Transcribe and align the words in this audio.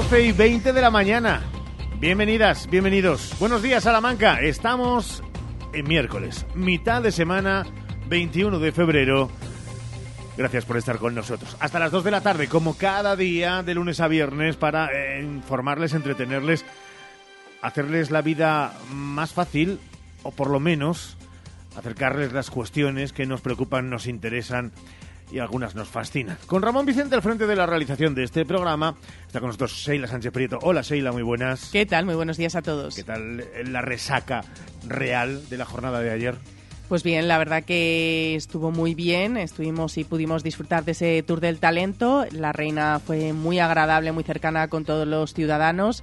12 0.00 0.22
y 0.22 0.32
20 0.32 0.72
de 0.72 0.80
la 0.80 0.90
mañana. 0.90 1.42
Bienvenidas, 1.98 2.70
bienvenidos. 2.70 3.36
Buenos 3.38 3.60
días, 3.60 3.84
Salamanca. 3.84 4.40
Estamos 4.40 5.22
en 5.74 5.86
miércoles, 5.86 6.46
mitad 6.54 7.02
de 7.02 7.12
semana, 7.12 7.66
21 8.08 8.58
de 8.60 8.72
febrero. 8.72 9.30
Gracias 10.38 10.64
por 10.64 10.78
estar 10.78 10.96
con 10.96 11.14
nosotros. 11.14 11.54
Hasta 11.60 11.78
las 11.78 11.92
2 11.92 12.02
de 12.04 12.10
la 12.12 12.22
tarde, 12.22 12.48
como 12.48 12.78
cada 12.78 13.14
día, 13.14 13.62
de 13.62 13.74
lunes 13.74 14.00
a 14.00 14.08
viernes, 14.08 14.56
para 14.56 14.88
eh, 14.90 15.20
informarles, 15.20 15.92
entretenerles, 15.92 16.64
hacerles 17.60 18.10
la 18.10 18.22
vida 18.22 18.72
más 18.94 19.34
fácil, 19.34 19.80
o 20.22 20.30
por 20.30 20.48
lo 20.48 20.60
menos 20.60 21.18
acercarles 21.76 22.32
las 22.32 22.50
cuestiones 22.50 23.12
que 23.12 23.26
nos 23.26 23.42
preocupan, 23.42 23.90
nos 23.90 24.06
interesan 24.06 24.72
y 25.30 25.38
algunas 25.38 25.74
nos 25.74 25.88
fascinan. 25.88 26.38
Con 26.46 26.62
Ramón 26.62 26.86
Vicente 26.86 27.14
al 27.14 27.22
frente 27.22 27.46
de 27.46 27.56
la 27.56 27.66
realización 27.66 28.14
de 28.14 28.24
este 28.24 28.44
programa, 28.44 28.96
está 29.26 29.40
con 29.40 29.48
nosotros 29.48 29.72
Sheila 29.72 30.06
Sánchez 30.06 30.32
Prieto. 30.32 30.58
Hola 30.62 30.82
Sheila, 30.82 31.12
muy 31.12 31.22
buenas. 31.22 31.70
¿Qué 31.70 31.86
tal? 31.86 32.04
Muy 32.04 32.14
buenos 32.14 32.36
días 32.36 32.56
a 32.56 32.62
todos. 32.62 32.94
¿Qué 32.94 33.04
tal 33.04 33.44
la 33.66 33.82
resaca 33.82 34.44
real 34.86 35.48
de 35.48 35.56
la 35.56 35.64
jornada 35.64 36.00
de 36.00 36.10
ayer? 36.10 36.36
Pues 36.90 37.04
bien, 37.04 37.28
la 37.28 37.38
verdad 37.38 37.62
que 37.62 38.34
estuvo 38.34 38.72
muy 38.72 38.96
bien, 38.96 39.36
estuvimos 39.36 39.96
y 39.96 40.02
pudimos 40.02 40.42
disfrutar 40.42 40.84
de 40.84 40.90
ese 40.90 41.22
Tour 41.22 41.38
del 41.38 41.60
Talento. 41.60 42.26
La 42.32 42.50
reina 42.50 42.98
fue 42.98 43.32
muy 43.32 43.60
agradable, 43.60 44.10
muy 44.10 44.24
cercana 44.24 44.66
con 44.66 44.84
todos 44.84 45.06
los 45.06 45.32
ciudadanos 45.32 46.02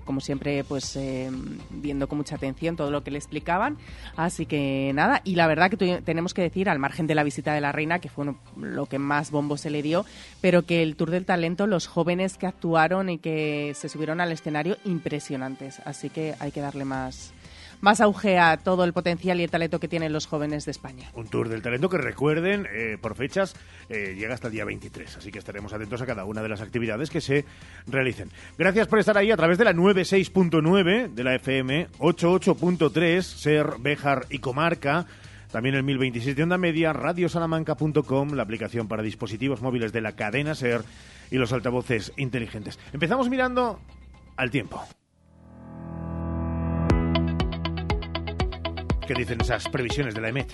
como 0.00 0.20
siempre, 0.20 0.64
pues 0.64 0.96
eh, 0.96 1.30
viendo 1.70 2.08
con 2.08 2.18
mucha 2.18 2.36
atención 2.36 2.76
todo 2.76 2.90
lo 2.90 3.02
que 3.02 3.10
le 3.10 3.18
explicaban. 3.18 3.78
Así 4.16 4.46
que 4.46 4.92
nada, 4.94 5.20
y 5.24 5.34
la 5.36 5.46
verdad 5.46 5.70
que 5.70 6.02
tenemos 6.02 6.34
que 6.34 6.42
decir, 6.42 6.68
al 6.68 6.78
margen 6.78 7.06
de 7.06 7.14
la 7.14 7.24
visita 7.24 7.54
de 7.54 7.60
la 7.60 7.72
reina, 7.72 7.98
que 7.98 8.08
fue 8.08 8.26
lo 8.56 8.86
que 8.86 8.98
más 8.98 9.30
bombo 9.30 9.56
se 9.56 9.70
le 9.70 9.82
dio, 9.82 10.04
pero 10.40 10.62
que 10.62 10.82
el 10.82 10.96
Tour 10.96 11.10
del 11.10 11.24
Talento, 11.24 11.66
los 11.66 11.86
jóvenes 11.86 12.38
que 12.38 12.46
actuaron 12.46 13.10
y 13.10 13.18
que 13.18 13.72
se 13.74 13.88
subieron 13.88 14.20
al 14.20 14.32
escenario, 14.32 14.76
impresionantes. 14.84 15.80
Así 15.84 16.10
que 16.10 16.34
hay 16.38 16.52
que 16.52 16.60
darle 16.60 16.84
más, 16.84 17.32
más 17.84 18.00
auge 18.00 18.38
a 18.38 18.56
todo 18.56 18.82
el 18.82 18.92
potencial 18.92 19.38
y 19.38 19.44
el 19.44 19.50
talento 19.50 19.78
que 19.78 19.86
tienen 19.86 20.12
los 20.12 20.26
jóvenes 20.26 20.64
de 20.64 20.72
España. 20.72 21.10
Un 21.14 21.28
tour 21.28 21.48
del 21.48 21.62
talento 21.62 21.88
que 21.88 21.98
recuerden, 21.98 22.66
eh, 22.72 22.98
por 23.00 23.14
fechas, 23.14 23.54
eh, 23.88 24.16
llega 24.18 24.34
hasta 24.34 24.48
el 24.48 24.54
día 24.54 24.64
23, 24.64 25.18
así 25.18 25.30
que 25.30 25.38
estaremos 25.38 25.72
atentos 25.72 26.00
a 26.00 26.06
cada 26.06 26.24
una 26.24 26.42
de 26.42 26.48
las 26.48 26.62
actividades 26.62 27.10
que 27.10 27.20
se 27.20 27.44
realicen. 27.86 28.30
Gracias 28.58 28.88
por 28.88 28.98
estar 28.98 29.16
ahí 29.16 29.30
a 29.30 29.36
través 29.36 29.58
de 29.58 29.64
la 29.64 29.72
96.9 29.72 31.14
de 31.14 31.24
la 31.24 31.34
FM, 31.36 31.88
88.3, 31.98 33.22
Ser, 33.22 33.66
Béjar 33.78 34.26
y 34.30 34.38
Comarca. 34.38 35.06
También 35.52 35.76
el 35.76 35.84
1027 35.84 36.34
de 36.34 36.42
Onda 36.42 36.58
Media, 36.58 36.92
radiosalamanca.com, 36.92 38.30
la 38.32 38.42
aplicación 38.42 38.88
para 38.88 39.02
dispositivos 39.02 39.62
móviles 39.62 39.92
de 39.92 40.00
la 40.00 40.12
cadena 40.12 40.54
SER 40.54 40.82
y 41.30 41.36
los 41.36 41.52
altavoces 41.52 42.12
inteligentes. 42.16 42.78
Empezamos 42.92 43.28
mirando 43.28 43.78
al 44.36 44.50
tiempo. 44.50 44.82
¿Qué 49.06 49.12
dicen 49.12 49.38
esas 49.42 49.68
previsiones 49.68 50.14
de 50.14 50.20
la 50.22 50.28
EMET? 50.30 50.50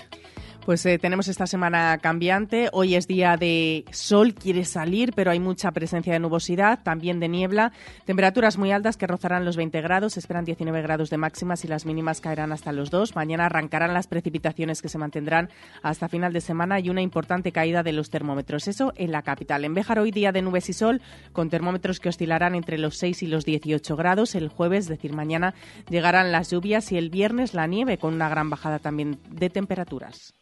Pues 0.65 0.85
eh, 0.85 0.99
tenemos 0.99 1.27
esta 1.27 1.47
semana 1.47 1.97
cambiante. 1.97 2.69
Hoy 2.71 2.93
es 2.93 3.07
día 3.07 3.35
de 3.35 3.83
sol, 3.91 4.35
quiere 4.35 4.63
salir, 4.63 5.11
pero 5.15 5.31
hay 5.31 5.39
mucha 5.39 5.71
presencia 5.71 6.13
de 6.13 6.19
nubosidad, 6.19 6.83
también 6.83 7.19
de 7.19 7.27
niebla. 7.27 7.71
Temperaturas 8.05 8.59
muy 8.59 8.71
altas 8.71 8.95
que 8.95 9.07
rozarán 9.07 9.43
los 9.43 9.57
20 9.57 9.81
grados. 9.81 10.17
Esperan 10.17 10.45
19 10.45 10.83
grados 10.83 11.09
de 11.09 11.17
máximas 11.17 11.65
y 11.65 11.67
las 11.67 11.87
mínimas 11.87 12.21
caerán 12.21 12.51
hasta 12.51 12.71
los 12.73 12.91
2. 12.91 13.15
Mañana 13.15 13.47
arrancarán 13.47 13.95
las 13.95 14.05
precipitaciones 14.05 14.83
que 14.83 14.89
se 14.89 14.99
mantendrán 14.99 15.49
hasta 15.81 16.07
final 16.09 16.31
de 16.31 16.41
semana 16.41 16.79
y 16.79 16.91
una 16.91 17.01
importante 17.01 17.51
caída 17.51 17.81
de 17.81 17.93
los 17.93 18.11
termómetros. 18.11 18.67
Eso 18.67 18.93
en 18.97 19.11
la 19.11 19.23
capital. 19.23 19.65
En 19.65 19.73
Béjar 19.73 19.97
hoy 19.97 20.11
día 20.11 20.31
de 20.31 20.43
nubes 20.43 20.69
y 20.69 20.73
sol, 20.73 21.01
con 21.33 21.49
termómetros 21.49 21.99
que 21.99 22.09
oscilarán 22.09 22.53
entre 22.53 22.77
los 22.77 22.97
6 22.97 23.23
y 23.23 23.27
los 23.27 23.45
18 23.45 23.95
grados. 23.95 24.35
El 24.35 24.49
jueves, 24.49 24.85
es 24.85 24.89
decir, 24.89 25.13
mañana, 25.13 25.55
llegarán 25.89 26.31
las 26.31 26.51
lluvias 26.51 26.91
y 26.91 26.99
el 26.99 27.09
viernes 27.09 27.55
la 27.55 27.65
nieve, 27.65 27.97
con 27.97 28.13
una 28.13 28.29
gran 28.29 28.51
bajada 28.51 28.77
también 28.77 29.17
de 29.31 29.49
temperaturas. 29.49 30.35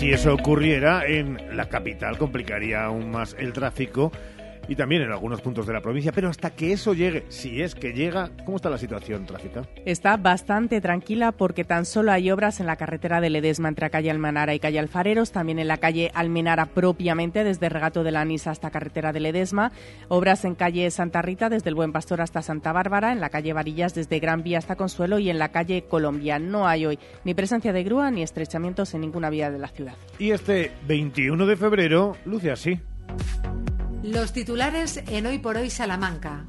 Si 0.00 0.10
eso 0.10 0.32
ocurriera 0.32 1.04
en 1.04 1.54
la 1.54 1.68
capital, 1.68 2.16
complicaría 2.16 2.84
aún 2.84 3.10
más 3.10 3.36
el 3.38 3.52
tráfico 3.52 4.10
y 4.68 4.76
también 4.76 5.02
en 5.02 5.12
algunos 5.12 5.40
puntos 5.40 5.66
de 5.66 5.72
la 5.72 5.80
provincia. 5.80 6.12
Pero 6.12 6.28
hasta 6.28 6.50
que 6.50 6.72
eso 6.72 6.94
llegue, 6.94 7.24
si 7.28 7.62
es 7.62 7.74
que 7.74 7.92
llega, 7.92 8.30
¿cómo 8.44 8.56
está 8.56 8.70
la 8.70 8.78
situación 8.78 9.26
tráfica? 9.26 9.62
Está 9.84 10.16
bastante 10.16 10.80
tranquila 10.80 11.32
porque 11.32 11.64
tan 11.64 11.84
solo 11.84 12.12
hay 12.12 12.30
obras 12.30 12.60
en 12.60 12.66
la 12.66 12.76
carretera 12.76 13.20
de 13.20 13.30
Ledesma 13.30 13.68
entre 13.68 13.90
calle 13.90 14.10
Almenara 14.10 14.54
y 14.54 14.60
calle 14.60 14.78
Alfareros, 14.78 15.32
también 15.32 15.58
en 15.58 15.68
la 15.68 15.78
calle 15.78 16.10
Almenara 16.14 16.66
propiamente, 16.66 17.44
desde 17.44 17.68
Regato 17.68 18.04
de 18.04 18.12
la 18.12 18.20
Anisa 18.20 18.50
hasta 18.50 18.70
carretera 18.70 19.12
de 19.12 19.20
Ledesma, 19.20 19.72
obras 20.08 20.44
en 20.44 20.54
calle 20.54 20.90
Santa 20.90 21.22
Rita 21.22 21.48
desde 21.48 21.68
el 21.68 21.74
Buen 21.74 21.92
Pastor 21.92 22.20
hasta 22.20 22.42
Santa 22.42 22.72
Bárbara, 22.72 23.12
en 23.12 23.20
la 23.20 23.30
calle 23.30 23.52
Varillas 23.52 23.94
desde 23.94 24.20
Gran 24.20 24.42
Vía 24.42 24.58
hasta 24.58 24.76
Consuelo 24.76 25.18
y 25.18 25.30
en 25.30 25.38
la 25.38 25.50
calle 25.50 25.84
Colombia. 25.88 26.38
No 26.38 26.66
hay 26.66 26.86
hoy 26.86 26.98
ni 27.24 27.34
presencia 27.34 27.72
de 27.72 27.82
grúa 27.82 28.10
ni 28.10 28.22
estrechamientos 28.22 28.94
en 28.94 29.00
ninguna 29.00 29.30
vía 29.30 29.50
de 29.50 29.58
la 29.58 29.68
ciudad. 29.68 29.94
Y 30.18 30.30
este 30.30 30.72
21 30.86 31.46
de 31.46 31.56
febrero 31.56 32.16
luce 32.24 32.50
así. 32.50 32.80
Los 34.02 34.32
titulares 34.32 34.96
en 35.08 35.26
Hoy 35.26 35.38
por 35.38 35.58
Hoy 35.58 35.68
Salamanca. 35.68 36.46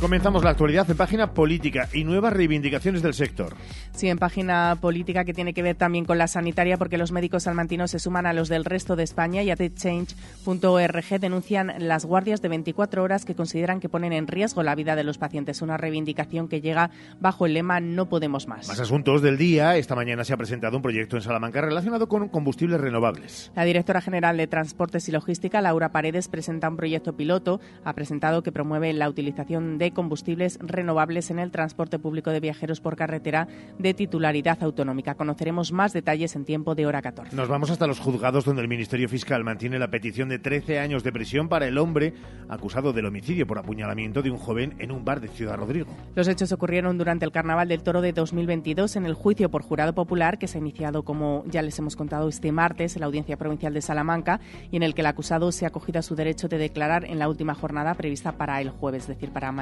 Comenzamos 0.00 0.42
la 0.42 0.50
actualidad 0.50 0.90
en 0.90 0.96
página 0.96 1.34
política 1.34 1.88
y 1.92 2.04
nuevas 2.04 2.32
reivindicaciones 2.32 3.02
del 3.02 3.12
sector. 3.12 3.54
Sí, 3.92 4.08
en 4.08 4.16
página 4.16 4.78
política 4.80 5.26
que 5.26 5.34
tiene 5.34 5.52
que 5.52 5.62
ver 5.62 5.76
también 5.76 6.06
con 6.06 6.16
la 6.16 6.26
sanitaria, 6.26 6.78
porque 6.78 6.96
los 6.96 7.12
médicos 7.12 7.42
salmantinos 7.42 7.90
se 7.90 7.98
suman 7.98 8.24
a 8.24 8.32
los 8.32 8.48
del 8.48 8.64
resto 8.64 8.96
de 8.96 9.02
España 9.02 9.42
y 9.42 9.50
a 9.50 9.56
TechChange.org 9.56 11.20
denuncian 11.20 11.74
las 11.78 12.06
guardias 12.06 12.40
de 12.40 12.48
24 12.48 13.02
horas 13.02 13.26
que 13.26 13.34
consideran 13.34 13.78
que 13.78 13.90
ponen 13.90 14.14
en 14.14 14.26
riesgo 14.26 14.62
la 14.62 14.74
vida 14.74 14.96
de 14.96 15.04
los 15.04 15.18
pacientes. 15.18 15.60
Una 15.60 15.76
reivindicación 15.76 16.48
que 16.48 16.62
llega 16.62 16.90
bajo 17.20 17.44
el 17.44 17.52
lema 17.52 17.80
No 17.80 18.08
podemos 18.08 18.48
más. 18.48 18.68
Más 18.68 18.80
asuntos 18.80 19.20
del 19.20 19.36
día. 19.36 19.76
Esta 19.76 19.94
mañana 19.94 20.24
se 20.24 20.32
ha 20.32 20.38
presentado 20.38 20.78
un 20.78 20.82
proyecto 20.82 21.16
en 21.16 21.22
Salamanca 21.22 21.60
relacionado 21.60 22.08
con 22.08 22.28
combustibles 22.28 22.80
renovables. 22.80 23.52
La 23.54 23.64
directora 23.64 24.00
general 24.00 24.38
de 24.38 24.46
Transportes 24.46 25.08
y 25.08 25.12
Logística, 25.12 25.60
Laura 25.60 25.90
Paredes, 25.90 26.28
presenta 26.28 26.70
un 26.70 26.76
proyecto 26.76 27.16
piloto. 27.16 27.60
Ha 27.84 27.92
presentado 27.92 28.42
que 28.42 28.50
promueve 28.50 28.92
la 28.94 29.08
utilización 29.08 29.69
de 29.78 29.92
combustibles 29.92 30.58
renovables 30.60 31.30
en 31.30 31.38
el 31.38 31.50
transporte 31.50 31.98
público 31.98 32.30
de 32.30 32.40
viajeros 32.40 32.80
por 32.80 32.96
carretera 32.96 33.48
de 33.78 33.94
titularidad 33.94 34.62
autonómica. 34.62 35.14
Conoceremos 35.14 35.72
más 35.72 35.92
detalles 35.92 36.36
en 36.36 36.44
tiempo 36.44 36.74
de 36.74 36.86
hora 36.86 37.02
14. 37.02 37.36
Nos 37.36 37.48
vamos 37.48 37.70
hasta 37.70 37.86
los 37.86 38.00
juzgados 38.00 38.44
donde 38.44 38.62
el 38.62 38.68
Ministerio 38.68 39.08
Fiscal 39.08 39.44
mantiene 39.44 39.78
la 39.78 39.88
petición 39.88 40.28
de 40.28 40.38
13 40.38 40.78
años 40.78 41.02
de 41.04 41.12
prisión 41.12 41.48
para 41.48 41.66
el 41.66 41.78
hombre 41.78 42.14
acusado 42.48 42.92
del 42.92 43.06
homicidio 43.06 43.46
por 43.46 43.58
apuñalamiento 43.58 44.22
de 44.22 44.30
un 44.30 44.38
joven 44.38 44.74
en 44.78 44.90
un 44.90 45.04
bar 45.04 45.20
de 45.20 45.28
Ciudad 45.28 45.56
Rodrigo. 45.56 45.94
Los 46.14 46.28
hechos 46.28 46.52
ocurrieron 46.52 46.98
durante 46.98 47.24
el 47.24 47.32
Carnaval 47.32 47.68
del 47.68 47.82
Toro 47.82 48.00
de 48.00 48.12
2022 48.12 48.96
en 48.96 49.06
el 49.06 49.14
juicio 49.14 49.50
por 49.50 49.62
jurado 49.62 49.94
popular 49.94 50.38
que 50.38 50.48
se 50.48 50.58
ha 50.58 50.60
iniciado, 50.60 51.04
como 51.04 51.44
ya 51.46 51.62
les 51.62 51.78
hemos 51.78 51.96
contado, 51.96 52.28
este 52.28 52.52
martes 52.52 52.96
en 52.96 53.00
la 53.00 53.06
Audiencia 53.06 53.36
Provincial 53.36 53.74
de 53.74 53.82
Salamanca 53.82 54.40
y 54.70 54.76
en 54.76 54.82
el 54.82 54.94
que 54.94 55.02
el 55.02 55.06
acusado 55.06 55.52
se 55.52 55.64
ha 55.64 55.68
acogido 55.68 55.98
a 55.98 56.02
su 56.02 56.16
derecho 56.16 56.48
de 56.48 56.58
declarar 56.58 57.04
en 57.04 57.18
la 57.18 57.28
última 57.28 57.54
jornada 57.54 57.94
prevista 57.94 58.32
para 58.32 58.60
el 58.60 58.70
jueves, 58.70 59.02
es 59.04 59.08
decir, 59.08 59.30
para 59.30 59.52
mañana. 59.52 59.59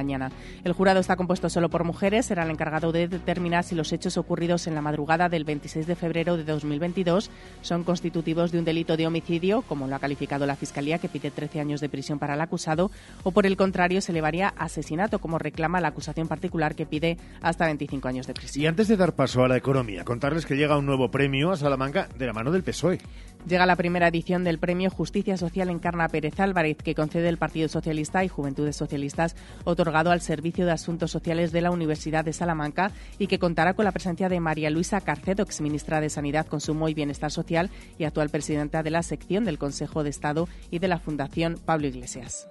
El 0.64 0.72
jurado 0.72 1.00
está 1.00 1.16
compuesto 1.16 1.48
solo 1.50 1.68
por 1.68 1.84
mujeres, 1.84 2.26
será 2.26 2.44
el 2.44 2.50
encargado 2.50 2.92
de 2.92 3.08
determinar 3.08 3.64
si 3.64 3.74
los 3.74 3.92
hechos 3.92 4.16
ocurridos 4.16 4.66
en 4.66 4.74
la 4.74 4.82
madrugada 4.82 5.28
del 5.28 5.44
26 5.44 5.86
de 5.86 5.96
febrero 5.96 6.36
de 6.36 6.44
2022 6.44 7.30
son 7.62 7.84
constitutivos 7.84 8.52
de 8.52 8.58
un 8.58 8.64
delito 8.64 8.96
de 8.96 9.06
homicidio, 9.06 9.62
como 9.62 9.86
lo 9.86 9.96
ha 9.96 9.98
calificado 9.98 10.46
la 10.46 10.56
Fiscalía, 10.56 10.98
que 10.98 11.08
pide 11.08 11.30
13 11.30 11.60
años 11.60 11.80
de 11.80 11.88
prisión 11.88 12.18
para 12.18 12.34
el 12.34 12.40
acusado, 12.40 12.90
o 13.22 13.32
por 13.32 13.46
el 13.46 13.56
contrario 13.56 14.00
se 14.00 14.12
elevaría 14.12 14.48
asesinato, 14.56 15.18
como 15.18 15.38
reclama 15.38 15.80
la 15.80 15.88
acusación 15.88 16.28
particular, 16.28 16.74
que 16.74 16.86
pide 16.86 17.18
hasta 17.40 17.66
25 17.66 18.08
años 18.08 18.26
de 18.26 18.34
prisión. 18.34 18.62
Y 18.62 18.66
antes 18.66 18.88
de 18.88 18.96
dar 18.96 19.14
paso 19.14 19.44
a 19.44 19.48
la 19.48 19.56
economía, 19.56 20.04
contarles 20.04 20.46
que 20.46 20.56
llega 20.56 20.78
un 20.78 20.86
nuevo 20.86 21.10
premio 21.10 21.50
a 21.50 21.56
Salamanca 21.56 22.08
de 22.16 22.26
la 22.26 22.32
mano 22.32 22.50
del 22.50 22.62
PSOE. 22.62 22.98
Llega 23.46 23.66
la 23.66 23.76
primera 23.76 24.08
edición 24.08 24.44
del 24.44 24.58
Premio 24.58 24.90
Justicia 24.90 25.36
Social 25.36 25.70
Encarna 25.70 26.08
Pérez 26.08 26.38
Álvarez, 26.40 26.76
que 26.78 26.94
concede 26.94 27.28
el 27.28 27.38
Partido 27.38 27.68
Socialista 27.68 28.24
y 28.24 28.28
Juventudes 28.28 28.76
Socialistas, 28.76 29.36
otorgado 29.64 30.10
al 30.10 30.20
Servicio 30.20 30.66
de 30.66 30.72
Asuntos 30.72 31.10
Sociales 31.10 31.52
de 31.52 31.62
la 31.62 31.70
Universidad 31.70 32.24
de 32.24 32.32
Salamanca 32.32 32.92
y 33.18 33.26
que 33.26 33.38
contará 33.38 33.74
con 33.74 33.84
la 33.84 33.92
presencia 33.92 34.28
de 34.28 34.40
María 34.40 34.70
Luisa 34.70 35.00
Carcedo, 35.00 35.42
exministra 35.42 36.00
de 36.00 36.10
Sanidad, 36.10 36.46
Consumo 36.46 36.88
y 36.88 36.94
Bienestar 36.94 37.30
Social 37.30 37.70
y 37.98 38.04
actual 38.04 38.28
presidenta 38.28 38.82
de 38.82 38.90
la 38.90 39.02
sección 39.02 39.44
del 39.44 39.58
Consejo 39.58 40.02
de 40.02 40.10
Estado 40.10 40.48
y 40.70 40.78
de 40.80 40.88
la 40.88 40.98
Fundación 40.98 41.58
Pablo 41.64 41.86
Iglesias. 41.86 42.48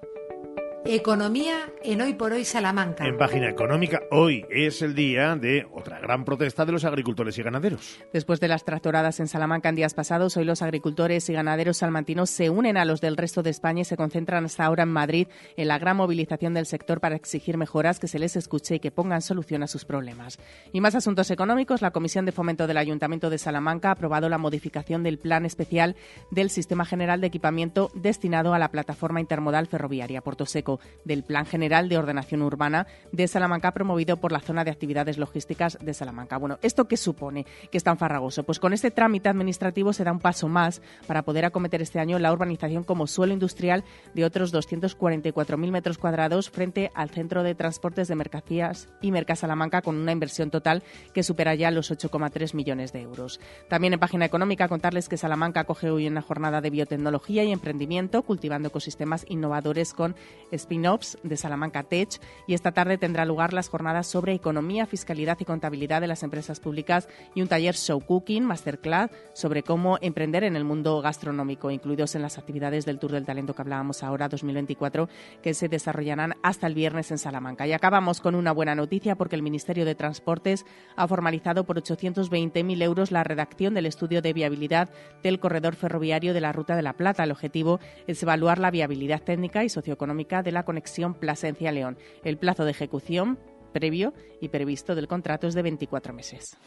Economía 0.86 1.74
en 1.84 2.02
Hoy 2.02 2.14
por 2.14 2.32
Hoy 2.32 2.46
Salamanca. 2.46 3.06
En 3.06 3.18
página 3.18 3.50
económica, 3.50 4.00
hoy 4.10 4.46
es 4.50 4.82
el 4.82 4.96
día 4.96 5.36
de 5.36 5.68
otra 5.74 6.00
gran 6.00 6.24
protesta 6.24 6.66
de 6.66 6.72
los 6.72 6.86
agricultores 6.86 7.38
y 7.38 7.44
ganaderos. 7.44 8.00
Después 8.14 8.40
de 8.40 8.48
las 8.48 8.64
tractoradas 8.64 9.20
en 9.20 9.28
Salamanca 9.28 9.68
en 9.68 9.76
días 9.76 9.94
pasados, 9.94 10.38
hoy 10.38 10.46
los 10.46 10.62
agricultores 10.62 11.30
y 11.30 11.34
ganaderos 11.34 11.78
salmantinos 11.78 12.30
se 12.30 12.50
unen 12.50 12.78
a 12.78 12.86
los 12.86 13.02
del 13.02 13.18
resto 13.18 13.44
de 13.44 13.50
España 13.50 13.82
y 13.82 13.86
se 13.86 13.98
concentran 13.98 14.46
hasta 14.46 14.64
ahora 14.64 14.84
en 14.84 14.90
Madrid 14.90 15.28
en 15.58 15.68
la 15.68 15.78
gran 15.78 15.98
movilización 15.98 16.54
del 16.54 16.66
sector 16.66 17.02
para 17.02 17.16
exigir 17.16 17.58
mejoras, 17.58 18.00
que 18.00 18.08
se 18.08 18.20
les 18.20 18.36
escuche 18.36 18.76
y 18.76 18.80
que 18.80 18.92
pongan 18.92 19.22
solución 19.22 19.64
a 19.64 19.68
sus 19.68 19.84
problemas. 19.84 20.40
Y 20.72 20.80
más 20.80 20.96
asuntos 20.96 21.32
económicos, 21.32 21.82
la 21.82 21.92
Comisión 21.92 22.26
de 22.26 22.32
Fomento 22.32 22.68
del 22.68 22.78
Ayuntamiento 22.78 23.30
de 23.30 23.38
Salamanca 23.38 23.90
ha 23.90 23.94
aprobado 23.94 24.30
la 24.30 24.38
modificación 24.38 25.04
del 25.04 25.18
Plan 25.18 25.46
Especial 25.46 25.96
del 26.32 26.50
Sistema 26.50 26.86
General 26.86 27.20
de 27.20 27.28
Equipamiento 27.28 27.92
destinado 27.94 28.54
a 28.54 28.60
la 28.60 28.72
plataforma 28.72 29.20
intermodal 29.20 29.68
ferroviaria 29.68 30.22
Puerto 30.22 30.46
Seco 30.46 30.67
del 31.06 31.24
Plan 31.24 31.46
General 31.46 31.90
de 31.90 31.98
Ordenación 31.98 32.42
Urbana 32.42 32.88
de 33.12 33.28
Salamanca 33.28 33.74
promovido 33.74 34.18
por 34.18 34.32
la 34.32 34.40
Zona 34.40 34.64
de 34.64 34.72
Actividades 34.72 35.18
Logísticas 35.18 35.78
de 35.82 35.94
Salamanca. 35.94 36.38
Bueno, 36.38 36.60
¿esto 36.62 36.88
qué 36.88 36.98
supone 36.98 37.46
que 37.72 37.78
es 37.78 37.84
tan 37.84 37.98
farragoso? 37.98 38.44
Pues 38.44 38.60
con 38.60 38.74
este 38.74 38.92
trámite 38.92 39.30
administrativo 39.30 39.94
se 39.94 40.04
da 40.04 40.12
un 40.12 40.20
paso 40.20 40.48
más 40.48 40.82
para 41.08 41.24
poder 41.24 41.46
acometer 41.46 41.82
este 41.82 42.00
año 42.00 42.20
la 42.20 42.32
urbanización 42.32 42.84
como 42.84 43.08
suelo 43.08 43.34
industrial 43.34 43.84
de 44.14 44.26
otros 44.26 44.54
244.000 44.54 45.72
metros 45.72 45.98
cuadrados 45.98 46.50
frente 46.50 46.92
al 46.94 47.10
Centro 47.10 47.44
de 47.44 47.56
Transportes 47.56 48.08
de 48.08 48.16
Mercancías 48.16 48.90
y 49.02 49.12
Merca 49.12 49.36
Salamanca 49.36 49.82
con 49.82 49.96
una 49.96 50.12
inversión 50.12 50.52
total 50.52 50.84
que 51.14 51.24
supera 51.24 51.56
ya 51.56 51.72
los 51.72 51.92
8,3 51.92 52.54
millones 52.54 52.94
de 52.94 53.02
euros. 53.02 53.40
También 53.70 53.94
en 53.94 54.00
página 54.00 54.26
económica 54.26 54.68
contarles 54.68 55.10
que 55.10 55.18
Salamanca 55.18 55.62
acoge 55.62 55.90
hoy 55.90 56.08
una 56.08 56.22
jornada 56.22 56.62
de 56.62 56.70
biotecnología 56.70 57.44
y 57.44 57.52
emprendimiento 57.52 58.24
cultivando 58.24 58.70
ecosistemas 58.70 59.26
innovadores 59.30 59.94
con 59.94 60.16
spin-offs 60.58 61.18
de 61.24 61.38
Salamanca 61.38 61.84
Tech 61.84 62.20
y 62.46 62.54
esta 62.54 62.74
tarde 62.74 62.98
tendrá 62.98 63.26
lugar 63.26 63.54
las 63.54 63.70
jornadas 63.70 64.08
sobre 64.08 64.34
economía, 64.34 64.86
fiscalidad 64.86 65.38
y 65.40 65.46
contabilidad 65.46 66.02
de 66.02 66.08
las 66.08 66.24
empresas 66.24 66.60
públicas 66.60 67.08
y 67.34 67.42
un 67.42 67.48
taller 67.48 67.76
show 67.76 68.00
cooking, 68.00 68.44
masterclass 68.44 69.10
sobre 69.34 69.64
cómo 69.64 69.98
emprender 70.02 70.44
en 70.44 70.56
el 70.56 70.64
mundo 70.64 71.02
gastronómico, 71.02 71.72
incluidos 71.72 72.16
en 72.16 72.22
las 72.22 72.38
actividades 72.38 72.86
del 72.86 73.00
Tour 73.00 73.12
del 73.12 73.26
Talento 73.26 73.54
que 73.54 73.62
hablábamos 73.62 74.04
ahora 74.04 74.28
2024, 74.28 75.10
que 75.42 75.54
se 75.54 75.70
desarrollarán 75.70 76.34
hasta 76.44 76.68
el 76.68 76.74
viernes 76.76 77.12
en 77.12 77.18
Salamanca. 77.18 77.68
Y 77.68 77.74
acabamos 77.74 78.22
con 78.22 78.36
una 78.36 78.52
buena 78.52 78.76
noticia 78.76 79.16
porque 79.16 79.36
el 79.36 79.44
Ministerio 79.44 79.86
de 79.86 79.96
Transportes 79.96 80.66
ha 80.96 81.08
formalizado 81.08 81.66
por 81.66 81.82
820.000 81.82 82.82
euros 82.82 83.12
la 83.12 83.24
redacción 83.24 83.74
del 83.74 83.86
estudio 83.86 84.22
de 84.22 84.34
viabilidad 84.34 84.90
del 85.24 85.40
corredor 85.40 85.76
ferroviario 85.76 86.34
de 86.34 86.42
la 86.42 86.52
Ruta 86.52 86.76
de 86.76 86.82
la 86.82 86.94
Plata. 86.94 87.24
El 87.24 87.32
objetivo 87.32 87.80
es 88.08 88.22
evaluar 88.24 88.60
la 88.60 88.72
viabilidad 88.72 89.22
técnica 89.22 89.64
y 89.64 89.70
socioeconómica 89.70 90.44
de 90.48 90.54
la 90.54 90.64
conexión 90.64 91.14
Plasencia-León. 91.14 91.98
El 92.24 92.38
plazo 92.38 92.64
de 92.64 92.72
ejecución 92.72 93.38
previo 93.74 94.14
y 94.40 94.48
previsto 94.48 94.96
del 94.96 95.10
contrato 95.10 95.46
es 95.46 95.54
de 95.54 95.62
24 95.62 96.14
meses. 96.14 96.58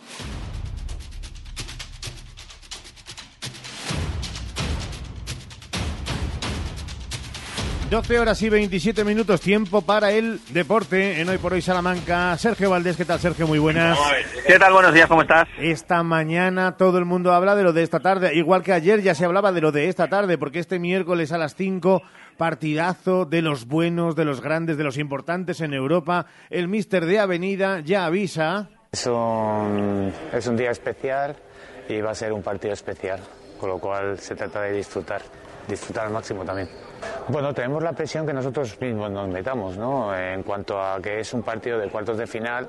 12 7.90 8.20
horas 8.20 8.40
y 8.42 8.48
27 8.48 9.02
minutos, 9.02 9.40
tiempo 9.40 9.82
para 9.82 10.12
el 10.12 10.38
deporte 10.50 11.20
en 11.20 11.28
Hoy 11.28 11.38
por 11.38 11.54
Hoy 11.54 11.60
Salamanca. 11.60 12.38
Sergio 12.38 12.70
Valdés, 12.70 12.96
¿qué 12.96 13.04
tal 13.04 13.18
Sergio? 13.18 13.48
Muy 13.48 13.58
buenas. 13.58 13.98
¿Qué 14.46 14.60
tal? 14.60 14.72
Buenos 14.72 14.94
días, 14.94 15.08
¿cómo 15.08 15.22
estás? 15.22 15.48
Esta 15.58 16.04
mañana 16.04 16.76
todo 16.76 16.98
el 16.98 17.04
mundo 17.04 17.32
habla 17.32 17.56
de 17.56 17.64
lo 17.64 17.72
de 17.72 17.82
esta 17.82 17.98
tarde, 17.98 18.32
igual 18.36 18.62
que 18.62 18.72
ayer 18.72 19.02
ya 19.02 19.16
se 19.16 19.24
hablaba 19.24 19.50
de 19.50 19.60
lo 19.60 19.72
de 19.72 19.88
esta 19.88 20.06
tarde, 20.06 20.38
porque 20.38 20.60
este 20.60 20.78
miércoles 20.78 21.32
a 21.32 21.38
las 21.38 21.56
5, 21.56 22.00
partidazo 22.40 23.26
de 23.26 23.42
los 23.42 23.66
buenos, 23.66 24.16
de 24.16 24.25
los 24.25 24.40
grandes, 24.40 24.78
de 24.78 24.84
los 24.84 24.96
importantes 24.96 25.60
en 25.60 25.75
Europa. 25.75 26.25
El 26.48 26.69
míster 26.69 27.04
de 27.04 27.19
Avenida 27.19 27.81
ya 27.81 28.06
avisa. 28.06 28.70
Es 28.92 29.04
un 29.04 30.56
día 30.56 30.70
especial 30.70 31.37
y 31.87 32.00
va 32.00 32.12
a 32.12 32.14
ser 32.14 32.32
un 32.32 32.42
partido 32.42 32.72
especial, 32.72 33.20
con 33.58 33.69
lo 33.69 33.78
cual 33.78 34.19
se 34.19 34.34
trata 34.34 34.62
de 34.62 34.72
disfrutar, 34.72 35.20
disfrutar 35.69 36.06
al 36.06 36.14
máximo 36.14 36.42
también. 36.42 36.70
Bueno, 37.28 37.52
tenemos 37.52 37.82
la 37.82 37.92
presión 37.92 38.25
que 38.25 38.32
nosotros 38.32 38.81
mismos 38.81 39.10
nos 39.10 39.28
metamos, 39.28 39.76
¿no? 39.76 40.16
En 40.16 40.42
cuanto 40.42 40.81
a 40.81 40.98
que 40.98 41.20
es 41.20 41.34
un 41.34 41.42
partido 41.42 41.78
de 41.78 41.90
cuartos 41.90 42.16
de 42.16 42.26
final, 42.26 42.66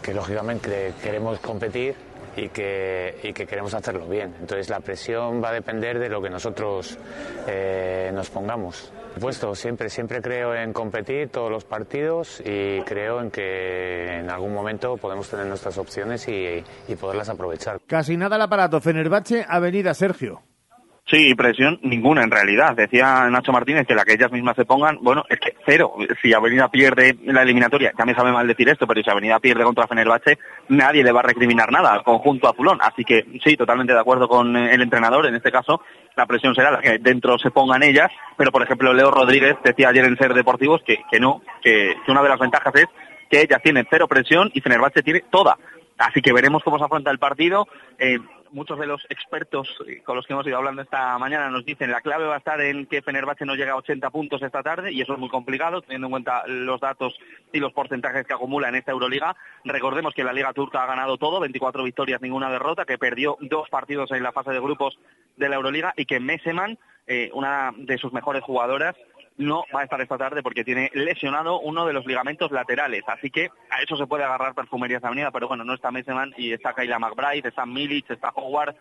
que 0.00 0.14
lógicamente 0.14 0.94
queremos 1.02 1.40
competir 1.40 1.96
y 2.36 2.48
que, 2.48 3.18
y 3.22 3.32
que 3.32 3.46
queremos 3.46 3.74
hacerlo 3.74 4.06
bien. 4.06 4.34
Entonces 4.40 4.68
la 4.68 4.80
presión 4.80 5.42
va 5.42 5.50
a 5.50 5.52
depender 5.52 5.98
de 5.98 6.08
lo 6.08 6.22
que 6.22 6.30
nosotros 6.30 6.98
eh, 7.46 8.10
nos 8.14 8.30
pongamos. 8.30 8.92
Puesto, 9.20 9.54
siempre, 9.54 9.90
siempre 9.90 10.22
creo 10.22 10.54
en 10.54 10.72
competir 10.72 11.28
todos 11.28 11.50
los 11.50 11.64
partidos 11.64 12.40
y 12.44 12.80
creo 12.82 13.20
en 13.20 13.30
que 13.30 14.20
en 14.20 14.30
algún 14.30 14.54
momento 14.54 14.96
podemos 14.96 15.28
tener 15.28 15.46
nuestras 15.46 15.76
opciones 15.76 16.26
y, 16.28 16.64
y 16.88 16.96
poderlas 16.96 17.28
aprovechar. 17.28 17.78
Casi 17.86 18.16
nada 18.16 18.36
el 18.36 18.42
aparato. 18.42 18.80
Fenerbahce, 18.80 19.44
Avenida 19.46 19.92
Sergio. 19.92 20.42
Sí, 21.06 21.34
presión 21.34 21.78
ninguna 21.82 22.22
en 22.22 22.30
realidad. 22.30 22.74
Decía 22.76 23.28
Nacho 23.28 23.52
Martínez 23.52 23.86
que 23.86 23.94
la 23.94 24.04
que 24.04 24.14
ellas 24.14 24.30
mismas 24.30 24.56
se 24.56 24.64
pongan, 24.64 24.98
bueno, 25.02 25.24
es 25.28 25.38
que 25.40 25.56
cero. 25.66 25.94
Si 26.22 26.32
Avenida 26.32 26.68
pierde 26.68 27.18
la 27.24 27.42
eliminatoria, 27.42 27.92
ya 27.98 28.04
me 28.04 28.14
sabe 28.14 28.32
mal 28.32 28.46
decir 28.46 28.68
esto, 28.68 28.86
pero 28.86 29.02
si 29.02 29.10
Avenida 29.10 29.40
pierde 29.40 29.64
contra 29.64 29.88
Fenerbahce, 29.88 30.38
nadie 30.68 31.02
le 31.02 31.12
va 31.12 31.20
a 31.20 31.24
recriminar 31.24 31.70
nada 31.72 31.92
al 31.92 32.04
conjunto 32.04 32.48
azulón. 32.48 32.78
Así 32.80 33.04
que 33.04 33.26
sí, 33.44 33.56
totalmente 33.56 33.92
de 33.92 34.00
acuerdo 34.00 34.28
con 34.28 34.56
el 34.56 34.80
entrenador. 34.80 35.26
En 35.26 35.34
este 35.34 35.50
caso, 35.50 35.82
la 36.16 36.26
presión 36.26 36.54
será 36.54 36.70
la 36.70 36.80
que 36.80 36.98
dentro 36.98 37.36
se 37.38 37.50
pongan 37.50 37.82
ellas. 37.82 38.10
Pero, 38.38 38.52
por 38.52 38.62
ejemplo, 38.62 38.94
Leo 38.94 39.10
Rodríguez 39.10 39.56
decía 39.64 39.88
ayer 39.88 40.04
en 40.04 40.16
Ser 40.16 40.32
Deportivos 40.34 40.82
que, 40.86 40.98
que 41.10 41.18
no, 41.18 41.42
que, 41.62 41.94
que 42.06 42.12
una 42.12 42.22
de 42.22 42.28
las 42.28 42.38
ventajas 42.38 42.74
es 42.76 42.86
que 43.28 43.40
ellas 43.40 43.60
tienen 43.62 43.86
cero 43.90 44.06
presión 44.08 44.50
y 44.54 44.60
Fenerbahce 44.60 45.02
tiene 45.02 45.24
toda. 45.30 45.58
Así 45.98 46.20
que 46.20 46.32
veremos 46.32 46.62
cómo 46.62 46.78
se 46.78 46.84
afronta 46.84 47.10
el 47.10 47.18
partido. 47.18 47.66
Eh, 47.98 48.18
muchos 48.52 48.78
de 48.78 48.86
los 48.86 49.04
expertos 49.08 49.68
con 50.04 50.16
los 50.16 50.26
que 50.26 50.32
hemos 50.32 50.46
ido 50.46 50.56
hablando 50.56 50.82
esta 50.82 51.18
mañana 51.18 51.50
nos 51.50 51.64
dicen 51.64 51.90
la 51.90 52.00
clave 52.00 52.26
va 52.26 52.34
a 52.34 52.38
estar 52.38 52.60
en 52.60 52.86
que 52.86 53.02
Fenerbahce 53.02 53.44
no 53.44 53.54
llega 53.54 53.72
a 53.72 53.76
80 53.76 54.10
puntos 54.10 54.42
esta 54.42 54.62
tarde 54.62 54.92
y 54.92 55.00
eso 55.00 55.14
es 55.14 55.18
muy 55.18 55.28
complicado 55.28 55.82
teniendo 55.82 56.06
en 56.06 56.10
cuenta 56.12 56.46
los 56.46 56.80
datos 56.80 57.18
y 57.52 57.58
los 57.58 57.72
porcentajes 57.72 58.26
que 58.26 58.34
acumula 58.34 58.68
en 58.68 58.76
esta 58.76 58.92
Euroliga. 58.92 59.36
Recordemos 59.64 60.14
que 60.14 60.24
la 60.24 60.32
Liga 60.32 60.52
Turca 60.52 60.82
ha 60.82 60.86
ganado 60.86 61.16
todo, 61.16 61.40
24 61.40 61.82
victorias, 61.82 62.20
ninguna 62.20 62.50
derrota, 62.50 62.84
que 62.84 62.98
perdió 62.98 63.36
dos 63.40 63.68
partidos 63.68 64.10
en 64.12 64.22
la 64.22 64.32
fase 64.32 64.50
de 64.50 64.60
grupos 64.60 64.98
de 65.36 65.48
la 65.48 65.56
Euroliga 65.56 65.94
y 65.96 66.04
que 66.04 66.20
Meseman, 66.20 66.78
eh, 67.06 67.30
una 67.34 67.72
de 67.76 67.98
sus 67.98 68.12
mejores 68.12 68.42
jugadoras, 68.42 68.96
no 69.36 69.64
va 69.74 69.80
a 69.80 69.84
estar 69.84 70.00
esta 70.00 70.18
tarde 70.18 70.42
porque 70.42 70.64
tiene 70.64 70.90
lesionado 70.94 71.60
uno 71.60 71.86
de 71.86 71.92
los 71.92 72.06
ligamentos 72.06 72.50
laterales. 72.50 73.02
Así 73.06 73.30
que 73.30 73.50
a 73.70 73.82
eso 73.82 73.96
se 73.96 74.06
puede 74.06 74.24
agarrar 74.24 74.54
Perfumerías 74.54 75.04
Avenida, 75.04 75.30
pero 75.30 75.48
bueno, 75.48 75.64
no 75.64 75.74
está 75.74 75.90
Messeman 75.90 76.32
y 76.36 76.52
está 76.52 76.74
Kayla 76.74 76.98
McBride, 76.98 77.48
está 77.48 77.66
Milic, 77.66 78.10
está 78.10 78.30
Howard. 78.34 78.74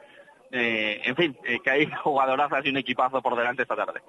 Eh, 0.52 1.02
en 1.06 1.16
fin, 1.16 1.38
eh, 1.46 1.60
que 1.64 1.70
hay 1.70 1.86
jugadorazas 2.04 2.66
y 2.66 2.70
un 2.70 2.78
equipazo 2.78 3.22
por 3.22 3.36
delante 3.36 3.64
esta 3.64 3.76
tarde. 3.76 4.02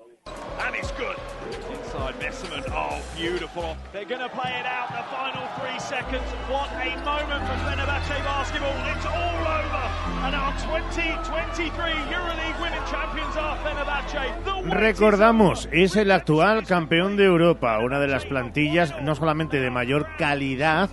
Inside 1.92 2.16
Messerman. 2.20 2.64
Oh, 2.72 3.00
beautiful. 3.16 3.76
They're 3.92 4.06
going 4.06 4.20
to 4.20 4.28
play 4.30 4.52
it 4.58 4.66
out 4.66 4.88
the 4.88 5.04
final 5.12 5.44
three 5.60 5.78
seconds. 5.78 6.24
What 6.48 6.70
a 6.72 6.96
moment 7.04 7.42
for 7.44 7.56
Fenerbahce 7.68 8.16
basketball. 8.24 8.72
It's 8.88 9.04
all 9.04 9.44
over. 9.44 9.84
And 10.24 10.34
our 10.34 10.52
2023 10.62 11.68
EuroLeague 12.08 12.60
Women 12.62 12.82
Champions 12.90 13.36
are 13.36 13.58
Fenerbahce. 13.58 14.44
The 14.44 14.54
wait 14.54 14.66
is 14.66 14.72
Recordamos, 14.72 15.68
es 15.72 15.96
el 15.96 16.10
actual 16.12 16.64
campeón 16.66 17.16
de 17.16 17.24
Europa, 17.24 17.78
una 17.80 18.00
de 18.00 18.08
las 18.08 18.24
plantillas 18.24 18.94
no 19.02 19.14
solamente 19.14 19.60
de 19.60 19.70
mayor 19.70 20.06
calidad 20.16 20.88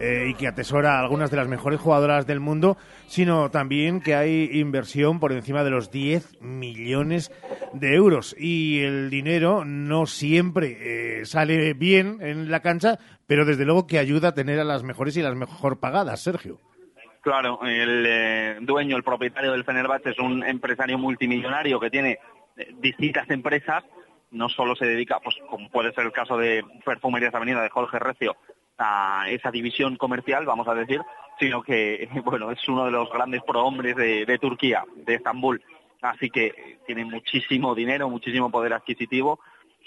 eh, 0.00 0.28
y 0.30 0.34
que 0.34 0.48
atesora 0.48 0.96
a 0.96 1.00
algunas 1.00 1.30
de 1.30 1.36
las 1.36 1.48
mejores 1.48 1.80
jugadoras 1.80 2.26
del 2.26 2.40
mundo, 2.40 2.76
sino 3.06 3.50
también 3.50 4.00
que 4.00 4.14
hay 4.14 4.50
inversión 4.52 5.20
por 5.20 5.32
encima 5.32 5.62
de 5.62 5.70
los 5.70 5.90
10 5.90 6.40
millones 6.40 7.30
de 7.72 7.94
euros. 7.94 8.34
Y 8.38 8.80
el 8.82 9.08
dinero 9.08 9.64
no 9.64 10.06
siempre 10.06 11.20
eh, 11.20 11.26
sale 11.26 11.74
bien 11.74 12.18
en 12.20 12.50
la 12.50 12.60
cancha, 12.60 12.98
pero 13.26 13.44
desde 13.44 13.64
luego 13.64 13.86
que 13.86 13.98
ayuda 13.98 14.28
a 14.28 14.34
tener 14.34 14.58
a 14.58 14.64
las 14.64 14.82
mejores 14.82 15.16
y 15.16 15.22
las 15.22 15.36
mejor 15.36 15.78
pagadas, 15.78 16.20
Sergio. 16.22 16.58
Claro, 17.20 17.60
el 17.62 18.04
eh, 18.06 18.56
dueño, 18.60 18.96
el 18.96 19.02
propietario 19.02 19.52
del 19.52 19.64
Fenerbahce 19.64 20.10
es 20.10 20.18
un 20.18 20.44
empresario 20.44 20.98
multimillonario 20.98 21.80
que 21.80 21.90
tiene 21.90 22.18
distintas 22.80 23.30
empresas. 23.30 23.84
No 24.30 24.48
solo 24.48 24.74
se 24.74 24.86
dedica, 24.86 25.20
pues 25.20 25.36
como 25.48 25.70
puede 25.70 25.92
ser 25.92 26.04
el 26.04 26.12
caso 26.12 26.36
de 26.36 26.64
Perfumerías 26.84 27.34
Avenida 27.34 27.62
de 27.62 27.70
Jorge 27.70 27.98
Recio, 27.98 28.36
a 28.78 29.26
esa 29.28 29.50
división 29.50 29.96
comercial, 29.96 30.46
vamos 30.46 30.68
a 30.68 30.74
decir, 30.74 31.00
sino 31.38 31.62
que, 31.62 32.08
bueno, 32.24 32.50
es 32.50 32.68
uno 32.68 32.84
de 32.84 32.90
los 32.90 33.10
grandes 33.10 33.42
prohombres 33.42 33.96
de, 33.96 34.24
de 34.26 34.38
Turquía, 34.38 34.84
de 34.96 35.14
Estambul. 35.14 35.62
Así 36.02 36.28
que 36.28 36.78
tiene 36.86 37.04
muchísimo 37.04 37.74
dinero, 37.74 38.10
muchísimo 38.10 38.50
poder 38.50 38.74
adquisitivo. 38.74 39.40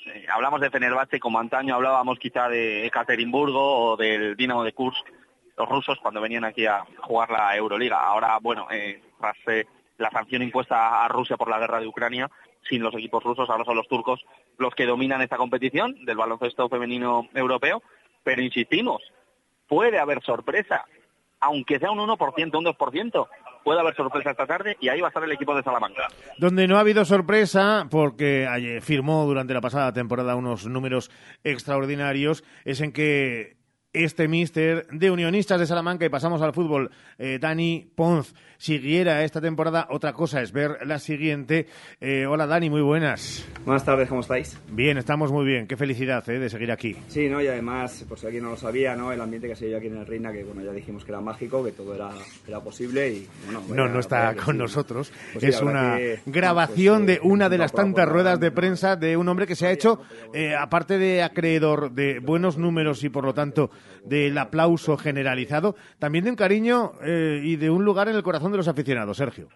Eh, 0.06 0.26
hablamos 0.34 0.62
de 0.62 0.72
Fenerbahce 0.72 1.20
como 1.20 1.40
antaño 1.40 1.76
hablábamos 1.76 2.18
quizá 2.18 2.50
de 2.50 2.86
Ekaterimburgo 2.88 3.92
o 3.92 3.98
del 3.98 4.36
Dinamo 4.36 4.64
de 4.64 4.74
Kursk, 4.74 5.06
los 5.58 5.70
rusos 5.70 6.00
cuando 6.02 6.22
venían 6.22 6.46
aquí 6.46 6.66
a 6.66 6.86
jugar 7.02 7.30
la 7.30 7.56
Euroliga. 7.56 8.02
Ahora, 8.02 8.40
bueno, 8.42 8.68
eh, 8.72 9.02
tras 9.20 9.38
eh, 9.48 9.66
la 9.98 10.10
sanción 10.10 10.42
impuesta 10.42 11.04
a 11.04 11.08
Rusia 11.08 11.38
por 11.38 11.50
la 11.50 11.60
guerra 11.60 11.80
de 11.80 11.88
Ucrania, 11.88 12.30
sin 12.68 12.82
los 12.82 12.94
equipos 12.96 13.24
rusos, 13.24 13.50
ahora 13.50 13.66
son 13.66 13.78
los 13.78 13.88
turcos 13.88 14.26
los 14.58 14.74
que 14.74 14.86
dominan 14.86 15.22
esta 15.22 15.38
competición 15.38 16.04
del 16.06 16.18
baloncesto 16.18 16.68
femenino 16.68 17.28
europeo, 17.34 17.84
pero 18.28 18.42
insistimos, 18.42 19.02
puede 19.70 19.98
haber 19.98 20.22
sorpresa, 20.22 20.84
aunque 21.40 21.80
sea 21.80 21.92
un 21.92 22.00
1%, 22.00 22.58
un 22.58 22.66
2%, 22.66 23.28
puede 23.64 23.80
haber 23.80 23.96
sorpresa 23.96 24.32
esta 24.32 24.46
tarde 24.46 24.76
y 24.82 24.90
ahí 24.90 25.00
va 25.00 25.08
a 25.08 25.12
estar 25.12 25.24
el 25.24 25.32
equipo 25.32 25.56
de 25.56 25.64
Salamanca. 25.64 26.10
Donde 26.38 26.68
no 26.68 26.76
ha 26.76 26.82
habido 26.82 27.06
sorpresa, 27.06 27.88
porque 27.90 28.82
firmó 28.82 29.26
durante 29.26 29.54
la 29.54 29.62
pasada 29.62 29.94
temporada 29.94 30.36
unos 30.36 30.68
números 30.68 31.10
extraordinarios, 31.46 32.44
es 32.66 32.82
en 32.82 32.92
que 32.92 33.56
este 34.04 34.28
míster 34.28 34.86
de 34.92 35.12
Unionistas 35.12 35.60
de 35.60 35.66
Salamanca 35.66 36.06
y 36.06 36.10
pasamos 36.10 36.42
al 36.42 36.54
fútbol, 36.54 36.92
eh, 37.18 37.40
Dani 37.42 37.90
Ponz, 37.96 38.34
siguiera 38.58 39.24
esta 39.24 39.42
temporada. 39.42 39.88
Otra 39.90 40.14
cosa 40.14 40.42
es 40.42 40.52
ver 40.52 40.86
la 40.86 41.00
siguiente. 41.00 41.68
Eh, 42.00 42.26
hola 42.26 42.46
Dani, 42.46 42.70
muy 42.70 42.82
buenas. 42.82 43.48
Buenas 43.66 43.84
tardes, 43.84 44.08
¿cómo 44.08 44.22
estáis? 44.22 44.60
Bien, 44.70 44.98
estamos 44.98 45.32
muy 45.32 45.46
bien. 45.46 45.68
Qué 45.68 45.78
felicidad 45.78 46.28
eh, 46.30 46.40
de 46.40 46.50
seguir 46.50 46.72
aquí. 46.72 46.96
Sí, 47.08 47.28
¿no? 47.28 47.42
y 47.42 47.48
además, 47.48 48.06
por 48.08 48.20
si 48.20 48.28
alguien 48.28 48.44
no 48.44 48.52
lo 48.52 48.58
sabía, 48.58 48.96
¿no? 48.96 49.12
el 49.12 49.22
ambiente 49.22 49.48
que 49.48 49.56
se 49.56 49.66
vive 49.66 49.78
aquí 49.78 49.88
en 49.88 49.98
el 49.98 50.06
Reina, 50.06 50.32
que 50.32 50.44
bueno, 50.44 50.64
ya 50.64 50.72
dijimos 50.72 51.04
que 51.04 51.12
era 51.12 51.22
mágico, 51.22 51.64
que 51.64 51.72
todo 51.72 51.96
era, 51.96 52.10
era 52.48 52.60
posible 52.60 53.10
y 53.10 53.28
bueno, 53.46 53.64
No, 53.70 53.88
no 53.88 54.00
está 54.00 54.36
con 54.36 54.58
nosotros. 54.58 55.12
Pues 55.34 55.44
es 55.44 55.62
una 55.62 55.98
grabación 56.26 57.06
pues, 57.06 57.20
de 57.20 57.28
una 57.28 57.50
de 57.50 57.58
las 57.58 57.72
tantas 57.72 58.08
ruedas 58.08 58.40
de 58.40 58.52
prensa 58.52 58.96
de 58.96 59.18
un 59.18 59.28
hombre 59.28 59.48
que 59.48 59.56
se 59.56 59.68
ha 59.68 59.72
hecho, 59.72 60.02
aparte 60.60 60.98
de 60.98 61.24
acreedor 61.24 61.92
de 61.92 62.20
buenos 62.20 62.58
números 62.58 63.04
y 63.04 63.10
por 63.10 63.26
lo 63.26 63.34
tanto 63.34 63.72
del 64.04 64.38
aplauso 64.38 64.98
generalizado, 64.98 65.76
también 66.00 66.26
de 66.26 66.32
un 66.32 66.36
cariño 66.36 66.94
eh, 67.04 67.42
y 67.44 67.56
de 67.56 67.70
un 67.70 67.86
lugar 67.86 68.08
en 68.10 68.16
el 68.16 68.24
corazón 68.24 68.52
de 68.52 68.58
los 68.58 68.68
aficionados, 68.68 69.18
Sergio. 69.18 69.48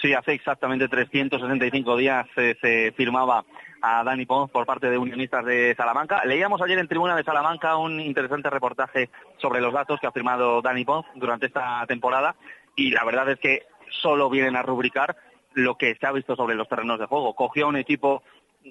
Sí, 0.00 0.12
hace 0.12 0.32
exactamente 0.32 0.88
365 0.88 1.96
días 1.96 2.26
eh, 2.36 2.56
se 2.60 2.92
firmaba 2.92 3.44
a 3.80 4.02
Dani 4.02 4.26
Pons 4.26 4.50
por 4.50 4.66
parte 4.66 4.90
de 4.90 4.98
Unionistas 4.98 5.44
de 5.44 5.74
Salamanca. 5.76 6.24
Leíamos 6.24 6.60
ayer 6.62 6.78
en 6.78 6.88
Tribuna 6.88 7.16
de 7.16 7.22
Salamanca 7.22 7.76
un 7.76 8.00
interesante 8.00 8.50
reportaje 8.50 9.10
sobre 9.38 9.60
los 9.60 9.72
datos 9.72 10.00
que 10.00 10.06
ha 10.06 10.12
firmado 10.12 10.62
Dani 10.62 10.84
Pons 10.84 11.06
durante 11.14 11.46
esta 11.46 11.84
temporada 11.86 12.34
y 12.76 12.90
la 12.90 13.04
verdad 13.04 13.30
es 13.30 13.38
que 13.38 13.62
solo 14.02 14.28
vienen 14.30 14.56
a 14.56 14.62
rubricar 14.62 15.16
lo 15.54 15.76
que 15.76 15.94
se 15.94 16.06
ha 16.06 16.12
visto 16.12 16.36
sobre 16.36 16.54
los 16.54 16.68
terrenos 16.68 16.98
de 16.98 17.06
juego. 17.06 17.34
Cogió 17.34 17.68
un 17.68 17.76
equipo 17.76 18.22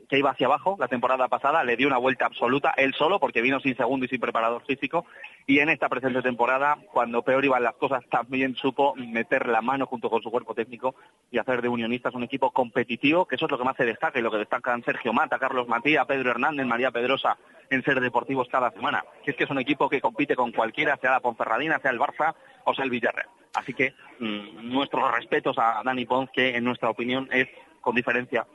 que 0.10 0.18
iba 0.18 0.32
hacia 0.32 0.48
abajo 0.48 0.76
la 0.80 0.88
temporada 0.88 1.28
pasada, 1.28 1.64
le 1.64 1.76
dio 1.76 1.88
una 1.88 1.98
vuelta 1.98 2.26
absoluta, 2.26 2.74
él 2.78 2.94
solo, 2.94 3.20
porque 3.20 3.42
vino 3.42 3.60
sin 3.60 3.76
segundo 3.76 4.06
y 4.06 4.10
sin 4.10 4.20
preparador 4.20 4.64
físico, 4.66 5.06
y 5.46 5.60
en 5.60 5.70
esta 5.70 5.90
presente 5.90 6.22
temporada, 6.22 6.78
cuando 6.92 7.22
peor 7.22 7.46
iban 7.46 7.64
las 7.64 7.76
cosas, 7.76 8.04
también 8.10 8.56
supo 8.56 8.96
meter 8.96 9.48
la 9.48 9.62
mano 9.62 9.86
junto 9.86 10.10
con 10.10 10.22
su 10.22 10.32
cuerpo 10.32 10.54
técnico 10.56 10.96
y 11.32 11.38
hacer 11.38 11.62
de 11.62 11.70
Unionistas 11.70 12.14
un 12.16 12.24
equipo 12.24 12.52
competitivo, 12.52 13.26
que 13.26 13.36
eso 13.36 13.46
es 13.46 13.52
lo 13.52 13.58
que 13.58 13.64
más 13.64 13.78
se 13.78 13.86
destaca 13.86 14.20
y 14.20 14.22
lo 14.22 14.32
que 14.32 14.38
destacan 14.38 14.84
Sergio 14.84 15.14
Mata, 15.14 15.40
Carlos 15.40 15.68
Matías, 15.68 16.06
Pedro 16.06 16.32
Hernández, 16.32 16.66
María 16.66 16.92
Pedrosa 16.92 17.38
en 17.70 17.84
ser 17.84 18.00
deportivos 18.00 18.48
cada 18.50 18.72
semana, 18.72 19.04
que 19.24 19.32
es 19.32 19.38
que 19.38 19.46
es 19.46 19.50
un 19.50 19.60
equipo 19.60 19.90
que 19.90 20.02
compite 20.02 20.36
con 20.36 20.52
cualquiera, 20.52 20.98
sea 20.98 21.12
la 21.12 21.20
Ponferradina, 21.20 21.80
sea 21.80 21.92
el 21.92 22.00
Barça 22.00 22.36
o 22.66 22.74
sea 22.74 22.86
el 22.86 22.92
Villarreal. 22.92 23.28
Así 23.56 23.74
que 23.74 23.94
mm, 24.20 24.72
nuestros 24.72 25.12
respetos 25.14 25.58
a 25.58 25.82
Dani 25.84 26.06
Pons, 26.06 26.30
que 26.32 26.56
en 26.56 26.64
nuestra 26.64 26.90
opinión 26.90 27.28
es, 27.32 27.48
con 27.82 27.96
diferencia, 27.96 28.46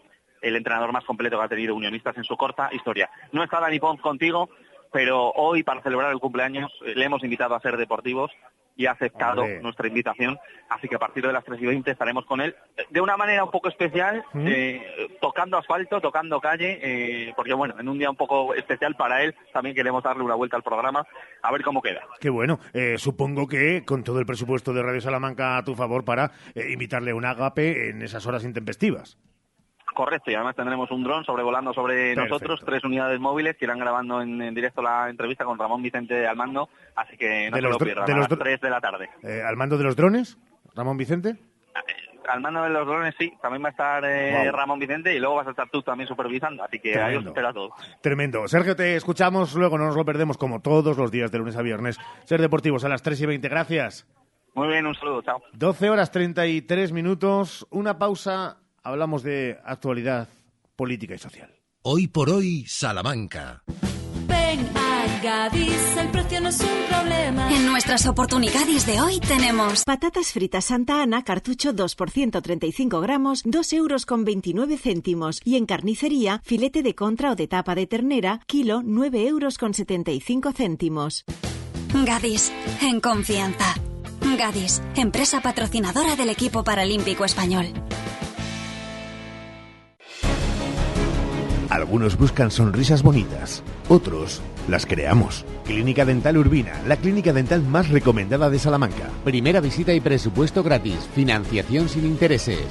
el 0.43 0.57
entrenador 0.57 0.93
más 0.93 1.05
completo 1.05 1.39
que 1.39 1.45
ha 1.45 1.49
tenido 1.49 1.75
Unionistas 1.75 2.17
en 2.17 2.25
su 2.25 2.37
corta 2.37 2.71
historia. 2.73 3.11
No 3.33 3.43
está 3.43 3.61
Dani 3.61 3.79
Pons 3.79 4.01
contigo, 4.01 4.49
pero 4.93 5.31
hoy 5.33 5.63
para 5.63 5.83
celebrar 5.83 6.13
el 6.13 6.21
cumpleaños 6.21 6.71
eh, 6.85 6.95
le 6.95 7.05
hemos 7.05 7.23
invitado 7.25 7.55
a 7.55 7.61
ser 7.61 7.77
deportivos 7.77 8.31
y 8.77 8.87
ha 8.87 8.93
aceptado 8.93 9.45
nuestra 9.61 9.89
invitación. 9.89 10.39
Así 10.69 10.87
que 10.87 10.95
a 10.95 11.01
partir 11.01 11.27
de 11.27 11.33
las 11.33 11.45
3 11.45 11.61
y 11.61 11.67
20 11.67 11.91
estaremos 11.91 12.25
con 12.27 12.41
él 12.41 12.55
eh, 12.77 12.85
de 12.91 13.01
una 13.01 13.17
manera 13.17 13.43
un 13.43 13.51
poco 13.51 13.69
especial, 13.69 14.25
eh, 14.37 15.09
tocando 15.21 15.59
asfalto, 15.59 16.01
tocando 16.01 16.41
calle, 16.41 17.33
porque 17.35 17.55
bueno, 17.55 17.75
en 17.77 17.89
un 17.89 17.99
día 17.99 18.09
un 18.09 18.15
poco 18.15 18.55
especial 18.55 18.95
para 18.95 19.25
él, 19.25 19.35
también 19.53 19.75
queremos 19.75 20.05
darle 20.05 20.23
una 20.23 20.37
vuelta 20.37 20.57
al 20.57 20.63
programa, 20.63 21.05
a 21.43 21.51
ver 21.51 21.63
cómo 21.63 21.83
queda. 21.83 22.03
Qué 22.21 22.31
bueno. 22.31 22.61
supongo 22.99 23.49
que 23.49 23.85
con 23.85 24.05
todo 24.05 24.21
el 24.21 24.27
presupuesto 24.27 24.73
de 24.73 24.83
Radio 24.85 25.01
Salamanca 25.01 25.57
a 25.57 25.65
tu 25.65 25.75
favor 25.75 26.05
para 26.05 26.31
invitarle 26.55 27.11
a 27.11 27.17
un 27.17 27.25
agape 27.25 27.91
en 27.91 28.03
esas 28.03 28.27
horas 28.27 28.45
intempestivas. 28.45 29.19
Correcto, 29.95 30.31
y 30.31 30.35
además 30.35 30.55
tendremos 30.55 30.91
un 30.91 31.03
dron 31.03 31.25
sobrevolando 31.25 31.73
sobre 31.73 32.15
nosotros, 32.15 32.61
tres 32.65 32.85
unidades 32.85 33.19
móviles 33.19 33.57
que 33.57 33.65
irán 33.65 33.79
grabando 33.79 34.21
en, 34.23 34.55
directo 34.55 34.83
la 34.83 35.09
entrevista 35.09 35.45
con 35.45 35.59
Ramón 35.59 35.83
Vicente 35.83 36.27
al 36.27 36.37
mando, 36.37 36.69
así 36.95 37.17
que 37.17 37.51
no 37.51 37.57
se 37.57 37.63
lo 37.63 37.79
pierdan, 37.79 38.11
a 38.11 38.19
las 38.19 38.29
tres 38.29 38.61
de 38.61 38.71
la 38.71 38.81
tarde. 38.81 39.09
Eh, 39.23 39.43
¿Al 39.45 39.57
mando 39.57 39.77
de 39.79 39.85
los 39.85 39.97
drones, 39.97 40.39
Ramón 40.75 40.97
Vicente? 40.97 41.31
Eh, 41.31 42.19
al 42.29 42.41
mando 42.41 42.63
de 42.63 42.71
los 42.71 42.87
drones 42.87 43.15
sí, 43.19 43.33
también 43.41 43.65
va 43.65 43.69
a 43.69 43.71
estar 43.71 44.05
eh, 44.05 44.53
Ramón 44.53 44.79
Vicente 44.79 45.15
y 45.15 45.19
luego 45.19 45.37
vas 45.37 45.47
a 45.47 45.51
estar 45.51 45.69
tú 45.71 45.83
también 45.83 46.07
supervisando, 46.07 46.63
así 46.63 46.79
que 46.79 46.99
ahí 46.99 47.17
os 47.17 47.27
espera 47.27 47.53
todo. 47.53 47.71
Tremendo. 48.01 48.47
Sergio, 48.47 48.77
te 48.77 48.97
escuchamos, 48.97 49.55
luego 49.55 49.79
no 49.79 49.87
nos 49.87 49.97
lo 49.97 50.05
perdemos 50.05 50.37
como 50.37 50.61
todos 50.61 50.97
los 50.97 51.11
días 51.11 51.33
de 51.33 51.39
lunes 51.39 51.57
a 51.57 51.63
viernes. 51.63 51.99
Ser 52.25 52.41
Deportivos 52.41 52.85
a 52.85 52.89
las 52.89 53.03
3 53.03 53.21
y 53.23 53.27
20, 53.27 53.49
gracias. 53.49 54.07
Muy 54.55 54.69
bien, 54.69 54.87
un 54.87 54.95
saludo, 54.95 55.23
chao. 55.23 55.43
12 55.53 55.91
horas 55.91 56.11
33 56.11 56.93
minutos, 56.93 57.67
una 57.71 57.99
pausa 57.99 58.59
hablamos 58.89 59.23
de 59.23 59.59
actualidad 59.65 60.29
política 60.75 61.15
y 61.15 61.19
social. 61.19 61.55
Hoy 61.83 62.09
por 62.09 62.31
hoy, 62.31 62.65
Salamanca. 62.67 63.63
Ven 64.27 64.67
a 64.75 65.21
Gadis, 65.23 65.97
el 65.97 66.11
precio 66.11 66.41
no 66.41 66.49
es 66.49 66.61
un 66.61 66.89
problema. 66.89 67.53
En 67.55 67.67
nuestras 67.67 68.07
oportunidades 68.07 68.87
de 68.87 69.01
hoy 69.01 69.21
tenemos 69.21 69.85
patatas 69.85 70.33
fritas 70.33 70.65
Santa 70.65 71.03
Ana, 71.03 71.23
cartucho 71.23 71.73
2 71.73 71.95
por 71.97 72.11
135 72.11 73.01
gramos, 73.01 73.43
2 73.45 73.73
euros 73.75 74.07
con 74.07 74.25
29 74.25 74.79
céntimos. 74.79 75.41
Y 75.45 75.57
en 75.57 75.67
carnicería, 75.67 76.41
filete 76.45 76.83
de 76.83 76.95
contra 76.95 77.33
o 77.33 77.37
de 77.37 77.47
tapa 77.47 77.75
de 77.75 77.87
ternera, 77.87 78.41
kilo 78.47 78.83
9 78.85 79.27
euros 79.27 79.59
con 79.59 79.75
75 79.75 80.53
céntimos. 80.53 81.25
Gadis, 82.07 82.53
en 82.81 83.01
confianza. 83.01 83.75
Gadis, 84.39 84.83
empresa 84.97 85.41
patrocinadora 85.41 86.17
del 86.17 86.31
equipo 86.31 86.65
paralímpico 86.65 87.25
español. 87.25 87.67
Algunos 91.71 92.17
buscan 92.17 92.51
sonrisas 92.51 93.03
bonitas, 93.03 93.63
otros 93.89 94.41
las 94.69 94.87
creamos. 94.87 95.45
Clínica 95.65 96.05
Dental 96.05 96.39
Urbina, 96.39 96.73
la 96.87 96.97
clínica 96.97 97.33
dental 97.33 97.63
más 97.63 97.89
recomendada 97.89 98.49
de 98.49 98.59
Salamanca. 98.59 99.11
Primera 99.25 99.61
visita 99.61 99.93
y 99.93 100.01
presupuesto 100.01 100.63
gratis. 100.63 101.09
Financiación 101.15 101.89
sin 101.89 102.07
intereses. 102.07 102.67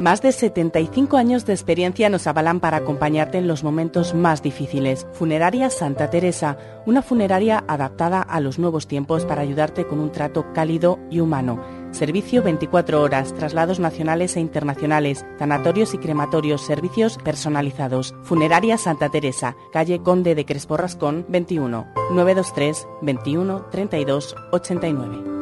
Más 0.00 0.20
de 0.20 0.32
75 0.32 1.16
años 1.16 1.46
de 1.46 1.52
experiencia 1.52 2.08
nos 2.08 2.26
avalan 2.26 2.58
para 2.58 2.78
acompañarte 2.78 3.38
en 3.38 3.46
los 3.46 3.62
momentos 3.62 4.14
más 4.14 4.42
difíciles. 4.42 5.06
Funeraria 5.12 5.70
Santa 5.70 6.10
Teresa, 6.10 6.58
una 6.86 7.02
funeraria 7.02 7.62
adaptada 7.68 8.20
a 8.20 8.40
los 8.40 8.58
nuevos 8.58 8.88
tiempos 8.88 9.24
para 9.24 9.42
ayudarte 9.42 9.86
con 9.86 10.00
un 10.00 10.10
trato 10.10 10.52
cálido 10.52 10.98
y 11.08 11.20
humano. 11.20 11.81
Servicio 11.92 12.42
24 12.42 13.00
horas, 13.02 13.34
traslados 13.34 13.78
nacionales 13.78 14.36
e 14.36 14.40
internacionales, 14.40 15.24
sanatorios 15.38 15.94
y 15.94 15.98
crematorios, 15.98 16.62
servicios 16.62 17.18
personalizados. 17.18 18.14
Funeraria 18.22 18.78
Santa 18.78 19.10
Teresa, 19.10 19.56
calle 19.72 20.02
Conde 20.02 20.34
de 20.34 20.44
Crespo 20.44 20.76
Rascón, 20.76 21.26
21, 21.28 21.86
923 22.10 22.88
21 23.02 23.66
32 23.70 24.34
89. 24.52 25.41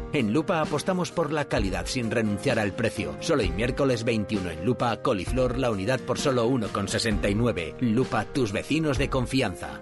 En 0.13 0.33
Lupa 0.33 0.59
apostamos 0.59 1.09
por 1.09 1.31
la 1.31 1.45
calidad 1.45 1.85
sin 1.85 2.11
renunciar 2.11 2.59
al 2.59 2.73
precio. 2.73 3.15
Solo 3.21 3.43
el 3.43 3.53
miércoles 3.53 4.03
21 4.03 4.49
en 4.51 4.65
Lupa, 4.65 5.01
coliflor 5.01 5.57
la 5.57 5.71
unidad 5.71 6.01
por 6.01 6.19
solo 6.19 6.49
1,69. 6.49 7.75
Lupa, 7.79 8.25
tus 8.25 8.51
vecinos 8.51 8.97
de 8.97 9.09
confianza. 9.09 9.81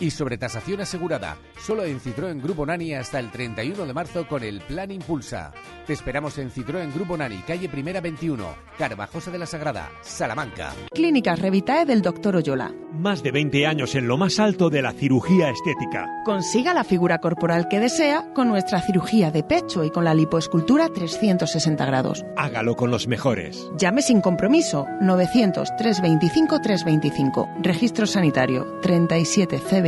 y 0.00 0.10
sobre 0.10 0.38
tasación 0.38 0.80
asegurada. 0.80 1.36
Solo 1.58 1.84
en 1.84 2.00
Citroën 2.00 2.40
Grupo 2.42 2.64
Nani 2.64 2.94
hasta 2.94 3.18
el 3.18 3.30
31 3.30 3.84
de 3.84 3.92
marzo 3.92 4.26
con 4.28 4.42
el 4.42 4.60
Plan 4.60 4.90
Impulsa. 4.90 5.52
Te 5.86 5.92
esperamos 5.92 6.38
en 6.38 6.50
Citroën 6.50 6.92
Grupo 6.92 7.16
Nani, 7.16 7.38
calle 7.38 7.68
Primera 7.68 8.00
21, 8.00 8.44
Carvajosa 8.78 9.30
de 9.30 9.38
la 9.38 9.46
Sagrada, 9.46 9.90
Salamanca. 10.02 10.72
Clínicas 10.92 11.38
Revitae 11.38 11.84
del 11.84 12.02
Dr. 12.02 12.36
Oyola. 12.36 12.72
Más 12.92 13.22
de 13.22 13.32
20 13.32 13.66
años 13.66 13.94
en 13.94 14.08
lo 14.08 14.16
más 14.16 14.38
alto 14.38 14.70
de 14.70 14.82
la 14.82 14.92
cirugía 14.92 15.50
estética. 15.50 16.06
Consiga 16.24 16.74
la 16.74 16.84
figura 16.84 17.18
corporal 17.18 17.68
que 17.68 17.80
desea 17.80 18.32
con 18.34 18.48
nuestra 18.48 18.80
cirugía 18.80 19.30
de 19.30 19.42
pecho 19.42 19.84
y 19.84 19.90
con 19.90 20.04
la 20.04 20.14
lipoescultura 20.14 20.88
360 20.88 21.84
grados. 21.84 22.24
Hágalo 22.36 22.76
con 22.76 22.90
los 22.90 23.06
mejores. 23.08 23.70
Llame 23.76 24.02
sin 24.02 24.20
compromiso 24.20 24.86
900 25.00 25.68
325 25.76 26.60
325. 26.60 27.48
Registro 27.62 28.06
sanitario 28.06 28.78
37 28.82 29.58
CB 29.58 29.87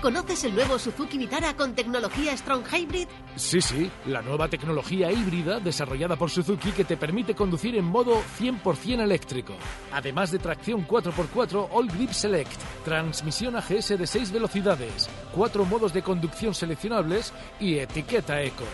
¿Conoces 0.00 0.44
el 0.44 0.54
nuevo 0.54 0.78
Suzuki 0.78 1.18
Vitara 1.18 1.54
con 1.54 1.74
tecnología 1.74 2.36
Strong 2.36 2.62
Hybrid? 2.72 3.08
Sí, 3.34 3.60
sí, 3.60 3.90
la 4.06 4.22
nueva 4.22 4.46
tecnología 4.46 5.10
híbrida 5.10 5.58
desarrollada 5.58 6.14
por 6.14 6.30
Suzuki 6.30 6.70
que 6.70 6.84
te 6.84 6.96
permite 6.96 7.34
conducir 7.34 7.74
en 7.74 7.84
modo 7.84 8.22
100% 8.38 9.00
eléctrico. 9.02 9.54
Además 9.92 10.30
de 10.30 10.38
tracción 10.38 10.86
4x4 10.86 11.68
All 11.72 11.88
Grip 11.88 12.12
Select, 12.12 12.60
transmisión 12.84 13.56
AGS 13.56 13.98
de 13.98 14.06
6 14.06 14.30
velocidades, 14.30 15.10
cuatro 15.34 15.64
modos 15.64 15.92
de 15.92 16.02
conducción 16.02 16.54
seleccionables 16.54 17.32
y 17.58 17.78
etiqueta 17.78 18.40
eco. 18.40 18.64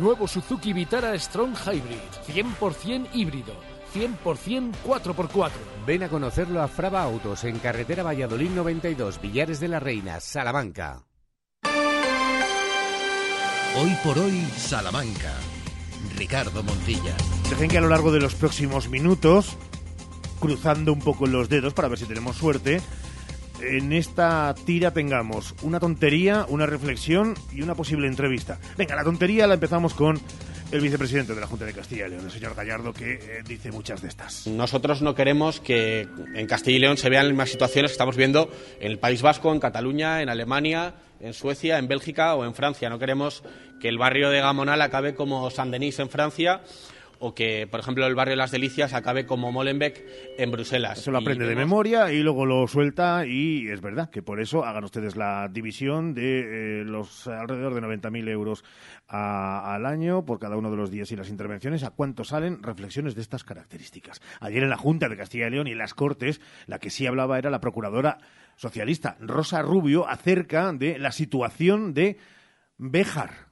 Nuevo 0.00 0.26
Suzuki 0.26 0.72
Vitara 0.72 1.16
Strong 1.16 1.54
Hybrid, 1.64 2.44
100% 2.58 3.08
híbrido 3.12 3.71
100% 3.94 4.72
4x4. 4.84 5.50
Ven 5.86 6.02
a 6.02 6.08
conocerlo 6.08 6.62
a 6.62 6.68
Fraba 6.68 7.02
Autos 7.02 7.44
en 7.44 7.58
carretera 7.58 8.02
Valladolid 8.02 8.50
92, 8.50 9.20
Villares 9.20 9.60
de 9.60 9.68
la 9.68 9.80
Reina, 9.80 10.20
Salamanca. 10.20 11.04
Hoy 13.76 13.96
por 14.04 14.18
hoy, 14.18 14.44
Salamanca. 14.56 15.32
Ricardo 16.16 16.62
Montilla. 16.62 17.14
Dejen 17.48 17.70
que 17.70 17.78
a 17.78 17.80
lo 17.80 17.88
largo 17.88 18.12
de 18.12 18.20
los 18.20 18.34
próximos 18.34 18.88
minutos, 18.88 19.56
cruzando 20.40 20.92
un 20.92 21.00
poco 21.00 21.26
los 21.26 21.48
dedos 21.48 21.72
para 21.72 21.88
ver 21.88 21.98
si 21.98 22.04
tenemos 22.04 22.36
suerte, 22.36 22.80
en 23.60 23.92
esta 23.92 24.54
tira 24.66 24.92
tengamos 24.92 25.54
una 25.62 25.80
tontería, 25.80 26.44
una 26.48 26.66
reflexión 26.66 27.34
y 27.52 27.62
una 27.62 27.74
posible 27.74 28.08
entrevista. 28.08 28.58
Venga, 28.76 28.96
la 28.96 29.04
tontería 29.04 29.46
la 29.46 29.54
empezamos 29.54 29.94
con 29.94 30.20
el 30.72 30.80
vicepresidente 30.80 31.34
de 31.34 31.40
la 31.40 31.46
Junta 31.46 31.66
de 31.66 31.74
Castilla 31.74 32.06
y 32.06 32.10
León, 32.10 32.24
el 32.24 32.30
señor 32.30 32.54
Gallardo, 32.54 32.94
que 32.94 33.14
eh, 33.14 33.42
dice 33.46 33.70
muchas 33.70 34.00
de 34.00 34.08
estas. 34.08 34.46
Nosotros 34.46 35.02
no 35.02 35.14
queremos 35.14 35.60
que 35.60 36.08
en 36.34 36.46
Castilla 36.46 36.76
y 36.76 36.80
León 36.80 36.96
se 36.96 37.10
vean 37.10 37.26
las 37.26 37.32
mismas 37.32 37.50
situaciones 37.50 37.90
que 37.90 37.92
estamos 37.92 38.16
viendo 38.16 38.50
en 38.80 38.90
el 38.90 38.98
País 38.98 39.20
Vasco, 39.20 39.52
en 39.52 39.60
Cataluña, 39.60 40.22
en 40.22 40.30
Alemania, 40.30 40.94
en 41.20 41.34
Suecia, 41.34 41.78
en 41.78 41.88
Bélgica 41.88 42.34
o 42.34 42.44
en 42.46 42.54
Francia. 42.54 42.88
No 42.88 42.98
queremos 42.98 43.42
que 43.80 43.88
el 43.88 43.98
barrio 43.98 44.30
de 44.30 44.40
Gamonal 44.40 44.80
acabe 44.80 45.14
como 45.14 45.50
Saint-Denis 45.50 45.98
en 45.98 46.08
Francia 46.08 46.62
o 47.24 47.36
que, 47.36 47.68
por 47.70 47.78
ejemplo, 47.78 48.04
el 48.04 48.16
barrio 48.16 48.32
de 48.32 48.36
Las 48.36 48.50
Delicias 48.50 48.94
acabe 48.94 49.26
como 49.26 49.52
Molenbeek 49.52 50.04
en 50.38 50.50
Bruselas. 50.50 50.98
Se 50.98 51.12
lo 51.12 51.18
aprende 51.18 51.46
de 51.46 51.54
memoria 51.54 52.12
y 52.12 52.20
luego 52.20 52.46
lo 52.46 52.66
suelta 52.66 53.24
y 53.24 53.68
es 53.68 53.80
verdad 53.80 54.10
que 54.10 54.22
por 54.22 54.40
eso 54.40 54.64
hagan 54.64 54.82
ustedes 54.82 55.14
la 55.14 55.48
división 55.48 56.14
de 56.14 56.80
eh, 56.80 56.84
los 56.84 57.28
alrededor 57.28 57.74
de 57.74 57.80
90.000 57.80 58.28
euros 58.28 58.64
al 59.06 59.86
año 59.86 60.24
por 60.24 60.40
cada 60.40 60.56
uno 60.56 60.72
de 60.72 60.76
los 60.76 60.90
días 60.90 61.12
y 61.12 61.16
las 61.16 61.28
intervenciones. 61.28 61.84
¿A 61.84 61.90
cuánto 61.90 62.24
salen 62.24 62.60
reflexiones 62.60 63.14
de 63.14 63.20
estas 63.20 63.44
características? 63.44 64.20
Ayer 64.40 64.64
en 64.64 64.70
la 64.70 64.76
Junta 64.76 65.08
de 65.08 65.16
Castilla 65.16 65.46
y 65.46 65.50
León 65.50 65.68
y 65.68 65.72
en 65.72 65.78
las 65.78 65.94
Cortes, 65.94 66.40
la 66.66 66.80
que 66.80 66.90
sí 66.90 67.06
hablaba 67.06 67.38
era 67.38 67.50
la 67.50 67.60
procuradora 67.60 68.18
socialista 68.56 69.16
Rosa 69.20 69.62
Rubio 69.62 70.08
acerca 70.08 70.72
de 70.72 70.98
la 70.98 71.12
situación 71.12 71.94
de 71.94 72.18
Béjar 72.78 73.51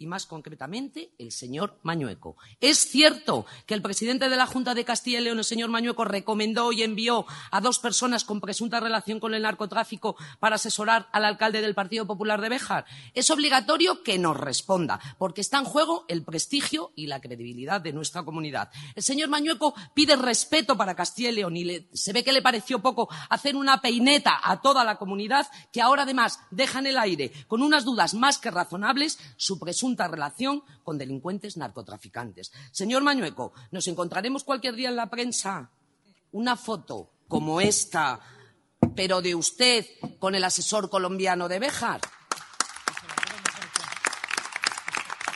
y 0.00 0.06
más 0.06 0.26
concretamente 0.26 1.12
el 1.18 1.30
señor 1.30 1.78
Mañueco. 1.82 2.36
Es 2.58 2.78
cierto 2.78 3.44
que 3.66 3.74
el 3.74 3.82
presidente 3.82 4.30
de 4.30 4.36
la 4.36 4.46
Junta 4.46 4.74
de 4.74 4.84
Castilla 4.84 5.20
y 5.20 5.24
León, 5.24 5.38
el 5.38 5.44
señor 5.44 5.68
Mañueco, 5.68 6.04
recomendó 6.04 6.72
y 6.72 6.82
envió 6.82 7.26
a 7.50 7.60
dos 7.60 7.78
personas 7.78 8.24
con 8.24 8.40
presunta 8.40 8.80
relación 8.80 9.20
con 9.20 9.34
el 9.34 9.42
narcotráfico 9.42 10.16
para 10.40 10.56
asesorar 10.56 11.08
al 11.12 11.26
alcalde 11.26 11.60
del 11.60 11.74
Partido 11.74 12.06
Popular 12.06 12.40
de 12.40 12.48
Béjar. 12.48 12.86
Es 13.12 13.30
obligatorio 13.30 14.02
que 14.02 14.18
nos 14.18 14.38
responda, 14.38 14.98
porque 15.18 15.42
está 15.42 15.58
en 15.58 15.66
juego 15.66 16.06
el 16.08 16.24
prestigio 16.24 16.92
y 16.96 17.06
la 17.06 17.20
credibilidad 17.20 17.82
de 17.82 17.92
nuestra 17.92 18.22
comunidad. 18.22 18.70
El 18.94 19.02
señor 19.02 19.28
Mañueco 19.28 19.74
pide 19.92 20.16
respeto 20.16 20.78
para 20.78 20.96
Castilla 20.96 21.28
y 21.28 21.34
León 21.34 21.56
y 21.58 21.86
se 21.92 22.14
ve 22.14 22.24
que 22.24 22.32
le 22.32 22.40
pareció 22.40 22.80
poco 22.80 23.10
hacer 23.28 23.54
una 23.54 23.82
peineta 23.82 24.40
a 24.42 24.62
toda 24.62 24.82
la 24.82 24.96
comunidad 24.96 25.46
que 25.70 25.82
ahora 25.82 26.04
además 26.04 26.40
deja 26.50 26.78
en 26.78 26.86
el 26.86 26.98
aire 26.98 27.32
con 27.48 27.62
unas 27.62 27.84
dudas 27.84 28.14
más 28.14 28.38
que 28.38 28.50
razonables 28.50 29.18
su 29.36 29.58
presunta 29.58 29.89
relación 29.96 30.62
con 30.82 30.98
delincuentes 30.98 31.56
narcotraficantes. 31.56 32.52
Señor 32.72 33.02
Mañueco, 33.02 33.52
nos 33.70 33.86
encontraremos 33.88 34.44
cualquier 34.44 34.74
día 34.74 34.88
en 34.88 34.96
la 34.96 35.10
prensa 35.10 35.70
una 36.32 36.56
foto 36.56 37.10
como 37.28 37.60
esta, 37.60 38.20
pero 38.94 39.22
de 39.22 39.34
usted 39.34 39.86
con 40.18 40.34
el 40.34 40.44
asesor 40.44 40.90
colombiano 40.90 41.48
de 41.48 41.58
Béjar. 41.58 42.00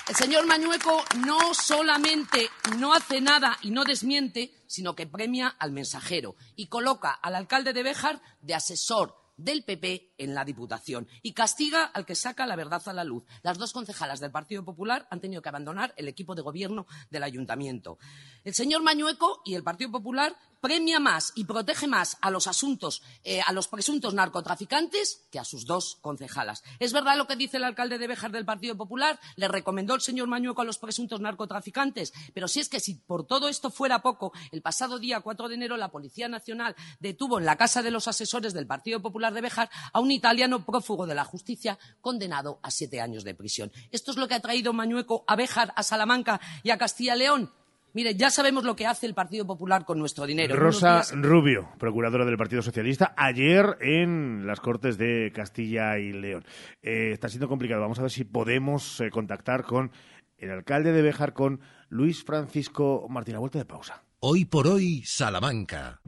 El 0.09 0.15
señor 0.15 0.47
Mañueco 0.47 1.03
no 1.27 1.55
solamente 1.55 2.51
no 2.77 2.93
hace 2.93 3.21
nada 3.21 3.59
y 3.63 3.71
no 3.71 3.85
desmiente, 3.85 4.55
sino 4.67 4.95
que 4.95 5.07
premia 5.07 5.49
al 5.49 5.73
mensajero 5.73 6.37
y 6.57 6.67
coloca 6.67 7.11
al 7.11 7.35
alcalde 7.35 7.73
de 7.73 7.83
Béjar 7.83 8.21
de 8.43 8.55
asesor 8.55 9.24
del 9.37 9.65
PP 9.65 10.15
en 10.19 10.35
la 10.35 10.45
Diputación 10.45 11.09
y 11.23 11.33
castiga 11.33 11.85
al 11.85 12.07
que 12.07 12.15
saca 12.15 12.47
la 12.47 12.57
verdad 12.57 12.83
a 12.87 12.93
la 12.93 13.05
luz. 13.05 13.25
Las 13.43 13.59
dos 13.59 13.73
concejalas 13.73 14.21
del 14.21 14.31
Partido 14.31 14.65
Popular 14.65 15.07
han 15.11 15.21
tenido 15.21 15.43
que 15.43 15.49
abandonar 15.49 15.95
el 15.97 16.09
equipo 16.09 16.35
de 16.35 16.43
gobierno 16.43 16.87
del 17.11 17.23
ayuntamiento. 17.23 17.99
El 18.45 18.55
señor 18.55 18.83
Mañueco 18.83 19.43
y 19.45 19.55
el 19.55 19.63
Partido 19.63 19.91
Popular 19.91 20.37
premia 20.65 20.99
más 20.99 21.33
y 21.35 21.45
protege 21.45 21.87
más 21.87 22.17
a 22.23 22.31
los 22.31 22.47
asuntos, 22.47 23.03
eh, 23.23 23.43
a 23.47 23.53
los 23.53 23.69
presuntos 23.69 24.15
narcotraficantes 24.15 25.27
que 25.31 25.39
a 25.39 25.45
sus 25.45 25.67
dos 25.67 25.99
concejalas. 26.01 26.63
¿Es 26.79 26.95
verdad 26.95 27.19
lo 27.19 27.27
que 27.27 27.37
dice 27.37 27.59
el 27.59 27.65
alcalde 27.65 27.99
de 27.99 28.07
Béjar 28.07 28.33
del 28.33 28.47
Partido 28.47 28.75
Popular? 28.75 29.21
Le 29.37 29.47
recomendó 29.47 29.95
el 29.95 30.01
señor 30.01 30.27
Mañueco 30.27 30.63
a 30.63 30.65
los 30.65 30.79
presuntos 30.79 31.21
narcotraficantes. 31.21 32.15
Pero 32.33 32.49
si 32.49 32.61
es 32.61 32.71
que 32.71 32.81
si 32.81 32.95
por 32.95 33.27
todo 33.27 33.51
esto 33.51 33.71
fuera 33.71 34.01
poco, 34.01 34.33
el 34.53 34.63
pasado 34.63 34.99
día 34.99 35.21
4 35.21 35.51
de 35.51 35.55
enero 35.55 35.77
la 35.77 35.91
Policía 35.91 36.29
Nacional 36.29 36.75
detuvo 36.99 37.39
en 37.39 37.45
la 37.45 37.57
casa 37.57 37.83
de 37.83 37.91
los 37.91 38.09
asesores 38.09 38.55
del 38.55 38.67
Partido 38.67 39.03
Popular 39.03 39.35
de 39.35 39.43
Béjar 39.43 39.69
a 39.93 40.01
un 40.01 40.13
italiano 40.13 40.65
prófugo 40.65 41.07
de 41.07 41.15
la 41.15 41.27
justicia 41.27 41.79
condenado 42.01 42.59
a 42.63 42.71
siete 42.71 43.03
años 43.03 43.23
de 43.25 43.35
prisión. 43.35 43.71
Esto 43.91 44.13
es 44.13 44.17
lo 44.17 44.29
que 44.29 44.35
ha 44.35 44.41
traído 44.41 44.73
Mañueco 44.73 45.25
a 45.27 45.37
Béjar, 45.37 45.75
a 45.77 45.83
Salamanca 45.83 46.41
y 46.63 46.71
a 46.71 46.79
Castilla 46.79 47.17
y 47.17 47.19
León. 47.19 47.53
Mire, 47.95 48.17
ya 48.17 48.29
sabemos 48.29 48.65
lo 48.65 48.75
que 48.75 48.87
hace 48.87 49.07
el 49.07 49.15
Partido 49.15 49.47
Popular 49.47 49.85
con 49.85 50.01
nuestro 50.01 50.27
dinero. 50.27 50.57
Rosa 50.57 51.03
Rubio, 51.13 51.69
procuradora 51.79 52.25
del 52.25 52.37
Partido 52.37 52.61
Socialista, 52.61 53.15
ayer 53.17 53.77
en 53.81 54.49
las 54.49 54.59
Cortes 54.59 54.99
de 54.99 55.31
Castilla 55.33 55.97
y 55.99 56.13
León. 56.13 56.45
Eh, 56.83 57.13
está 57.13 57.29
siendo 57.29 57.49
complicado. 57.49 57.81
Vamos 57.83 58.01
a 58.01 58.03
ver 58.03 58.11
si 58.11 58.25
podemos 58.25 59.01
eh, 59.01 59.11
contactar 59.11 59.63
con 59.63 59.93
el 60.39 60.51
alcalde 60.51 60.91
de 60.91 61.03
Béjar, 61.03 61.35
con 61.35 61.61
Luis 61.89 62.25
Francisco 62.25 63.07
Martín. 63.09 63.37
A 63.37 63.39
vuelta 63.39 63.59
de 63.59 63.65
pausa. 63.65 64.03
Hoy 64.19 64.45
por 64.45 64.67
hoy, 64.67 65.05
Salamanca. 65.05 66.01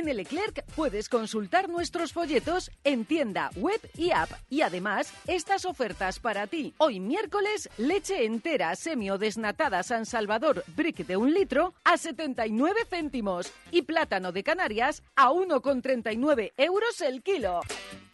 En 0.00 0.08
el 0.08 0.16
Leclerc 0.16 0.64
puedes 0.76 1.10
consultar 1.10 1.68
nuestros 1.68 2.14
folletos 2.14 2.70
en 2.84 3.04
tienda, 3.04 3.50
web 3.56 3.78
y 3.98 4.12
app. 4.12 4.30
Y 4.48 4.62
además, 4.62 5.12
estas 5.26 5.66
ofertas 5.66 6.20
para 6.20 6.46
ti. 6.46 6.72
Hoy 6.78 7.00
miércoles, 7.00 7.68
leche 7.76 8.24
entera 8.24 8.74
semi 8.76 9.10
o 9.10 9.18
desnatada 9.18 9.82
San 9.82 10.06
Salvador 10.06 10.64
brick 10.68 11.06
de 11.06 11.18
un 11.18 11.34
litro 11.34 11.74
a 11.84 11.98
79 11.98 12.80
céntimos. 12.88 13.52
Y 13.70 13.82
plátano 13.82 14.32
de 14.32 14.42
Canarias 14.42 15.02
a 15.16 15.32
1,39 15.32 16.54
euros 16.56 17.02
el 17.02 17.22
kilo. 17.22 17.60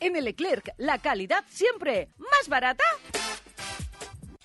En 0.00 0.16
el 0.16 0.24
Leclerc, 0.24 0.72
la 0.78 0.98
calidad 0.98 1.44
siempre 1.46 2.08
más 2.18 2.48
barata. 2.48 2.82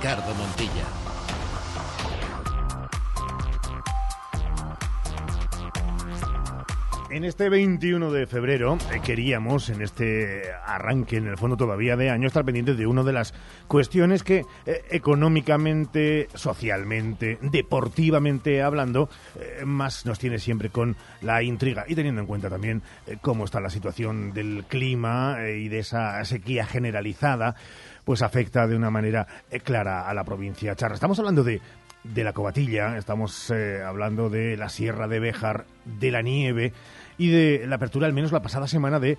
Ricardo 0.00 0.32
Montilla. 0.36 1.08
En 7.10 7.24
este 7.24 7.48
21 7.48 8.12
de 8.12 8.26
febrero 8.26 8.76
eh, 8.92 9.00
queríamos, 9.02 9.70
en 9.70 9.80
este 9.80 10.52
arranque, 10.66 11.16
en 11.16 11.26
el 11.26 11.38
fondo 11.38 11.56
todavía 11.56 11.96
de 11.96 12.10
año, 12.10 12.26
estar 12.26 12.44
pendientes 12.44 12.76
de 12.76 12.86
una 12.86 13.02
de 13.02 13.14
las 13.14 13.32
cuestiones 13.66 14.22
que 14.22 14.44
eh, 14.66 14.84
económicamente, 14.90 16.28
socialmente, 16.34 17.38
deportivamente 17.40 18.62
hablando, 18.62 19.08
eh, 19.40 19.64
más 19.64 20.04
nos 20.04 20.18
tiene 20.18 20.38
siempre 20.38 20.68
con 20.68 20.96
la 21.22 21.42
intriga 21.42 21.86
y 21.88 21.94
teniendo 21.94 22.20
en 22.20 22.26
cuenta 22.26 22.50
también 22.50 22.82
cómo 23.22 23.46
está 23.46 23.58
la 23.58 23.70
situación 23.70 24.34
del 24.34 24.64
clima 24.68 25.38
y 25.48 25.68
de 25.68 25.78
esa 25.78 26.22
sequía 26.26 26.66
generalizada, 26.66 27.56
pues 28.08 28.22
afecta 28.22 28.66
de 28.66 28.74
una 28.74 28.88
manera 28.90 29.26
clara 29.62 30.08
a 30.08 30.14
la 30.14 30.24
provincia 30.24 30.74
charra. 30.74 30.94
Estamos 30.94 31.18
hablando 31.18 31.44
de 31.44 31.60
de 32.04 32.24
la 32.24 32.32
Cobatilla, 32.32 32.96
estamos 32.96 33.50
hablando 33.50 34.30
de 34.30 34.56
la 34.56 34.70
Sierra 34.70 35.08
de 35.08 35.20
Béjar, 35.20 35.66
de 35.84 36.10
la 36.10 36.22
nieve 36.22 36.72
y 37.18 37.28
de 37.28 37.66
la 37.66 37.76
apertura, 37.76 38.06
al 38.06 38.14
menos 38.14 38.32
la 38.32 38.40
pasada 38.40 38.66
semana, 38.66 38.98
de 38.98 39.18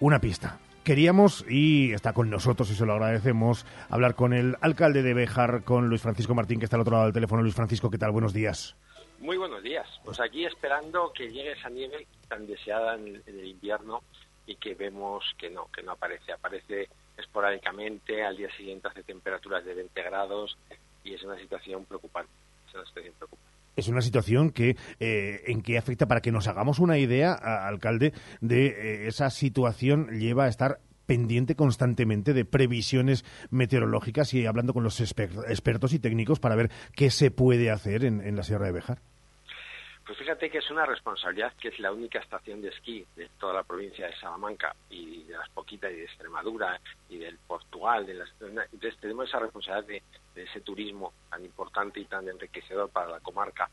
una 0.00 0.20
pista. 0.20 0.58
Queríamos, 0.84 1.46
y 1.48 1.94
está 1.94 2.12
con 2.12 2.28
nosotros 2.28 2.70
y 2.70 2.74
se 2.74 2.84
lo 2.84 2.92
agradecemos, 2.92 3.64
hablar 3.88 4.14
con 4.14 4.34
el 4.34 4.56
alcalde 4.60 5.02
de 5.02 5.14
Béjar, 5.14 5.64
con 5.64 5.88
Luis 5.88 6.02
Francisco 6.02 6.34
Martín, 6.34 6.58
que 6.58 6.66
está 6.66 6.76
al 6.76 6.82
otro 6.82 6.92
lado 6.92 7.04
del 7.04 7.14
teléfono. 7.14 7.40
Luis 7.40 7.54
Francisco, 7.54 7.88
¿qué 7.88 7.96
tal? 7.96 8.10
Buenos 8.10 8.34
días. 8.34 8.76
Muy 9.18 9.38
buenos 9.38 9.62
días. 9.62 9.88
Pues 10.04 10.20
aquí 10.20 10.44
esperando 10.44 11.10
que 11.14 11.30
llegue 11.30 11.52
esa 11.52 11.70
nieve 11.70 12.06
tan 12.28 12.46
deseada 12.46 12.96
en 12.96 13.22
el 13.24 13.46
invierno 13.46 14.02
y 14.44 14.56
que 14.56 14.74
vemos 14.74 15.24
que 15.38 15.48
no, 15.48 15.70
que 15.74 15.82
no 15.82 15.92
aparece. 15.92 16.32
Aparece 16.32 16.90
esporádicamente, 17.16 18.24
al 18.24 18.36
día 18.36 18.50
siguiente 18.56 18.88
hace 18.88 19.02
temperaturas 19.02 19.64
de 19.64 19.74
20 19.74 20.02
grados 20.02 20.56
y 21.04 21.14
es 21.14 21.22
una 21.22 21.38
situación 21.38 21.84
preocupante. 21.84 22.32
Es 22.68 22.74
una 22.74 22.84
situación 22.84 23.14
preocupante 23.18 23.46
es 23.76 23.88
una 23.88 24.00
situación 24.00 24.50
que 24.50 24.76
eh, 25.00 25.42
en 25.46 25.62
que 25.62 25.78
afecta 25.78 26.06
para 26.06 26.22
que 26.22 26.32
nos 26.32 26.48
hagamos 26.48 26.78
una 26.78 26.98
idea, 26.98 27.34
alcalde, 27.34 28.12
de 28.40 28.68
eh, 28.68 29.06
esa 29.06 29.30
situación 29.30 30.18
lleva 30.18 30.44
a 30.44 30.48
estar 30.48 30.80
pendiente 31.04 31.54
constantemente 31.54 32.34
de 32.34 32.44
previsiones 32.44 33.24
meteorológicas 33.50 34.34
y 34.34 34.44
hablando 34.44 34.74
con 34.74 34.82
los 34.82 35.00
expertos 35.00 35.92
y 35.92 35.98
técnicos 35.98 36.40
para 36.40 36.56
ver 36.56 36.70
qué 36.94 37.10
se 37.10 37.30
puede 37.30 37.70
hacer 37.70 38.04
en, 38.04 38.34
la 38.34 38.42
Sierra 38.42 38.66
de 38.66 38.72
Bejar. 38.72 38.98
Pues 40.06 40.18
fíjate 40.18 40.48
que 40.48 40.58
es 40.58 40.70
una 40.70 40.86
responsabilidad 40.86 41.52
que 41.60 41.66
es 41.68 41.80
la 41.80 41.90
única 41.90 42.20
estación 42.20 42.62
de 42.62 42.68
esquí 42.68 43.04
de 43.16 43.28
toda 43.40 43.54
la 43.54 43.64
provincia 43.64 44.06
de 44.06 44.14
Salamanca 44.14 44.76
y 44.88 45.24
de 45.24 45.36
las 45.36 45.48
poquitas 45.48 45.90
y 45.90 45.96
de 45.96 46.04
Extremadura 46.04 46.80
y 47.08 47.18
del 47.18 47.36
Portugal. 47.38 48.06
De 48.06 48.14
las, 48.14 48.30
entonces 48.40 48.96
tenemos 49.00 49.28
esa 49.28 49.40
responsabilidad 49.40 50.02
de, 50.34 50.42
ese 50.44 50.60
turismo 50.60 51.12
tan 51.28 51.44
importante 51.44 51.98
y 51.98 52.04
tan 52.04 52.28
enriquecedor 52.28 52.88
para 52.90 53.10
la 53.10 53.20
comarca 53.20 53.68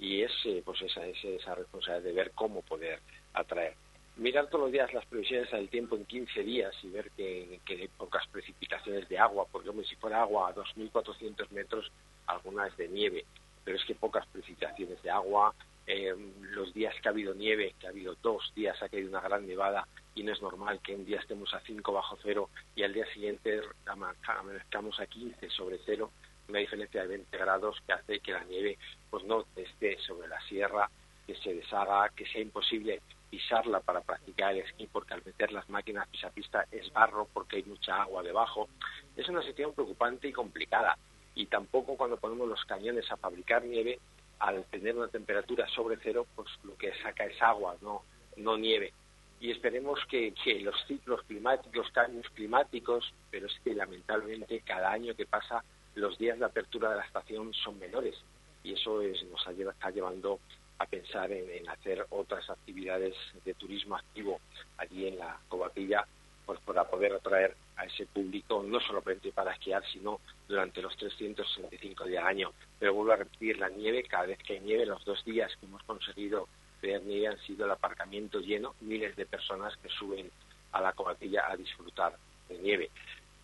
y 0.00 0.22
es 0.22 0.32
eh, 0.46 0.62
pues 0.64 0.82
esa, 0.82 1.06
esa 1.06 1.54
responsabilidad 1.54 2.02
de 2.02 2.12
ver 2.12 2.32
cómo 2.34 2.62
poder 2.62 3.00
atraer. 3.34 3.74
Mirar 4.16 4.48
todos 4.48 4.62
los 4.64 4.72
días 4.72 4.92
las 4.92 5.06
previsiones 5.06 5.48
del 5.52 5.68
tiempo 5.68 5.94
en 5.94 6.06
15 6.06 6.42
días 6.42 6.74
y 6.82 6.88
ver 6.88 7.08
que, 7.12 7.60
hay 7.68 7.88
pocas 7.96 8.26
precipitaciones 8.32 9.08
de 9.08 9.16
agua, 9.16 9.46
porque 9.52 9.70
si 9.84 9.94
fuera 9.94 10.22
agua 10.22 10.48
a 10.48 10.54
2.400 10.56 11.50
metros, 11.50 11.92
algunas 12.26 12.76
de 12.76 12.88
nieve, 12.88 13.24
pero 13.68 13.76
es 13.76 13.84
que 13.84 13.94
pocas 13.94 14.26
precipitaciones 14.28 15.02
de 15.02 15.10
agua, 15.10 15.54
eh, 15.86 16.14
los 16.52 16.72
días 16.72 16.94
que 17.02 17.08
ha 17.08 17.10
habido 17.10 17.34
nieve, 17.34 17.74
que 17.78 17.86
ha 17.86 17.90
habido 17.90 18.16
dos 18.22 18.50
días, 18.54 18.82
ha 18.82 18.88
caído 18.88 19.10
una 19.10 19.20
gran 19.20 19.46
nevada, 19.46 19.86
y 20.14 20.22
no 20.22 20.32
es 20.32 20.40
normal 20.40 20.80
que 20.82 20.94
un 20.94 21.04
día 21.04 21.20
estemos 21.20 21.52
a 21.52 21.60
5 21.60 21.92
bajo 21.92 22.16
cero 22.22 22.48
y 22.74 22.82
al 22.82 22.94
día 22.94 23.04
siguiente 23.12 23.60
amanezcamos 23.84 24.98
a 24.98 25.06
15 25.06 25.50
sobre 25.50 25.78
cero, 25.84 26.10
una 26.48 26.60
diferencia 26.60 27.02
de 27.02 27.08
20 27.08 27.36
grados 27.36 27.76
que 27.86 27.92
hace 27.92 28.20
que 28.20 28.32
la 28.32 28.44
nieve 28.44 28.78
pues 29.10 29.22
no 29.24 29.44
esté 29.54 29.98
sobre 29.98 30.28
la 30.28 30.40
sierra, 30.48 30.90
que 31.26 31.34
se 31.34 31.52
deshaga, 31.52 32.08
que 32.16 32.24
sea 32.24 32.40
imposible 32.40 33.02
pisarla 33.28 33.80
para 33.80 34.00
practicar 34.00 34.54
el 34.54 34.60
esquí 34.60 34.86
porque 34.90 35.12
al 35.12 35.22
meter 35.26 35.52
las 35.52 35.68
máquinas 35.68 36.08
pista 36.34 36.64
es 36.72 36.90
barro 36.94 37.28
porque 37.34 37.56
hay 37.56 37.64
mucha 37.64 38.00
agua 38.00 38.22
debajo. 38.22 38.70
Es 39.14 39.28
una 39.28 39.42
situación 39.42 39.74
preocupante 39.74 40.26
y 40.26 40.32
complicada 40.32 40.96
y 41.38 41.46
tampoco 41.46 41.96
cuando 41.96 42.16
ponemos 42.16 42.48
los 42.48 42.64
cañones 42.64 43.08
a 43.12 43.16
fabricar 43.16 43.64
nieve, 43.64 44.00
al 44.40 44.64
tener 44.64 44.96
una 44.96 45.06
temperatura 45.06 45.68
sobre 45.68 45.96
cero, 46.02 46.26
pues 46.34 46.48
lo 46.64 46.76
que 46.76 46.92
saca 47.00 47.26
es 47.26 47.40
agua, 47.40 47.76
no, 47.80 48.02
no 48.36 48.58
nieve. 48.58 48.92
Y 49.40 49.52
esperemos 49.52 50.00
que, 50.10 50.34
los 50.62 50.74
ciclos 50.88 51.22
climáticos, 51.28 51.92
cambios 51.92 52.28
climáticos, 52.30 53.14
pero 53.30 53.46
es 53.46 53.52
que 53.62 53.72
lamentablemente 53.72 54.62
cada 54.62 54.90
año 54.90 55.14
que 55.14 55.26
pasa 55.26 55.62
los 55.94 56.18
días 56.18 56.40
de 56.40 56.44
apertura 56.44 56.90
de 56.90 56.96
la 56.96 57.04
estación 57.04 57.54
son 57.54 57.78
menores. 57.78 58.16
Y 58.64 58.72
eso 58.72 59.00
es, 59.00 59.22
nos 59.30 59.46
está 59.46 59.90
llevando 59.90 60.40
a 60.78 60.86
pensar 60.86 61.30
en, 61.30 61.68
hacer 61.68 62.04
otras 62.10 62.50
actividades 62.50 63.14
de 63.44 63.54
turismo 63.54 63.94
activo 63.94 64.40
allí 64.76 65.06
en 65.06 65.18
la 65.18 65.38
Cobatilla 65.48 66.04
pues 66.48 66.58
para 66.60 66.84
poder 66.84 67.12
atraer 67.12 67.54
a 67.76 67.84
ese 67.84 68.06
público 68.06 68.64
no 68.66 68.80
solamente 68.80 69.30
para 69.32 69.52
esquiar 69.52 69.84
sino 69.92 70.18
durante 70.48 70.80
los 70.80 70.96
365 70.96 72.04
días 72.06 72.24
al 72.24 72.30
año 72.30 72.52
pero 72.78 72.94
vuelvo 72.94 73.12
a 73.12 73.16
repetir 73.16 73.58
la 73.58 73.68
nieve 73.68 74.02
cada 74.04 74.26
vez 74.26 74.38
que 74.38 74.54
hay 74.54 74.60
nieve 74.60 74.86
los 74.86 75.04
dos 75.04 75.22
días 75.24 75.54
que 75.60 75.66
hemos 75.66 75.82
conseguido 75.82 76.48
nieve 76.82 77.28
han 77.28 77.38
sido 77.40 77.64
el 77.64 77.72
aparcamiento 77.72 78.40
lleno, 78.40 78.74
miles 78.80 79.16
de 79.16 79.26
personas 79.26 79.76
que 79.78 79.88
suben 79.88 80.30
a 80.72 80.80
la 80.80 80.92
cobatilla 80.92 81.50
a 81.50 81.56
disfrutar 81.56 82.16
de 82.48 82.58
nieve. 82.58 82.90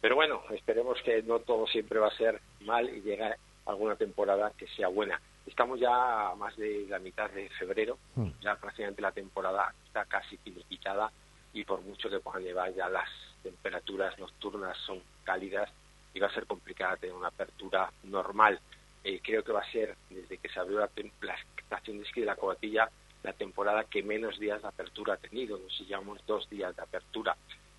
Pero 0.00 0.16
bueno, 0.16 0.42
esperemos 0.50 1.00
que 1.02 1.22
no 1.22 1.40
todo 1.40 1.66
siempre 1.66 1.98
va 1.98 2.08
a 2.08 2.16
ser 2.16 2.40
mal 2.60 2.88
y 2.88 3.00
llegue 3.00 3.34
alguna 3.66 3.96
temporada 3.96 4.52
que 4.56 4.66
sea 4.68 4.88
buena. 4.88 5.20
Estamos 5.46 5.80
ya 5.80 6.30
a 6.30 6.34
más 6.36 6.56
de 6.56 6.86
la 6.88 6.98
mitad 6.98 7.30
de 7.30 7.48
febrero, 7.50 7.98
hmm. 8.14 8.28
ya 8.40 8.56
prácticamente 8.56 9.02
la 9.02 9.12
temporada 9.12 9.74
está 9.86 10.04
casi 10.04 10.36
finiquitada 10.38 11.10
y 11.54 11.64
por 11.64 11.80
mucho 11.82 12.10
que 12.10 12.18
puedan 12.18 12.42
llevar 12.42 12.74
ya 12.74 12.88
las 12.88 13.08
temperaturas 13.42 14.18
nocturnas 14.18 14.76
son 14.78 15.00
cálidas 15.22 15.70
y 16.12 16.20
va 16.20 16.26
a 16.26 16.34
ser 16.34 16.46
complicada 16.46 16.96
tener 16.96 17.14
una 17.14 17.28
apertura 17.28 17.90
normal. 18.02 18.60
Eh, 19.04 19.20
creo 19.22 19.42
que 19.44 19.52
va 19.52 19.60
a 19.60 19.72
ser, 19.72 19.96
desde 20.10 20.38
que 20.38 20.48
se 20.48 20.58
abrió 20.58 20.80
la, 20.80 20.90
la 21.22 21.36
estación 21.56 21.98
de 21.98 22.04
esquí 22.04 22.20
de 22.20 22.26
la 22.26 22.36
Cobatilla, 22.36 22.90
la 23.22 23.32
temporada 23.32 23.84
que 23.84 24.02
menos 24.02 24.38
días 24.38 24.62
de 24.62 24.68
apertura 24.68 25.14
ha 25.14 25.18
tenido, 25.18 25.56
no 25.58 25.70
si 25.70 25.86
llevamos 25.86 26.20
dos 26.26 26.48
días 26.50 26.74
de 26.74 26.82
apertura, 26.82 27.36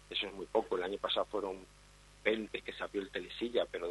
eso 0.09 0.27
es 0.27 0.33
muy 0.33 0.45
poco, 0.45 0.77
el 0.77 0.83
año 0.83 0.97
pasado 0.97 1.25
fueron 1.25 1.65
20 2.23 2.61
que 2.61 2.73
se 2.73 2.83
abrió 2.83 3.01
el 3.01 3.09
telesilla, 3.09 3.65
pero 3.69 3.87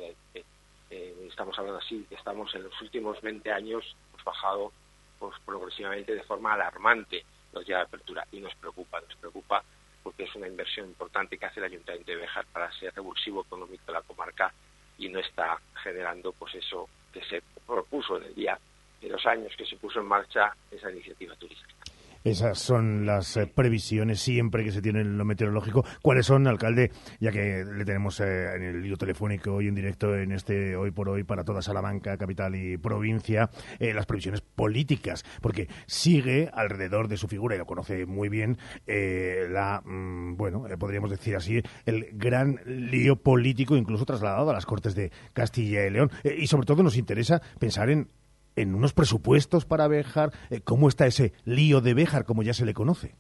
estamos 0.91 1.59
hablando 1.59 1.81
así, 1.81 2.07
estamos 2.11 2.55
en 2.55 2.65
los 2.65 2.81
últimos 2.81 3.21
20 3.21 3.53
años, 3.53 3.97
hemos 4.11 4.25
bajado 4.25 4.73
pues, 5.19 5.35
progresivamente 5.45 6.15
de 6.15 6.23
forma 6.23 6.55
alarmante 6.55 7.25
los 7.55 7.67
días 7.67 7.79
de 7.81 7.85
apertura 7.85 8.27
y 8.33 8.41
nos 8.41 8.55
preocupa, 8.57 9.01
nos 9.01 9.17
preocupa 9.17 9.65
porque 10.03 10.25
es 10.25 10.35
una 10.35 10.47
inversión 10.47 10.87
importante 10.87 11.39
que 11.39 11.47
hace 11.47 11.61
el 11.61 11.67
Ayuntamiento 11.67 12.13
de 12.13 12.19
Bejar 12.19 12.45
para 12.53 12.71
ser 12.73 12.95
revulsivo 12.95 13.43
económico 13.43 13.85
de 13.87 13.93
la 13.93 14.03
comarca 14.03 14.53
y 14.99 15.09
no 15.09 15.19
está 15.19 15.59
generando 15.83 16.33
pues 16.33 16.55
eso 16.55 16.89
que 17.13 17.25
se 17.25 17.43
propuso 17.67 18.19
en 18.19 18.25
el 18.25 18.35
día 18.35 18.59
de 19.01 19.09
los 19.09 19.25
años 19.27 19.55
que 19.57 19.67
se 19.67 19.77
puso 19.77 20.01
en 20.01 20.07
marcha 20.07 20.55
esa 20.71 20.91
iniciativa 20.91 21.35
turística. 21.37 21.74
Esas 22.25 22.59
son 22.59 23.05
las 23.05 23.37
eh, 23.37 23.47
previsiones 23.47 24.19
siempre 24.19 24.65
que 24.65 24.73
se 24.73 24.81
tiene 24.81 25.03
en 25.03 25.19
lo 25.19 25.27
meteorológico. 25.27 25.85
¿Cuáles 26.01 26.25
son, 26.25 26.47
alcalde, 26.47 26.91
ya 27.21 27.31
que 27.31 27.67
le 27.67 27.85
tenemos 27.85 28.19
eh, 28.21 28.55
en 28.57 28.63
el 28.63 28.83
lío 28.83 28.97
telefónico 28.97 29.53
hoy 29.53 29.69
en 29.69 29.75
directo 29.75 30.17
en 30.17 30.33
este 30.33 30.75
Hoy 30.75 30.91
por 30.91 31.11
Hoy 31.11 31.25
para 31.25 31.45
toda 31.45 31.61
Salamanca, 31.61 32.17
capital 32.17 32.55
y 32.55 32.79
provincia, 32.79 33.51
eh, 33.79 33.93
las 33.93 34.07
previsiones 34.07 34.41
políticas? 34.41 35.23
Porque 35.43 35.69
sigue 35.87 36.49
alrededor 36.51 37.09
de 37.09 37.19
su 37.19 37.29
figura, 37.29 37.57
y 37.57 37.59
lo 37.59 37.67
conoce 37.67 38.07
muy 38.07 38.31
bien, 38.31 38.57
la, 38.87 39.83
mm, 39.85 40.39
bueno, 40.39 40.65
podríamos 40.79 41.11
decir 41.11 41.37
así, 41.37 41.61
el 41.85 42.09
gran 42.15 42.59
lío 42.65 43.17
político, 43.17 43.77
incluso 43.77 44.07
trasladado 44.07 44.49
a 44.49 44.55
las 44.55 44.65
Cortes 44.65 44.95
de 44.95 45.13
Castilla 45.35 45.85
y 45.85 45.91
León. 45.91 46.11
y 46.25 46.47
sobre 46.47 46.65
todo 46.65 46.83
nos 46.83 46.97
interesa 46.97 47.43
pensar 47.59 47.91
en 47.91 48.09
en 48.57 48.75
unos 48.75 48.93
presupuestos 48.93 49.65
para 49.65 49.89
Béjar? 49.89 50.31
Eh, 50.51 50.61
¿Cómo 50.63 50.89
está 50.89 51.07
ese 51.07 51.33
lío 51.45 51.81
de 51.81 51.95
Béjar, 51.95 52.25
como 52.25 52.43
ya 52.43 52.55
se 52.55 52.67
le 52.67 52.75
conoce? 52.75 53.15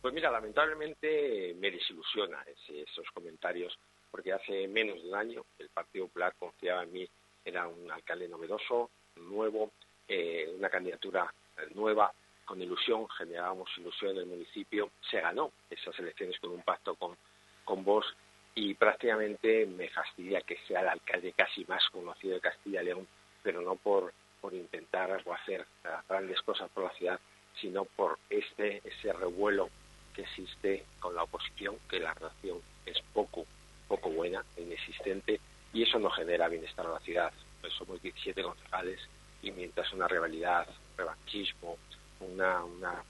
Pues 0.00 0.14
mira, 0.14 0.30
lamentablemente 0.30 1.54
me 1.58 1.70
desilusiona 1.70 2.44
esos 2.68 3.10
comentarios, 3.12 3.76
porque 4.10 4.32
hace 4.32 4.68
menos 4.68 5.02
de 5.02 5.08
un 5.08 5.14
año 5.14 5.44
el 5.58 5.68
Partido 5.70 6.06
Popular 6.06 6.34
confiaba 6.38 6.84
en 6.84 6.92
mí, 6.92 7.08
era 7.44 7.66
un 7.66 7.90
alcalde 7.90 8.28
novedoso, 8.28 8.90
nuevo, 9.16 9.72
eh, 10.06 10.52
una 10.56 10.68
candidatura 10.68 11.32
nueva, 11.74 12.12
con 12.44 12.62
ilusión, 12.62 13.06
generábamos 13.10 13.68
ilusión 13.76 14.12
en 14.12 14.18
el 14.18 14.26
municipio, 14.26 14.90
se 15.10 15.20
ganó 15.20 15.52
esas 15.68 15.98
elecciones 15.98 16.38
con 16.40 16.52
un 16.52 16.62
pacto 16.62 16.94
con, 16.94 17.16
con 17.64 17.84
vos 17.84 18.06
y 18.54 18.74
prácticamente 18.74 19.66
me 19.66 19.88
fastidia 19.90 20.40
que 20.40 20.56
sea 20.66 20.80
el 20.80 20.88
alcalde 20.88 21.32
casi 21.32 21.64
más 21.66 21.86
conocido 21.90 22.34
de 22.34 22.40
Castilla 22.40 22.82
y 22.82 22.86
León 22.86 23.06
pero 23.42 23.60
no 23.62 23.76
por, 23.76 24.12
por 24.40 24.54
intentar 24.54 25.22
o 25.24 25.32
hacer 25.32 25.66
grandes 26.08 26.40
cosas 26.42 26.70
por 26.70 26.84
la 26.84 26.90
ciudad, 26.90 27.20
sino 27.60 27.84
por 27.84 28.18
este 28.30 28.82
ese 28.84 29.12
revuelo 29.12 29.70
que 30.14 30.22
existe 30.22 30.84
con 31.00 31.14
la 31.14 31.24
oposición, 31.24 31.76
que 31.88 32.00
la 32.00 32.14
relación 32.14 32.60
es 32.86 33.00
poco 33.12 33.46
poco 33.88 34.10
buena, 34.10 34.44
inexistente, 34.56 35.40
y 35.72 35.82
eso 35.82 35.98
no 35.98 36.10
genera 36.10 36.48
bienestar 36.48 36.86
a 36.86 36.90
la 36.90 37.00
ciudad. 37.00 37.32
Pues 37.60 37.72
somos 37.72 38.00
17 38.02 38.42
concejales 38.42 39.00
y 39.42 39.50
mientras 39.50 39.92
una 39.92 40.06
rivalidad, 40.06 40.68
revanchismo, 40.96 41.78
una, 42.20 42.64
una 42.64 43.02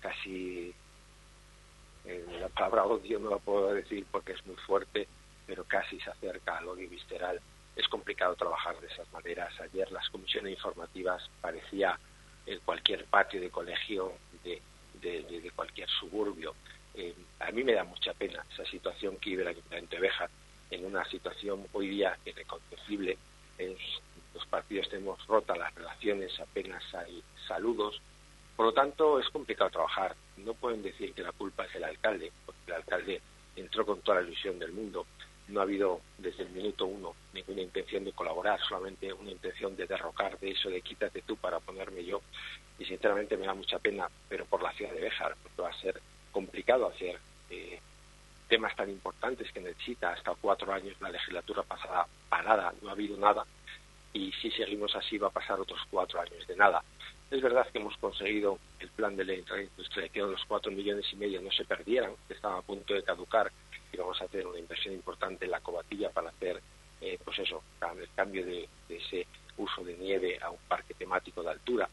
casi 0.00 0.74
eh, 2.04 2.24
la 2.40 2.48
palabra 2.48 2.84
odio 2.84 3.18
no 3.18 3.30
la 3.30 3.38
puedo 3.38 3.74
decir 3.74 4.06
porque 4.10 4.32
es 4.32 4.46
muy 4.46 4.56
fuerte, 4.56 5.06
pero 5.46 5.64
casi 5.64 6.00
se 6.00 6.10
acerca 6.10 6.58
al 6.58 6.68
odio 6.68 6.88
visceral 6.88 7.40
es 7.78 7.86
complicado 7.88 8.34
trabajar 8.34 8.78
de 8.80 8.88
esas 8.88 9.10
maneras. 9.12 9.54
Ayer 9.60 9.90
las 9.92 10.08
comisiones 10.10 10.52
informativas 10.52 11.22
parecía 11.40 11.98
en 12.44 12.58
cualquier 12.60 13.04
patio 13.04 13.40
de 13.40 13.50
colegio 13.50 14.12
de, 14.42 14.60
de, 15.00 15.52
cualquier 15.54 15.88
suburbio. 15.88 16.54
Eh, 16.94 17.14
a 17.38 17.52
mí 17.52 17.62
me 17.62 17.74
da 17.74 17.84
mucha 17.84 18.12
pena 18.14 18.44
esa 18.52 18.64
situación 18.64 19.16
que 19.18 19.30
vive 19.30 19.42
el 19.42 19.48
Ayuntamiento 19.48 19.94
de 19.94 20.02
Béjar, 20.02 20.30
en 20.70 20.84
una 20.84 21.04
situación 21.04 21.66
hoy 21.72 21.88
día 21.88 22.18
irreconocible. 22.24 23.16
En 23.58 23.76
los 24.34 24.44
partidos 24.46 24.88
tenemos 24.88 25.24
rota 25.28 25.56
las 25.56 25.72
relaciones, 25.76 26.38
apenas 26.40 26.82
hay 26.94 27.22
saludos. 27.46 28.00
Por 28.56 28.66
lo 28.66 28.72
tanto, 28.72 29.20
es 29.20 29.28
complicado 29.28 29.70
trabajar. 29.70 30.16
No 30.38 30.54
pueden 30.54 30.82
decir 30.82 31.12
que 31.14 31.22
la 31.22 31.30
culpa 31.30 31.64
es 31.64 31.76
el 31.76 31.84
alcalde, 31.84 32.32
porque 32.44 32.60
el 32.66 32.72
alcalde 32.72 33.22
entró 33.54 33.86
con 33.86 34.00
toda 34.00 34.20
la 34.20 34.26
ilusión 34.26 34.58
del 34.58 34.72
mundo 34.72 35.06
no 35.48 35.60
ha 35.60 35.62
habido 35.64 36.00
desde 36.18 36.44
el 36.44 36.50
minuto 36.50 36.86
uno 36.86 37.14
ninguna 37.32 37.62
intención 37.62 38.04
de 38.04 38.12
colaborar, 38.12 38.60
solamente 38.60 39.12
una 39.12 39.30
intención 39.30 39.76
de 39.76 39.86
derrocar 39.86 40.38
de 40.38 40.50
eso, 40.50 40.68
de 40.68 40.80
quítate 40.80 41.22
tú 41.22 41.36
para 41.36 41.60
ponerme 41.60 42.04
yo. 42.04 42.20
Y 42.78 42.84
sinceramente 42.84 43.36
me 43.36 43.46
da 43.46 43.54
mucha 43.54 43.78
pena, 43.78 44.08
pero 44.28 44.44
por 44.44 44.62
la 44.62 44.72
ciudad 44.72 44.92
de 44.92 45.00
Béjar, 45.00 45.36
porque 45.42 45.62
va 45.62 45.70
a 45.70 45.80
ser 45.80 46.00
complicado 46.30 46.86
hacer 46.86 47.18
eh, 47.50 47.80
temas 48.48 48.76
tan 48.76 48.90
importantes 48.90 49.50
que 49.52 49.60
necesita 49.60 50.12
hasta 50.12 50.34
cuatro 50.34 50.72
años 50.72 50.96
la 51.00 51.10
legislatura 51.10 51.62
pasada 51.62 52.06
parada, 52.28 52.72
no 52.82 52.90
ha 52.90 52.92
habido 52.92 53.16
nada, 53.16 53.44
y 54.12 54.32
si 54.32 54.50
seguimos 54.50 54.94
así 54.94 55.18
va 55.18 55.28
a 55.28 55.32
pasar 55.32 55.60
otros 55.60 55.80
cuatro 55.90 56.20
años 56.20 56.46
de 56.46 56.56
nada. 56.56 56.82
Es 57.30 57.42
verdad 57.42 57.68
que 57.70 57.78
hemos 57.78 57.96
conseguido 57.98 58.58
el 58.80 58.88
plan 58.88 59.14
de 59.16 59.24
ley 59.24 59.44
industrial, 59.76 60.10
que 60.10 60.20
los 60.20 60.44
cuatro 60.46 60.72
millones 60.72 61.06
y 61.12 61.16
medio 61.16 61.42
no 61.42 61.50
se 61.52 61.64
perdieran, 61.64 62.12
que 62.26 62.34
estaba 62.34 62.58
a 62.58 62.62
punto 62.62 62.94
de 62.94 63.02
caducar 63.02 63.52
y 63.92 63.96
vamos 63.96 64.20
a 64.20 64.24
hacer 64.24 64.46
una 64.46 64.58
inversión 64.58 64.94
importante 64.94 65.44
en 65.44 65.50
la 65.50 65.60
cobatilla 65.60 66.10
para 66.10 66.30
hacer, 66.30 66.60
eh, 67.00 67.18
pues 67.24 67.38
eso, 67.38 67.62
el 67.80 68.08
cambio 68.14 68.44
de, 68.44 68.68
ese 68.88 69.26
uso 69.56 69.82
de 69.82 69.96
nieve 69.96 70.38
a 70.40 70.50
un 70.50 70.58
parque 70.68 70.94
temático 70.94 71.42
de 71.42 71.50
altura. 71.50 71.88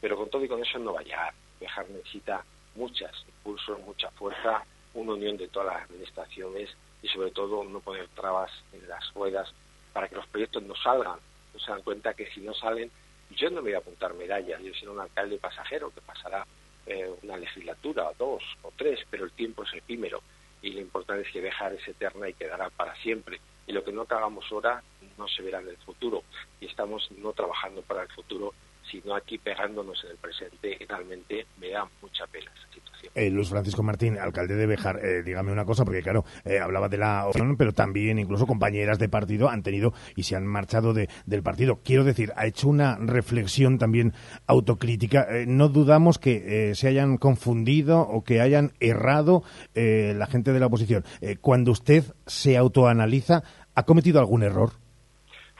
Pero 0.00 0.16
con 0.16 0.28
todo 0.28 0.44
y 0.44 0.48
con 0.48 0.62
eso 0.62 0.78
no 0.78 0.94
va 0.94 1.00
a 1.00 1.04
llegar. 1.04 1.34
Viajar 1.60 1.88
necesita 1.88 2.44
muchas 2.74 3.12
impulsos, 3.26 3.80
mucha 3.80 4.10
fuerza, 4.10 4.64
una 4.94 5.14
unión 5.14 5.36
de 5.36 5.48
todas 5.48 5.74
las 5.74 5.84
administraciones 5.84 6.70
y 7.02 7.08
sobre 7.08 7.30
todo 7.30 7.64
no 7.64 7.80
poner 7.80 8.08
trabas 8.08 8.50
en 8.72 8.86
las 8.88 9.12
ruedas 9.14 9.52
para 9.92 10.08
que 10.08 10.16
los 10.16 10.26
proyectos 10.26 10.62
no 10.62 10.74
salgan. 10.74 11.18
No 11.54 11.60
se 11.60 11.70
dan 11.70 11.82
cuenta 11.82 12.14
que 12.14 12.30
si 12.32 12.40
no 12.40 12.52
salen, 12.54 12.90
yo 13.30 13.48
no 13.50 13.56
me 13.56 13.62
voy 13.62 13.74
a 13.74 13.78
apuntar 13.78 14.14
medallas, 14.14 14.60
yo 14.62 14.74
seré 14.74 14.90
un 14.90 15.00
alcalde 15.00 15.38
pasajero 15.38 15.90
que 15.90 16.00
pasará 16.00 16.46
eh, 16.86 17.10
una 17.22 17.36
legislatura, 17.36 18.10
o 18.10 18.14
dos 18.18 18.42
o 18.62 18.72
tres, 18.76 19.00
pero 19.10 19.24
el 19.24 19.32
tiempo 19.32 19.62
es 19.64 19.74
efímero 19.74 20.22
y 20.62 20.70
lo 20.70 20.80
importante 20.80 21.26
es 21.26 21.32
que 21.32 21.40
dejar 21.40 21.72
es 21.74 21.86
eterna 21.86 22.28
y 22.28 22.34
quedará 22.34 22.70
para 22.70 22.94
siempre. 22.96 23.40
Y 23.66 23.72
lo 23.72 23.84
que 23.84 23.92
no 23.92 24.02
hagamos 24.02 24.44
ahora 24.50 24.82
no 25.18 25.28
se 25.28 25.42
verá 25.42 25.60
en 25.60 25.68
el 25.68 25.76
futuro. 25.78 26.22
Y 26.60 26.66
estamos 26.66 27.10
no 27.12 27.32
trabajando 27.32 27.82
para 27.82 28.02
el 28.02 28.08
futuro, 28.08 28.54
sino 28.90 29.14
aquí 29.14 29.38
pegándonos 29.38 30.02
en 30.04 30.10
el 30.10 30.16
presente. 30.16 30.78
realmente 30.88 31.46
me 31.58 31.70
da 31.70 31.88
mucha 32.02 32.26
pena 32.26 32.50
esa 32.54 32.72
situación. 32.72 33.12
Eh, 33.14 33.30
Luis 33.30 33.48
Francisco 33.48 33.82
Martín, 33.82 34.18
alcalde 34.18 34.56
de 34.56 34.66
Bejar, 34.66 35.04
eh, 35.04 35.22
dígame 35.22 35.52
una 35.52 35.64
cosa, 35.64 35.84
porque 35.84 36.02
claro, 36.02 36.24
eh, 36.44 36.58
hablaba 36.58 36.88
de 36.88 36.98
la 36.98 37.26
opción, 37.26 37.56
pero 37.56 37.72
también 37.72 38.18
incluso 38.18 38.46
compañeras 38.46 38.98
de 38.98 39.08
partido 39.08 39.48
han 39.48 39.62
tenido 39.62 39.92
y 40.16 40.24
se 40.24 40.36
han 40.36 40.46
marchado 40.46 40.92
de, 40.92 41.08
del 41.26 41.42
partido. 41.42 41.80
Quiero 41.84 42.04
decir, 42.04 42.32
ha 42.36 42.46
hecho 42.46 42.68
una 42.68 42.96
reflexión 42.98 43.78
también 43.78 44.12
autocrítica. 44.46 45.26
no 45.46 45.68
dudamos 45.68 46.18
que 46.18 46.74
se 46.74 46.88
hayan 46.88 47.16
confundido 47.16 48.00
o 48.00 48.22
que 48.22 48.40
hayan 48.40 48.72
errado 48.80 49.42
la 49.74 50.26
gente 50.26 50.52
de 50.52 50.60
la 50.60 50.66
oposición. 50.66 51.04
cuando 51.40 51.72
usted 51.72 52.04
se 52.26 52.56
autoanaliza, 52.56 53.42
¿ha 53.74 53.82
cometido 53.84 54.20
algún 54.20 54.42
error? 54.42 54.72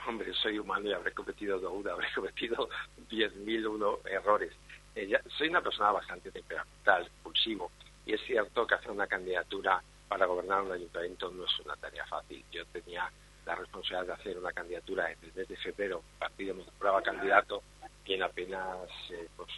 Hombre, 0.07 0.31
soy 0.41 0.57
humano 0.57 0.89
y 0.89 0.93
habré 0.93 1.11
cometido 1.11 1.59
duda, 1.59 1.91
habré 1.91 2.07
cometido 2.15 2.69
10.000 3.17 3.99
errores. 4.09 4.53
Eh, 4.95 5.19
soy 5.37 5.49
una 5.49 5.61
persona 5.61 5.91
bastante 5.91 6.31
temperamental, 6.31 7.09
impulsivo, 7.17 7.71
y 8.05 8.13
es 8.13 8.21
cierto 8.21 8.65
que 8.67 8.75
hacer 8.75 8.91
una 8.91 9.07
candidatura 9.07 9.81
para 10.07 10.25
gobernar 10.25 10.61
un 10.61 10.71
ayuntamiento 10.71 11.29
no 11.31 11.45
es 11.45 11.59
una 11.59 11.75
tarea 11.75 12.05
fácil. 12.05 12.43
Yo 12.51 12.65
tenía 12.67 13.11
la 13.45 13.55
responsabilidad 13.55 14.05
de 14.05 14.21
hacer 14.21 14.37
una 14.37 14.51
candidatura 14.51 15.11
en 15.11 15.17
el 15.23 15.33
mes 15.33 15.47
de 15.47 15.57
febrero, 15.57 16.03
partido 16.19 16.55
me 16.55 16.63
compraba 16.63 17.01
candidato 17.01 17.63
y 18.05 18.13
en 18.13 18.23
apenas 18.23 18.89
eh, 19.09 19.27
pues, 19.35 19.49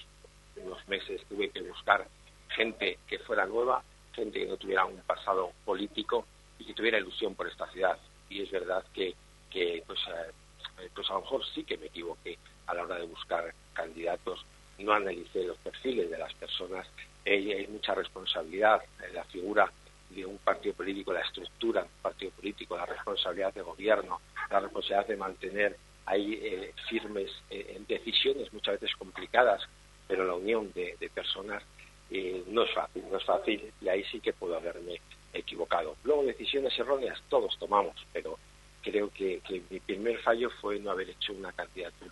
unos 0.56 0.88
meses 0.88 1.22
tuve 1.30 1.50
que 1.50 1.62
buscar 1.62 2.08
gente 2.50 2.98
que 3.08 3.20
fuera 3.20 3.46
nueva, 3.46 3.84
gente 4.14 4.40
que 4.40 4.48
no 4.48 4.58
tuviera 4.58 4.86
un 4.86 5.00
pasado 5.02 5.52
político 5.66 6.26
y 6.58 6.66
que 6.66 6.74
tuviera 6.74 6.98
ilusión 6.98 7.36
por 7.36 7.48
esta 7.48 7.68
ciudad. 7.72 7.98
Y 8.30 8.42
es 8.42 8.52
verdad 8.52 8.84
que, 8.94 9.16
que 9.52 9.84
pues, 9.86 10.00
eh, 10.08 10.90
pues 10.94 11.10
a 11.10 11.14
lo 11.14 11.22
mejor 11.22 11.46
sí 11.54 11.64
que 11.64 11.78
me 11.78 11.88
equivoqué 11.88 12.38
a 12.70 12.76
la 12.76 12.84
hora 12.84 12.96
de 13.00 13.06
buscar 13.06 13.54
candidatos, 13.74 14.46
no 14.78 14.94
analicé 14.94 15.44
los 15.44 15.58
perfiles 15.58 16.10
de 16.10 16.18
las 16.18 16.34
personas, 16.36 16.88
hay 17.26 17.68
mucha 17.68 17.94
responsabilidad 17.94 18.82
en 19.06 19.14
la 19.14 19.24
figura 19.26 19.72
de 20.10 20.26
un 20.26 20.38
partido 20.38 20.74
político, 20.76 21.14
la 21.14 21.22
estructura 21.22 21.82
de 21.82 21.88
un 21.88 22.02
partido 22.02 22.32
político, 22.32 22.78
la 22.78 22.86
responsabilidad 22.86 23.54
de 23.54 23.62
gobierno, 23.62 24.22
la 24.50 24.60
responsabilidad 24.60 25.08
de 25.08 25.18
mantener 25.18 25.78
ahí 26.06 26.40
eh, 26.42 26.74
firmes 26.90 27.32
eh, 27.50 27.80
decisiones 27.88 28.52
muchas 28.54 28.80
veces 28.80 28.96
complicadas, 28.98 29.62
pero 30.08 30.26
la 30.26 30.34
unión 30.34 30.72
de, 30.74 30.96
personas 31.14 31.64
eh, 32.10 32.44
no 32.48 32.64
es 32.64 32.74
fácil, 32.74 33.04
no 33.12 33.18
es 33.18 33.24
fácil 33.24 33.72
y 33.82 33.88
ahí 33.88 34.04
sí 34.06 34.20
que 34.20 34.34
puedo 34.34 34.56
haberme 34.56 35.00
equivocado. 35.34 35.96
Luego 36.04 36.24
decisiones 36.24 36.78
erróneas 36.80 37.22
todos 37.30 37.58
tomamos, 37.60 37.96
pero 38.12 38.40
creo 38.82 39.12
que, 39.12 39.42
que 39.42 39.62
mi 39.70 39.80
primer 39.80 40.20
fallo 40.22 40.50
fue 40.62 40.80
no 40.80 40.90
haber 40.90 41.12
hecho 41.12 41.34
una 41.34 41.52
candidatura 41.52 42.09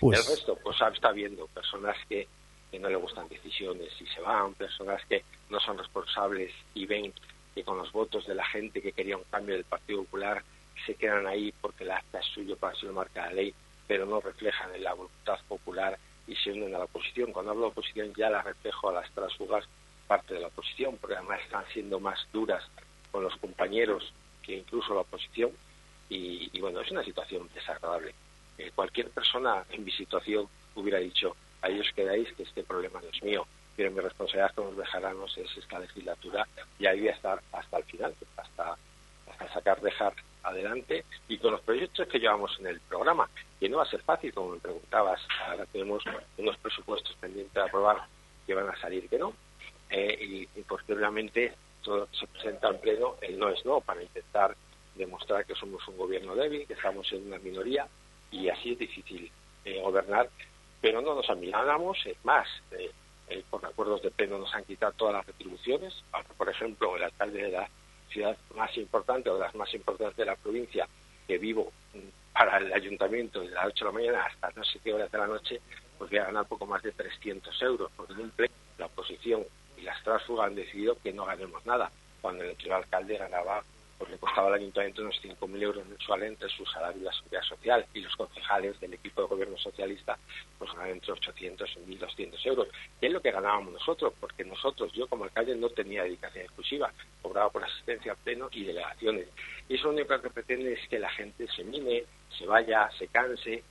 Pues... 0.00 0.18
El 0.18 0.34
resto, 0.34 0.58
pues 0.62 0.76
está 0.92 1.12
viendo 1.12 1.46
personas 1.48 1.96
que, 2.08 2.26
no 2.78 2.88
le 2.88 2.96
gustan 2.96 3.28
decisiones 3.28 3.92
y 4.00 4.06
se 4.06 4.20
van, 4.20 4.54
personas 4.54 5.04
que 5.06 5.24
no 5.50 5.60
son 5.60 5.76
responsables 5.76 6.52
y 6.72 6.86
ven 6.86 7.12
que 7.54 7.64
con 7.64 7.76
los 7.76 7.92
votos 7.92 8.26
de 8.26 8.34
la 8.34 8.46
gente 8.46 8.80
que 8.80 8.92
quería 8.92 9.16
un 9.16 9.24
cambio 9.24 9.56
del 9.56 9.64
Partido 9.64 10.04
Popular 10.04 10.42
se 10.86 10.94
quedan 10.94 11.26
ahí 11.26 11.52
porque 11.60 11.84
el 11.84 11.90
acta 11.90 12.20
es 12.20 12.26
suyo 12.26 12.56
para 12.56 12.74
si 12.76 12.86
lo 12.86 12.92
marca 12.92 13.26
la 13.26 13.32
ley, 13.32 13.52
pero 13.86 14.06
no 14.06 14.20
reflejan 14.20 14.74
en 14.74 14.84
la 14.84 14.94
voluntad 14.94 15.38
popular 15.48 15.98
y 16.26 16.36
se 16.36 16.52
unen 16.52 16.74
a 16.74 16.78
la 16.78 16.84
oposición. 16.84 17.32
Cuando 17.32 17.50
hablo 17.50 17.64
de 17.64 17.72
oposición 17.72 18.14
ya 18.16 18.30
la 18.30 18.40
reflejo 18.40 18.88
a 18.88 18.94
las 18.94 19.10
trasugas 19.10 19.66
parte 20.06 20.34
de 20.34 20.40
la 20.40 20.46
oposición, 20.46 20.96
porque 20.98 21.16
además 21.16 21.40
están 21.44 21.64
siendo 21.72 22.00
más 22.00 22.18
duras 22.32 22.64
con 23.10 23.24
los 23.24 23.36
compañeros 23.36 24.12
que 24.42 24.56
incluso 24.56 24.94
la 24.94 25.00
oposición 25.00 25.50
y, 26.08 26.48
y 26.56 26.60
bueno, 26.60 26.80
es 26.80 26.90
una 26.90 27.04
situación 27.04 27.50
desagradable 27.52 28.14
cualquier 28.74 29.10
en 29.70 29.84
mi 29.84 29.90
situación 29.92 30.48
hubiera 30.74 30.98
dicho, 30.98 31.36
ahí 31.62 31.78
os 31.80 31.90
quedáis, 31.92 32.32
que 32.34 32.42
este 32.42 32.62
problema 32.62 33.00
no 33.00 33.08
es 33.08 33.22
mío, 33.22 33.46
pero 33.76 33.90
mi 33.90 34.00
responsabilidad 34.00 34.54
como 34.54 34.74
bejaranos 34.74 35.36
es 35.38 35.56
esta 35.56 35.78
legislatura 35.78 36.46
y 36.78 36.86
ahí 36.86 37.00
voy 37.00 37.08
a 37.08 37.12
estar 37.12 37.40
hasta 37.52 37.78
el 37.78 37.84
final, 37.84 38.14
hasta, 38.36 38.76
hasta 39.30 39.52
sacar 39.54 39.80
dejar 39.80 40.14
adelante 40.42 41.04
y 41.28 41.38
con 41.38 41.52
los 41.52 41.60
proyectos 41.62 42.08
que 42.08 42.18
llevamos 42.18 42.56
en 42.60 42.66
el 42.66 42.80
programa, 42.80 43.28
que 43.58 43.68
no 43.68 43.78
va 43.78 43.84
a 43.84 43.90
ser 43.90 44.02
fácil, 44.02 44.32
como 44.32 44.52
me 44.52 44.60
preguntabas, 44.60 45.20
ahora 45.46 45.66
tenemos 45.66 46.02
unos 46.38 46.56
presupuestos 46.58 47.14
pendientes 47.20 47.54
de 47.54 47.62
aprobar 47.62 47.98
que 48.46 48.54
van 48.54 48.68
a 48.68 48.80
salir 48.80 49.08
que 49.08 49.18
no, 49.18 49.34
eh, 49.90 50.18
y, 50.20 50.58
y, 50.58 50.62
posteriormente 50.62 51.52
todo 51.82 52.08
se 52.12 52.26
presenta 52.26 52.68
en 52.68 52.80
pleno 52.80 53.16
el 53.20 53.38
no 53.38 53.48
es 53.48 53.64
no, 53.64 53.80
para 53.80 54.02
intentar 54.02 54.54
demostrar 54.94 55.44
que 55.44 55.54
somos 55.54 55.86
un 55.88 55.96
gobierno 55.96 56.34
débil, 56.34 56.66
que 56.66 56.74
estamos 56.74 57.10
en 57.12 57.26
una 57.26 57.38
minoría 57.38 57.86
y 58.30 58.48
así 58.48 58.72
es 58.72 58.78
difícil 58.78 59.30
eh, 59.64 59.80
gobernar, 59.80 60.28
pero 60.80 61.02
no 61.02 61.14
nos 61.14 61.28
es 62.04 62.24
más, 62.24 62.48
eh, 62.72 62.90
eh, 63.28 63.44
por 63.48 63.64
acuerdos 63.64 64.02
de 64.02 64.10
pleno 64.10 64.38
nos 64.38 64.54
han 64.54 64.64
quitado 64.64 64.92
todas 64.92 65.14
las 65.14 65.26
retribuciones, 65.26 65.94
por 66.36 66.48
ejemplo, 66.48 66.96
el 66.96 67.04
alcalde 67.04 67.42
de 67.42 67.50
la 67.50 67.68
ciudad 68.08 68.36
más 68.56 68.76
importante 68.76 69.30
o 69.30 69.34
de 69.34 69.40
las 69.40 69.54
más 69.54 69.72
importantes 69.74 70.16
de 70.16 70.24
la 70.24 70.36
provincia, 70.36 70.88
que 71.26 71.38
vivo 71.38 71.72
mm, 71.94 72.32
para 72.32 72.58
el 72.58 72.72
ayuntamiento 72.72 73.40
de 73.40 73.50
las 73.50 73.66
8 73.66 73.84
de 73.84 73.90
la 73.90 73.94
mañana 73.94 74.24
hasta 74.24 74.50
no 74.56 74.64
sé 74.64 74.80
qué 74.82 74.92
horas 74.92 75.10
de 75.12 75.18
la 75.18 75.26
noche, 75.26 75.60
pues 75.98 76.10
voy 76.10 76.18
a 76.18 76.24
ganar 76.24 76.46
poco 76.46 76.66
más 76.66 76.82
de 76.82 76.92
300 76.92 77.62
euros, 77.62 77.90
porque 77.96 78.14
en 78.14 78.20
un 78.20 78.30
pleno 78.30 78.54
la 78.78 78.86
oposición 78.86 79.44
y 79.76 79.82
las 79.82 80.02
tránsfugas 80.02 80.48
han 80.48 80.56
decidido 80.56 80.98
que 81.02 81.12
no 81.12 81.24
ganemos 81.24 81.64
nada, 81.66 81.90
cuando 82.20 82.42
el 82.42 82.50
anterior 82.50 82.76
alcalde 82.76 83.16
ganaba 83.16 83.62
pues 84.00 84.12
le 84.12 84.16
costaba 84.16 84.48
al 84.48 84.54
ayuntamiento 84.54 85.02
unos 85.02 85.20
5.000 85.22 85.62
euros 85.62 85.86
mensuales 85.86 86.30
entre 86.30 86.48
su 86.48 86.64
salario 86.64 87.02
y 87.02 87.04
la 87.04 87.12
seguridad 87.12 87.42
social 87.42 87.86
y 87.92 88.00
los 88.00 88.16
concejales 88.16 88.80
del 88.80 88.94
equipo 88.94 89.20
de 89.20 89.28
gobierno 89.28 89.58
socialista 89.58 90.18
pues 90.58 90.72
ganan 90.72 90.92
entre 90.92 91.12
800 91.12 91.76
y 91.76 91.96
1.200 91.98 92.46
euros. 92.46 92.68
¿Qué 92.98 93.08
es 93.08 93.12
lo 93.12 93.20
que 93.20 93.30
ganábamos 93.30 93.74
nosotros? 93.74 94.14
Porque 94.18 94.42
nosotros, 94.42 94.90
yo 94.94 95.06
como 95.06 95.24
alcalde, 95.24 95.54
no 95.54 95.68
tenía 95.68 96.04
dedicación 96.04 96.44
exclusiva, 96.44 96.90
cobraba 97.20 97.50
por 97.50 97.62
asistencia 97.62 98.14
pleno 98.14 98.48
y 98.52 98.64
delegaciones. 98.64 99.28
Y 99.68 99.74
eso 99.74 99.88
lo 99.88 99.92
único 99.92 100.18
que 100.18 100.30
pretende 100.30 100.72
es 100.72 100.88
que 100.88 100.98
la 100.98 101.10
gente 101.10 101.46
se 101.48 101.62
mime, 101.62 102.04
se 102.92 103.08
canse 103.08 103.62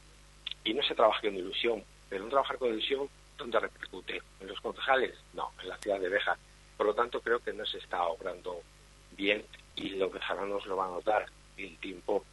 y 0.64 0.74
no 0.74 0.84
se 0.84 0.96
trabaje 0.96 1.28
con 1.28 1.38
ilusión. 1.38 1.84
Pero 2.10 2.24
un 2.24 2.30
trabajar 2.30 2.58
con 2.58 2.70
ilusión, 2.70 3.10
¿dónde 3.38 3.60
repercute? 3.60 4.22
¿En 4.40 4.48
los 4.48 4.60
concejales? 4.62 5.16
No, 5.34 5.52
en 5.62 5.70
la 5.70 5.78
ciudad 5.78 6.00
de 6.00 6.10
Beja. 6.10 6.38
Por 6.78 6.88
lo 6.88 6.94
tanto, 6.94 7.22
creo 7.22 7.40
que 7.40 7.52
no 7.52 7.66
se 7.66 7.78
está 7.78 8.04
obrando 8.04 8.62
bien 9.12 9.44
y 9.76 9.90
los 9.90 10.12
nos 10.48 10.66
lo 10.66 10.76
van 10.76 10.92
a 10.92 10.94
notar. 10.94 11.26
El 11.58 11.78
tiempo 11.78 12.24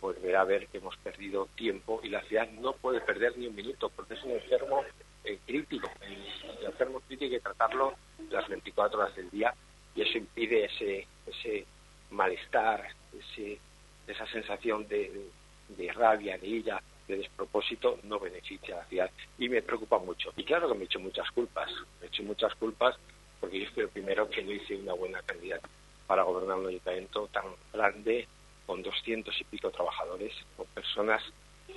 volverá 0.00 0.42
a 0.42 0.44
ver 0.44 0.66
que 0.68 0.78
hemos 0.78 0.96
perdido 0.98 1.48
tiempo 1.56 2.00
y 2.02 2.08
la 2.08 2.22
ciudad 2.22 2.48
no 2.50 2.72
puede 2.74 3.00
perder 3.00 3.36
ni 3.38 3.46
un 3.46 3.54
minuto 3.54 3.90
porque 3.90 4.14
es 4.14 4.22
un 4.24 4.32
enfermo 4.32 4.84
eh, 5.24 5.38
crítico. 5.46 5.90
El, 6.02 6.66
enfermo 6.66 7.00
crítico 7.00 7.24
hay 7.24 7.30
que 7.30 7.40
tratarlo 7.40 7.94
las 8.30 8.48
24 8.48 8.98
horas 8.98 9.16
del 9.16 9.30
día 9.30 9.54
y 9.94 10.02
eso 10.02 10.18
impide 10.18 10.64
ese, 10.64 11.06
ese 11.26 11.66
malestar, 12.10 12.88
ese, 13.18 13.58
esa 14.06 14.26
sensación 14.26 14.86
de, 14.88 15.28
de, 15.68 15.92
rabia, 15.92 16.36
de 16.38 16.46
ira, 16.46 16.82
de 17.06 17.18
despropósito, 17.18 18.00
no 18.04 18.18
beneficia 18.18 18.74
a 18.74 18.78
la 18.78 18.84
ciudad. 18.86 19.10
Y 19.38 19.48
me 19.48 19.62
preocupa 19.62 19.98
mucho. 19.98 20.32
Y 20.36 20.44
claro 20.44 20.68
que 20.68 20.74
me 20.74 20.82
he 20.82 20.86
hecho 20.86 21.00
muchas 21.00 21.30
culpas. 21.30 21.70
Me 22.00 22.06
he 22.06 22.08
hecho 22.08 22.22
muchas 22.22 22.54
culpas 22.56 22.96
porque 23.40 23.60
yo 23.60 23.70
fui 23.72 23.82
el 23.82 23.90
primero 23.90 24.28
que 24.28 24.42
no 24.42 24.52
hice 24.52 24.74
una 24.76 24.94
buena 24.94 25.20
candidatura 25.22 25.70
para 26.06 26.22
gobernar 26.22 26.58
un 26.58 26.68
ayuntamiento 26.68 27.28
tan 27.28 27.44
grande, 27.72 28.26
con 28.66 28.82
doscientos 28.82 29.38
y 29.40 29.44
pico 29.44 29.70
trabajadores, 29.70 30.32
con 30.56 30.66
personas 30.66 31.22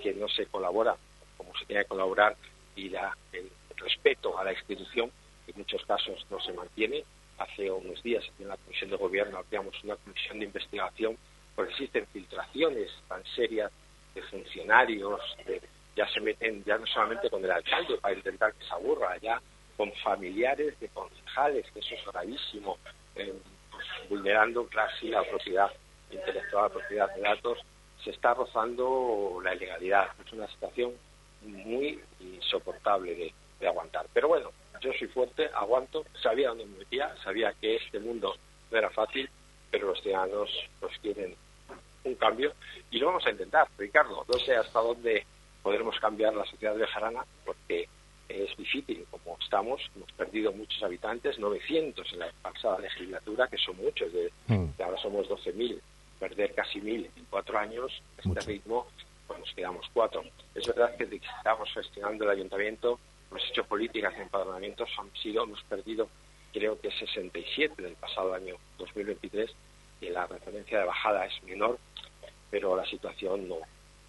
que 0.01 0.13
no 0.13 0.27
se 0.27 0.45
colabora 0.45 0.95
como 1.37 1.55
se 1.57 1.65
tiene 1.65 1.83
que 1.83 1.89
colaborar 1.89 2.35
y 2.75 2.89
la, 2.89 3.15
el 3.31 3.49
respeto 3.75 4.37
a 4.37 4.43
la 4.43 4.53
institución, 4.53 5.11
que 5.45 5.51
en 5.51 5.57
muchos 5.59 5.85
casos 5.85 6.25
no 6.29 6.39
se 6.39 6.53
mantiene. 6.53 7.03
Hace 7.37 7.69
unos 7.69 8.01
días 8.01 8.23
en 8.39 8.47
la 8.47 8.57
Comisión 8.57 8.89
de 8.89 8.95
Gobierno 8.95 9.37
habíamos 9.37 9.83
una 9.83 9.95
comisión 9.97 10.39
de 10.39 10.45
investigación 10.45 11.17
porque 11.55 11.71
existen 11.71 12.07
filtraciones 12.07 12.91
tan 13.07 13.23
serias 13.35 13.71
de 14.15 14.21
funcionarios, 14.23 15.19
ya 15.95 16.07
se 16.09 16.19
meten 16.21 16.63
ya 16.63 16.76
no 16.76 16.76
solamente 16.93 17.29
con 17.29 17.43
el 17.43 17.51
alcalde 17.51 17.97
para 17.97 18.15
intentar 18.15 18.53
que 18.53 18.65
se 18.65 18.73
aburra, 18.73 19.17
ya 19.17 19.41
con 19.75 19.91
familiares 20.03 20.79
de 20.79 20.89
concejales, 20.89 21.65
que 21.71 21.79
eso 21.79 21.95
es 21.95 22.05
gravísimo, 22.05 22.77
eh, 23.15 23.33
vulnerando 24.09 24.67
casi 24.67 25.09
la 25.09 25.23
propiedad 25.23 25.71
intelectual, 26.11 26.63
la 26.63 26.69
propiedad 26.69 27.15
de 27.15 27.21
datos, 27.21 27.59
se 28.03 28.11
está 28.11 28.33
rozando 28.33 29.39
la 29.43 29.53
ilegalidad. 29.53 30.07
Es 30.25 30.33
una 30.33 30.47
situación 30.47 30.93
muy 31.41 31.99
insoportable 32.19 33.15
de, 33.15 33.33
aguantar. 33.67 34.05
Pero 34.13 34.27
bueno, 34.27 34.51
yo 34.81 34.91
soy 34.93 35.07
fuerte, 35.07 35.49
aguanto, 35.53 36.05
sabía 36.21 36.49
dónde 36.49 36.65
me 36.65 36.77
metía, 36.77 37.15
sabía 37.23 37.53
que 37.53 37.77
este 37.77 37.99
mundo 37.99 38.35
no 38.69 38.77
era 38.77 38.91
fácil, 38.91 39.27
pero 39.71 39.87
los 39.87 40.01
ciudadanos 40.01 40.49
pues 40.79 40.95
quieren 40.99 41.35
un 42.03 42.15
cambio 42.15 42.53
y 42.91 42.99
lo 42.99 43.07
vamos 43.07 43.25
a 43.25 43.31
intentar, 43.31 43.67
Ricardo. 43.77 44.23
No 44.27 44.39
sé 44.39 44.55
hasta 44.55 44.79
dónde 44.79 45.25
podremos 45.67 45.99
cambiar 45.99 46.33
la 46.33 46.45
sociedad 46.45 46.77
de 46.77 46.87
Jarana, 46.87 47.25
porque 47.43 47.89
es 48.29 48.55
difícil 48.55 49.05
como 49.11 49.37
estamos, 49.37 49.81
hemos 49.97 50.09
perdido 50.13 50.53
muchos 50.53 50.81
habitantes, 50.81 51.37
900 51.37 52.13
en 52.13 52.19
la 52.19 52.31
pasada 52.41 52.79
legislatura, 52.79 53.49
que 53.49 53.57
son 53.57 53.75
muchos, 53.75 54.13
de, 54.13 54.31
mm. 54.47 54.81
ahora 54.81 54.97
somos 55.01 55.27
12.000, 55.27 55.77
perder 56.21 56.53
casi 56.55 56.79
1.000 56.79 57.09
en 57.17 57.25
cuatro 57.29 57.59
años, 57.59 58.01
este 58.17 58.39
ritmo, 58.49 58.87
pues 59.27 59.39
nos 59.41 59.53
quedamos 59.53 59.85
cuatro. 59.93 60.23
Es 60.55 60.65
verdad 60.65 60.95
que 60.95 61.03
estamos 61.13 61.69
gestionando 61.73 62.23
el 62.23 62.29
ayuntamiento, 62.29 62.97
hemos 63.29 63.43
hecho 63.49 63.65
políticas 63.65 64.15
de 64.15 64.21
empadronamientos, 64.21 64.89
han 64.97 65.13
sido, 65.21 65.43
hemos 65.43 65.61
perdido 65.63 66.07
creo 66.53 66.79
que 66.79 66.91
67 66.91 67.81
del 67.81 67.95
pasado 67.95 68.33
año 68.33 68.55
2023 68.77 69.51
y 69.99 70.09
la 70.11 70.27
referencia 70.27 70.79
de 70.79 70.85
bajada 70.85 71.25
es 71.25 71.43
menor, 71.43 71.77
pero 72.49 72.77
la 72.77 72.85
situación 72.85 73.49
no, 73.49 73.57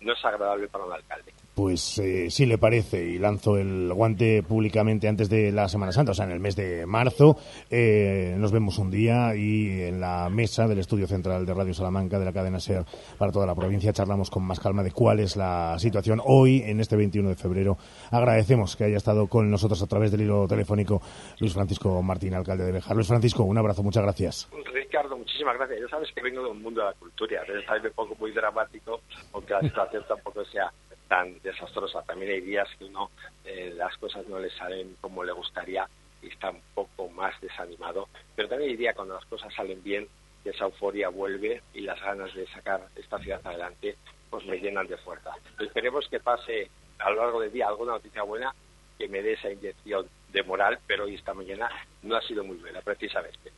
no 0.00 0.12
es 0.12 0.24
agradable 0.24 0.68
para 0.68 0.84
un 0.84 0.92
alcalde. 0.92 1.32
Pues 1.54 1.98
eh, 1.98 2.30
sí 2.30 2.46
le 2.46 2.56
parece, 2.56 3.04
y 3.04 3.18
lanzo 3.18 3.56
el 3.56 3.92
guante 3.92 4.44
públicamente 4.44 5.08
antes 5.08 5.28
de 5.28 5.50
la 5.50 5.68
Semana 5.68 5.90
Santa, 5.90 6.12
o 6.12 6.14
sea, 6.14 6.24
en 6.24 6.30
el 6.30 6.38
mes 6.38 6.54
de 6.54 6.86
marzo. 6.86 7.36
Eh, 7.68 8.36
nos 8.38 8.52
vemos 8.52 8.78
un 8.78 8.92
día 8.92 9.34
y 9.34 9.82
en 9.82 10.00
la 10.00 10.28
mesa 10.30 10.68
del 10.68 10.78
Estudio 10.78 11.08
Central 11.08 11.44
de 11.44 11.54
Radio 11.54 11.74
Salamanca 11.74 12.18
de 12.18 12.24
la 12.24 12.32
cadena 12.32 12.60
SER 12.60 12.84
para 13.18 13.32
toda 13.32 13.44
la 13.44 13.56
provincia 13.56 13.92
charlamos 13.92 14.30
con 14.30 14.44
más 14.44 14.60
calma 14.60 14.84
de 14.84 14.92
cuál 14.92 15.18
es 15.18 15.36
la 15.36 15.76
situación 15.80 16.20
hoy, 16.24 16.62
en 16.64 16.78
este 16.78 16.94
21 16.94 17.30
de 17.30 17.34
febrero. 17.34 17.76
Agradecemos 18.12 18.76
que 18.76 18.84
haya 18.84 18.96
estado 18.96 19.26
con 19.26 19.50
nosotros 19.50 19.82
a 19.82 19.86
través 19.88 20.12
del 20.12 20.20
hilo 20.20 20.46
telefónico 20.46 21.02
Luis 21.40 21.54
Francisco 21.54 22.00
Martín, 22.02 22.34
alcalde 22.34 22.64
de 22.64 22.72
Bejar. 22.72 22.94
Luis 22.94 23.08
Francisco, 23.08 23.42
un 23.42 23.58
abrazo, 23.58 23.82
muchas 23.82 24.04
gracias. 24.04 24.48
Ricardo, 24.72 25.16
muchísimas 25.16 25.56
gracias. 25.56 25.80
Ya 25.80 25.88
sabes 25.88 26.08
que 26.14 26.22
vengo 26.22 26.42
de 26.42 26.50
un 26.50 26.62
mundo 26.62 26.82
de 26.82 26.86
la 26.86 26.94
cultura, 26.94 27.40
a 27.40 27.52
veces 27.52 27.82
me 27.82 27.90
pongo 27.90 28.14
muy 28.14 28.30
dramático, 28.32 29.00
aunque 29.32 29.54
la 29.54 29.60
situación 29.60 30.04
tampoco 30.08 30.44
sea 30.44 30.72
tan 31.08 31.40
desastrosa. 31.40 32.02
También 32.02 32.32
hay 32.32 32.40
días 32.40 32.68
que 32.78 32.84
uno 32.84 33.10
eh, 33.44 33.72
las 33.76 33.96
cosas 33.96 34.26
no 34.28 34.38
le 34.38 34.50
salen 34.50 34.96
como 35.00 35.24
le 35.24 35.32
gustaría 35.32 35.88
y 36.22 36.28
está 36.28 36.50
un 36.50 36.62
poco 36.74 37.08
más 37.08 37.40
desanimado. 37.40 38.08
Pero 38.36 38.48
también 38.48 38.70
hay 38.70 38.76
días 38.76 38.94
cuando 38.94 39.14
las 39.14 39.24
cosas 39.24 39.52
salen 39.54 39.82
bien, 39.82 40.08
que 40.44 40.50
esa 40.50 40.64
euforia 40.64 41.08
vuelve 41.08 41.62
y 41.74 41.80
las 41.80 42.00
ganas 42.00 42.32
de 42.34 42.46
sacar 42.48 42.86
esta 42.96 43.18
ciudad 43.18 43.40
adelante 43.44 43.96
pues 44.30 44.44
me 44.46 44.58
llenan 44.58 44.86
de 44.86 44.96
fuerza. 44.98 45.32
Esperemos 45.58 46.06
que 46.08 46.20
pase 46.20 46.70
a 46.98 47.10
lo 47.10 47.16
largo 47.16 47.40
del 47.40 47.52
día 47.52 47.68
alguna 47.68 47.92
noticia 47.92 48.22
buena 48.22 48.54
que 48.98 49.08
me 49.08 49.22
dé 49.22 49.34
esa 49.34 49.50
inyección 49.50 50.08
de 50.32 50.42
moral, 50.42 50.78
pero 50.86 51.04
hoy 51.04 51.14
esta 51.14 51.32
mañana 51.32 51.70
no 52.02 52.16
ha 52.16 52.22
sido 52.22 52.44
muy 52.44 52.56
buena, 52.56 52.80
precisamente. 52.82 53.52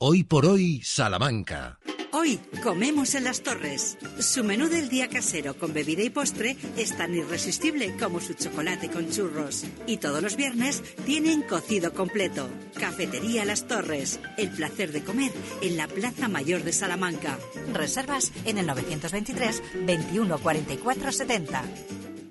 Hoy 0.00 0.22
por 0.22 0.46
hoy, 0.46 0.80
Salamanca. 0.84 1.80
Hoy 2.12 2.38
comemos 2.62 3.16
en 3.16 3.24
las 3.24 3.42
torres. 3.42 3.98
Su 4.20 4.44
menú 4.44 4.68
del 4.68 4.88
día 4.88 5.08
casero 5.08 5.54
con 5.58 5.74
bebida 5.74 6.04
y 6.04 6.10
postre 6.10 6.56
es 6.76 6.96
tan 6.96 7.16
irresistible 7.16 7.96
como 7.98 8.20
su 8.20 8.34
chocolate 8.34 8.90
con 8.90 9.10
churros. 9.10 9.64
Y 9.88 9.96
todos 9.96 10.22
los 10.22 10.36
viernes 10.36 10.84
tienen 11.04 11.42
cocido 11.42 11.92
completo. 11.94 12.48
Cafetería 12.78 13.44
Las 13.44 13.66
Torres. 13.66 14.20
El 14.36 14.50
placer 14.50 14.92
de 14.92 15.02
comer 15.02 15.32
en 15.62 15.76
la 15.76 15.88
Plaza 15.88 16.28
Mayor 16.28 16.62
de 16.62 16.72
Salamanca. 16.72 17.36
Reservas 17.72 18.30
en 18.44 18.58
el 18.58 18.68
923 18.68 19.62
21 19.84 20.38
44 20.38 21.10
70. 21.10 21.64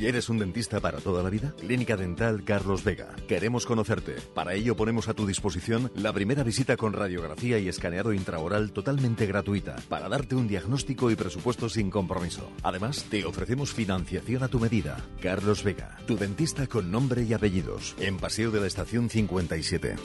¿Quieres 0.00 0.30
un 0.30 0.38
dentista 0.38 0.80
para 0.80 0.96
toda 0.96 1.22
la 1.22 1.28
vida? 1.28 1.52
Clínica 1.60 1.94
Dental 1.94 2.42
Carlos 2.42 2.84
Vega. 2.84 3.14
Queremos 3.28 3.66
conocerte. 3.66 4.14
Para 4.34 4.54
ello 4.54 4.74
ponemos 4.74 5.08
a 5.08 5.14
tu 5.14 5.26
disposición 5.26 5.92
la 5.94 6.10
primera 6.14 6.42
visita 6.42 6.78
con 6.78 6.94
radiografía 6.94 7.58
y 7.58 7.68
escaneado 7.68 8.14
intraoral 8.14 8.72
totalmente 8.72 9.26
gratuita 9.26 9.76
para 9.90 10.08
darte 10.08 10.36
un 10.36 10.48
diagnóstico 10.48 11.10
y 11.10 11.16
presupuesto 11.16 11.68
sin 11.68 11.90
compromiso. 11.90 12.50
Además, 12.62 13.04
te 13.10 13.26
ofrecemos 13.26 13.74
financiación 13.74 14.42
a 14.42 14.48
tu 14.48 14.58
medida. 14.58 14.96
Carlos 15.20 15.62
Vega, 15.62 15.98
tu 16.06 16.16
dentista 16.16 16.66
con 16.66 16.90
nombre 16.90 17.24
y 17.24 17.34
apellidos. 17.34 17.94
En 17.98 18.16
Paseo 18.16 18.50
de 18.50 18.60
la 18.60 18.68
Estación 18.68 19.10
57. 19.10 19.96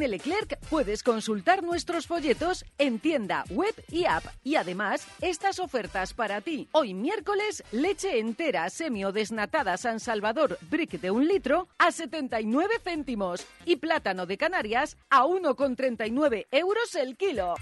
En 0.00 0.04
el 0.04 0.12
Leclerc 0.12 0.58
puedes 0.70 1.02
consultar 1.02 1.62
nuestros 1.62 2.06
folletos 2.06 2.64
en 2.78 3.00
tienda, 3.00 3.44
web 3.50 3.74
y 3.90 4.06
app. 4.06 4.24
Y 4.42 4.56
además, 4.56 5.06
estas 5.20 5.58
ofertas 5.58 6.14
para 6.14 6.40
ti. 6.40 6.70
Hoy 6.72 6.94
miércoles, 6.94 7.62
leche 7.70 8.18
entera 8.18 8.70
semio 8.70 9.12
desnatada 9.12 9.76
San 9.76 10.00
Salvador 10.00 10.56
Brick 10.70 10.92
de 11.02 11.10
un 11.10 11.28
litro 11.28 11.68
a 11.76 11.92
79 11.92 12.76
céntimos. 12.82 13.46
Y 13.66 13.76
plátano 13.76 14.24
de 14.24 14.38
Canarias 14.38 14.96
a 15.10 15.26
1,39 15.26 16.46
euros 16.50 16.94
el 16.94 17.18
kilo. 17.18 17.56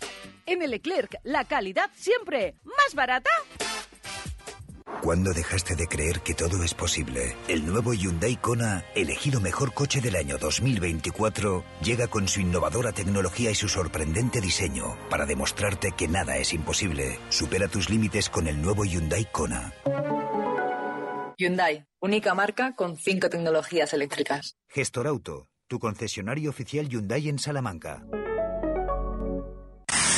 En 0.47 0.61
Leclerc, 0.61 1.17
la 1.25 1.45
calidad 1.45 1.91
siempre 1.97 2.55
más 2.63 2.95
barata. 2.95 3.31
¿Cuándo 5.03 5.33
dejaste 5.33 5.77
de 5.77 5.87
creer 5.87 6.21
que 6.21 6.35
todo 6.35 6.65
es 6.65 6.75
posible? 6.75 7.37
El 7.47 7.67
nuevo 7.67 7.95
Hyundai 7.95 8.37
Kona, 8.37 8.85
elegido 8.95 9.41
mejor 9.41 9.73
coche 9.73 10.01
del 10.01 10.17
año 10.17 10.39
2024, 10.39 11.65
llega 11.83 12.09
con 12.09 12.27
su 12.27 12.41
innovadora 12.41 12.93
tecnología 12.93 13.51
y 13.51 13.55
su 13.55 13.69
sorprendente 13.69 14.41
diseño 14.41 14.97
para 15.09 15.25
demostrarte 15.25 15.93
que 15.93 16.09
nada 16.09 16.37
es 16.37 16.53
imposible. 16.53 17.19
Supera 17.29 17.69
tus 17.69 17.91
límites 17.91 18.29
con 18.29 18.49
el 18.49 18.61
nuevo 18.61 18.85
Hyundai 18.85 19.27
Kona. 19.31 19.73
Hyundai, 21.37 21.87
única 22.01 22.35
marca 22.35 22.75
con 22.75 22.97
cinco 22.97 23.31
tecnologías 23.31 23.93
eléctricas. 23.93 24.57
Gestor 24.69 25.07
Auto, 25.07 25.47
tu 25.69 25.79
concesionario 25.79 26.51
oficial 26.51 26.89
Hyundai 26.89 27.29
en 27.29 27.39
Salamanca. 27.39 28.05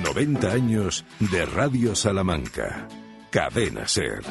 90 0.00 0.50
años 0.50 1.04
de 1.18 1.44
Radio 1.44 1.94
Salamanca. 1.94 2.88
Cadena 3.30 3.86
Ser. 3.86 4.22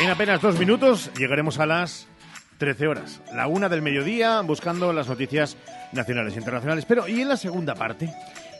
En 0.00 0.08
apenas 0.08 0.40
dos 0.40 0.58
minutos 0.58 1.10
llegaremos 1.18 1.58
a 1.58 1.66
las 1.66 2.06
13 2.58 2.86
horas, 2.86 3.20
la 3.34 3.48
una 3.48 3.68
del 3.68 3.82
mediodía, 3.82 4.40
buscando 4.42 4.92
las 4.92 5.08
noticias 5.08 5.56
nacionales 5.92 6.34
e 6.34 6.38
internacionales. 6.38 6.84
Pero, 6.86 7.08
¿y 7.08 7.22
en 7.22 7.28
la 7.28 7.36
segunda 7.36 7.74
parte? 7.74 8.08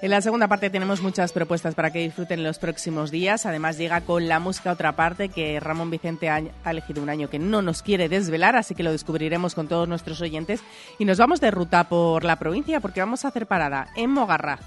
En 0.02 0.10
la 0.10 0.20
segunda 0.20 0.48
parte 0.48 0.70
tenemos 0.70 1.00
muchas 1.00 1.32
propuestas 1.32 1.76
para 1.76 1.92
que 1.92 2.00
disfruten 2.00 2.42
los 2.42 2.58
próximos 2.58 3.12
días. 3.12 3.46
Además 3.46 3.78
llega 3.78 4.00
con 4.00 4.26
la 4.26 4.40
música 4.40 4.72
otra 4.72 4.96
parte 4.96 5.28
que 5.28 5.60
Ramón 5.60 5.90
Vicente 5.90 6.30
ha, 6.30 6.42
ha 6.64 6.70
elegido 6.72 7.00
un 7.00 7.10
año 7.10 7.30
que 7.30 7.38
no 7.38 7.62
nos 7.62 7.82
quiere 7.82 8.08
desvelar, 8.08 8.56
así 8.56 8.74
que 8.74 8.82
lo 8.82 8.90
descubriremos 8.90 9.54
con 9.54 9.68
todos 9.68 9.86
nuestros 9.86 10.20
oyentes. 10.20 10.64
Y 10.98 11.04
nos 11.04 11.18
vamos 11.18 11.40
de 11.40 11.52
ruta 11.52 11.88
por 11.88 12.24
la 12.24 12.40
provincia 12.40 12.80
porque 12.80 12.98
vamos 12.98 13.24
a 13.24 13.28
hacer 13.28 13.46
parada 13.46 13.86
en 13.94 14.10
Mogarra. 14.10 14.58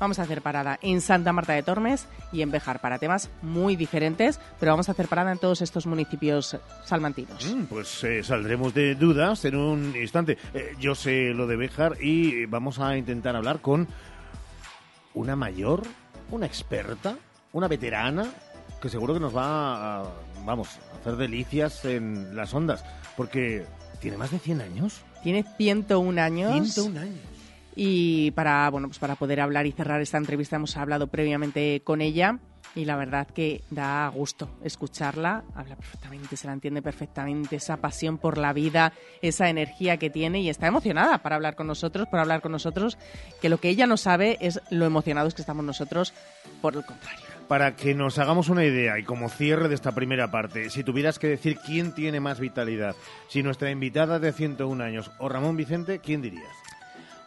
Vamos 0.00 0.18
a 0.18 0.22
hacer 0.22 0.40
parada 0.40 0.78
en 0.80 1.02
Santa 1.02 1.30
Marta 1.34 1.52
de 1.52 1.62
Tormes 1.62 2.06
y 2.32 2.40
en 2.40 2.50
Bejar 2.50 2.80
para 2.80 2.98
temas 2.98 3.28
muy 3.42 3.76
diferentes, 3.76 4.40
pero 4.58 4.72
vamos 4.72 4.88
a 4.88 4.92
hacer 4.92 5.08
parada 5.08 5.30
en 5.30 5.38
todos 5.38 5.60
estos 5.60 5.86
municipios 5.86 6.56
salmantinos. 6.86 7.54
Mm, 7.54 7.64
pues 7.64 8.02
eh, 8.04 8.22
saldremos 8.22 8.72
de 8.72 8.94
dudas 8.94 9.44
en 9.44 9.56
un 9.56 9.94
instante. 9.94 10.38
Eh, 10.54 10.74
yo 10.80 10.94
sé 10.94 11.34
lo 11.34 11.46
de 11.46 11.56
Bejar 11.56 11.98
y 12.00 12.46
vamos 12.46 12.78
a 12.78 12.96
intentar 12.96 13.36
hablar 13.36 13.60
con 13.60 13.88
una 15.12 15.36
mayor, 15.36 15.82
una 16.30 16.46
experta, 16.46 17.18
una 17.52 17.68
veterana, 17.68 18.24
que 18.80 18.88
seguro 18.88 19.12
que 19.12 19.20
nos 19.20 19.36
va 19.36 20.00
a, 20.00 20.04
vamos, 20.46 20.78
a 20.94 21.00
hacer 21.00 21.16
delicias 21.16 21.84
en 21.84 22.34
las 22.34 22.54
ondas, 22.54 22.82
porque 23.18 23.66
tiene 24.00 24.16
más 24.16 24.30
de 24.30 24.38
100 24.38 24.62
años. 24.62 25.02
Tiene 25.22 25.44
101 25.58 26.22
años. 26.22 26.52
101 26.72 27.00
años. 27.00 27.29
Y 27.82 28.32
para, 28.32 28.68
bueno, 28.68 28.88
pues 28.88 28.98
para 28.98 29.14
poder 29.14 29.40
hablar 29.40 29.64
y 29.64 29.72
cerrar 29.72 30.02
esta 30.02 30.18
entrevista 30.18 30.56
hemos 30.56 30.76
hablado 30.76 31.06
previamente 31.06 31.80
con 31.82 32.02
ella 32.02 32.38
y 32.74 32.84
la 32.84 32.94
verdad 32.94 33.26
que 33.26 33.62
da 33.70 34.06
gusto 34.08 34.50
escucharla, 34.62 35.44
habla 35.54 35.76
perfectamente, 35.76 36.36
se 36.36 36.46
la 36.46 36.52
entiende 36.52 36.82
perfectamente, 36.82 37.56
esa 37.56 37.78
pasión 37.78 38.18
por 38.18 38.36
la 38.36 38.52
vida, 38.52 38.92
esa 39.22 39.48
energía 39.48 39.96
que 39.96 40.10
tiene 40.10 40.42
y 40.42 40.50
está 40.50 40.66
emocionada 40.66 41.22
para 41.22 41.36
hablar 41.36 41.56
con 41.56 41.68
nosotros, 41.68 42.06
por 42.06 42.20
hablar 42.20 42.42
con 42.42 42.52
nosotros, 42.52 42.98
que 43.40 43.48
lo 43.48 43.56
que 43.56 43.70
ella 43.70 43.86
no 43.86 43.96
sabe 43.96 44.36
es 44.42 44.60
lo 44.68 44.84
emocionados 44.84 45.34
que 45.34 45.40
estamos 45.40 45.64
nosotros 45.64 46.12
por 46.60 46.76
el 46.76 46.84
contrario. 46.84 47.24
para 47.48 47.76
que 47.76 47.94
nos 47.94 48.18
hagamos 48.18 48.50
una 48.50 48.62
idea 48.62 48.98
y 48.98 49.04
como 49.04 49.30
cierre 49.30 49.70
de 49.70 49.74
esta 49.74 49.92
primera 49.92 50.30
parte, 50.30 50.68
si 50.68 50.84
tuvieras 50.84 51.18
que 51.18 51.28
decir 51.28 51.56
quién 51.64 51.94
tiene 51.94 52.20
más 52.20 52.40
vitalidad, 52.40 52.94
si 53.28 53.42
nuestra 53.42 53.70
invitada 53.70 54.18
de 54.18 54.34
101 54.34 54.84
años 54.84 55.10
o 55.18 55.30
Ramón 55.30 55.56
Vicente, 55.56 55.98
¿quién 56.00 56.20
dirías? 56.20 56.69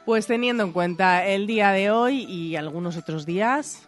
Pues 0.05 0.27
teniendo 0.27 0.63
en 0.63 0.73
cuenta 0.73 1.25
el 1.25 1.47
día 1.47 1.71
de 1.71 1.89
hoy 1.91 2.23
y 2.23 2.55
algunos 2.55 2.97
otros 2.97 3.25
días, 3.25 3.87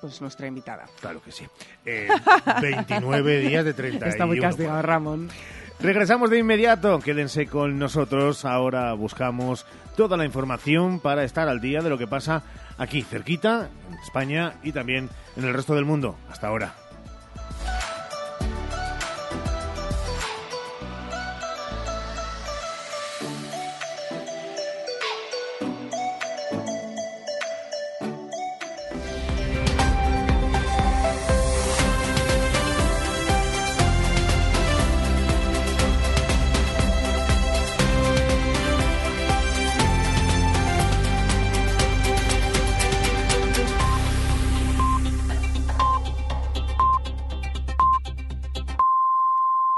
pues 0.00 0.20
nuestra 0.20 0.46
invitada. 0.46 0.86
Claro 1.00 1.20
que 1.22 1.32
sí. 1.32 1.44
Eh, 1.84 2.08
29 2.62 3.40
días 3.40 3.64
de 3.64 3.74
30. 3.74 4.08
Está 4.08 4.26
muy 4.26 4.38
castigado, 4.40 4.80
Ramón. 4.82 5.28
Regresamos 5.80 6.30
de 6.30 6.38
inmediato, 6.38 6.98
quédense 7.00 7.46
con 7.46 7.78
nosotros. 7.78 8.44
Ahora 8.44 8.92
buscamos 8.94 9.66
toda 9.96 10.16
la 10.16 10.24
información 10.24 11.00
para 11.00 11.24
estar 11.24 11.48
al 11.48 11.60
día 11.60 11.82
de 11.82 11.90
lo 11.90 11.98
que 11.98 12.06
pasa 12.06 12.42
aquí, 12.78 13.02
cerquita, 13.02 13.68
en 13.90 13.98
España 13.98 14.54
y 14.62 14.72
también 14.72 15.10
en 15.36 15.44
el 15.44 15.52
resto 15.52 15.74
del 15.74 15.84
mundo. 15.84 16.16
Hasta 16.30 16.48
ahora. 16.48 16.74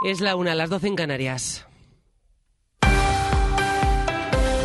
Es 0.09 0.23
la 0.23 0.37
una, 0.37 0.55
las 0.55 0.71
doce 0.71 0.87
en 0.87 0.97
Canarias. 0.97 1.67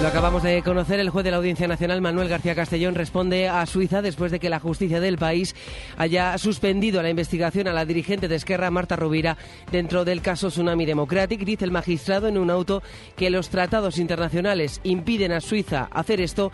Lo 0.02 0.08
acabamos 0.08 0.42
de 0.42 0.62
conocer, 0.62 1.02
el 1.02 1.10
juez 1.10 1.26
de 1.26 1.32
la 1.32 1.38
Audiencia 1.38 1.68
Nacional, 1.68 2.00
Manuel 2.00 2.30
García 2.30 2.56
Castellón, 2.56 2.96
responde 2.96 3.50
a 3.50 3.66
Suiza 3.66 4.02
después 4.02 4.32
de 4.32 4.40
que 4.40 4.50
la 4.50 4.62
justicia 4.62 5.02
del 5.02 5.18
país 5.18 5.54
haya 5.98 6.38
suspendido 6.38 7.02
la 7.02 7.10
investigación 7.10 7.68
a 7.68 7.74
la 7.74 7.86
dirigente 7.86 8.30
de 8.30 8.36
Esquerra, 8.36 8.72
Marta 8.72 8.96
Rovira, 8.96 9.38
dentro 9.70 10.06
del 10.06 10.22
caso 10.22 10.48
Tsunami 10.48 10.86
Democratic. 10.86 11.44
Dice 11.44 11.66
el 11.66 11.72
magistrado 11.72 12.30
en 12.30 12.38
un 12.38 12.50
auto 12.50 12.82
que 13.18 13.30
los 13.30 13.50
tratados 13.50 13.98
internacionales 13.98 14.80
impiden 14.84 15.34
a 15.34 15.42
Suiza 15.42 15.90
hacer 15.92 16.22
esto 16.22 16.54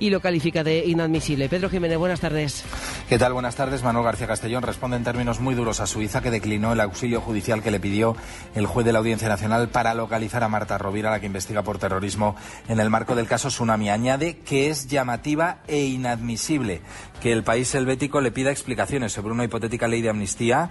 y 0.00 0.10
lo 0.10 0.20
califica 0.20 0.64
de 0.64 0.84
inadmisible. 0.86 1.48
Pedro 1.48 1.70
Jiménez, 1.70 1.98
buenas 1.98 2.20
tardes. 2.20 2.64
¿Qué 3.08 3.18
tal? 3.18 3.32
Buenas 3.32 3.54
tardes. 3.54 3.84
Manuel 3.84 4.04
García 4.04 4.26
Castellón 4.26 4.62
responde 4.62 4.96
en 4.96 5.04
términos 5.04 5.38
muy 5.38 5.54
duros 5.54 5.78
a 5.80 5.86
Suiza, 5.86 6.22
que 6.22 6.30
declinó 6.30 6.72
el 6.72 6.80
auxilio 6.80 7.20
judicial 7.20 7.62
que 7.62 7.70
le 7.70 7.78
pidió 7.78 8.16
el 8.54 8.66
juez 8.66 8.84
de 8.84 8.92
la 8.92 8.98
Audiencia 8.98 9.28
Nacional 9.28 9.68
para 9.68 9.94
localizar 9.94 10.42
a 10.42 10.48
Marta 10.48 10.78
Rovira, 10.78 11.10
la 11.10 11.20
que 11.20 11.26
investiga 11.26 11.62
por 11.62 11.78
terrorismo 11.78 12.34
en 12.68 12.80
el 12.80 12.90
marco 12.90 13.14
del 13.14 13.28
caso 13.28 13.48
Tsunami. 13.48 13.90
Añade 13.90 14.38
que 14.38 14.70
es 14.70 14.88
llamativa 14.88 15.58
e 15.68 15.84
inadmisible 15.84 16.80
que 17.20 17.32
el 17.32 17.44
país 17.44 17.74
helvético 17.74 18.20
le 18.20 18.32
pida 18.32 18.50
explicaciones 18.50 19.12
sobre 19.12 19.32
una 19.32 19.44
hipotética 19.44 19.86
ley 19.86 20.00
de 20.00 20.08
amnistía. 20.08 20.70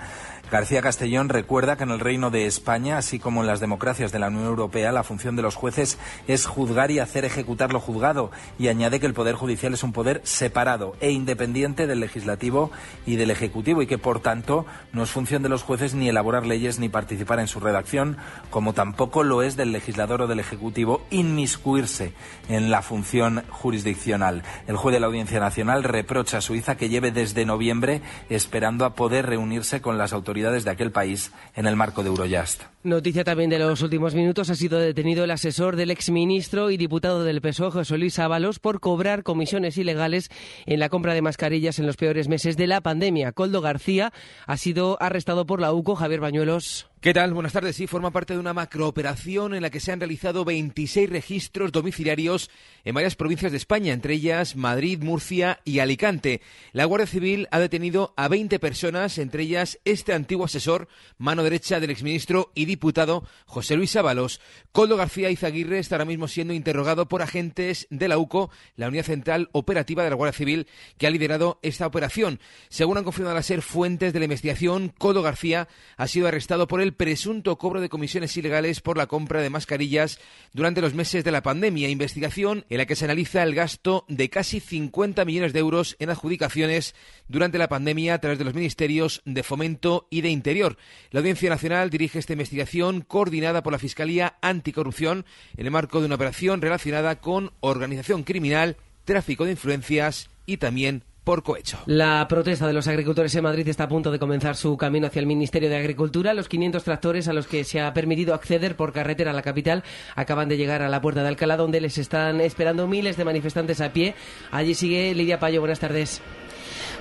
García 0.52 0.82
Castellón 0.82 1.30
recuerda 1.30 1.78
que 1.78 1.84
en 1.84 1.92
el 1.92 2.00
Reino 2.00 2.32
de 2.32 2.48
España, 2.48 2.98
así 2.98 3.20
como 3.20 3.42
en 3.42 3.48
las 3.48 3.60
democracias 3.60 4.12
de 4.12 4.18
la 4.18 4.30
Unión 4.30 4.46
Europea, 4.46 4.92
la 4.92 5.04
función 5.04 5.36
de 5.36 5.44
los 5.44 5.54
jueces 5.54 6.00
es 6.28 6.48
juzgar 6.48 6.90
y 6.90 6.98
hacer 6.98 7.24
ejecutar 7.24 7.72
lo 7.72 7.80
juzgado. 7.80 8.32
Y 8.58 8.68
añade 8.68 9.00
que 9.00 9.06
el 9.06 9.14
Poder 9.14 9.36
Judicial 9.36 9.76
es 9.76 9.84
un 9.84 9.94
poder 9.94 10.22
separado 10.24 10.96
e 11.02 11.12
independiente 11.12 11.86
del 11.86 12.00
Legislativo 12.00 12.72
y 13.06 13.16
del 13.16 13.30
Ejecutivo 13.30 13.84
y 13.84 13.88
que, 13.88 14.00
por 14.00 14.22
tanto, 14.22 14.66
no 14.92 15.04
es 15.04 15.12
función 15.12 15.44
de 15.44 15.50
los 15.50 15.62
jueces 15.62 15.94
ni 15.94 16.10
elaborar 16.10 16.48
leyes 16.48 16.80
ni 16.80 16.90
participar 16.90 17.40
en 17.40 17.48
su 17.48 17.60
redacción, 17.60 18.18
como 18.50 18.74
tampoco 18.74 19.22
lo 19.24 19.44
es 19.44 19.56
del 19.56 19.72
legislador 19.72 20.24
o 20.24 20.28
del 20.28 20.40
Ejecutivo 20.40 21.06
inmiscuirse 21.12 22.14
en 22.48 22.72
la 22.72 22.82
función 22.82 23.44
jurisdiccional. 23.50 24.42
El 24.66 24.78
juez 24.78 24.94
de 24.94 25.00
la 25.00 25.08
Audiencia 25.08 25.40
Nacional 25.40 25.84
reprocha 25.84 26.40
a 26.40 26.42
Suiza 26.42 26.76
que 26.76 26.90
lleve 26.90 27.12
desde 27.12 27.46
noviembre 27.46 28.02
esperando 28.30 28.86
a 28.86 28.96
poder 28.96 29.28
reunirse 29.28 29.80
con 29.80 30.00
las 30.00 30.12
autoridades 30.12 30.39
de 30.64 30.72
aquel 30.72 30.92
país 30.92 31.32
en 31.56 31.68
el 31.68 31.76
marco 31.76 32.02
de 32.02 32.10
Eurojust. 32.10 32.64
Noticia 32.82 33.26
también 33.26 33.50
de 33.50 33.60
los 33.60 33.82
últimos 33.82 34.16
minutos. 34.16 34.50
Ha 34.50 34.56
sido 34.56 34.80
detenido 34.80 35.26
el 35.26 35.32
asesor 35.32 35.76
del 35.76 35.92
exministro 35.92 36.72
y 36.72 36.78
diputado 36.78 37.26
del 37.26 37.42
PSOE, 37.42 37.72
José 37.72 37.98
Luis 37.98 38.20
Ábalos, 38.20 38.60
por 38.60 38.80
cobrar 38.80 39.24
comisiones 39.24 39.78
ilegales 39.78 40.30
en 40.66 40.80
la 40.80 40.88
compra 40.88 41.14
de 41.14 41.22
mascarillas 41.22 41.80
en 41.80 41.88
los 41.88 41.98
peores 41.98 42.30
meses 42.30 42.56
de 42.56 42.68
la 42.68 42.80
pandemia. 42.80 43.34
Coldo 43.34 43.60
García 43.60 44.14
ha 44.48 44.56
sido 44.56 44.98
arrestado 45.02 45.46
por 45.46 45.60
la 45.60 45.74
UCO. 45.74 45.96
Javier 45.96 46.22
Bañuelos. 46.22 46.90
¿Qué 47.02 47.14
tal? 47.14 47.34
Buenas 47.34 47.54
tardes. 47.54 47.78
Sí, 47.78 47.88
forma 47.88 48.12
parte 48.12 48.34
de 48.34 48.40
una 48.40 48.54
macrooperación 48.54 49.56
en 49.56 49.62
la 49.62 49.70
que 49.70 49.80
se 49.80 49.94
han 49.94 50.02
realizado 50.02 50.44
26 50.44 51.10
registros 51.10 51.72
domiciliarios 51.72 52.50
en 52.84 52.94
varias 52.94 53.16
provincias 53.16 53.54
de 53.54 53.58
España, 53.58 53.94
entre 53.94 54.16
ellas 54.16 54.58
Madrid, 54.58 55.02
Murcia 55.02 55.62
y 55.64 55.80
Alicante. 55.80 56.42
La 56.74 56.84
Guardia 56.84 57.08
Civil 57.08 57.48
ha 57.52 57.60
detenido 57.60 58.14
a 58.18 58.28
20 58.28 58.60
personas, 58.60 59.18
entre 59.18 59.44
ellas 59.44 59.80
este 59.86 60.12
antiguo 60.12 60.44
asesor, 60.44 60.90
mano 61.18 61.42
derecha 61.42 61.80
del 61.80 61.92
exministro 61.92 62.52
y 62.54 62.66
diputado 62.70 63.26
José 63.46 63.76
Luis 63.76 63.96
Ábalos. 63.96 64.40
Coldo 64.72 64.96
García 64.96 65.32
Izaguirre 65.32 65.80
está 65.80 65.96
ahora 65.96 66.06
mismo 66.06 66.28
siendo 66.28 66.54
interrogado 66.54 67.08
por 67.08 67.22
agentes 67.22 67.88
de 67.90 68.08
la 68.08 68.20
UCO, 68.20 68.52
la 68.76 68.88
Unidad 68.88 69.06
Central 69.06 69.50
Operativa 69.52 70.04
de 70.04 70.12
la 70.12 70.16
Guardia 70.16 70.38
Civil, 70.38 70.68
que 70.98 71.08
ha 71.08 71.10
liderado 71.10 71.60
esta 71.64 71.88
operación. 71.88 72.40
Según 72.70 72.98
han 72.98 73.04
confirmado 73.04 73.38
a 73.38 73.44
ser 73.44 73.64
fuentes 73.64 74.14
de 74.14 74.20
la 74.20 74.26
investigación, 74.26 74.94
Coldo 74.98 75.24
García 75.24 75.68
ha 75.98 76.08
sido 76.08 76.28
arrestado 76.28 76.68
por 76.68 76.80
el 76.80 76.94
presunto 76.94 77.58
cobro 77.58 77.82
de 77.82 77.90
comisiones 77.90 78.38
ilegales 78.38 78.82
por 78.82 78.98
la 78.98 79.08
compra 79.08 79.42
de 79.42 79.50
mascarillas 79.50 80.20
durante 80.54 80.82
los 80.82 80.94
meses 80.94 81.24
de 81.24 81.32
la 81.32 81.42
pandemia. 81.42 81.90
Investigación 81.90 82.66
en 82.70 82.78
la 82.78 82.86
que 82.86 82.96
se 82.96 83.06
analiza 83.06 83.42
el 83.42 83.56
gasto 83.56 84.06
de 84.08 84.30
casi 84.30 84.60
50 84.60 85.26
millones 85.26 85.54
de 85.54 85.60
euros 85.60 85.96
en 85.98 86.12
adjudicaciones 86.12 86.94
durante 87.28 87.58
la 87.58 87.68
pandemia 87.68 88.14
a 88.14 88.20
través 88.20 88.38
de 88.38 88.46
los 88.46 88.54
ministerios 88.54 89.24
de 89.26 89.42
Fomento 89.42 90.08
y 90.12 90.22
de 90.22 90.30
Interior. 90.30 90.78
La 91.10 91.22
Audiencia 91.22 91.50
Nacional 91.50 91.90
dirige 91.90 92.20
esta 92.20 92.34
investigación 92.34 92.59
coordinada 93.08 93.64
por 93.64 93.74
la 93.74 93.80
Fiscalía 93.80 94.36
Anticorrupción 94.42 95.26
en 95.58 95.66
el 95.66 95.72
marco 95.72 96.00
de 96.00 96.06
una 96.06 96.16
operación 96.16 96.62
relacionada 96.62 97.20
con 97.20 97.52
organización 97.60 98.24
criminal, 98.24 98.78
tráfico 99.06 99.46
de 99.46 99.52
influencias 99.52 100.30
y 100.46 100.58
también 100.58 101.04
por 101.24 101.44
cohecho. 101.44 101.78
La 101.86 102.28
protesta 102.28 102.66
de 102.66 102.74
los 102.74 102.88
agricultores 102.88 103.36
en 103.36 103.44
Madrid 103.44 103.68
está 103.68 103.84
a 103.84 103.88
punto 103.88 104.12
de 104.12 104.20
comenzar 104.20 104.56
su 104.56 104.76
camino 104.78 105.08
hacia 105.08 105.20
el 105.20 105.28
Ministerio 105.28 105.70
de 105.70 105.78
Agricultura. 105.78 106.34
Los 106.34 106.50
500 106.50 106.84
tractores 106.84 107.28
a 107.28 107.34
los 107.34 107.46
que 107.46 107.64
se 107.64 107.82
ha 107.82 107.94
permitido 107.94 108.34
acceder 108.34 108.76
por 108.76 108.94
carretera 108.94 109.32
a 109.32 109.34
la 109.36 109.44
capital 109.44 109.84
acaban 110.16 110.50
de 110.50 110.58
llegar 110.58 110.82
a 110.82 110.90
la 110.90 111.02
puerta 111.02 111.22
de 111.22 111.28
Alcalá, 111.28 111.56
donde 111.56 111.82
les 111.82 111.98
están 111.98 112.42
esperando 112.42 112.88
miles 112.88 113.16
de 113.16 113.26
manifestantes 113.26 113.80
a 113.80 113.94
pie. 113.94 114.16
Allí 114.52 114.74
sigue 114.74 115.14
Lidia 115.14 115.40
Payo. 115.40 115.60
Buenas 115.60 115.80
tardes. 115.80 116.22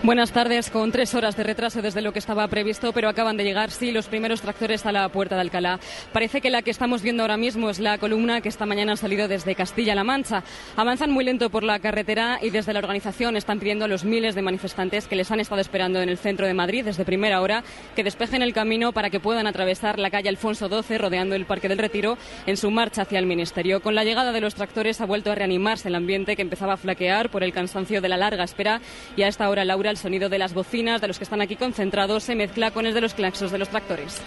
Buenas 0.01 0.31
tardes, 0.31 0.71
con 0.71 0.93
tres 0.93 1.13
horas 1.17 1.37
de 1.37 1.43
retraso 1.43 1.83
desde 1.83 2.03
lo 2.03 2.13
que 2.13 2.21
estaba 2.21 2.47
previsto, 2.47 2.93
pero 2.93 3.09
acaban 3.09 3.37
de 3.37 3.43
llegar, 3.43 3.73
sí, 3.73 3.91
los 3.91 4.07
primeros 4.07 4.41
tractores 4.41 4.87
a 4.87 4.93
la 4.93 5.09
puerta 5.09 5.35
de 5.35 5.41
Alcalá. 5.41 5.81
Parece 6.13 6.41
que 6.41 6.51
la 6.51 6.63
que 6.63 6.71
estamos 6.71 7.03
viendo 7.03 7.25
ahora 7.25 7.37
mismo 7.37 7.69
es 7.69 7.81
la 7.81 7.99
columna 7.99 8.41
que 8.41 8.49
esta 8.49 8.65
mañana 8.65 8.93
ha 8.93 8.97
salido 8.97 9.27
desde 9.27 9.57
Castilla-La 9.57 10.05
Mancha. 10.05 10.45
Avanzan 10.77 11.11
muy 11.11 11.25
lento 11.25 11.51
por 11.51 11.65
la 11.65 11.81
carretera 11.81 12.39
y 12.41 12.51
desde 12.51 12.73
la 12.73 12.79
organización 12.79 13.37
están 13.37 13.59
pidiendo 13.59 13.87
a 13.87 13.89
los 13.89 14.05
miles 14.05 14.37
de 14.37 14.43
manifestantes 14.43 15.09
que 15.09 15.17
les 15.17 15.33
han 15.33 15.41
estado 15.41 15.61
esperando 15.61 16.01
en 16.01 16.09
el 16.09 16.17
centro 16.17 16.47
de 16.47 16.55
Madrid 16.55 16.85
desde 16.85 17.05
primera 17.05 17.41
hora 17.41 17.65
que 17.97 18.05
despejen 18.05 18.43
el 18.43 18.55
camino 18.55 18.93
para 18.93 19.11
que 19.11 19.19
puedan 19.19 19.49
atravesar 19.49 19.99
la 19.99 20.11
calle 20.11 20.29
Alfonso 20.29 20.69
XII 20.69 20.97
rodeando 20.97 21.35
el 21.35 21.45
Parque 21.45 21.69
del 21.69 21.79
Retiro 21.79 22.17
en 22.47 22.57
su 22.57 22.71
marcha 22.71 23.03
hacia 23.03 23.19
el 23.19 23.27
Ministerio. 23.27 23.83
Con 23.83 23.97
la 23.97 24.05
llegada 24.05 24.31
de 24.31 24.41
los 24.41 24.55
tractores 24.55 25.01
ha 25.01 25.07
vuelto 25.07 25.33
a 25.33 25.35
reanimarse 25.35 25.89
el 25.89 25.97
ambiente 25.97 26.37
que 26.37 26.43
empezaba 26.43 26.75
a 26.75 26.77
flaquear 26.77 27.31
por 27.31 27.43
el 27.43 27.53
cansancio 27.53 28.01
de 28.01 28.09
la 28.09 28.17
larga 28.17 28.45
espera 28.45 28.81
y 29.17 29.23
a 29.23 29.29
esta 29.29 29.51
hora, 29.51 29.65
Laura, 29.65 29.88
el 29.91 29.97
sonido 29.97 30.29
de 30.29 30.39
las 30.39 30.55
bocinas 30.55 31.01
de 31.01 31.09
los 31.09 31.19
que 31.19 31.25
están 31.25 31.41
aquí 31.41 31.57
concentrados 31.57 32.25
se 32.25 32.35
mezcla 32.35 32.71
con 32.71 32.87
el 32.87 32.95
de 32.95 33.01
los 33.01 33.15
claxos 33.15 33.51
de 33.51 33.59
los 33.59 33.69
tractores. 33.69 34.21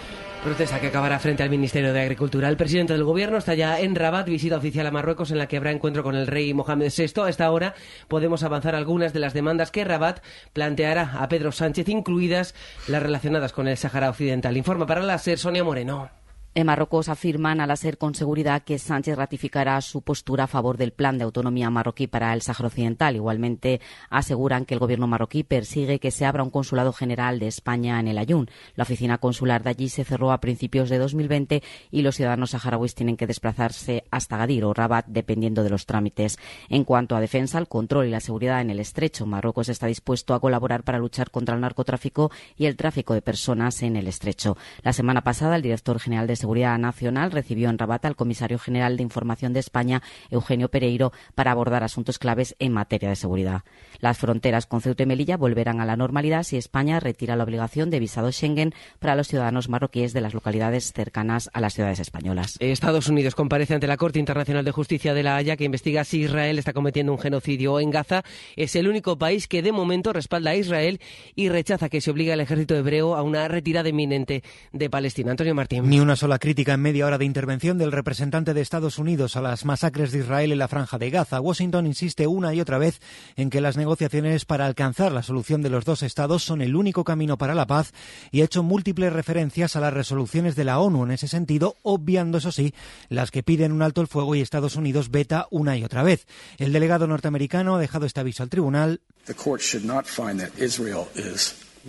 Protesta 0.43 0.79
que 0.79 0.87
acabará 0.87 1.19
frente 1.19 1.43
al 1.43 1.51
Ministerio 1.51 1.93
de 1.93 2.01
Agricultura. 2.01 2.49
El 2.49 2.57
presidente 2.57 2.93
del 2.93 3.03
Gobierno 3.03 3.37
está 3.37 3.53
ya 3.53 3.79
en 3.79 3.93
Rabat, 3.93 4.27
visita 4.27 4.57
oficial 4.57 4.87
a 4.87 4.91
Marruecos 4.91 5.29
en 5.29 5.37
la 5.37 5.47
que 5.47 5.57
habrá 5.57 5.71
encuentro 5.71 6.01
con 6.01 6.15
el 6.15 6.25
rey 6.25 6.51
Mohamed 6.55 6.91
VI. 6.97 7.21
A 7.21 7.29
esta 7.29 7.51
hora 7.51 7.75
podemos 8.07 8.41
avanzar 8.41 8.73
algunas 8.73 9.13
de 9.13 9.19
las 9.19 9.35
demandas 9.35 9.69
que 9.69 9.83
Rabat 9.83 10.23
planteará 10.53 11.17
a 11.19 11.27
Pedro 11.29 11.51
Sánchez, 11.51 11.87
incluidas 11.89 12.55
las 12.87 13.03
relacionadas 13.03 13.53
con 13.53 13.67
el 13.67 13.77
Sáhara 13.77 14.09
Occidental. 14.09 14.57
Informa 14.57 14.87
para 14.87 15.03
la 15.03 15.19
SER 15.19 15.37
Sonia 15.37 15.63
Moreno. 15.63 16.20
En 16.53 16.67
Marruecos 16.67 17.07
afirman 17.07 17.61
al 17.61 17.71
hacer 17.71 17.97
con 17.97 18.13
seguridad 18.13 18.63
que 18.63 18.77
Sánchez 18.77 19.15
ratificará 19.15 19.79
su 19.79 20.01
postura 20.01 20.43
a 20.43 20.47
favor 20.47 20.75
del 20.75 20.91
plan 20.91 21.17
de 21.17 21.23
autonomía 21.23 21.69
marroquí 21.69 22.07
para 22.07 22.33
el 22.33 22.41
Sáhara 22.41 22.67
Occidental. 22.67 23.15
Igualmente 23.15 23.79
aseguran 24.09 24.65
que 24.65 24.73
el 24.73 24.81
gobierno 24.81 25.07
marroquí 25.07 25.43
persigue 25.43 26.01
que 26.01 26.11
se 26.11 26.25
abra 26.25 26.43
un 26.43 26.49
consulado 26.49 26.91
general 26.91 27.39
de 27.39 27.47
España 27.47 28.01
en 28.01 28.09
el 28.09 28.17
Ayun. 28.17 28.49
La 28.75 28.83
oficina 28.83 29.17
consular 29.17 29.63
de 29.63 29.69
allí 29.69 29.87
se 29.87 30.03
cerró 30.03 30.33
a 30.33 30.41
principios 30.41 30.89
de 30.89 30.97
2020 30.97 31.63
y 31.89 32.01
los 32.01 32.17
ciudadanos 32.17 32.49
saharauis 32.49 32.95
tienen 32.95 33.15
que 33.15 33.27
desplazarse 33.27 34.03
hasta 34.11 34.35
Gadir 34.35 34.65
o 34.65 34.73
Rabat 34.73 35.05
dependiendo 35.07 35.63
de 35.63 35.69
los 35.69 35.85
trámites. 35.85 36.37
En 36.67 36.83
cuanto 36.83 37.15
a 37.15 37.21
defensa, 37.21 37.59
el 37.59 37.69
control 37.69 38.07
y 38.07 38.11
la 38.11 38.19
seguridad 38.19 38.59
en 38.59 38.71
el 38.71 38.81
estrecho, 38.81 39.25
Marruecos 39.25 39.69
está 39.69 39.87
dispuesto 39.87 40.33
a 40.33 40.41
colaborar 40.41 40.83
para 40.83 40.99
luchar 40.99 41.31
contra 41.31 41.55
el 41.55 41.61
narcotráfico 41.61 42.29
y 42.57 42.65
el 42.65 42.75
tráfico 42.75 43.13
de 43.13 43.21
personas 43.21 43.81
en 43.83 43.95
el 43.95 44.09
estrecho. 44.09 44.57
La 44.81 44.91
semana 44.91 45.23
pasada, 45.23 45.55
el 45.55 45.61
director 45.61 45.97
general 45.97 46.27
de 46.27 46.40
Seguridad 46.41 46.79
Nacional 46.79 47.31
recibió 47.31 47.69
en 47.69 47.77
Rabat 47.77 48.03
al 48.05 48.15
comisario 48.15 48.57
general 48.57 48.97
de 48.97 49.03
Información 49.03 49.53
de 49.53 49.59
España, 49.59 50.01
Eugenio 50.31 50.69
Pereiro, 50.69 51.11
para 51.35 51.51
abordar 51.51 51.83
asuntos 51.83 52.17
claves 52.17 52.55
en 52.57 52.73
materia 52.73 53.09
de 53.09 53.15
seguridad. 53.15 53.61
Las 53.99 54.17
fronteras 54.17 54.65
con 54.65 54.81
Ceuta 54.81 55.03
y 55.03 55.05
Melilla 55.05 55.37
volverán 55.37 55.81
a 55.81 55.85
la 55.85 55.95
normalidad 55.95 56.41
si 56.41 56.57
España 56.57 56.99
retira 56.99 57.35
la 57.35 57.43
obligación 57.43 57.91
de 57.91 57.99
visado 57.99 58.31
Schengen 58.31 58.73
para 58.97 59.15
los 59.15 59.27
ciudadanos 59.27 59.69
marroquíes 59.69 60.13
de 60.13 60.21
las 60.21 60.33
localidades 60.33 60.93
cercanas 60.93 61.51
a 61.53 61.61
las 61.61 61.75
ciudades 61.75 61.99
españolas. 61.99 62.57
Estados 62.59 63.07
Unidos 63.07 63.35
comparece 63.35 63.75
ante 63.75 63.85
la 63.85 63.97
Corte 63.97 64.17
Internacional 64.17 64.65
de 64.65 64.71
Justicia 64.71 65.13
de 65.13 65.21
la 65.21 65.35
Haya 65.35 65.57
que 65.57 65.65
investiga 65.65 66.03
si 66.03 66.21
Israel 66.21 66.57
está 66.57 66.73
cometiendo 66.73 67.11
un 67.11 67.19
genocidio 67.19 67.79
en 67.79 67.91
Gaza. 67.91 68.23
Es 68.55 68.75
el 68.75 68.87
único 68.87 69.19
país 69.19 69.47
que 69.47 69.61
de 69.61 69.71
momento 69.71 70.11
respalda 70.11 70.49
a 70.49 70.55
Israel 70.55 70.99
y 71.35 71.49
rechaza 71.49 71.87
que 71.87 72.01
se 72.01 72.09
obligue 72.09 72.33
al 72.33 72.41
ejército 72.41 72.75
hebreo 72.75 73.15
a 73.15 73.21
una 73.21 73.47
retirada 73.47 73.89
inminente 73.89 74.41
de 74.71 74.89
Palestina. 74.89 75.29
Antonio 75.29 75.53
Martín. 75.53 75.87
Ni 75.87 75.99
una 75.99 76.15
sola 76.15 76.30
crítica 76.39 76.73
en 76.73 76.81
media 76.81 77.05
hora 77.05 77.17
de 77.17 77.25
intervención 77.25 77.77
del 77.77 77.91
representante 77.91 78.53
de 78.53 78.61
Estados 78.61 78.97
Unidos 78.97 79.35
a 79.35 79.41
las 79.41 79.65
masacres 79.65 80.11
de 80.11 80.19
Israel 80.19 80.51
en 80.51 80.59
la 80.59 80.67
franja 80.67 80.97
de 80.97 81.09
Gaza. 81.09 81.41
Washington 81.41 81.87
insiste 81.87 82.27
una 82.27 82.53
y 82.53 82.61
otra 82.61 82.77
vez 82.77 82.99
en 83.35 83.49
que 83.49 83.61
las 83.61 83.77
negociaciones 83.77 84.45
para 84.45 84.65
alcanzar 84.65 85.11
la 85.11 85.23
solución 85.23 85.61
de 85.61 85.69
los 85.69 85.85
dos 85.85 86.03
estados 86.03 86.43
son 86.43 86.61
el 86.61 86.75
único 86.75 87.03
camino 87.03 87.37
para 87.37 87.55
la 87.55 87.67
paz 87.67 87.93
y 88.31 88.41
ha 88.41 88.45
hecho 88.45 88.63
múltiples 88.63 89.13
referencias 89.13 89.75
a 89.75 89.79
las 89.79 89.93
resoluciones 89.93 90.55
de 90.55 90.63
la 90.63 90.79
ONU 90.79 91.03
en 91.03 91.11
ese 91.11 91.27
sentido, 91.27 91.75
obviando, 91.81 92.37
eso 92.37 92.51
sí, 92.51 92.73
las 93.09 93.31
que 93.31 93.43
piden 93.43 93.71
un 93.71 93.81
alto 93.81 94.01
el 94.01 94.07
fuego 94.07 94.35
y 94.35 94.41
Estados 94.41 94.75
Unidos 94.75 95.11
veta 95.11 95.47
una 95.51 95.77
y 95.77 95.83
otra 95.83 96.03
vez. 96.03 96.27
El 96.57 96.73
delegado 96.73 97.07
norteamericano 97.07 97.75
ha 97.75 97.79
dejado 97.79 98.05
este 98.05 98.19
aviso 98.19 98.43
al 98.43 98.49
tribunal. 98.49 99.01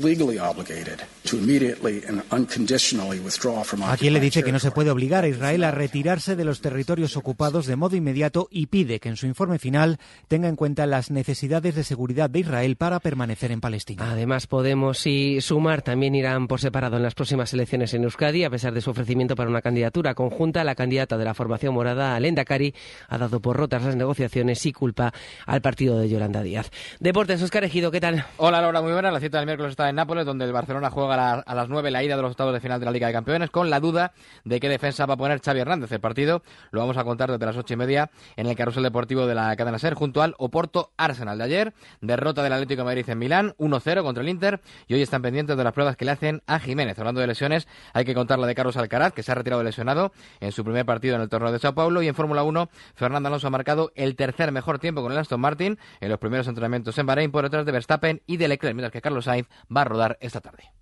Court 0.01 0.13
should 0.13 0.39
not 0.39 0.55
find 0.57 0.67
that 0.67 0.73
Israel 0.73 0.97
is 0.97 1.03
legally 1.03 1.03
obligated 1.03 1.03
to 1.25 1.39
immediately 1.39 2.03
and 2.07 2.23
unconditionally 2.31 3.21
withdraw 3.21 3.63
from 3.65 3.83
A 3.83 3.97
quien 3.97 4.13
le 4.13 4.21
dice 4.21 4.43
que 4.43 4.53
no 4.53 4.59
se 4.59 4.71
puede 4.71 4.91
obligar 4.91 5.25
a 5.25 5.29
Israel 5.29 5.65
a 5.65 5.71
retirarse 5.71 6.37
de 6.37 6.45
los 6.45 6.61
territorios 6.61 7.17
ocupados 7.17 7.67
de 7.67 7.77
modo 7.77 7.97
inmediato 7.97 8.49
y 8.51 8.67
pide 8.67 9.01
que 9.01 9.09
en 9.09 9.17
su 9.17 9.27
informe 9.27 9.59
final 9.59 9.99
tenga 10.29 10.49
en 10.49 10.57
cuenta 10.57 10.87
las 10.87 11.11
necesidades 11.11 11.75
de 11.75 11.85
seguridad 11.85 12.31
de 12.31 12.41
Israel 12.41 12.77
para 12.77 13.01
permanecer 13.01 13.53
en 13.53 13.61
Palestina. 13.61 14.11
Además, 14.11 14.47
Podemos 14.47 15.07
y 15.07 15.41
Sumar 15.41 15.83
también 15.83 16.15
irán 16.15 16.49
por 16.49 16.61
separado 16.61 16.97
en 16.97 17.03
las 17.03 17.15
próximas 17.15 17.53
elecciones 17.53 17.95
en 17.95 18.05
Euskadi, 18.05 18.45
a 18.45 18.51
pesar 18.51 18.73
de 18.75 18.81
su 18.81 18.91
ofrecimiento 18.91 19.35
para 19.37 19.51
una 19.51 19.63
candidatura 19.63 20.15
conjunta. 20.15 20.65
La 20.65 20.75
candidata 20.75 21.17
de 21.17 21.25
la 21.25 21.35
formación 21.35 21.75
morada, 21.75 22.15
Alenda 22.15 22.45
Cari, 22.45 22.75
ha 23.09 23.19
dado 23.19 23.41
por 23.41 23.57
rotas 23.57 23.85
las 23.85 23.97
negociaciones 23.97 24.65
y 24.67 24.73
culpa 24.73 25.13
al 25.47 25.63
partido 25.63 25.99
de 25.99 26.09
Yolanda 26.09 26.43
Díaz. 26.43 26.71
Deportes, 27.01 27.43
Oscar 27.43 27.65
Ejido, 27.65 27.91
¿qué 27.91 28.01
tal? 28.01 28.27
Hola, 28.37 28.61
Laura, 28.61 28.83
muy 28.83 28.93
buena. 28.93 29.11
La 29.11 29.21
cita 29.21 29.39
del 29.39 29.47
miércoles 29.47 29.71
está 29.71 29.82
en 29.89 29.97
Nápoles, 29.97 30.27
donde 30.27 30.45
el 30.45 30.53
Barcelona 30.53 30.91
juega 30.91 31.15
a, 31.15 31.17
la- 31.17 31.43
a 31.47 31.55
las 31.55 31.69
9 31.69 31.91
la 31.91 32.03
ida 32.03 32.17
de 32.17 32.23
los 32.23 32.33
octavos 32.33 32.53
de 32.53 32.61
final 32.61 32.81
de 32.81 32.87
la 32.87 32.93
Liga 32.93 33.07
de 33.07 33.13
Campeones, 33.13 33.51
con 33.51 33.71
la 33.71 33.81
duda 33.81 34.13
de 34.45 34.61
qué 34.61 34.69
defensa 34.69 35.07
va 35.07 35.15
a 35.15 35.17
poner 35.17 35.41
Xavi 35.41 35.61
Hernández. 35.61 35.93
El 35.93 36.01
partido 36.01 36.43
lo 36.71 36.81
vamos 36.81 36.97
a 36.97 37.05
contar 37.05 37.31
desde 37.31 37.45
las 37.47 37.57
ocho 37.57 37.75
y 37.75 37.77
media 37.77 38.11
en 38.37 38.47
el 38.47 38.57
carrusel 38.57 38.83
deportivo 38.83 39.27
de 39.27 39.35
la 39.35 39.55
cadena 39.57 39.79
SER, 39.79 39.95
junto 39.95 40.23
al 40.23 40.35
Oporto 40.39 40.93
Arsenal 40.97 41.39
de 41.39 41.45
ayer. 41.45 41.75
Derrota 42.01 42.43
del 42.43 42.53
Atlético 42.53 42.81
de 42.83 42.85
Madrid 42.87 43.09
en 43.09 43.19
Milán, 43.19 43.55
1-0 43.59 44.03
contra 44.03 44.23
el 44.23 44.29
Inter, 44.29 44.61
y 44.87 44.95
hoy 44.95 45.03
están 45.03 45.23
pendientes 45.23 45.57
de 45.57 45.65
las 45.65 45.73
pruebas 45.73 45.97
que 45.97 46.05
le 46.05 46.11
hacen 46.13 46.43
a 46.47 46.59
Jiménez. 46.59 46.99
Hablando 46.99 47.21
de 47.21 47.27
lesiones, 47.27 47.69
hay 47.93 48.05
que 48.05 48.15
contar 48.15 48.39
la 48.39 48.47
de 48.47 48.55
Carlos 48.55 48.77
Alcaraz, 48.77 49.13
que 49.13 49.23
se 49.23 49.33
ha 49.33 49.35
retirado 49.35 49.63
lesionado 49.63 50.13
en 50.41 50.53
su 50.53 50.65
primer 50.65 50.85
partido 50.85 51.17
en 51.17 51.23
el 51.23 51.29
torneo 51.29 51.53
de 51.53 51.59
Sao 51.59 51.75
Paulo, 51.75 52.03
y 52.03 52.09
en 52.09 52.15
Fórmula 52.15 52.43
1, 52.43 52.69
Fernando 52.95 53.29
Alonso 53.29 53.47
ha 53.47 53.51
marcado 53.51 53.93
el 53.95 54.17
tercer 54.17 54.53
mejor 54.53 54.79
tiempo 54.79 55.03
con 55.03 55.13
el 55.13 55.19
Aston 55.19 55.41
Martin 55.41 55.79
en 56.01 56.09
los 56.09 56.19
primeros 56.19 56.47
entrenamientos 56.49 56.97
en 56.99 57.07
Bahrein 57.07 57.31
por 57.31 57.45
detrás 57.45 57.67
de 57.67 57.73
Verstappen 57.73 58.23
y 58.27 58.37
de 58.37 58.49
Leclerc, 58.49 58.75
mientras 58.75 58.93
que 58.93 59.01
Carlos 59.01 59.25
Sainz 59.25 59.49
va 59.75 59.83
a 59.83 59.85
rodar 59.85 60.19
esta 60.21 60.41
tarde. 60.41 60.73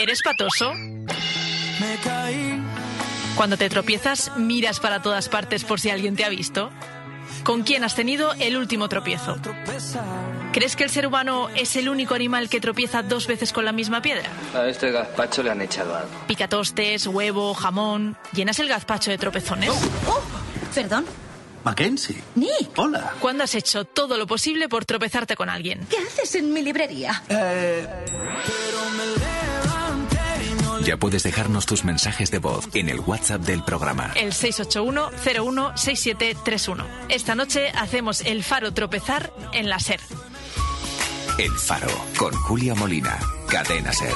¿Eres 0.00 0.22
patoso? 0.22 0.72
Me 0.74 1.96
caí. 2.02 2.60
Cuando 3.36 3.56
te 3.56 3.68
tropiezas, 3.68 4.36
miras 4.36 4.80
para 4.80 5.02
todas 5.02 5.28
partes 5.28 5.64
por 5.64 5.80
si 5.80 5.90
alguien 5.90 6.16
te 6.16 6.24
ha 6.24 6.28
visto. 6.28 6.70
¿Con 7.44 7.62
quién 7.62 7.82
has 7.82 7.94
tenido 7.94 8.32
el 8.34 8.56
último 8.56 8.88
tropiezo? 8.88 9.36
¿Crees 10.52 10.76
que 10.76 10.84
el 10.84 10.90
ser 10.90 11.06
humano 11.06 11.48
es 11.54 11.74
el 11.76 11.88
único 11.88 12.14
animal 12.14 12.48
que 12.48 12.60
tropieza 12.60 13.02
dos 13.02 13.26
veces 13.26 13.52
con 13.52 13.64
la 13.64 13.72
misma 13.72 14.02
piedra? 14.02 14.28
A 14.54 14.66
este 14.66 14.92
gazpacho 14.92 15.42
le 15.42 15.50
han 15.50 15.60
echado 15.60 15.96
algo. 15.96 16.10
Picatostes, 16.26 17.06
huevo, 17.06 17.54
jamón. 17.54 18.16
¿Llenas 18.32 18.58
el 18.58 18.68
gazpacho 18.68 19.10
de 19.10 19.18
tropezones? 19.18 19.70
Perdón. 20.74 21.06
Mackenzie. 21.64 22.20
Nick. 22.34 22.76
Hola. 22.76 23.14
¿Cuándo 23.20 23.44
has 23.44 23.54
hecho 23.54 23.84
todo 23.84 24.16
lo 24.16 24.26
posible 24.26 24.68
por 24.68 24.84
tropezarte 24.84 25.36
con 25.36 25.48
alguien? 25.48 25.86
¿Qué 25.88 25.98
haces 25.98 26.34
en 26.34 26.52
mi 26.52 26.62
librería? 26.62 27.22
Ya 30.84 30.96
puedes 30.96 31.22
dejarnos 31.22 31.64
tus 31.66 31.84
mensajes 31.84 32.32
de 32.32 32.38
voz 32.38 32.66
en 32.74 32.88
el 32.88 32.98
WhatsApp 33.00 33.42
del 33.42 33.62
programa. 33.62 34.10
El 34.16 34.32
681-016731. 34.32 36.84
Esta 37.08 37.36
noche 37.36 37.70
hacemos 37.70 38.22
el 38.22 38.42
faro 38.42 38.74
tropezar 38.74 39.32
en 39.52 39.68
la 39.68 39.78
SER. 39.78 40.00
El 41.38 41.52
Faro, 41.52 41.86
con 42.18 42.34
Julia 42.34 42.74
Molina. 42.74 43.16
Cadena 43.48 43.92
Ser. 43.92 44.12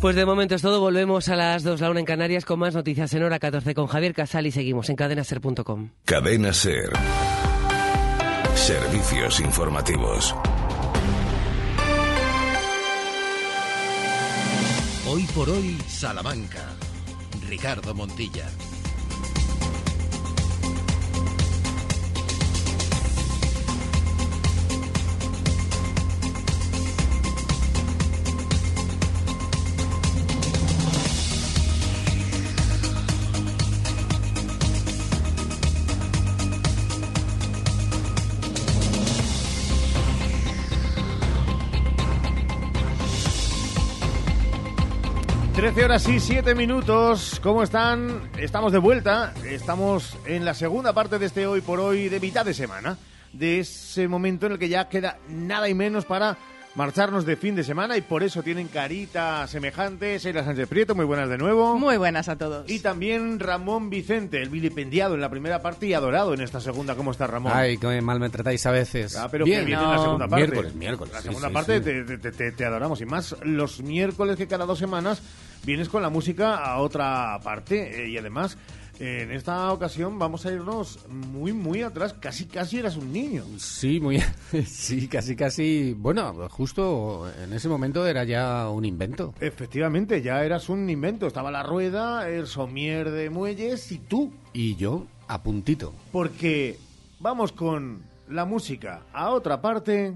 Pues 0.00 0.14
de 0.14 0.26
momento 0.26 0.54
es 0.54 0.62
todo. 0.62 0.80
Volvemos 0.80 1.28
a 1.28 1.36
las 1.36 1.62
2, 1.62 1.80
la 1.80 1.90
una 1.90 2.00
en 2.00 2.06
Canarias, 2.06 2.44
con 2.44 2.58
más 2.58 2.74
noticias 2.74 3.12
en 3.14 3.22
hora 3.22 3.38
14 3.38 3.74
con 3.74 3.86
Javier 3.86 4.14
Casal 4.14 4.46
y 4.46 4.52
seguimos 4.52 4.88
en 4.90 4.96
cadenaser.com. 4.96 5.90
Cadena 6.04 6.52
Ser. 6.52 6.90
Servicios 8.54 9.40
informativos. 9.40 10.34
Hoy 15.08 15.22
por 15.34 15.48
hoy, 15.48 15.78
Salamanca. 15.86 16.64
Ricardo 17.48 17.94
Montilla. 17.94 18.46
Trece 45.76 45.84
horas 45.84 46.08
y 46.08 46.20
7 46.20 46.54
minutos. 46.54 47.38
¿Cómo 47.42 47.62
están? 47.62 48.30
Estamos 48.38 48.72
de 48.72 48.78
vuelta. 48.78 49.34
Estamos 49.46 50.16
en 50.24 50.46
la 50.46 50.54
segunda 50.54 50.94
parte 50.94 51.18
de 51.18 51.26
este 51.26 51.46
hoy 51.46 51.60
por 51.60 51.80
hoy 51.80 52.08
de 52.08 52.18
mitad 52.18 52.46
de 52.46 52.54
semana. 52.54 52.96
De 53.34 53.60
ese 53.60 54.08
momento 54.08 54.46
en 54.46 54.52
el 54.52 54.58
que 54.58 54.70
ya 54.70 54.88
queda 54.88 55.18
nada 55.28 55.68
y 55.68 55.74
menos 55.74 56.06
para 56.06 56.38
marcharnos 56.76 57.26
de 57.26 57.36
fin 57.36 57.54
de 57.56 57.62
semana 57.62 57.96
y 57.98 58.00
por 58.00 58.22
eso 58.22 58.42
tienen 58.42 58.68
carita 58.68 59.46
semejante. 59.48 60.18
Sheila 60.18 60.44
Sánchez 60.44 60.66
Prieto, 60.66 60.94
muy 60.94 61.04
buenas 61.04 61.28
de 61.28 61.36
nuevo. 61.36 61.78
Muy 61.78 61.98
buenas 61.98 62.30
a 62.30 62.36
todos. 62.36 62.70
Y 62.70 62.80
también 62.80 63.38
Ramón 63.38 63.90
Vicente, 63.90 64.40
el 64.40 64.48
vilipendiado 64.48 65.14
en 65.14 65.20
la 65.20 65.28
primera 65.28 65.60
parte 65.60 65.86
y 65.86 65.92
adorado 65.92 66.32
en 66.32 66.40
esta 66.40 66.58
segunda. 66.58 66.94
¿Cómo 66.94 67.10
está 67.10 67.26
Ramón? 67.26 67.52
Ay, 67.54 67.76
que 67.76 68.00
mal 68.00 68.18
me 68.18 68.30
tratáis 68.30 68.64
a 68.64 68.70
veces. 68.70 69.14
Ah, 69.16 69.28
pero 69.30 69.44
bien, 69.44 69.60
que 69.60 69.66
viene 69.66 69.82
en 69.84 69.90
la 69.90 69.98
segunda 69.98 70.26
parte. 70.26 70.46
Miércoles, 70.46 70.74
miércoles. 70.74 71.12
La 71.12 71.20
sí, 71.20 71.28
segunda 71.28 71.48
sí, 71.48 71.54
parte 71.54 71.78
sí. 71.78 71.84
Te, 71.84 72.16
te- 72.18 72.32
te- 72.32 72.52
te 72.52 72.64
adoramos. 72.64 72.98
Y 73.02 73.04
más 73.04 73.36
los 73.42 73.82
miércoles 73.82 74.36
que 74.38 74.46
cada 74.46 74.64
dos 74.64 74.78
semanas 74.78 75.20
vienes 75.66 75.88
con 75.88 76.00
la 76.00 76.08
música 76.08 76.56
a 76.56 76.78
otra 76.78 77.38
parte. 77.42 78.04
eh, 78.04 78.08
y 78.08 78.16
además, 78.16 78.56
eh, 79.00 79.22
en 79.22 79.32
esta 79.32 79.72
ocasión 79.72 80.18
vamos 80.18 80.46
a 80.46 80.52
irnos 80.52 81.00
muy, 81.08 81.52
muy 81.52 81.82
atrás. 81.82 82.14
Casi, 82.14 82.46
casi 82.46 82.78
eras 82.78 82.96
un 82.96 83.12
niño. 83.12 83.44
Sí, 83.58 84.00
muy, 84.00 84.22
sí, 84.66 85.08
casi, 85.08 85.34
casi. 85.36 85.92
Bueno, 85.92 86.48
justo 86.48 87.28
en 87.42 87.52
ese 87.52 87.68
momento 87.68 88.06
era 88.06 88.24
ya 88.24 88.70
un 88.70 88.84
invento. 88.84 89.34
Efectivamente, 89.40 90.22
ya 90.22 90.44
eras 90.44 90.68
un 90.68 90.88
invento. 90.88 91.26
Estaba 91.26 91.50
la 91.50 91.64
rueda, 91.64 92.30
el 92.30 92.46
somier 92.46 93.10
de 93.10 93.28
muelles 93.28 93.90
y 93.90 93.98
tú. 93.98 94.32
Y 94.52 94.76
yo 94.76 95.06
a 95.28 95.42
puntito. 95.42 95.92
Porque 96.12 96.78
vamos 97.18 97.50
con 97.52 98.02
la 98.28 98.44
música 98.44 99.02
a 99.12 99.30
otra 99.30 99.60
parte. 99.60 100.14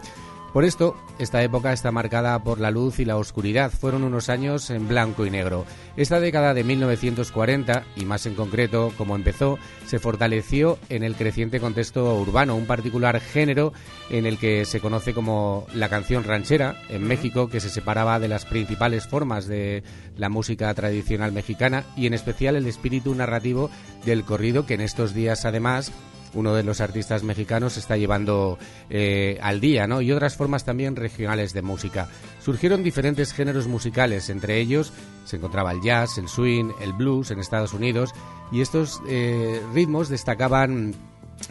Por 0.56 0.64
esto, 0.64 0.96
esta 1.18 1.42
época 1.42 1.74
está 1.74 1.92
marcada 1.92 2.42
por 2.42 2.60
la 2.60 2.70
luz 2.70 2.98
y 2.98 3.04
la 3.04 3.18
oscuridad. 3.18 3.70
Fueron 3.70 4.04
unos 4.04 4.30
años 4.30 4.70
en 4.70 4.88
blanco 4.88 5.26
y 5.26 5.30
negro. 5.30 5.66
Esta 5.98 6.18
década 6.18 6.54
de 6.54 6.64
1940, 6.64 7.84
y 7.94 8.06
más 8.06 8.24
en 8.24 8.34
concreto 8.34 8.90
como 8.96 9.16
empezó, 9.16 9.58
se 9.84 9.98
fortaleció 9.98 10.78
en 10.88 11.02
el 11.02 11.14
creciente 11.14 11.60
contexto 11.60 12.18
urbano, 12.18 12.56
un 12.56 12.64
particular 12.64 13.20
género 13.20 13.74
en 14.08 14.24
el 14.24 14.38
que 14.38 14.64
se 14.64 14.80
conoce 14.80 15.12
como 15.12 15.66
la 15.74 15.90
canción 15.90 16.24
ranchera 16.24 16.80
en 16.88 17.02
México, 17.06 17.50
que 17.50 17.60
se 17.60 17.68
separaba 17.68 18.18
de 18.18 18.28
las 18.28 18.46
principales 18.46 19.06
formas 19.06 19.46
de 19.46 19.82
la 20.16 20.30
música 20.30 20.72
tradicional 20.72 21.32
mexicana 21.32 21.84
y 21.98 22.06
en 22.06 22.14
especial 22.14 22.56
el 22.56 22.66
espíritu 22.66 23.14
narrativo 23.14 23.68
del 24.06 24.24
corrido 24.24 24.64
que 24.64 24.72
en 24.72 24.80
estos 24.80 25.12
días 25.12 25.44
además 25.44 25.92
uno 26.36 26.54
de 26.54 26.62
los 26.62 26.80
artistas 26.80 27.22
mexicanos 27.22 27.76
está 27.76 27.96
llevando 27.96 28.58
eh, 28.90 29.38
al 29.42 29.60
día, 29.60 29.86
¿no? 29.86 30.00
Y 30.00 30.12
otras 30.12 30.36
formas 30.36 30.64
también 30.64 30.94
regionales 30.94 31.52
de 31.52 31.62
música. 31.62 32.08
Surgieron 32.40 32.84
diferentes 32.84 33.32
géneros 33.32 33.66
musicales, 33.66 34.30
entre 34.30 34.60
ellos 34.60 34.92
se 35.24 35.36
encontraba 35.36 35.72
el 35.72 35.82
jazz, 35.82 36.18
el 36.18 36.28
swing, 36.28 36.70
el 36.80 36.92
blues 36.92 37.30
en 37.30 37.40
Estados 37.40 37.72
Unidos, 37.72 38.10
y 38.52 38.60
estos 38.60 39.02
eh, 39.08 39.60
ritmos 39.74 40.08
destacaban 40.08 40.94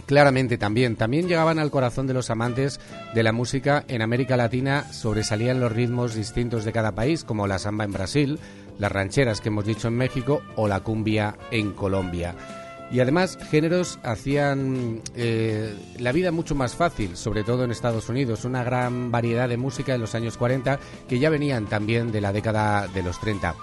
claramente 0.06 0.58
también. 0.58 0.96
También 0.96 1.28
llegaban 1.28 1.60
al 1.60 1.72
corazón 1.72 2.08
de 2.08 2.14
los 2.14 2.30
amantes 2.30 2.80
de 3.14 3.24
la 3.24 3.32
música 3.32 3.84
en 3.88 4.02
América 4.02 4.38
Latina, 4.38 4.92
sobresalían 4.92 5.60
los 5.60 5.72
ritmos 5.72 6.16
distintos 6.16 6.66
de 6.66 6.72
cada 6.72 6.94
país, 6.94 7.24
como 7.24 7.48
la 7.48 7.60
samba 7.60 7.84
en 7.84 7.92
Brasil, 7.92 8.40
las 8.80 8.92
rancheras 8.92 9.42
que 9.42 9.50
hemos 9.50 9.66
dicho 9.66 9.88
en 9.88 9.98
México 9.98 10.42
o 10.56 10.68
la 10.68 10.82
cumbia 10.82 11.36
en 11.52 11.72
Colombia. 11.72 12.36
Y 12.92 13.00
además, 13.00 13.38
géneros 13.50 14.00
hacían 14.04 15.02
eh, 15.16 15.76
la 15.98 16.12
vida 16.12 16.32
mucho 16.32 16.56
más 16.56 16.76
fácil, 16.76 17.18
sobre 17.18 17.44
todo 17.44 17.64
en 17.64 17.72
Estados 17.72 18.10
Unidos. 18.10 18.46
Una 18.46 18.64
gran 18.64 19.12
variedad 19.12 19.50
de 19.50 19.58
música 19.58 19.96
en 19.96 20.02
los 20.02 20.16
años 20.16 20.38
40 20.38 20.80
que 21.08 21.20
ya 21.20 21.30
venían 21.30 21.66
también 21.66 22.12
de 22.12 22.22
la 22.22 22.32
década 22.32 22.88
de 22.88 23.04
los 23.04 23.20
30. 23.20 23.56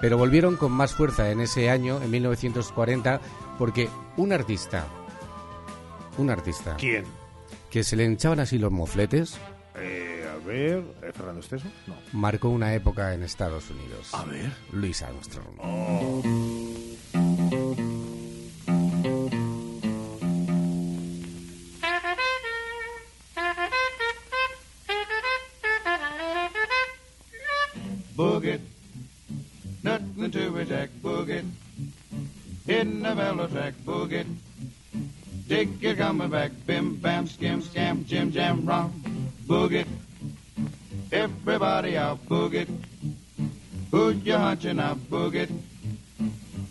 Pero 0.00 0.16
volvieron 0.16 0.56
con 0.56 0.70
más 0.70 0.94
fuerza 0.94 1.30
en 1.30 1.40
ese 1.40 1.70
año, 1.70 2.00
en 2.00 2.10
1940, 2.10 3.20
porque 3.58 3.88
un 4.16 4.32
artista, 4.32 4.86
un 6.16 6.30
artista. 6.30 6.76
¿Quién? 6.76 7.04
Que 7.70 7.82
se 7.82 7.96
le 7.96 8.04
hinchaban 8.04 8.38
así 8.38 8.58
los 8.58 8.70
mofletes. 8.70 9.36
Eh, 9.74 10.24
a 10.32 10.46
ver, 10.46 10.84
¿eh, 11.02 11.12
Fernando 11.12 11.40
Esteso? 11.40 11.66
No. 11.86 11.96
Marcó 12.12 12.48
una 12.48 12.72
época 12.74 13.12
en 13.12 13.24
Estados 13.24 13.70
Unidos. 13.70 14.14
A 14.14 14.24
ver. 14.24 14.52
Luis 14.72 15.02
Armstrong. 15.02 15.48
Oh. 15.58 16.22
Hitting 32.78 33.02
the 33.02 33.12
mellow 33.12 33.48
track 33.48 33.74
boogie. 33.84 34.24
Dig 35.48 35.82
it 35.82 35.98
coming 35.98 36.30
back, 36.30 36.52
bim 36.64 36.94
bam, 36.94 37.26
skim 37.26 37.60
scam, 37.60 38.06
jim 38.06 38.30
jam 38.30 38.64
rom, 38.64 38.92
boogie. 39.48 39.84
Everybody 41.10 41.96
out 41.96 42.24
boogie. 42.28 42.68
Who 43.90 44.10
you 44.10 44.36
hunching 44.36 44.78
out 44.78 44.98
boogie? 45.10 45.50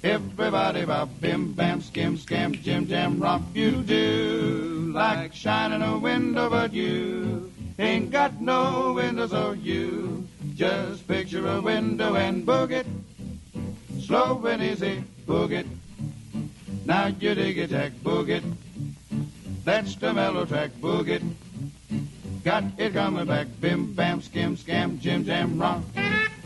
Everybody 0.02 0.84
about 0.84 1.20
bim 1.20 1.52
bam, 1.52 1.82
skim 1.82 2.18
scam, 2.18 2.54
jim 2.64 2.88
jam 2.88 3.20
romp. 3.20 3.54
You 3.54 3.72
do 3.84 4.94
like 4.96 5.34
shining 5.34 5.82
a 5.82 5.98
window, 5.98 6.50
but 6.50 6.72
you 6.72 7.52
ain't 7.78 8.12
got 8.12 8.40
no 8.40 8.94
windows, 8.94 9.34
or 9.34 9.56
you 9.56 10.26
just 10.56 11.06
picture 11.06 11.46
a 11.46 11.60
window 11.60 12.16
and 12.16 12.48
boogie. 12.48 12.86
Slow 14.00 14.46
and 14.46 14.64
easy, 14.64 15.04
boog 15.26 15.52
it. 15.52 15.68
Now 16.88 17.08
you 17.08 17.36
dig 17.36 17.58
it, 17.58 17.70
Jack, 17.70 17.92
boog 18.02 18.30
it. 18.30 18.44
That's 19.66 19.98
the 19.98 20.14
mellow 20.14 20.46
track, 20.46 20.72
boog 20.80 21.10
it. 21.10 21.22
Got 22.46 22.64
it 22.78 22.94
coming 22.94 23.26
back, 23.26 23.48
bim, 23.60 23.94
bam, 23.94 24.22
skim, 24.22 24.56
scam, 24.56 24.98
jim, 24.98 25.26
jam, 25.26 25.60
rom. 25.60 25.84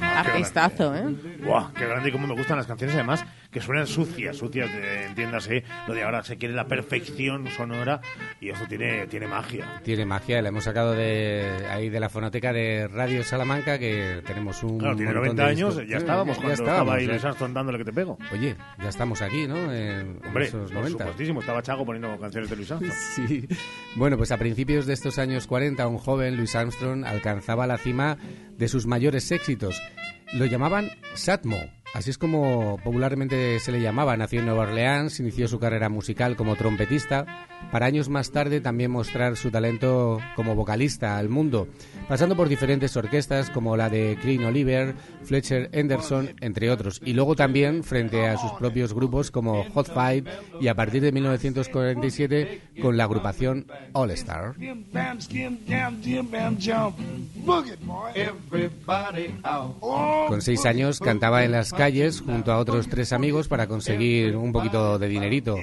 Artistazo, 0.01 0.95
¿eh? 0.95 1.13
Buah, 1.45 1.71
qué 1.77 1.85
grande 1.85 2.09
y 2.09 2.11
cómo 2.11 2.25
me 2.25 2.33
gustan 2.33 2.57
las 2.57 2.65
canciones, 2.65 2.95
además, 2.95 3.23
que 3.51 3.59
suenan 3.61 3.85
sucias, 3.87 4.37
sucias, 4.37 4.71
de, 4.71 5.05
entiéndase, 5.07 5.63
lo 5.87 5.93
de 5.93 6.03
ahora 6.03 6.23
se 6.23 6.37
quiere 6.37 6.53
la 6.55 6.67
perfección 6.67 7.47
sonora 7.49 7.99
y 8.39 8.49
eso 8.49 8.65
tiene, 8.67 9.07
tiene 9.07 9.27
magia. 9.27 9.81
Tiene 9.83 10.05
magia, 10.05 10.41
la 10.41 10.49
hemos 10.49 10.63
sacado 10.63 10.93
de 10.93 11.49
ahí 11.69 11.89
de 11.89 11.99
la 11.99 12.09
fonoteca 12.09 12.53
de 12.53 12.87
Radio 12.87 13.23
Salamanca, 13.23 13.77
que 13.77 14.21
tenemos 14.25 14.63
un 14.63 14.79
Claro, 14.79 14.95
tiene 14.95 15.13
montón 15.13 15.35
90 15.35 15.43
de 15.43 15.49
años, 15.49 15.75
ya 15.75 15.83
Sí, 15.83 15.93
estábamos 15.95 16.35
ya 16.37 16.41
cuando 16.43 16.53
estábamos, 16.53 16.81
estaba 16.81 16.95
ahí. 16.95 17.07
Luis 17.07 17.25
Armstrong 17.25 17.53
dándole 17.53 17.77
que 17.77 17.85
te 17.85 17.93
pego. 17.93 18.17
Oye, 18.31 18.55
ya 18.81 18.89
estamos 18.89 19.21
aquí, 19.21 19.47
¿no? 19.47 19.57
En, 19.71 19.71
en 19.71 20.25
Hombre, 20.25 20.45
esos 20.45 20.71
por 20.71 20.81
90. 20.81 20.97
supuestísimo, 20.99 21.39
estaba 21.41 21.61
Chago 21.61 21.85
poniendo 21.85 22.17
canciones 22.19 22.49
de 22.49 22.55
Luis 22.55 22.71
Armstrong. 22.71 22.93
Sí. 23.27 23.47
Bueno, 23.95 24.17
pues 24.17 24.31
a 24.31 24.37
principios 24.37 24.85
de 24.85 24.93
estos 24.93 25.19
años 25.19 25.45
40, 25.47 25.85
un 25.87 25.97
joven, 25.97 26.37
Louis 26.37 26.55
Armstrong, 26.55 27.03
alcanzaba 27.05 27.67
la 27.67 27.77
cima 27.77 28.17
de 28.57 28.67
sus 28.69 28.85
mayores 28.87 29.29
éxitos. 29.31 29.81
Lo 30.33 30.45
llamaban 30.45 30.89
Satmo, 31.13 31.57
así 31.93 32.09
es 32.09 32.17
como 32.17 32.77
popularmente 32.83 33.59
se 33.59 33.71
le 33.71 33.81
llamaba. 33.81 34.17
Nació 34.17 34.39
en 34.39 34.45
Nueva 34.45 34.63
Orleans, 34.63 35.19
inició 35.19 35.47
su 35.47 35.59
carrera 35.59 35.89
musical 35.89 36.35
como 36.35 36.55
trompetista, 36.55 37.25
para 37.71 37.85
años 37.85 38.09
más 38.09 38.31
tarde 38.31 38.61
también 38.61 38.91
mostrar 38.91 39.37
su 39.37 39.51
talento 39.51 40.19
como 40.35 40.55
vocalista 40.55 41.17
al 41.17 41.29
mundo, 41.29 41.67
pasando 42.07 42.35
por 42.35 42.49
diferentes 42.49 42.95
orquestas 42.97 43.49
como 43.49 43.77
la 43.77 43.89
de 43.89 44.17
Clean 44.21 44.43
Oliver, 44.43 44.95
Fletcher 45.23 45.69
Henderson, 45.71 46.35
entre 46.41 46.69
otros, 46.69 47.01
y 47.03 47.13
luego 47.13 47.35
también 47.35 47.83
frente 47.83 48.27
a 48.27 48.37
sus 48.37 48.51
propios 48.53 48.93
grupos 48.93 49.31
como 49.31 49.63
Hot 49.73 49.87
Five 49.93 50.23
y 50.59 50.67
a 50.67 50.75
partir 50.75 51.01
de 51.01 51.11
1947 51.11 52.61
con 52.81 52.97
la 52.97 53.05
agrupación 53.05 53.67
All 53.93 54.11
Star. 54.11 54.55
Con 60.27 60.41
seis 60.41 60.65
años 60.65 60.99
cantaba 60.99 61.43
en 61.43 61.51
las 61.51 61.73
calles 61.81 62.21
junto 62.21 62.51
a 62.51 62.59
otros 62.59 62.87
tres 62.87 63.11
amigos 63.11 63.47
para 63.47 63.65
conseguir 63.65 64.35
un 64.35 64.51
poquito 64.51 64.99
de 64.99 65.07
dinerito. 65.07 65.57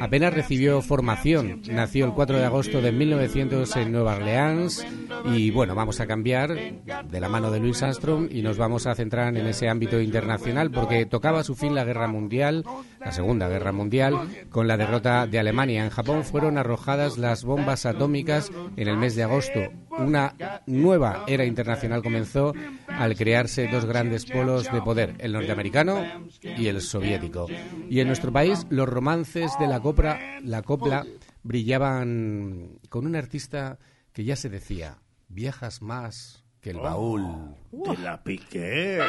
Apenas 0.00 0.34
recibió 0.34 0.80
formación. 0.82 1.62
Nació 1.70 2.06
el 2.06 2.12
4 2.12 2.38
de 2.38 2.44
agosto 2.44 2.80
de 2.80 2.92
1900 2.92 3.76
en 3.76 3.92
Nueva 3.92 4.16
Orleans. 4.16 4.84
Y 5.24 5.50
bueno, 5.50 5.74
vamos 5.74 6.00
a 6.00 6.06
cambiar 6.06 6.54
de 6.54 7.20
la 7.20 7.28
mano 7.28 7.50
de 7.50 7.60
Louis 7.60 7.82
Armstrong 7.82 8.28
y 8.30 8.42
nos 8.42 8.58
vamos 8.58 8.86
a 8.86 8.94
centrar 8.94 9.36
en 9.36 9.46
ese 9.46 9.68
ámbito 9.68 10.00
internacional 10.00 10.70
porque 10.70 11.06
tocaba 11.06 11.40
a 11.40 11.44
su 11.44 11.54
fin 11.54 11.74
la 11.74 11.84
guerra 11.84 12.08
mundial, 12.08 12.64
la 13.00 13.12
Segunda 13.12 13.48
Guerra 13.48 13.72
Mundial. 13.72 14.18
Con 14.50 14.66
la 14.66 14.76
derrota 14.76 15.26
de 15.26 15.38
Alemania 15.38 15.84
en 15.84 15.90
Japón 15.90 16.24
fueron 16.24 16.58
arrojadas 16.58 17.18
las 17.18 17.44
bombas 17.44 17.86
atómicas 17.86 18.50
en 18.76 18.88
el 18.88 18.96
mes 18.96 19.14
de 19.14 19.22
agosto. 19.24 19.60
Una 19.90 20.34
nueva 20.66 21.24
era 21.26 21.44
internacional 21.44 22.02
comenzó 22.02 22.54
al 22.88 23.14
crearse 23.14 23.68
dos 23.68 23.84
grandes 23.84 24.24
polos 24.24 24.70
de 24.72 24.80
poder, 24.80 25.14
el 25.18 25.32
norteamericano 25.32 26.02
y 26.40 26.66
el 26.66 26.80
soviético. 26.80 27.46
Y 27.90 28.00
en 28.00 28.06
nuestro 28.06 28.32
país 28.32 28.66
los 28.70 28.88
romances 28.88 29.52
de 29.60 29.66
la 29.66 29.80
copla, 29.82 30.18
la 30.42 30.62
copla 30.62 31.04
brillaban 31.42 32.78
con 32.88 33.06
un 33.06 33.16
artista 33.16 33.78
que 34.12 34.24
ya 34.24 34.36
se 34.36 34.48
decía, 34.48 34.98
viajas 35.28 35.82
más 35.82 36.44
que 36.60 36.70
el 36.70 36.78
baúl. 36.78 37.56
Te 37.84 37.96
la 37.98 38.22
piqué. 38.22 39.00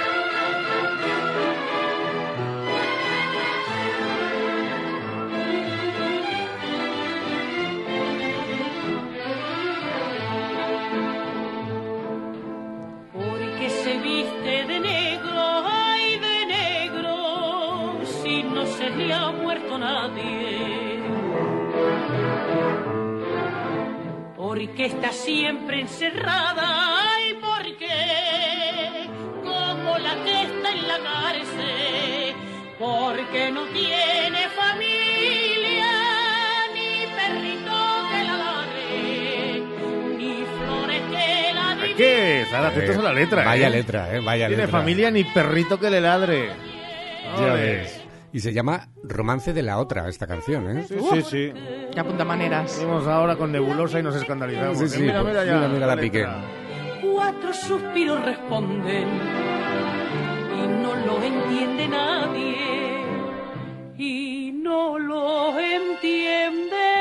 Porque 24.75 24.87
está 24.87 25.11
siempre 25.11 25.81
encerrada 25.81 27.05
y 27.29 27.33
porque 27.35 29.07
como 29.43 29.99
la 29.99 30.15
que 30.23 30.41
está 30.41 30.71
en 30.71 30.87
la 30.87 30.97
cárcel, 30.97 32.33
porque 32.79 33.51
no 33.51 33.65
tiene 33.65 34.49
familia 34.49 35.91
ni 36.73 37.05
perrito 37.05 37.75
que 38.09 38.23
la 38.23 38.35
ladre, 38.35 39.61
ni 40.17 40.43
flores 40.57 41.01
que 41.11 41.53
la 41.53 41.69
Hay 41.79 41.93
que 41.93 42.41
estar 42.41 42.65
atentos 42.65 42.97
a 42.97 43.01
la 43.03 43.13
letra. 43.13 43.43
Vaya 43.43 43.67
¿eh? 43.67 43.69
letra, 43.69 44.15
¿eh? 44.15 44.19
Vaya 44.21 44.47
Tiene 44.47 44.63
letra. 44.63 44.79
familia 44.79 45.11
ni 45.11 45.23
perrito 45.23 45.79
que 45.79 45.91
le 45.91 46.01
ladre. 46.01 46.49
Ya 47.39 47.53
ves. 47.53 48.02
Y 48.33 48.39
se 48.39 48.51
llama 48.51 48.89
Romance 49.03 49.53
de 49.53 49.61
la 49.61 49.77
Otra, 49.77 50.09
esta 50.09 50.25
canción, 50.25 50.77
¿eh? 50.77 50.85
Sí, 50.87 50.95
sí, 51.11 51.21
sí. 51.21 51.53
Qué 51.93 51.99
apunta 51.99 52.25
maneras. 52.25 52.81
Vamos 52.83 53.05
ahora 53.07 53.35
con 53.35 53.51
Nebulosa 53.51 53.99
y 53.99 54.03
nos 54.03 54.15
escandalizamos. 54.15 54.79
Sí, 54.79 54.89
sí, 54.89 54.97
Eh, 54.97 55.05
mira, 55.05 55.21
pues, 55.21 55.33
mira, 55.33 55.45
ya, 55.45 55.55
mira, 55.55 55.67
mira 55.69 55.87
la 55.87 55.95
letra. 55.95 56.41
cuatro 57.13 57.53
suspiros 57.53 58.25
responden 58.25 59.07
y 60.57 60.67
no 60.81 60.95
lo 60.95 61.21
entiende 61.23 61.87
nadie 61.87 63.03
y 63.99 64.51
no 64.51 64.97
lo 64.97 65.59
entiende 65.59 66.92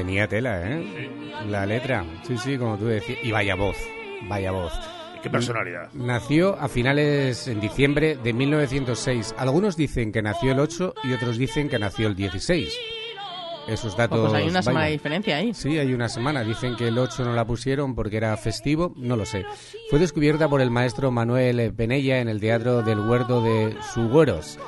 Tenía 0.00 0.26
tela, 0.26 0.62
¿eh? 0.66 1.10
La 1.46 1.66
letra. 1.66 2.06
Sí, 2.26 2.38
sí, 2.38 2.56
como 2.56 2.78
tú 2.78 2.86
decías. 2.86 3.18
Y 3.22 3.32
vaya 3.32 3.54
voz, 3.54 3.76
vaya 4.30 4.50
voz. 4.50 4.72
Qué 5.22 5.28
personalidad. 5.28 5.92
Nació 5.92 6.58
a 6.58 6.68
finales 6.68 7.46
en 7.48 7.60
diciembre 7.60 8.16
de 8.16 8.32
1906. 8.32 9.34
Algunos 9.36 9.76
dicen 9.76 10.10
que 10.10 10.22
nació 10.22 10.52
el 10.52 10.60
8 10.60 10.94
y 11.04 11.12
otros 11.12 11.36
dicen 11.36 11.68
que 11.68 11.78
nació 11.78 12.08
el 12.08 12.16
16. 12.16 12.74
Esos 13.68 13.94
datos. 13.94 14.30
Pues 14.30 14.42
hay 14.42 14.48
una 14.48 14.62
semana 14.62 14.86
de 14.86 14.92
diferencia 14.92 15.36
ahí. 15.36 15.52
Sí, 15.52 15.76
hay 15.76 15.92
una 15.92 16.08
semana. 16.08 16.44
Dicen 16.44 16.76
que 16.76 16.88
el 16.88 16.96
8 16.96 17.22
no 17.22 17.34
la 17.34 17.44
pusieron 17.44 17.94
porque 17.94 18.16
era 18.16 18.34
festivo, 18.38 18.94
no 18.96 19.16
lo 19.16 19.26
sé. 19.26 19.44
Fue 19.90 19.98
descubierta 19.98 20.48
por 20.48 20.62
el 20.62 20.70
maestro 20.70 21.10
Manuel 21.10 21.74
Penella 21.74 22.20
en 22.20 22.30
el 22.30 22.40
Teatro 22.40 22.80
del 22.80 23.00
Huerto 23.00 23.42
de 23.42 23.76
Sugüeros. 23.92 24.58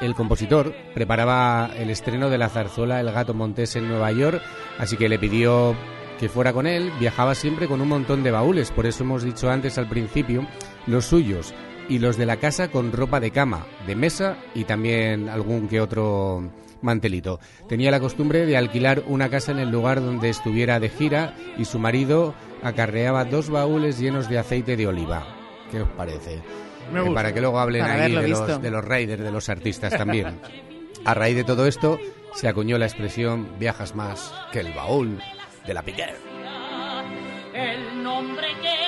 El 0.00 0.14
compositor 0.14 0.74
preparaba 0.94 1.70
el 1.76 1.90
estreno 1.90 2.30
de 2.30 2.38
la 2.38 2.48
zarzuela 2.48 3.00
El 3.00 3.10
Gato 3.10 3.34
Montés 3.34 3.74
en 3.74 3.88
Nueva 3.88 4.12
York, 4.12 4.40
así 4.78 4.96
que 4.96 5.08
le 5.08 5.18
pidió 5.18 5.74
que 6.20 6.28
fuera 6.28 6.52
con 6.52 6.66
él. 6.68 6.92
Viajaba 7.00 7.34
siempre 7.34 7.66
con 7.66 7.80
un 7.80 7.88
montón 7.88 8.22
de 8.22 8.30
baúles, 8.30 8.70
por 8.70 8.86
eso 8.86 9.02
hemos 9.02 9.24
dicho 9.24 9.50
antes 9.50 9.76
al 9.76 9.88
principio, 9.88 10.46
los 10.86 11.06
suyos 11.06 11.52
y 11.88 11.98
los 11.98 12.16
de 12.16 12.26
la 12.26 12.36
casa 12.36 12.68
con 12.68 12.92
ropa 12.92 13.18
de 13.18 13.32
cama, 13.32 13.66
de 13.86 13.96
mesa 13.96 14.36
y 14.54 14.64
también 14.64 15.28
algún 15.28 15.66
que 15.66 15.80
otro 15.80 16.48
mantelito. 16.80 17.40
Tenía 17.68 17.90
la 17.90 17.98
costumbre 17.98 18.46
de 18.46 18.56
alquilar 18.56 19.02
una 19.08 19.30
casa 19.30 19.50
en 19.50 19.58
el 19.58 19.70
lugar 19.70 20.00
donde 20.00 20.28
estuviera 20.28 20.78
de 20.78 20.90
gira 20.90 21.34
y 21.56 21.64
su 21.64 21.80
marido 21.80 22.34
acarreaba 22.62 23.24
dos 23.24 23.50
baúles 23.50 23.98
llenos 23.98 24.28
de 24.28 24.38
aceite 24.38 24.76
de 24.76 24.86
oliva. 24.86 25.26
¿Qué 25.72 25.82
os 25.82 25.88
parece? 25.90 26.40
Me 26.92 27.00
Eh, 27.00 27.14
para 27.14 27.32
que 27.32 27.40
luego 27.40 27.58
hablen 27.58 27.82
Para 27.82 28.04
ahí 28.04 28.14
de 28.14 28.28
los, 28.28 28.62
de 28.62 28.70
los 28.70 28.84
raiders, 28.84 29.22
de 29.22 29.30
los 29.30 29.48
artistas 29.48 29.96
también. 29.96 30.40
A 31.04 31.14
raíz 31.14 31.36
de 31.36 31.44
todo 31.44 31.66
esto, 31.66 31.98
se 32.34 32.48
acuñó 32.48 32.78
la 32.78 32.86
expresión 32.86 33.48
viajas 33.58 33.94
más 33.94 34.32
que 34.52 34.60
el 34.60 34.72
baúl 34.72 35.18
de 35.66 35.74
la 35.74 35.82
Piquer. 35.82 36.14
el 37.54 38.02
nombre 38.02 38.46
que 38.62 38.87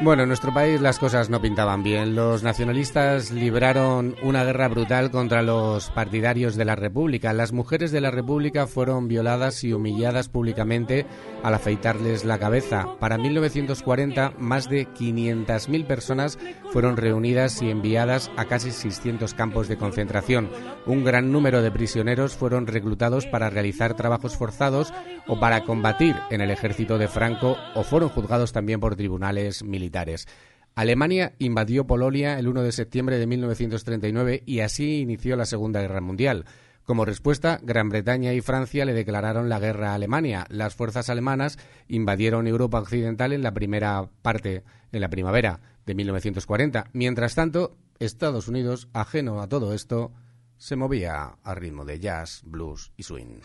Bueno, 0.00 0.22
en 0.22 0.28
nuestro 0.28 0.54
país 0.54 0.80
las 0.80 1.00
cosas 1.00 1.28
no 1.28 1.42
pintaban 1.42 1.82
bien. 1.82 2.14
Los 2.14 2.44
nacionalistas 2.44 3.32
libraron 3.32 4.14
una 4.22 4.44
guerra 4.44 4.68
brutal 4.68 5.10
contra 5.10 5.42
los 5.42 5.90
partidarios 5.90 6.54
de 6.54 6.64
la 6.64 6.76
República. 6.76 7.32
Las 7.32 7.52
mujeres 7.52 7.90
de 7.90 8.00
la 8.00 8.12
República 8.12 8.68
fueron 8.68 9.08
violadas 9.08 9.64
y 9.64 9.72
humilladas 9.72 10.28
públicamente 10.28 11.04
al 11.42 11.54
afeitarles 11.54 12.24
la 12.24 12.38
cabeza. 12.38 12.86
Para 12.98 13.18
1940, 13.18 14.34
más 14.38 14.68
de 14.68 14.88
500.000 14.88 15.86
personas 15.86 16.38
fueron 16.72 16.96
reunidas 16.96 17.60
y 17.62 17.70
enviadas 17.70 18.30
a 18.36 18.46
casi 18.46 18.70
600 18.70 19.34
campos 19.34 19.68
de 19.68 19.76
concentración. 19.76 20.50
Un 20.86 21.04
gran 21.04 21.32
número 21.32 21.62
de 21.62 21.70
prisioneros 21.70 22.36
fueron 22.36 22.66
reclutados 22.66 23.26
para 23.26 23.50
realizar 23.50 23.94
trabajos 23.94 24.36
forzados 24.36 24.92
o 25.26 25.38
para 25.38 25.64
combatir 25.64 26.16
en 26.30 26.40
el 26.40 26.50
ejército 26.50 26.98
de 26.98 27.08
Franco 27.08 27.56
o 27.74 27.82
fueron 27.82 28.08
juzgados 28.08 28.52
también 28.52 28.80
por 28.80 28.96
tribunales 28.96 29.62
militares. 29.62 30.26
Alemania 30.74 31.34
invadió 31.38 31.88
Polonia 31.88 32.38
el 32.38 32.46
1 32.46 32.62
de 32.62 32.70
septiembre 32.70 33.18
de 33.18 33.26
1939 33.26 34.44
y 34.46 34.60
así 34.60 35.00
inició 35.00 35.34
la 35.34 35.44
Segunda 35.44 35.80
Guerra 35.80 36.00
Mundial. 36.00 36.44
Como 36.88 37.04
respuesta, 37.04 37.60
Gran 37.62 37.90
Bretaña 37.90 38.32
y 38.32 38.40
Francia 38.40 38.86
le 38.86 38.94
declararon 38.94 39.50
la 39.50 39.60
guerra 39.60 39.90
a 39.90 39.94
Alemania. 39.94 40.46
Las 40.48 40.74
fuerzas 40.74 41.10
alemanas 41.10 41.58
invadieron 41.86 42.46
Europa 42.46 42.80
Occidental 42.80 43.34
en 43.34 43.42
la 43.42 43.52
primera 43.52 44.08
parte, 44.22 44.64
en 44.90 45.02
la 45.02 45.10
primavera 45.10 45.60
de 45.84 45.94
1940. 45.94 46.88
Mientras 46.94 47.34
tanto, 47.34 47.76
Estados 47.98 48.48
Unidos, 48.48 48.88
ajeno 48.94 49.42
a 49.42 49.50
todo 49.50 49.74
esto, 49.74 50.14
se 50.56 50.76
movía 50.76 51.36
a 51.42 51.54
ritmo 51.54 51.84
de 51.84 52.00
jazz, 52.00 52.40
blues 52.46 52.90
y 52.96 53.02
swing. 53.02 53.40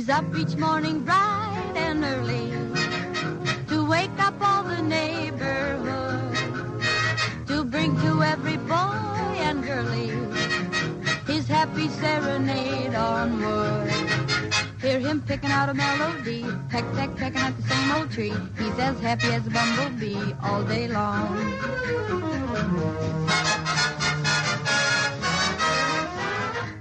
He's 0.00 0.08
up 0.08 0.24
each 0.34 0.56
morning 0.56 1.04
bright 1.04 1.72
and 1.76 2.02
early 2.02 2.48
to 3.68 3.86
wake 3.86 4.18
up 4.18 4.32
all 4.40 4.62
the 4.62 4.80
neighborhood, 4.80 6.34
to 7.46 7.64
bring 7.66 7.94
to 8.00 8.22
every 8.22 8.56
boy 8.56 8.96
and 9.44 9.62
girlie 9.62 10.16
his 11.30 11.46
happy 11.46 11.90
serenade 11.90 12.94
on 12.94 13.42
wood. 13.42 13.92
Hear 14.80 15.00
him 15.00 15.20
picking 15.20 15.50
out 15.50 15.68
a 15.68 15.74
melody, 15.74 16.46
peck, 16.70 16.90
peck, 16.94 17.14
pecking 17.16 17.42
at 17.42 17.54
the 17.58 17.62
same 17.68 17.92
old 17.92 18.10
tree. 18.10 18.32
He's 18.56 18.78
as 18.78 18.98
happy 19.00 19.28
as 19.28 19.46
a 19.46 19.50
bumblebee 19.50 20.32
all 20.42 20.62
day 20.62 20.88
long. 20.88 21.36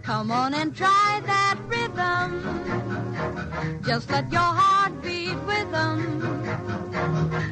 Come 0.04 0.32
on 0.32 0.54
and 0.54 0.74
try 0.74 1.22
that 1.26 1.60
rhythm. 1.68 2.89
Just 3.86 4.10
let 4.12 4.26
your 4.30 4.42
heart 4.42 4.94
beat 5.04 5.36
with 5.48 5.72
them. 5.72 6.20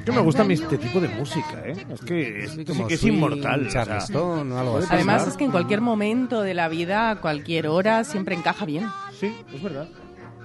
Que 0.05 0.11
me 0.11 0.21
gusta 0.21 0.43
este 0.43 0.77
tipo 0.77 0.99
de 0.99 1.07
música, 1.09 1.63
¿eh? 1.65 1.85
Es 1.89 2.01
que, 2.01 2.43
es, 2.45 2.51
sí 2.51 2.65
como 2.65 2.87
que 2.87 2.93
es 2.93 2.99
swing, 2.99 3.13
inmortal. 3.13 3.67
o 3.67 3.69
sea, 3.69 3.85
charleston 3.85 4.51
o 4.51 4.59
algo 4.59 4.77
así. 4.77 4.87
Además 4.89 5.27
es 5.27 5.35
que 5.35 5.43
en 5.43 5.51
cualquier 5.51 5.81
momento 5.81 6.41
de 6.41 6.53
la 6.53 6.69
vida, 6.69 7.09
a 7.09 7.15
cualquier 7.17 7.67
hora, 7.67 8.03
siempre 8.03 8.35
encaja 8.35 8.65
bien. 8.65 8.87
Sí, 9.19 9.35
es 9.53 9.61
verdad. 9.61 9.87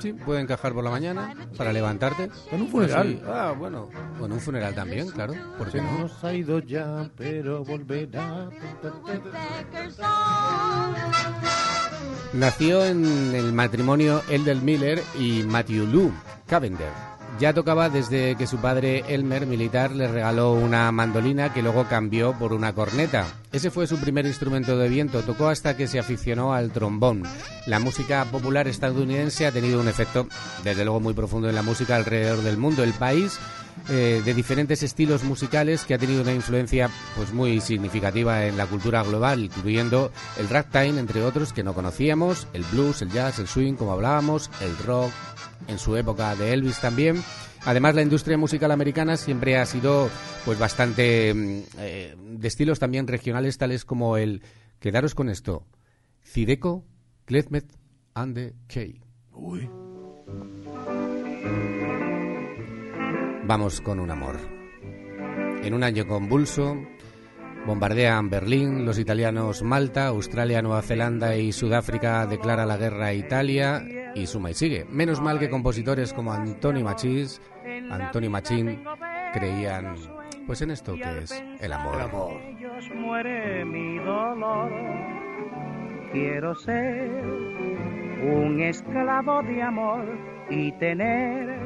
Sí, 0.02 0.12
puede 0.12 0.40
encajar 0.40 0.72
por 0.72 0.82
la 0.82 0.90
mañana 0.90 1.32
para 1.56 1.72
levantarte. 1.72 2.28
En 2.50 2.62
un 2.62 2.68
funeral. 2.68 3.06
Sí. 3.06 3.22
Ah, 3.24 3.54
bueno. 3.56 3.88
En 4.20 4.32
un 4.32 4.40
funeral 4.40 4.74
también, 4.74 5.08
claro. 5.10 5.32
¿Por 5.56 5.70
qué 5.70 5.80
no? 5.80 5.96
nos 5.96 6.24
ha 6.24 6.34
ido 6.34 6.58
ya, 6.58 7.08
pero 7.16 7.64
volverá. 7.64 8.50
Nació 12.32 12.84
en 12.84 13.04
el 13.32 13.52
matrimonio 13.52 14.22
Eldel 14.28 14.60
Miller 14.60 15.00
y 15.16 15.44
Matthew 15.44 15.86
Lou 15.86 16.12
Cavender. 16.48 17.11
Ya 17.38 17.52
tocaba 17.52 17.88
desde 17.88 18.36
que 18.36 18.46
su 18.46 18.58
padre 18.58 19.04
Elmer, 19.08 19.46
militar, 19.46 19.90
le 19.92 20.06
regaló 20.06 20.52
una 20.52 20.92
mandolina 20.92 21.52
que 21.52 21.62
luego 21.62 21.86
cambió 21.88 22.34
por 22.38 22.52
una 22.52 22.72
corneta. 22.72 23.26
Ese 23.52 23.70
fue 23.70 23.86
su 23.86 23.98
primer 23.98 24.26
instrumento 24.26 24.76
de 24.76 24.88
viento. 24.88 25.22
Tocó 25.22 25.48
hasta 25.48 25.76
que 25.76 25.88
se 25.88 25.98
aficionó 25.98 26.52
al 26.52 26.70
trombón. 26.70 27.22
La 27.66 27.78
música 27.78 28.24
popular 28.26 28.68
estadounidense 28.68 29.46
ha 29.46 29.52
tenido 29.52 29.80
un 29.80 29.88
efecto, 29.88 30.28
desde 30.62 30.84
luego, 30.84 31.00
muy 31.00 31.14
profundo 31.14 31.48
en 31.48 31.54
la 31.54 31.62
música 31.62 31.96
alrededor 31.96 32.42
del 32.42 32.58
mundo. 32.58 32.84
El 32.84 32.92
país 32.92 33.40
eh, 33.88 34.22
de 34.24 34.34
diferentes 34.34 34.82
estilos 34.82 35.24
musicales 35.24 35.84
que 35.84 35.94
ha 35.94 35.98
tenido 35.98 36.22
una 36.22 36.32
influencia 36.32 36.88
pues 37.16 37.32
muy 37.32 37.60
significativa 37.60 38.44
en 38.46 38.56
la 38.56 38.66
cultura 38.66 39.02
global, 39.02 39.44
incluyendo 39.44 40.12
el 40.38 40.48
ragtime, 40.48 41.00
entre 41.00 41.24
otros, 41.24 41.52
que 41.52 41.64
no 41.64 41.74
conocíamos, 41.74 42.46
el 42.52 42.62
blues, 42.64 43.02
el 43.02 43.10
jazz, 43.10 43.38
el 43.38 43.48
swing, 43.48 43.74
como 43.74 43.92
hablábamos, 43.92 44.50
el 44.60 44.76
rock, 44.78 45.10
en 45.68 45.78
su 45.78 45.96
época 45.96 46.34
de 46.36 46.52
Elvis 46.52 46.80
también. 46.80 47.22
Además, 47.64 47.94
la 47.94 48.02
industria 48.02 48.36
musical 48.36 48.70
americana 48.72 49.16
siempre 49.16 49.56
ha 49.56 49.66
sido 49.66 50.10
pues 50.44 50.58
bastante 50.58 51.32
mm, 51.32 51.62
eh, 51.78 52.16
de 52.18 52.48
estilos 52.48 52.78
también 52.78 53.06
regionales, 53.06 53.58
tales 53.58 53.84
como 53.84 54.16
el, 54.16 54.42
quedaros 54.80 55.14
con 55.14 55.28
esto, 55.28 55.64
Cideco, 56.24 56.84
Klezmet 57.24 57.72
and 58.14 58.34
the 58.34 58.54
Key. 58.66 59.00
Uy. 59.32 59.68
Vamos 63.44 63.80
con 63.80 64.00
un 64.00 64.10
amor. 64.10 64.38
En 65.62 65.74
un 65.74 65.84
año 65.84 66.06
convulso, 66.06 66.76
bombardean 67.66 68.28
Berlín, 68.30 68.84
los 68.84 68.98
italianos 68.98 69.62
Malta, 69.62 70.06
Australia, 70.06 70.62
Nueva 70.62 70.82
Zelanda 70.82 71.36
y 71.36 71.52
Sudáfrica 71.52 72.26
declara 72.26 72.66
la 72.66 72.76
guerra 72.76 73.06
a 73.06 73.14
Italia 73.14 73.84
y 74.14 74.26
suma 74.26 74.50
y 74.50 74.54
sigue. 74.54 74.84
Menos 74.90 75.20
mal 75.20 75.38
que 75.38 75.50
compositores 75.50 76.12
como 76.12 76.32
Antoni 76.32 76.82
Machís, 76.82 77.40
Antoni 77.90 78.28
Machín 78.28 78.82
creían 79.32 79.94
pues 80.46 80.60
en 80.62 80.70
esto 80.72 80.94
que 80.94 81.18
es 81.18 81.42
el 81.60 81.72
amor. 81.72 82.40
ellos 82.42 82.90
muere 82.94 83.64
mi 83.64 83.98
dolor. 83.98 84.70
Quiero 86.12 86.54
ser 86.54 87.10
un 88.22 88.60
esclavo 88.60 89.42
de 89.42 89.62
amor 89.62 90.04
y 90.50 90.72
tener 90.72 91.58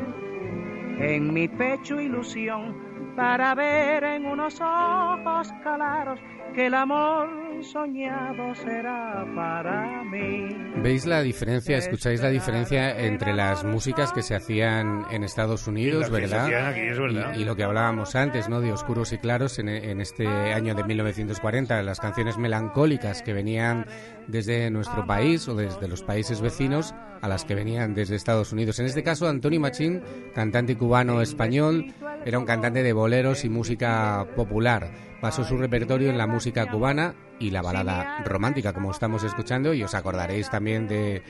en 0.98 1.32
mi 1.32 1.48
pecho 1.48 2.00
ilusión 2.00 2.85
para 3.16 3.54
ver 3.54 4.04
en 4.04 4.26
unos 4.26 4.60
ojos 4.60 5.52
claros 5.62 6.20
que 6.54 6.66
el 6.66 6.74
amor 6.74 7.45
soñado 7.62 8.54
será 8.54 9.24
para 9.34 10.04
mí. 10.04 10.48
¿Veis 10.82 11.06
la 11.06 11.22
diferencia, 11.22 11.76
escucháis 11.76 12.22
la 12.22 12.30
diferencia 12.30 12.98
entre 12.98 13.34
las 13.34 13.64
músicas 13.64 14.12
que 14.12 14.22
se 14.22 14.34
hacían 14.34 15.04
en 15.10 15.24
Estados 15.24 15.66
Unidos, 15.66 16.10
verdad? 16.10 16.44
hacían 16.44 16.66
aquí, 16.66 16.80
es 16.80 16.98
verdad. 16.98 17.34
Y, 17.36 17.42
y 17.42 17.44
lo 17.44 17.56
que 17.56 17.64
hablábamos 17.64 18.14
antes, 18.14 18.48
¿no? 18.48 18.60
De 18.60 18.72
oscuros 18.72 19.12
y 19.12 19.18
claros 19.18 19.58
en, 19.58 19.68
en 19.68 20.00
este 20.00 20.26
año 20.26 20.74
de 20.74 20.84
1940, 20.84 21.82
las 21.82 22.00
canciones 22.00 22.38
melancólicas 22.38 23.22
que 23.22 23.32
venían 23.32 23.86
desde 24.26 24.70
nuestro 24.70 25.06
país 25.06 25.48
o 25.48 25.54
desde 25.54 25.88
los 25.88 26.02
países 26.02 26.40
vecinos 26.40 26.94
a 27.20 27.28
las 27.28 27.44
que 27.44 27.54
venían 27.54 27.94
desde 27.94 28.16
Estados 28.16 28.52
Unidos. 28.52 28.78
En 28.78 28.86
este 28.86 29.02
caso, 29.02 29.28
Antonio 29.28 29.60
Machín, 29.60 30.02
cantante 30.34 30.76
cubano-español, 30.76 31.92
era 32.24 32.38
un 32.38 32.44
cantante 32.44 32.82
de 32.82 32.92
boleros 32.92 33.44
y 33.44 33.48
música 33.48 34.26
popular. 34.36 34.90
Pasó 35.20 35.44
su 35.44 35.56
repertorio 35.56 36.10
en 36.10 36.18
la 36.18 36.26
música 36.26 36.66
cubana 36.66 37.14
y 37.38 37.50
la 37.50 37.62
balada 37.62 38.22
romántica, 38.24 38.72
como 38.72 38.90
estamos 38.90 39.22
escuchando, 39.24 39.74
y 39.74 39.82
os 39.82 39.94
acordaréis 39.94 40.48
también 40.50 40.88
de 40.88 41.22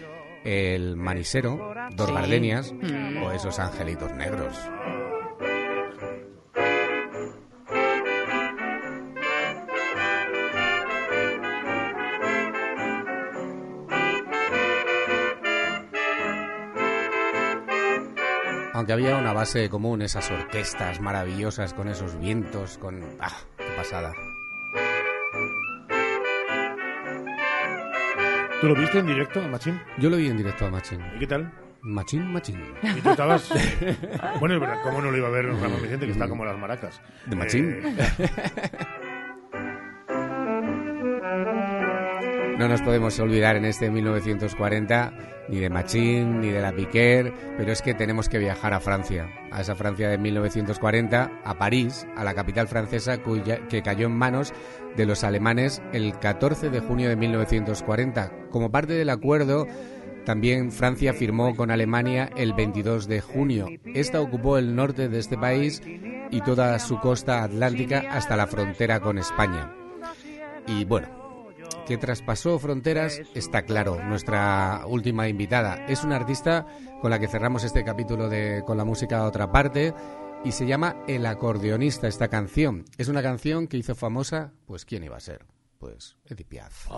El 0.44 0.96
Manisero, 0.96 1.74
Dos 1.92 2.08
Sí. 2.08 2.14
Gardenias 2.14 2.72
Mm. 2.72 3.22
o 3.22 3.32
esos 3.32 3.58
angelitos 3.58 4.12
negros. 4.12 4.56
Aunque 18.74 18.92
había 18.92 19.16
una 19.16 19.32
base 19.32 19.70
común, 19.70 20.02
esas 20.02 20.30
orquestas 20.30 21.00
maravillosas 21.00 21.72
con 21.72 21.88
esos 21.88 22.18
vientos, 22.20 22.76
con... 22.76 23.02
¡Ah, 23.20 23.32
qué 23.56 23.64
pasada! 23.74 24.12
¿Tú 28.60 28.68
lo 28.68 28.74
viste 28.74 28.98
en 28.98 29.06
directo, 29.06 29.42
Machín? 29.48 29.80
Yo 29.98 30.08
lo 30.08 30.16
vi 30.16 30.28
en 30.28 30.36
directo 30.36 30.66
a 30.66 30.70
Machín. 30.70 31.00
¿Y 31.14 31.18
qué 31.18 31.26
tal? 31.26 31.52
Machín, 31.82 32.32
Machín. 32.32 32.60
¿Y 32.82 33.00
tú 33.00 33.10
estabas...? 33.10 33.50
bueno, 34.40 34.54
es 34.54 34.60
verdad, 34.60 34.78
¿cómo 34.82 35.02
no 35.02 35.10
lo 35.10 35.16
iba 35.16 35.28
a 35.28 35.30
ver 35.30 35.46
Ramón 35.46 35.82
Vicente, 35.82 36.06
que 36.06 36.12
está 36.12 36.28
como 36.28 36.44
las 36.44 36.58
maracas? 36.58 37.00
¿De 37.26 37.36
Machín? 37.36 37.82
Eh, 37.84 38.28
No 42.58 42.68
nos 42.68 42.80
podemos 42.80 43.18
olvidar 43.20 43.56
en 43.56 43.66
este 43.66 43.90
1940 43.90 45.12
ni 45.48 45.58
de 45.58 45.70
Machín 45.70 46.40
ni 46.40 46.50
de 46.50 46.60
la 46.60 46.72
Piquer, 46.72 47.32
pero 47.56 47.72
es 47.72 47.82
que 47.82 47.94
tenemos 47.94 48.28
que 48.28 48.38
viajar 48.38 48.72
a 48.74 48.80
Francia, 48.80 49.28
a 49.50 49.60
esa 49.60 49.74
Francia 49.74 50.08
de 50.08 50.18
1940, 50.18 51.30
a 51.44 51.58
París, 51.58 52.06
a 52.16 52.24
la 52.24 52.34
capital 52.34 52.68
francesa 52.68 53.18
cuya- 53.22 53.66
que 53.68 53.82
cayó 53.82 54.06
en 54.06 54.16
manos 54.16 54.52
de 54.96 55.06
los 55.06 55.24
alemanes 55.24 55.82
el 55.92 56.18
14 56.18 56.70
de 56.70 56.80
junio 56.80 57.08
de 57.08 57.16
1940. 57.16 58.32
Como 58.50 58.70
parte 58.70 58.94
del 58.94 59.10
acuerdo, 59.10 59.66
también 60.24 60.72
Francia 60.72 61.12
firmó 61.12 61.54
con 61.54 61.70
Alemania 61.70 62.30
el 62.36 62.52
22 62.52 63.06
de 63.06 63.20
junio. 63.20 63.68
Esta 63.94 64.20
ocupó 64.20 64.58
el 64.58 64.74
norte 64.74 65.08
de 65.08 65.18
este 65.18 65.38
país 65.38 65.80
y 66.30 66.40
toda 66.40 66.76
su 66.80 66.98
costa 66.98 67.44
atlántica 67.44 68.02
hasta 68.10 68.36
la 68.36 68.48
frontera 68.48 68.98
con 69.00 69.18
España. 69.18 69.72
Y 70.66 70.84
bueno, 70.84 71.06
que 71.86 71.96
traspasó 71.96 72.58
fronteras 72.58 73.20
está 73.34 73.62
claro. 73.62 74.02
Nuestra 74.04 74.82
última 74.86 75.28
invitada 75.28 75.86
es 75.86 76.04
una 76.04 76.16
artista 76.16 76.66
con 77.00 77.10
la 77.10 77.18
que 77.18 77.28
cerramos 77.28 77.64
este 77.64 77.84
capítulo 77.84 78.28
de 78.28 78.62
Con 78.66 78.76
la 78.76 78.84
música 78.84 79.18
a 79.18 79.26
otra 79.26 79.50
parte 79.50 79.94
y 80.44 80.52
se 80.52 80.66
llama 80.66 80.96
El 81.06 81.24
acordeonista 81.24 82.08
esta 82.08 82.28
canción. 82.28 82.84
Es 82.98 83.08
una 83.08 83.22
canción 83.22 83.68
que 83.68 83.78
hizo 83.78 83.94
famosa, 83.94 84.52
pues 84.66 84.84
¿quién 84.84 85.04
iba 85.04 85.16
a 85.16 85.20
ser? 85.20 85.46
Pues 85.78 86.16
Edith 86.26 86.48
Piaf. 86.48 86.88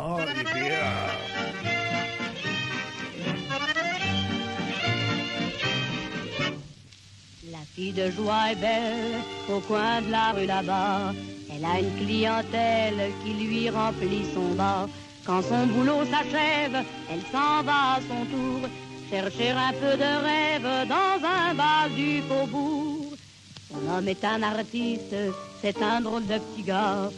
Fille 7.75 7.93
de 7.93 8.11
joie 8.11 8.53
est 8.53 8.61
belle 8.61 9.21
au 9.49 9.61
coin 9.61 10.03
de 10.03 10.11
la 10.11 10.33
rue 10.33 10.47
là-bas. 10.47 11.13
Elle 11.55 11.65
a 11.65 11.81
une 11.81 11.95
clientèle 11.97 13.11
qui 13.25 13.33
lui 13.33 13.71
remplit 13.71 14.27
son 14.35 14.55
bar. 14.55 14.89
Quand 15.25 15.43
son 15.43 15.67
boulot 15.67 16.05
s'achève, 16.05 16.85
elle 17.11 17.23
s'en 17.33 17.63
va 17.63 17.97
à 17.97 18.01
son 18.09 18.25
tour 18.27 18.69
chercher 19.11 19.51
un 19.51 19.73
peu 19.73 19.97
de 19.97 20.11
rêve 20.27 20.89
dans 20.89 21.19
un 21.27 21.55
bal 21.55 21.91
du 21.95 22.23
faubourg. 22.23 23.13
Son 23.71 23.91
homme 23.91 24.09
est 24.09 24.25
un 24.25 24.43
artiste, 24.43 25.15
c'est 25.61 25.83
un 25.83 26.01
drôle 26.01 26.27
de 26.27 26.39
petit 26.39 26.63
gars, 26.63 27.11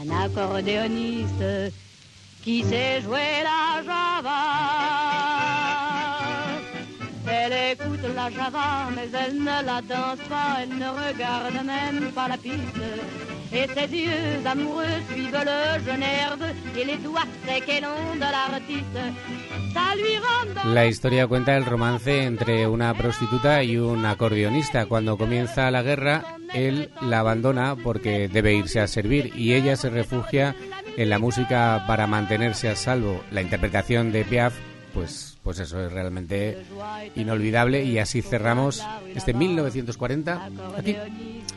un 0.00 0.24
accordéoniste 0.24 1.72
qui 2.42 2.64
sait 2.64 3.00
jouer 3.00 3.42
la 3.44 3.82
java. 3.84 4.62
Elle 7.32 7.72
écoute 7.72 8.02
la 8.14 8.28
La 20.64 20.86
historia 20.86 21.26
cuenta 21.26 21.56
el 21.56 21.64
romance 21.64 22.24
entre 22.24 22.66
una 22.66 22.92
prostituta 22.92 23.62
y 23.62 23.78
un 23.78 24.04
acordeonista. 24.04 24.84
Cuando 24.86 25.16
comienza 25.16 25.70
la 25.70 25.82
guerra, 25.82 26.36
él 26.52 26.90
la 27.00 27.20
abandona 27.20 27.76
porque 27.76 28.28
debe 28.28 28.54
irse 28.54 28.80
a 28.80 28.86
servir 28.86 29.32
y 29.34 29.54
ella 29.54 29.76
se 29.76 29.88
refugia 29.88 30.54
en 30.98 31.08
la 31.08 31.18
música 31.18 31.84
para 31.86 32.06
mantenerse 32.06 32.68
a 32.68 32.76
salvo. 32.76 33.22
La 33.30 33.40
interpretación 33.40 34.12
de 34.12 34.24
Piaf, 34.24 34.54
pues, 34.92 35.31
pues 35.42 35.58
eso 35.58 35.84
es 35.84 35.92
realmente 35.92 36.58
inolvidable 37.16 37.82
y 37.82 37.98
así 37.98 38.22
cerramos 38.22 38.84
este 39.14 39.34
1940 39.34 40.50
aquí 40.78 40.96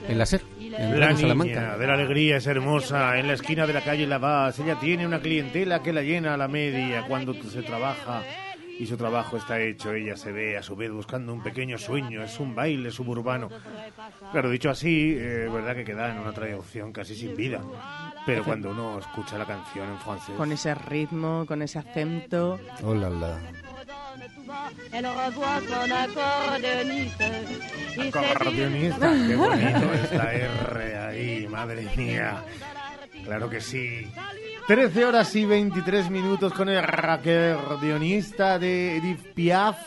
en 0.08 0.18
la 0.18 0.26
SER, 0.26 0.42
en 0.60 1.00
La 1.00 1.08
niña 1.08 1.22
Salamanca. 1.22 1.78
de 1.78 1.88
la 1.88 1.94
alegría 1.94 2.38
es 2.38 2.48
hermosa, 2.48 3.18
en 3.20 3.28
la 3.28 3.34
esquina 3.34 3.68
de 3.68 3.74
la 3.74 3.82
calle 3.82 4.08
La 4.08 4.18
Vaz. 4.18 4.60
Ella 4.60 4.80
tiene 4.80 5.06
una 5.06 5.20
clientela 5.20 5.82
que 5.82 5.94
la 5.94 6.02
llena 6.02 6.34
a 6.34 6.38
la 6.38 6.48
media 6.48 7.06
cuando 7.08 7.34
se 7.34 7.62
trabaja 7.62 8.24
y 8.78 8.86
su 8.86 8.98
trabajo 8.98 9.38
está 9.38 9.60
hecho. 9.62 9.94
Ella 9.94 10.18
se 10.18 10.32
ve 10.32 10.58
a 10.58 10.64
su 10.64 10.76
vez 10.76 10.92
buscando 10.92 11.34
un 11.34 11.42
pequeño 11.42 11.78
sueño, 11.78 12.24
es 12.24 12.40
un 12.40 12.56
baile 12.56 12.92
suburbano. 12.92 13.50
Claro, 14.32 14.50
dicho 14.50 14.70
así, 14.70 15.16
eh, 15.18 15.48
verdad 15.52 15.76
que 15.76 15.86
queda 15.86 16.12
en 16.12 16.20
una 16.20 16.34
traducción 16.34 16.92
casi 16.92 17.16
sin 17.16 17.36
vida. 17.36 17.62
Pero 18.26 18.44
cuando 18.44 18.72
uno 18.72 19.00
escucha 19.00 19.38
la 19.38 19.46
canción 19.46 19.90
en 19.90 19.98
francés... 20.00 20.36
Con 20.36 20.52
ese 20.52 20.74
ritmo, 20.76 21.46
con 21.48 21.62
ese 21.62 21.80
acento. 21.80 22.60
Oh, 22.84 22.94
la, 22.94 23.10
la. 23.10 23.40
Elle 24.92 25.08
revoit 25.08 25.62
son 25.68 25.92
accordéoniste. 25.92 27.22
Et 27.22 27.96
ses 27.96 28.12
yeux- 28.12 28.18
Acordeonista, 28.18 29.12
qué 29.28 29.36
bonito 29.36 29.94
es 29.94 30.12
la 30.14 30.34
R 30.34 30.98
ahí, 30.98 31.48
madre 31.48 31.88
mía. 31.96 32.44
Claro 33.24 33.50
que 33.50 33.62
sí. 33.62 34.08
13 34.68 35.06
horas 35.06 35.36
y 35.36 35.46
23 35.46 36.10
minutos 36.10 36.54
con 36.54 36.70
el 36.70 36.78
acordeonista 36.78 38.60
de 38.60 38.98
Edith 38.98 39.34
Piaf. 39.34 39.78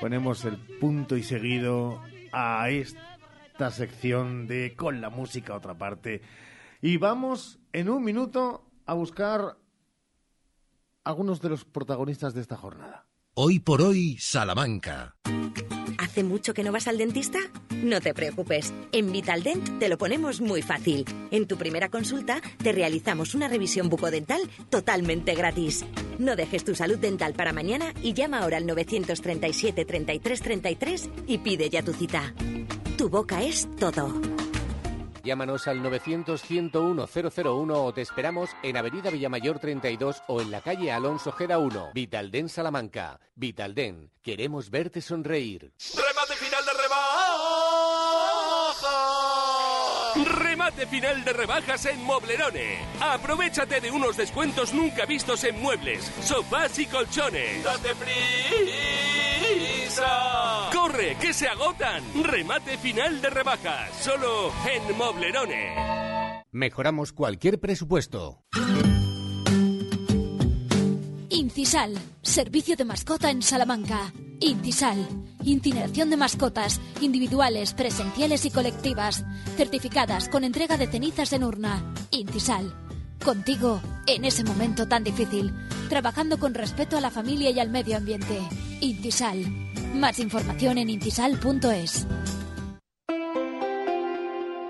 Ponemos 0.00 0.44
el 0.44 0.56
punto 0.78 1.16
y 1.16 1.22
seguido 1.22 2.02
a 2.32 2.68
esta 2.70 3.70
sección 3.70 4.46
de 4.46 4.74
Con 4.76 5.00
la 5.00 5.08
música 5.10 5.54
otra 5.54 5.74
parte. 5.74 6.20
Y 6.82 6.96
vamos 6.98 7.58
en 7.72 7.88
un 7.90 8.04
minuto 8.04 8.64
a 8.86 8.94
buscar 8.94 9.56
algunos 11.04 11.40
de 11.40 11.48
los 11.48 11.64
protagonistas 11.64 12.34
de 12.34 12.40
esta 12.42 12.56
jornada. 12.56 13.05
Hoy 13.38 13.58
por 13.58 13.82
hoy, 13.82 14.16
Salamanca. 14.18 15.14
¿Hace 15.98 16.24
mucho 16.24 16.54
que 16.54 16.64
no 16.64 16.72
vas 16.72 16.88
al 16.88 16.96
dentista? 16.96 17.38
No 17.82 18.00
te 18.00 18.14
preocupes. 18.14 18.72
En 18.92 19.12
Vitaldent 19.12 19.78
te 19.78 19.90
lo 19.90 19.98
ponemos 19.98 20.40
muy 20.40 20.62
fácil. 20.62 21.04
En 21.30 21.46
tu 21.46 21.58
primera 21.58 21.90
consulta 21.90 22.40
te 22.56 22.72
realizamos 22.72 23.34
una 23.34 23.46
revisión 23.46 23.90
bucodental 23.90 24.40
totalmente 24.70 25.34
gratis. 25.34 25.84
No 26.18 26.34
dejes 26.34 26.64
tu 26.64 26.74
salud 26.74 26.96
dental 26.96 27.34
para 27.34 27.52
mañana 27.52 27.92
y 28.02 28.14
llama 28.14 28.38
ahora 28.38 28.56
al 28.56 28.64
937 28.64 29.84
33 29.84 30.40
33 30.40 31.10
y 31.26 31.36
pide 31.36 31.68
ya 31.68 31.82
tu 31.82 31.92
cita. 31.92 32.32
Tu 32.96 33.10
boca 33.10 33.42
es 33.42 33.68
todo. 33.76 34.18
Llámanos 35.26 35.66
al 35.66 35.82
900-101-001 35.82 37.74
o 37.74 37.92
te 37.92 38.00
esperamos 38.00 38.50
en 38.62 38.76
Avenida 38.76 39.10
Villamayor 39.10 39.58
32 39.58 40.22
o 40.28 40.40
en 40.40 40.52
la 40.52 40.60
calle 40.60 40.92
Alonso 40.92 41.32
Gera 41.32 41.58
1. 41.58 41.90
Vitalden 41.94 42.48
Salamanca. 42.48 43.18
Vitalden. 43.34 44.12
Queremos 44.22 44.70
verte 44.70 45.00
sonreír. 45.00 45.72
¡Remate 45.96 46.36
final 46.36 46.64
de 46.64 46.72
rebajas! 46.80 47.16
¡Remate 50.38 50.86
final 50.86 51.24
de 51.24 51.32
rebajas 51.32 51.86
en 51.86 52.04
Moblerone! 52.04 52.78
Aprovechate 53.00 53.80
de 53.80 53.90
unos 53.90 54.16
descuentos 54.16 54.72
nunca 54.72 55.06
vistos 55.06 55.42
en 55.42 55.60
muebles, 55.60 56.04
sofás 56.22 56.78
y 56.78 56.86
colchones. 56.86 57.64
¡Date 57.64 57.94
prisa! 59.96 60.70
¡Corre, 60.72 61.16
que 61.20 61.32
se 61.32 61.48
agotan! 61.48 62.02
Remate 62.22 62.76
final 62.78 63.20
de 63.20 63.30
rebajas, 63.30 63.90
solo 64.00 64.52
en 64.70 64.96
Moblerone. 64.96 66.44
Mejoramos 66.52 67.12
cualquier 67.12 67.60
presupuesto. 67.60 68.42
Incisal, 71.28 71.94
servicio 72.22 72.76
de 72.76 72.84
mascota 72.84 73.30
en 73.30 73.42
Salamanca. 73.42 74.12
Incisal, 74.40 75.06
incineración 75.42 76.10
de 76.10 76.16
mascotas, 76.16 76.80
individuales, 77.00 77.74
presenciales 77.74 78.44
y 78.44 78.50
colectivas, 78.50 79.24
certificadas 79.56 80.28
con 80.28 80.44
entrega 80.44 80.76
de 80.76 80.86
cenizas 80.86 81.32
en 81.32 81.44
urna. 81.44 81.82
Incisal, 82.10 82.74
contigo 83.24 83.80
en 84.06 84.24
ese 84.24 84.44
momento 84.44 84.86
tan 84.86 85.04
difícil, 85.04 85.52
trabajando 85.88 86.38
con 86.38 86.54
respeto 86.54 86.96
a 86.96 87.00
la 87.00 87.10
familia 87.10 87.50
y 87.50 87.60
al 87.60 87.70
medio 87.70 87.96
ambiente. 87.96 88.40
Incisal, 88.80 89.44
más 89.94 90.18
información 90.18 90.78
en 90.78 90.90
incisal.es. 90.90 92.06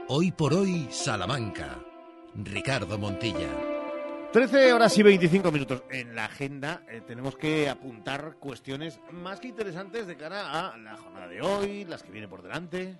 Hoy 0.08 0.30
por 0.30 0.54
hoy, 0.54 0.86
Salamanca. 0.90 1.78
Ricardo 2.34 2.98
Montilla. 2.98 3.48
13 4.32 4.72
horas 4.72 4.96
y 4.98 5.02
25 5.02 5.50
minutos. 5.50 5.82
En 5.90 6.14
la 6.14 6.26
agenda 6.26 6.82
eh, 6.88 7.00
tenemos 7.06 7.36
que 7.36 7.68
apuntar 7.68 8.36
cuestiones 8.38 9.00
más 9.10 9.40
que 9.40 9.48
interesantes 9.48 10.06
de 10.06 10.16
cara 10.16 10.70
a 10.72 10.76
la 10.76 10.96
jornada 10.96 11.26
de 11.26 11.40
hoy, 11.40 11.84
las 11.86 12.02
que 12.02 12.12
vienen 12.12 12.28
por 12.28 12.42
delante. 12.42 12.98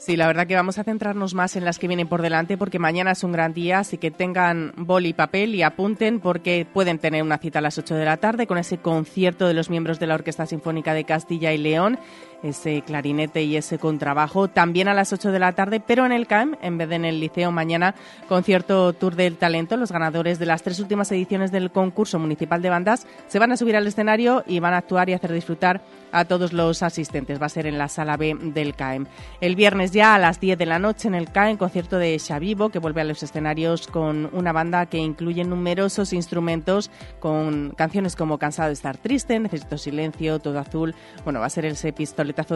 Sí, 0.00 0.16
la 0.16 0.26
verdad 0.26 0.46
que 0.46 0.54
vamos 0.54 0.78
a 0.78 0.84
centrarnos 0.84 1.34
más 1.34 1.56
en 1.56 1.66
las 1.66 1.78
que 1.78 1.86
vienen 1.86 2.08
por 2.08 2.22
delante 2.22 2.56
porque 2.56 2.78
mañana 2.78 3.10
es 3.10 3.22
un 3.22 3.32
gran 3.32 3.52
día, 3.52 3.80
así 3.80 3.98
que 3.98 4.10
tengan 4.10 4.72
boli 4.78 5.10
y 5.10 5.12
papel 5.12 5.54
y 5.54 5.60
apunten 5.60 6.20
porque 6.20 6.66
pueden 6.72 6.98
tener 6.98 7.22
una 7.22 7.36
cita 7.36 7.58
a 7.58 7.62
las 7.62 7.76
8 7.76 7.96
de 7.96 8.06
la 8.06 8.16
tarde 8.16 8.46
con 8.46 8.56
ese 8.56 8.78
concierto 8.78 9.46
de 9.46 9.52
los 9.52 9.68
miembros 9.68 10.00
de 10.00 10.06
la 10.06 10.14
Orquesta 10.14 10.46
Sinfónica 10.46 10.94
de 10.94 11.04
Castilla 11.04 11.52
y 11.52 11.58
León, 11.58 11.98
ese 12.42 12.82
clarinete 12.82 13.42
y 13.42 13.56
ese 13.56 13.78
contrabajo, 13.78 14.48
también 14.48 14.88
a 14.88 14.94
las 14.94 15.12
8 15.12 15.32
de 15.32 15.38
la 15.38 15.52
tarde, 15.52 15.80
pero 15.80 16.06
en 16.06 16.12
el 16.12 16.26
CAM, 16.26 16.56
en 16.62 16.78
vez 16.78 16.88
de 16.88 16.96
en 17.00 17.04
el 17.04 17.20
Liceo, 17.20 17.50
mañana 17.50 17.94
concierto 18.28 18.92
Tour 18.92 19.16
del 19.16 19.36
Talento. 19.36 19.76
Los 19.76 19.92
ganadores 19.92 20.38
de 20.38 20.46
las 20.46 20.62
tres 20.62 20.80
últimas 20.80 21.10
ediciones 21.12 21.50
del 21.52 21.70
concurso 21.70 22.18
municipal 22.18 22.62
de 22.62 22.70
bandas 22.70 23.06
se 23.26 23.38
van 23.38 23.52
a 23.52 23.56
subir 23.56 23.76
al 23.76 23.86
escenario 23.86 24.44
y 24.46 24.60
van 24.60 24.74
a 24.74 24.78
actuar 24.78 25.08
y 25.08 25.14
hacer 25.14 25.32
disfrutar 25.32 25.82
a 26.12 26.24
todos 26.24 26.52
los 26.52 26.82
asistentes. 26.82 27.40
Va 27.40 27.46
a 27.46 27.50
ser 27.50 27.66
en 27.66 27.78
la 27.78 27.88
sala 27.88 28.16
B 28.16 28.36
del 28.40 28.74
CAEM. 28.74 29.06
El 29.40 29.56
viernes 29.56 29.92
ya 29.92 30.14
a 30.14 30.18
las 30.18 30.40
10 30.40 30.58
de 30.58 30.66
la 30.66 30.78
noche 30.78 31.08
en 31.08 31.14
el 31.14 31.30
CAEM, 31.30 31.56
concierto 31.56 31.98
de 31.98 32.18
Xavivo, 32.18 32.70
que 32.70 32.78
vuelve 32.78 33.00
a 33.00 33.04
los 33.04 33.22
escenarios 33.22 33.86
con 33.86 34.28
una 34.32 34.52
banda 34.52 34.86
que 34.86 34.98
incluye 34.98 35.44
numerosos 35.44 36.12
instrumentos 36.12 36.90
con 37.20 37.70
canciones 37.76 38.16
como 38.16 38.38
Cansado 38.38 38.68
de 38.68 38.74
estar 38.74 38.96
triste, 38.96 39.38
Necesito 39.38 39.78
silencio, 39.78 40.38
Todo 40.38 40.58
azul. 40.58 40.94
Bueno, 41.24 41.40
va 41.40 41.46
a 41.46 41.50
ser 41.50 41.64
ese 41.64 41.92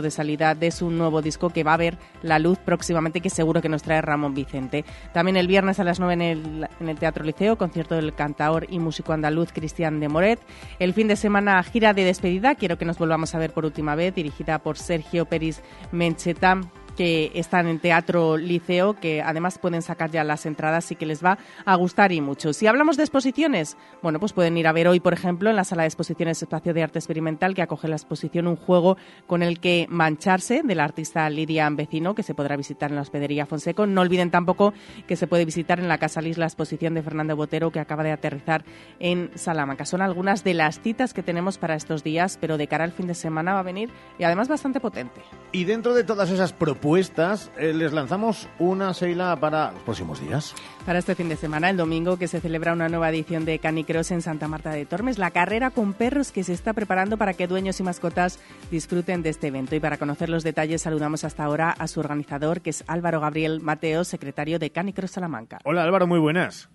de 0.03 0.11
salida 0.11 0.55
de 0.55 0.71
su 0.71 0.91
nuevo 0.91 1.23
disco 1.23 1.51
que 1.51 1.65
va 1.65 1.75
a 1.75 1.79
ver 1.79 1.99
la 2.23 2.39
luz 2.39 2.59
próximamente, 2.59 3.21
que 3.21 3.31
seguro 3.31 3.61
que 3.61 3.69
nos 3.69 3.83
trae 3.83 4.01
Ramón 4.01 4.35
Vicente. 4.35 4.85
También 5.13 5.37
el 5.37 5.47
viernes 5.47 5.81
a 5.81 5.85
las 5.85 6.01
9 6.01 6.15
en 6.15 6.23
el, 6.23 6.69
en 6.81 6.89
el 6.89 6.99
Teatro 6.99 7.25
Liceo, 7.25 7.57
concierto 7.57 7.95
del 7.95 8.15
cantaor 8.15 8.67
y 8.69 8.79
músico 8.79 9.13
andaluz 9.13 9.53
Cristian 9.53 10.01
de 10.01 10.09
Moret. 10.09 10.41
El 10.79 10.95
fin 10.95 11.09
de 11.09 11.17
semana, 11.17 11.63
gira 11.63 11.93
de 11.93 12.05
despedida. 12.05 12.55
Quiero 12.55 12.79
que 12.79 12.85
nos 12.85 12.99
volvamos 12.99 13.35
a 13.35 13.39
ver 13.39 13.53
por 13.53 13.65
última 13.65 13.95
vez, 13.95 14.15
dirigida 14.15 14.59
por 14.59 14.79
Sergio 14.79 15.27
Peris 15.27 15.63
Mencheta 15.93 16.61
que 16.97 17.33
están 17.35 17.67
en 17.67 17.79
Teatro 17.79 18.37
Liceo, 18.37 18.95
que 18.95 19.23
además 19.23 19.59
pueden 19.59 19.83
sacar 19.83 20.11
ya 20.11 20.25
las 20.25 20.47
entradas 20.47 20.91
y 20.91 20.97
que 20.97 21.07
les 21.07 21.25
va 21.25 21.39
a 21.65 21.75
gustar 21.77 22.13
y 22.13 22.21
mucho. 22.21 22.53
Si 22.53 22.67
hablamos 22.67 22.97
de 22.97 23.03
exposiciones, 23.03 23.77
bueno, 24.03 24.21
pues 24.21 24.33
pueden 24.33 24.57
ir 24.57 24.67
a 24.67 24.73
ver 24.73 24.89
hoy, 24.89 25.01
por 25.01 25.13
ejemplo, 25.13 25.51
en 25.51 25.57
la 25.57 25.65
sala 25.65 25.83
de 25.83 25.89
exposiciones 25.89 26.43
Espacio 26.43 26.75
de 26.75 26.83
Arte 26.83 26.99
Experimental, 26.99 27.55
que 27.55 27.63
acoge 27.63 27.89
la 27.89 27.97
exposición 27.97 28.47
Un 28.47 28.57
juego 28.57 28.97
con 29.27 29.43
el 29.43 29.61
que 29.61 29.87
mancharse, 29.91 30.63
de 30.63 30.75
la 30.75 30.85
artista 30.85 31.29
Lidia 31.31 31.69
Vecino, 31.71 32.15
que 32.15 32.23
se 32.23 32.35
podrá 32.35 32.57
visitar 32.57 32.91
en 32.91 32.97
la 32.97 33.03
hospedería 33.03 33.47
Fonseco. 33.47 33.87
No 33.87 34.03
olviden 34.03 34.31
tampoco 34.31 34.73
que 35.07 35.17
se 35.17 35.27
puede 35.27 35.45
visitar 35.45 35.81
en 35.81 35.89
la 35.89 35.99
Casa 35.99 36.21
Lis 36.21 36.39
la 36.39 36.47
exposición 36.47 36.95
de 36.95 37.03
Fernando 37.03 37.37
Botero, 37.37 37.71
que 37.71 37.81
acaba 37.81 38.03
de 38.03 38.13
aterrizar 38.13 38.65
en 39.01 39.31
Salamanca. 39.35 39.85
Son 39.85 40.03
algunas 40.03 40.45
de 40.45 40.55
las 40.55 40.81
citas 40.81 41.15
que 41.15 41.23
tenemos 41.23 41.59
para 41.59 41.75
estos 41.75 42.05
días, 42.05 42.39
pero 42.41 42.59
de 42.59 42.67
cara 42.67 42.85
al 42.85 42.93
fin 42.93 43.07
de 43.07 43.15
semana 43.15 43.55
va 43.55 43.61
a 43.61 43.65
venir 43.65 43.91
y 44.19 44.25
además 44.25 44.49
bastante 44.49 44.81
potente. 44.81 45.21
Y 45.53 45.65
dentro 45.65 45.95
de 45.95 46.05
todas 46.05 46.31
esas 46.31 46.53
propuestas, 46.53 46.84
eh, 46.85 47.73
les 47.73 47.95
lanzamos 47.95 48.47
una 48.59 48.93
Seila 48.93 49.35
para 49.37 49.73
los 49.73 49.83
próximos 49.85 50.21
días. 50.21 50.55
Para 50.85 50.99
este 50.99 51.15
fin 51.15 51.31
de 51.31 51.37
semana, 51.37 51.71
el 51.71 51.79
domingo, 51.79 52.19
que 52.19 52.29
se 52.29 52.43
celebra 52.43 52.75
una 52.75 52.91
nueva 52.91 53.09
edición 53.09 53.47
de 53.47 53.59
Canicross 53.59 54.11
en 54.11 54.21
Santa 54.21 54.49
Marta 54.49 54.71
de 54.71 54.85
Tormes, 54.85 55.17
la 55.19 55.31
carrera 55.31 55.71
con 55.71 55.95
perros 55.95 56.31
que 56.31 56.45
se 56.45 56.53
está 56.53 56.75
preparando 56.75 57.17
para 57.17 57.33
que 57.33 57.47
dueños 57.47 57.81
y 57.81 57.85
mascotas 57.85 58.39
disfruten 58.71 59.23
de 59.23 59.31
este 59.31 59.47
evento. 59.47 59.75
Y 59.75 59.81
para 59.81 59.97
conocer 59.97 60.29
los 60.29 60.45
detalles, 60.45 60.83
saludamos 60.83 61.25
hasta 61.25 61.45
ahora 61.45 61.71
a 61.71 61.87
su 61.87 62.01
organizador, 62.01 62.61
que 62.61 62.69
es 62.69 62.85
Álvaro 62.87 63.19
Gabriel 63.19 63.63
Mateo, 63.63 64.05
secretario 64.05 64.59
de 64.59 64.69
Canicross 64.69 65.13
Salamanca. 65.13 65.61
Hola 65.65 65.85
Álvaro, 65.85 66.07
muy 66.07 66.19
buenas. 66.19 66.69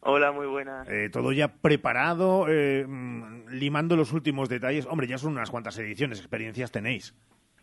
Hola, 0.00 0.32
muy 0.32 0.46
buenas. 0.46 0.88
Eh, 0.88 1.10
todo 1.12 1.30
ya 1.30 1.46
preparado, 1.46 2.46
eh, 2.48 2.84
limando 3.50 3.94
los 3.94 4.12
últimos 4.12 4.48
detalles. 4.48 4.86
Hombre, 4.86 5.06
ya 5.06 5.18
son 5.18 5.32
unas 5.32 5.50
cuantas 5.50 5.78
ediciones, 5.78 6.18
experiencias 6.18 6.72
tenéis. 6.72 7.14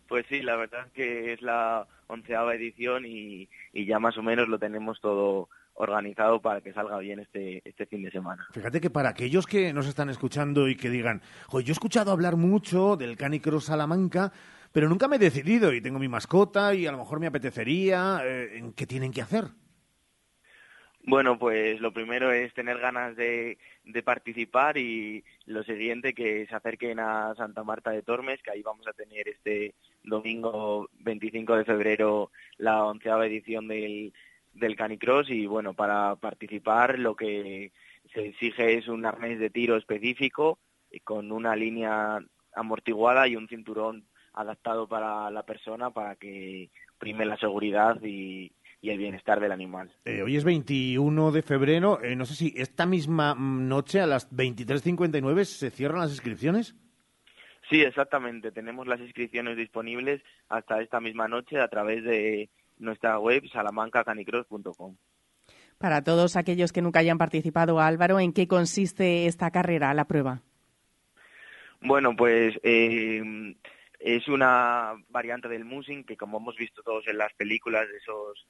Pues 0.08 0.26
sí, 0.28 0.42
la 0.42 0.56
verdad 0.56 0.88
que 0.92 1.32
es 1.32 1.42
la 1.42 1.86
onceava 2.06 2.54
edición 2.54 3.04
y, 3.06 3.48
y, 3.72 3.86
ya 3.86 3.98
más 3.98 4.16
o 4.16 4.22
menos 4.22 4.48
lo 4.48 4.58
tenemos 4.58 5.00
todo 5.00 5.48
organizado 5.74 6.40
para 6.40 6.60
que 6.60 6.72
salga 6.72 6.98
bien 6.98 7.20
este, 7.20 7.62
este 7.64 7.86
fin 7.86 8.02
de 8.02 8.10
semana. 8.10 8.46
Fíjate 8.52 8.80
que 8.80 8.90
para 8.90 9.10
aquellos 9.10 9.46
que 9.46 9.72
nos 9.72 9.86
están 9.86 10.08
escuchando 10.08 10.68
y 10.68 10.76
que 10.76 10.90
digan, 10.90 11.20
yo 11.52 11.58
he 11.58 11.72
escuchado 11.72 12.12
hablar 12.12 12.36
mucho 12.36 12.96
del 12.96 13.16
Canicross 13.16 13.66
Salamanca, 13.66 14.32
pero 14.72 14.88
nunca 14.88 15.08
me 15.08 15.16
he 15.16 15.18
decidido 15.18 15.72
y 15.72 15.80
tengo 15.80 15.98
mi 15.98 16.08
mascota 16.08 16.74
y 16.74 16.86
a 16.86 16.92
lo 16.92 16.98
mejor 16.98 17.20
me 17.20 17.26
apetecería, 17.26 18.20
eh, 18.24 18.58
¿en 18.58 18.72
qué 18.72 18.86
tienen 18.86 19.12
que 19.12 19.22
hacer? 19.22 19.44
Bueno, 21.06 21.38
pues 21.38 21.80
lo 21.80 21.92
primero 21.92 22.32
es 22.32 22.52
tener 22.52 22.78
ganas 22.78 23.14
de, 23.14 23.58
de, 23.84 24.02
participar 24.02 24.76
y 24.76 25.22
lo 25.46 25.62
siguiente 25.62 26.12
que 26.12 26.46
se 26.46 26.54
acerquen 26.54 26.98
a 26.98 27.34
Santa 27.36 27.62
Marta 27.62 27.90
de 27.90 28.02
Tormes, 28.02 28.42
que 28.42 28.50
ahí 28.50 28.62
vamos 28.62 28.86
a 28.86 28.92
tener 28.92 29.28
este 29.28 29.74
domingo 30.02 30.88
25 31.00 31.56
de 31.56 31.64
febrero 31.64 32.30
la 32.58 32.84
onceava 32.84 33.26
edición 33.26 33.68
del, 33.68 34.12
del 34.52 34.76
Canicross. 34.76 35.30
Y 35.30 35.46
bueno, 35.46 35.74
para 35.74 36.16
participar 36.16 36.98
lo 36.98 37.14
que 37.14 37.72
se 38.12 38.26
exige 38.26 38.78
es 38.78 38.88
un 38.88 39.06
arnés 39.06 39.38
de 39.38 39.50
tiro 39.50 39.76
específico 39.76 40.58
con 41.04 41.30
una 41.30 41.54
línea 41.54 42.18
amortiguada 42.54 43.28
y 43.28 43.36
un 43.36 43.48
cinturón 43.48 44.04
adaptado 44.32 44.86
para 44.88 45.30
la 45.30 45.44
persona 45.44 45.90
para 45.90 46.16
que 46.16 46.70
prime 46.98 47.24
la 47.24 47.36
seguridad 47.36 48.00
y, 48.02 48.52
y 48.86 48.90
el 48.90 48.98
bienestar 48.98 49.40
del 49.40 49.50
animal. 49.50 49.90
Eh, 50.04 50.22
hoy 50.22 50.36
es 50.36 50.44
21 50.44 51.32
de 51.32 51.42
febrero. 51.42 52.00
Eh, 52.02 52.14
no 52.14 52.24
sé 52.24 52.34
si 52.36 52.54
esta 52.56 52.86
misma 52.86 53.34
noche 53.34 54.00
a 54.00 54.06
las 54.06 54.30
23.59 54.30 55.44
se 55.44 55.70
cierran 55.70 56.00
las 56.00 56.12
inscripciones. 56.12 56.76
Sí, 57.68 57.82
exactamente. 57.82 58.52
Tenemos 58.52 58.86
las 58.86 59.00
inscripciones 59.00 59.56
disponibles 59.56 60.22
hasta 60.48 60.80
esta 60.80 61.00
misma 61.00 61.26
noche 61.26 61.58
a 61.58 61.66
través 61.66 62.04
de 62.04 62.48
nuestra 62.78 63.18
web 63.18 63.42
salamancacanicross.com. 63.52 64.96
Para 65.78 66.04
todos 66.04 66.36
aquellos 66.36 66.72
que 66.72 66.80
nunca 66.80 67.00
hayan 67.00 67.18
participado, 67.18 67.80
Álvaro, 67.80 68.20
¿en 68.20 68.32
qué 68.32 68.46
consiste 68.46 69.26
esta 69.26 69.50
carrera, 69.50 69.92
la 69.94 70.04
prueba? 70.04 70.42
Bueno, 71.80 72.14
pues 72.14 72.54
eh, 72.62 73.20
es 73.98 74.28
una 74.28 74.92
variante 75.08 75.48
del 75.48 75.64
musing 75.64 76.04
que 76.04 76.16
como 76.16 76.38
hemos 76.38 76.56
visto 76.56 76.82
todos 76.84 77.08
en 77.08 77.18
las 77.18 77.32
películas 77.34 77.88
de 77.88 77.96
esos 77.96 78.46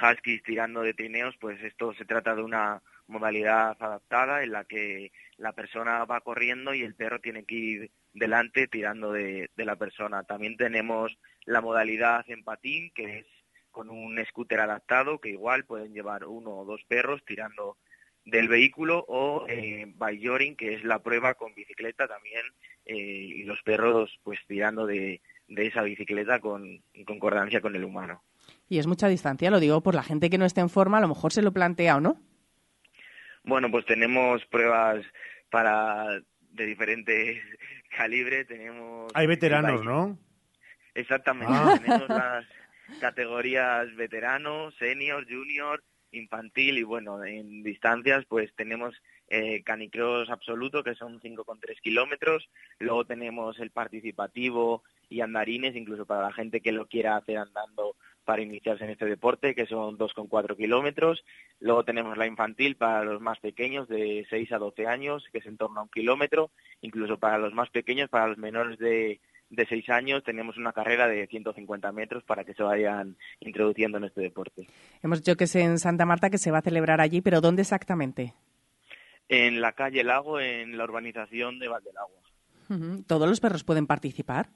huskies 0.00 0.42
tirando 0.42 0.82
de 0.82 0.94
trineos, 0.94 1.36
pues 1.40 1.62
esto 1.62 1.94
se 1.94 2.04
trata 2.04 2.34
de 2.34 2.42
una 2.42 2.82
modalidad 3.10 3.76
adaptada 3.80 4.42
en 4.42 4.52
la 4.52 4.64
que 4.64 5.12
la 5.36 5.52
persona 5.52 6.04
va 6.04 6.20
corriendo 6.20 6.74
y 6.74 6.82
el 6.82 6.94
perro 6.94 7.20
tiene 7.20 7.44
que 7.44 7.54
ir 7.54 7.90
delante 8.12 8.68
tirando 8.68 9.12
de, 9.12 9.50
la 9.56 9.76
persona. 9.76 10.22
También 10.22 10.56
tenemos 10.56 11.18
la 11.44 11.60
modalidad 11.60 12.24
en 12.28 12.44
patín, 12.44 12.90
que 12.94 13.18
es 13.18 13.26
con 13.70 13.90
un 13.90 14.22
scooter 14.26 14.60
adaptado, 14.60 15.20
que 15.20 15.30
igual 15.30 15.64
pueden 15.64 15.92
llevar 15.92 16.24
uno 16.24 16.50
o 16.50 16.64
dos 16.64 16.82
perros 16.88 17.22
tirando 17.24 17.76
del 18.24 18.48
vehículo 18.48 19.04
o 19.08 19.46
eh, 19.48 19.86
by 19.96 20.56
que 20.56 20.74
es 20.74 20.84
la 20.84 21.00
prueba 21.00 21.34
con 21.34 21.54
bicicleta 21.54 22.06
también 22.06 22.42
eh, 22.84 22.94
y 22.96 23.44
los 23.44 23.62
perros 23.62 24.18
pues 24.22 24.38
tirando 24.46 24.86
de, 24.86 25.20
esa 25.48 25.82
bicicleta 25.82 26.38
con 26.38 26.82
concordancia 27.06 27.60
con 27.60 27.74
el 27.74 27.84
humano. 27.84 28.22
Y 28.70 28.78
es 28.78 28.86
mucha 28.86 29.08
distancia, 29.08 29.50
lo 29.50 29.58
digo 29.58 29.82
por 29.82 29.96
la 29.96 30.04
gente 30.04 30.30
que 30.30 30.38
no 30.38 30.44
esté 30.44 30.60
en 30.60 30.70
forma, 30.70 30.98
a 30.98 31.00
lo 31.00 31.08
mejor 31.08 31.32
se 31.32 31.42
lo 31.42 31.52
plantea 31.52 31.96
o 31.96 32.00
no. 32.00 32.20
Bueno, 33.42 33.68
pues 33.68 33.84
tenemos 33.84 34.46
pruebas 34.46 35.04
para 35.50 36.20
de 36.52 36.66
diferentes 36.66 37.42
calibres, 37.96 38.46
tenemos 38.46 39.10
Hay 39.14 39.26
veteranos, 39.26 39.84
¿no? 39.84 40.16
Exactamente, 40.94 41.52
Ah. 41.52 41.80
tenemos 41.82 42.08
las 42.08 42.46
categorías 43.00 43.92
veterano, 43.96 44.70
senior, 44.78 45.26
junior, 45.28 45.82
infantil 46.12 46.78
y 46.78 46.84
bueno, 46.84 47.24
en 47.24 47.64
distancias 47.64 48.24
pues 48.28 48.54
tenemos 48.54 48.94
eh, 49.28 49.62
canicross 49.64 50.30
absoluto 50.30 50.84
que 50.84 50.94
son 50.94 51.20
5,3 51.20 51.80
kilómetros, 51.80 52.48
luego 52.78 53.04
tenemos 53.04 53.58
el 53.58 53.70
participativo 53.72 54.84
y 55.08 55.22
andarines, 55.22 55.74
incluso 55.74 56.06
para 56.06 56.22
la 56.22 56.32
gente 56.32 56.60
que 56.60 56.70
lo 56.72 56.86
quiera 56.86 57.16
hacer 57.16 57.38
andando 57.38 57.96
para 58.24 58.42
iniciarse 58.42 58.84
en 58.84 58.90
este 58.90 59.06
deporte, 59.06 59.54
que 59.54 59.66
son 59.66 59.98
2,4 59.98 60.56
kilómetros. 60.56 61.24
Luego 61.58 61.84
tenemos 61.84 62.16
la 62.16 62.26
infantil 62.26 62.76
para 62.76 63.04
los 63.04 63.20
más 63.20 63.38
pequeños, 63.38 63.88
de 63.88 64.26
6 64.30 64.52
a 64.52 64.58
12 64.58 64.86
años, 64.86 65.24
que 65.32 65.38
es 65.38 65.46
en 65.46 65.56
torno 65.56 65.80
a 65.80 65.82
un 65.84 65.88
kilómetro. 65.88 66.50
Incluso 66.80 67.18
para 67.18 67.38
los 67.38 67.52
más 67.54 67.70
pequeños, 67.70 68.08
para 68.08 68.28
los 68.28 68.38
menores 68.38 68.78
de, 68.78 69.20
de 69.50 69.66
6 69.66 69.88
años, 69.90 70.22
tenemos 70.24 70.56
una 70.56 70.72
carrera 70.72 71.08
de 71.08 71.26
150 71.26 71.92
metros 71.92 72.22
para 72.24 72.44
que 72.44 72.54
se 72.54 72.62
vayan 72.62 73.16
introduciendo 73.40 73.98
en 73.98 74.04
este 74.04 74.20
deporte. 74.20 74.68
Hemos 75.02 75.22
dicho 75.22 75.36
que 75.36 75.44
es 75.44 75.54
en 75.56 75.78
Santa 75.78 76.06
Marta, 76.06 76.30
que 76.30 76.38
se 76.38 76.50
va 76.50 76.58
a 76.58 76.62
celebrar 76.62 77.00
allí, 77.00 77.20
pero 77.20 77.40
¿dónde 77.40 77.62
exactamente? 77.62 78.34
En 79.28 79.60
la 79.60 79.72
calle 79.72 80.04
Lago, 80.04 80.40
en 80.40 80.76
la 80.76 80.84
urbanización 80.84 81.58
de 81.58 81.68
Valdelagua. 81.68 82.20
¿Todos 83.08 83.28
los 83.28 83.40
perros 83.40 83.64
pueden 83.64 83.88
participar? 83.88 84.50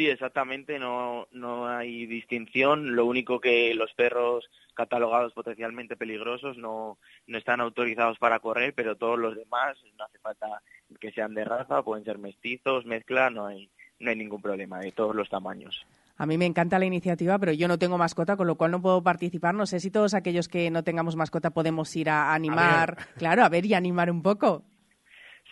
Sí, 0.00 0.08
exactamente, 0.08 0.78
no, 0.78 1.28
no 1.30 1.68
hay 1.68 2.06
distinción. 2.06 2.96
Lo 2.96 3.04
único 3.04 3.38
que 3.38 3.74
los 3.74 3.92
perros 3.92 4.48
catalogados 4.72 5.34
potencialmente 5.34 5.94
peligrosos 5.94 6.56
no, 6.56 6.96
no 7.26 7.36
están 7.36 7.60
autorizados 7.60 8.16
para 8.18 8.38
correr, 8.38 8.72
pero 8.72 8.96
todos 8.96 9.18
los 9.18 9.36
demás 9.36 9.76
no 9.98 10.04
hace 10.06 10.18
falta 10.20 10.62
que 10.98 11.12
sean 11.12 11.34
de 11.34 11.44
raza, 11.44 11.82
pueden 11.82 12.06
ser 12.06 12.16
mestizos, 12.16 12.86
mezcla, 12.86 13.28
no 13.28 13.44
hay, 13.44 13.68
no 13.98 14.08
hay 14.08 14.16
ningún 14.16 14.40
problema, 14.40 14.80
de 14.80 14.90
todos 14.90 15.14
los 15.14 15.28
tamaños. 15.28 15.84
A 16.16 16.24
mí 16.24 16.38
me 16.38 16.46
encanta 16.46 16.78
la 16.78 16.86
iniciativa, 16.86 17.38
pero 17.38 17.52
yo 17.52 17.68
no 17.68 17.78
tengo 17.78 17.98
mascota, 17.98 18.38
con 18.38 18.46
lo 18.46 18.54
cual 18.54 18.70
no 18.70 18.80
puedo 18.80 19.02
participar. 19.02 19.54
No 19.54 19.66
sé 19.66 19.80
si 19.80 19.90
todos 19.90 20.14
aquellos 20.14 20.48
que 20.48 20.70
no 20.70 20.82
tengamos 20.82 21.14
mascota 21.14 21.50
podemos 21.50 21.94
ir 21.94 22.08
a 22.08 22.32
animar, 22.32 22.96
claro, 23.18 23.44
a 23.44 23.50
ver 23.50 23.66
y 23.66 23.74
animar 23.74 24.10
un 24.10 24.22
poco. 24.22 24.62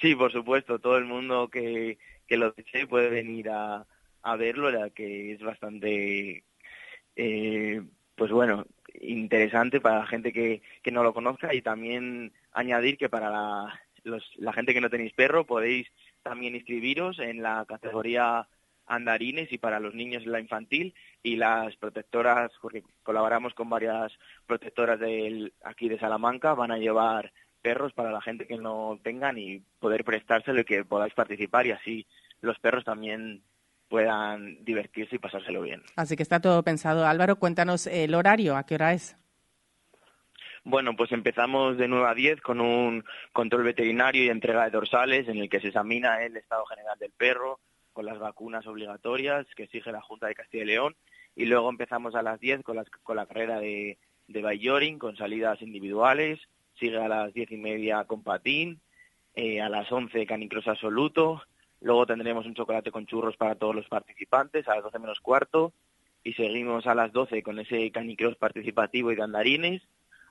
Sí, 0.00 0.14
por 0.14 0.32
supuesto, 0.32 0.78
todo 0.78 0.96
el 0.96 1.04
mundo 1.04 1.48
que, 1.48 1.98
que 2.26 2.38
lo 2.38 2.52
desee 2.52 2.86
puede 2.86 3.10
venir 3.10 3.50
a, 3.50 3.84
a 4.22 4.36
verlo, 4.36 4.70
la 4.70 4.90
que 4.90 5.32
es 5.32 5.40
bastante, 5.40 6.44
eh, 7.16 7.82
pues 8.14 8.30
bueno, 8.30 8.66
interesante 9.00 9.80
para 9.80 10.00
la 10.00 10.06
gente 10.06 10.32
que, 10.32 10.62
que 10.82 10.90
no 10.90 11.02
lo 11.02 11.14
conozca 11.14 11.54
y 11.54 11.62
también 11.62 12.32
añadir 12.52 12.98
que 12.98 13.08
para 13.08 13.30
la, 13.30 13.80
los, 14.04 14.24
la 14.36 14.52
gente 14.52 14.74
que 14.74 14.80
no 14.80 14.90
tenéis 14.90 15.12
perro 15.12 15.46
podéis 15.46 15.88
también 16.22 16.54
inscribiros 16.56 17.18
en 17.18 17.42
la 17.42 17.64
categoría 17.66 18.48
andarines 18.86 19.52
y 19.52 19.58
para 19.58 19.80
los 19.80 19.94
niños 19.94 20.26
la 20.26 20.40
infantil 20.40 20.94
y 21.22 21.36
las 21.36 21.76
protectoras, 21.76 22.50
porque 22.60 22.82
colaboramos 23.02 23.54
con 23.54 23.68
varias 23.68 24.12
protectoras 24.46 24.98
del, 24.98 25.52
aquí 25.62 25.88
de 25.88 25.98
Salamanca, 25.98 26.54
van 26.54 26.72
a 26.72 26.78
llevar 26.78 27.32
perros 27.60 27.92
para 27.92 28.10
la 28.10 28.22
gente 28.22 28.46
que 28.46 28.56
no 28.56 28.98
tengan 29.02 29.36
y 29.36 29.62
poder 29.78 30.04
prestárselo 30.04 30.60
y 30.60 30.64
que 30.64 30.84
podáis 30.84 31.14
participar 31.14 31.66
y 31.66 31.72
así 31.72 32.06
los 32.40 32.58
perros 32.58 32.84
también 32.84 33.42
puedan 33.89 34.65
divertirse 34.65 35.16
y 35.16 35.19
pasárselo 35.19 35.62
bien. 35.62 35.82
Así 35.97 36.16
que 36.16 36.23
está 36.23 36.40
todo 36.40 36.62
pensado. 36.62 37.06
Álvaro, 37.06 37.39
cuéntanos 37.39 37.86
el 37.86 38.15
horario, 38.15 38.56
¿a 38.56 38.65
qué 38.65 38.74
hora 38.74 38.93
es? 38.93 39.16
Bueno, 40.65 40.94
pues 40.97 41.12
empezamos 41.12 41.78
de 41.78 41.89
9 41.89 42.06
a 42.09 42.15
10 42.15 42.40
con 42.43 42.60
un 42.60 43.05
control 43.32 43.62
veterinario 43.62 44.24
y 44.24 44.28
entrega 44.28 44.65
de 44.65 44.70
dorsales 44.70 45.28
en 45.28 45.39
el 45.39 45.48
que 45.48 45.60
se 45.60 45.69
examina 45.69 46.23
el 46.23 46.36
estado 46.36 46.66
general 46.66 46.98
del 46.98 47.12
perro 47.12 47.59
con 47.94 48.05
las 48.05 48.19
vacunas 48.19 48.66
obligatorias 48.66 49.47
que 49.56 49.65
exige 49.65 49.90
la 49.90 50.02
Junta 50.02 50.27
de 50.27 50.35
Castilla 50.35 50.65
y 50.65 50.66
León 50.66 50.97
y 51.35 51.47
luego 51.47 51.70
empezamos 51.70 52.15
a 52.15 52.23
las 52.23 52.39
10 52.39 52.62
con, 52.62 52.77
las, 52.77 52.90
con 52.90 53.16
la 53.16 53.27
carrera 53.27 53.60
de, 53.60 53.97
de 54.27 54.43
Bayoring 54.43 54.98
con 54.98 55.16
salidas 55.16 55.62
individuales, 55.62 56.39
sigue 56.74 56.98
a 56.98 57.09
las 57.09 57.32
10 57.32 57.52
y 57.52 57.56
media 57.56 58.05
con 58.05 58.23
patín, 58.23 58.81
eh, 59.35 59.60
a 59.60 59.69
las 59.69 59.90
11 59.90 60.27
canicross 60.27 60.69
absoluto, 60.69 61.43
luego 61.80 62.06
tendremos 62.06 62.46
un 62.46 62.55
chocolate 62.55 62.90
con 62.90 63.06
churros 63.06 63.36
para 63.36 63.55
todos 63.55 63.74
los 63.74 63.88
participantes 63.88 64.68
a 64.68 64.74
las 64.74 64.84
12 64.84 64.98
menos 64.98 65.20
cuarto. 65.20 65.72
Y 66.24 66.32
seguimos 66.34 66.86
a 66.86 66.94
las 66.94 67.12
12 67.12 67.42
con 67.42 67.59
ese 67.59 67.90
canicross 67.90 68.36
participativo 68.36 69.12
y 69.12 69.16
de 69.16 69.22
andarines, 69.22 69.82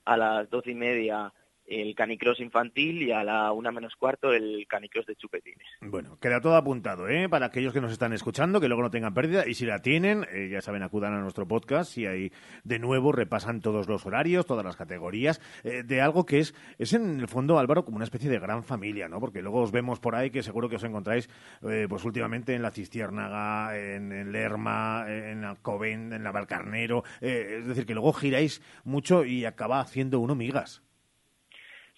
a 0.05 0.17
las 0.17 0.49
12 0.49 0.71
y 0.71 0.75
media 0.75 1.33
el 1.67 1.93
canicross 1.95 2.39
infantil 2.39 3.03
y 3.03 3.11
a 3.11 3.23
la 3.23 3.51
una 3.51 3.71
menos 3.71 3.95
cuarto 3.95 4.33
el 4.33 4.65
canicross 4.67 5.05
de 5.05 5.15
chupetines. 5.15 5.67
Bueno, 5.81 6.17
queda 6.19 6.41
todo 6.41 6.55
apuntado, 6.55 7.09
¿eh? 7.09 7.27
Para 7.29 7.47
aquellos 7.47 7.73
que 7.73 7.81
nos 7.81 7.91
están 7.91 8.13
escuchando, 8.13 8.61
que 8.61 8.67
luego 8.67 8.81
no 8.81 8.89
tengan 8.89 9.13
pérdida. 9.13 9.47
Y 9.47 9.53
si 9.53 9.65
la 9.65 9.81
tienen, 9.81 10.25
eh, 10.31 10.49
ya 10.49 10.61
saben, 10.61 10.83
acudan 10.83 11.13
a 11.13 11.19
nuestro 11.19 11.47
podcast 11.47 11.97
y 11.97 12.05
ahí 12.05 12.31
de 12.63 12.79
nuevo 12.79 13.11
repasan 13.11 13.61
todos 13.61 13.87
los 13.87 14.05
horarios, 14.05 14.45
todas 14.45 14.63
las 14.63 14.75
categorías, 14.75 15.41
eh, 15.63 15.83
de 15.83 16.01
algo 16.01 16.25
que 16.25 16.39
es, 16.39 16.55
es 16.77 16.93
en 16.93 17.19
el 17.19 17.27
fondo, 17.27 17.59
Álvaro, 17.59 17.83
como 17.83 17.97
una 17.97 18.05
especie 18.05 18.29
de 18.29 18.39
gran 18.39 18.63
familia, 18.63 19.07
¿no? 19.07 19.19
Porque 19.19 19.41
luego 19.41 19.61
os 19.61 19.71
vemos 19.71 19.99
por 19.99 20.15
ahí 20.15 20.29
que 20.29 20.43
seguro 20.43 20.69
que 20.69 20.77
os 20.77 20.83
encontráis, 20.83 21.29
eh, 21.67 21.85
pues 21.89 22.05
últimamente 22.05 22.55
en 22.55 22.61
la 22.61 22.71
Cistiérnaga, 22.71 23.77
en, 23.77 24.31
Lerma, 24.31 25.05
en 25.07 25.43
Alcoben, 25.43 26.13
en 26.13 26.23
la 26.23 26.31
Valcarnero. 26.31 27.03
eh, 27.21 27.57
es 27.59 27.67
decir, 27.67 27.85
que 27.85 27.93
luego 27.93 28.13
giráis 28.13 28.61
mucho 28.83 29.25
y 29.25 29.45
acaba 29.45 29.79
haciendo 29.79 30.19
uno 30.19 30.35
migas. 30.35 30.86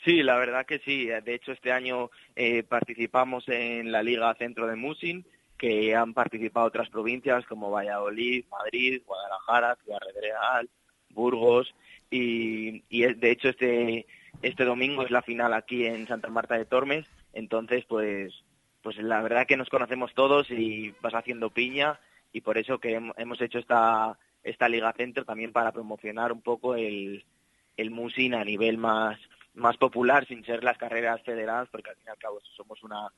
Sí, 0.05 0.23
la 0.23 0.37
verdad 0.37 0.65
que 0.65 0.79
sí. 0.79 1.07
De 1.07 1.33
hecho, 1.33 1.51
este 1.51 1.71
año 1.71 2.09
eh, 2.35 2.63
participamos 2.63 3.43
en 3.47 3.91
la 3.91 4.01
Liga 4.01 4.33
Centro 4.35 4.67
de 4.67 4.75
Musin, 4.75 5.25
que 5.57 5.93
han 5.95 6.13
participado 6.13 6.67
otras 6.67 6.89
provincias 6.89 7.45
como 7.45 7.69
Valladolid, 7.69 8.45
Madrid, 8.49 9.01
Guadalajara, 9.05 9.77
Ciudad 9.83 9.99
Real, 10.21 10.69
Burgos, 11.09 11.73
y, 12.09 12.83
y 12.89 13.01
de 13.13 13.31
hecho 13.31 13.49
este 13.49 14.05
este 14.41 14.63
domingo 14.63 15.03
es 15.03 15.11
la 15.11 15.21
final 15.21 15.53
aquí 15.53 15.85
en 15.85 16.07
Santa 16.07 16.29
Marta 16.29 16.57
de 16.57 16.65
Tormes. 16.65 17.05
Entonces, 17.33 17.83
pues 17.85 18.33
pues 18.81 18.97
la 18.97 19.21
verdad 19.21 19.45
que 19.45 19.57
nos 19.57 19.67
conocemos 19.69 20.13
todos 20.13 20.49
y 20.49 20.93
vas 21.01 21.13
haciendo 21.13 21.49
piña 21.49 21.99
y 22.31 22.39
por 22.41 22.57
eso 22.57 22.79
que 22.79 22.97
hem- 22.97 23.13
hemos 23.17 23.41
hecho 23.41 23.59
esta 23.59 24.17
esta 24.43 24.69
Liga 24.69 24.93
Centro 24.93 25.25
también 25.25 25.51
para 25.51 25.73
promocionar 25.73 26.31
un 26.31 26.41
poco 26.41 26.75
el 26.75 27.25
el 27.75 27.91
Musin 27.91 28.33
a 28.33 28.45
nivel 28.45 28.77
más 28.77 29.19
más 29.59 29.77
popular 29.77 30.25
sin 30.27 30.43
ser 30.45 30.63
las 30.63 30.77
carreras 30.77 31.21
federadas 31.23 31.69
porque 31.71 31.89
al 31.89 31.95
fin 31.97 32.05
y 32.07 32.09
al 32.09 32.17
cabo 32.17 32.39
somos 32.55 32.81
una 32.83 33.11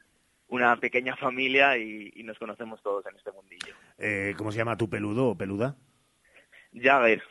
una 0.48 0.76
pequeña 0.76 1.16
familia 1.16 1.78
y, 1.78 2.12
y 2.14 2.24
nos 2.24 2.38
conocemos 2.38 2.82
todos 2.84 3.06
en 3.06 3.16
este 3.16 3.32
mundillo. 3.32 3.74
Eh, 3.98 4.34
¿Cómo 4.38 4.52
se 4.52 4.58
llama 4.58 4.76
tu 4.76 4.90
peludo 4.90 5.30
o 5.30 5.38
peluda? 5.38 5.78
Jagger. 6.74 7.24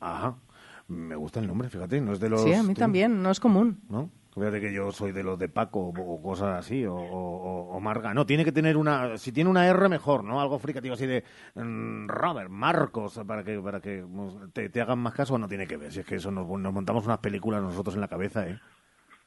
Ajá. 0.00 0.38
Me 0.86 1.16
gusta 1.16 1.40
el 1.40 1.46
nombre, 1.46 1.68
fíjate, 1.68 2.00
no 2.00 2.14
es 2.14 2.20
de 2.20 2.30
los... 2.30 2.42
Sí, 2.42 2.54
a 2.54 2.62
mí 2.62 2.72
también, 2.72 3.22
no 3.22 3.30
es 3.30 3.40
común. 3.40 3.82
¿No? 3.90 4.10
Fíjate 4.34 4.60
que 4.60 4.72
yo 4.72 4.92
soy 4.92 5.12
de 5.12 5.22
los 5.24 5.38
de 5.38 5.48
Paco 5.48 5.80
o, 5.88 6.22
cosas 6.22 6.58
así, 6.58 6.84
o, 6.86 6.94
o- 6.94 7.76
o 7.76 7.80
Marga. 7.80 8.14
No, 8.14 8.24
tiene 8.26 8.44
que 8.44 8.52
tener 8.52 8.76
una... 8.76 9.18
Si 9.18 9.32
tiene 9.32 9.50
una 9.50 9.66
R, 9.66 9.88
mejor, 9.88 10.22
¿no? 10.24 10.40
Algo 10.40 10.58
fricativo 10.58 10.94
así 10.94 11.06
de 11.06 11.24
mm, 11.54 12.08
Robert, 12.08 12.48
Marcos, 12.50 13.20
para 13.26 13.42
que 13.42 13.58
para 13.60 13.80
que 13.80 14.02
mm, 14.02 14.50
te, 14.52 14.68
te 14.68 14.80
hagan 14.80 14.98
más 15.00 15.14
caso, 15.14 15.38
no 15.38 15.48
tiene 15.48 15.66
que 15.66 15.76
ver. 15.76 15.92
Si 15.92 16.00
es 16.00 16.06
que 16.06 16.16
eso 16.16 16.30
nos, 16.30 16.46
nos 16.46 16.72
montamos 16.72 17.04
unas 17.06 17.18
películas 17.18 17.62
nosotros 17.62 17.94
en 17.96 18.00
la 18.02 18.08
cabeza, 18.08 18.48
¿eh? 18.48 18.58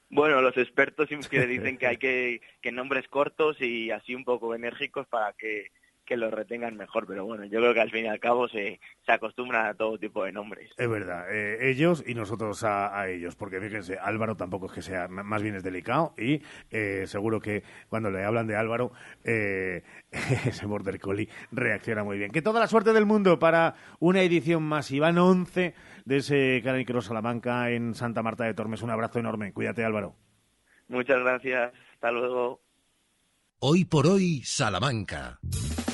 Bueno, 0.10 0.42
los 0.42 0.56
expertos 0.58 1.08
siempre 1.08 1.48
dicen 1.48 1.78
que 1.78 1.88
hay 1.88 1.98
que, 1.98 2.42
que 2.62 2.72
nombres 2.72 3.08
cortos 3.08 3.60
y 3.62 3.92
así 3.92 4.14
un 4.16 4.24
poco 4.26 4.54
enérgicos 4.56 5.08
para 5.08 5.34
que, 5.34 5.72
que 6.12 6.18
lo 6.18 6.30
retengan 6.30 6.76
mejor. 6.76 7.08
Pero 7.08 7.26
bueno, 7.26 7.46
yo 7.46 7.60
creo 7.60 7.74
que 7.74 7.80
al 7.80 7.90
fin 7.90 8.04
y 8.04 8.08
al 8.10 8.20
cabo 8.20 8.50
se, 8.50 8.82
se 9.06 9.12
acostumbran 9.14 9.66
a 9.68 9.74
todo 9.74 9.98
tipo 9.98 10.26
de 10.26 10.34
nombres. 10.34 10.70
Es 10.76 10.90
verdad, 10.90 11.34
eh, 11.34 11.70
ellos 11.70 12.04
y 12.06 12.16
nosotros 12.16 12.66
a, 12.66 13.00
a 13.00 13.08
ellos, 13.08 13.38
porque 13.38 13.62
fíjense, 13.62 13.98
Álvaro 13.98 14.36
tampoco 14.36 14.66
es 14.66 14.74
que 14.74 14.82
sea, 14.82 15.08
más 15.08 15.42
bien 15.42 15.56
es 15.56 15.64
delicado 15.64 16.14
y 16.18 16.42
eh, 16.70 17.04
seguro 17.08 17.40
que 17.40 17.64
cuando 17.88 18.12
le 18.12 18.26
hablan 18.26 18.46
de 18.48 18.58
Álvaro, 18.58 18.92
eh, 19.24 19.84
ese 20.46 20.66
Border 20.66 21.00
Collie 21.00 21.30
reacciona 21.52 22.04
muy 22.04 22.18
bien. 22.18 22.32
Que 22.32 22.42
toda 22.42 22.60
la 22.60 22.68
suerte 22.68 22.92
del 22.92 23.06
mundo 23.06 23.40
para 23.40 23.76
una 24.00 24.22
edición 24.22 24.64
más. 24.64 24.92
Y 24.92 25.00
van 25.00 25.18
11 25.18 25.74
de 26.04 26.18
ese 26.18 26.62
Canicro 26.62 27.02
Salamanca 27.02 27.70
en 27.70 27.96
Santa 27.96 28.22
Marta 28.22 28.44
de 28.44 28.54
Tormes. 28.54 28.82
Un 28.82 28.90
abrazo 28.90 29.20
enorme. 29.20 29.54
Cuídate, 29.54 29.86
Álvaro. 29.86 30.16
Muchas 30.90 31.22
gracias. 31.22 31.72
Hasta 31.94 32.12
luego. 32.12 32.60
Hoy 33.60 33.86
por 33.86 34.08
hoy, 34.08 34.42
Salamanca. 34.44 35.40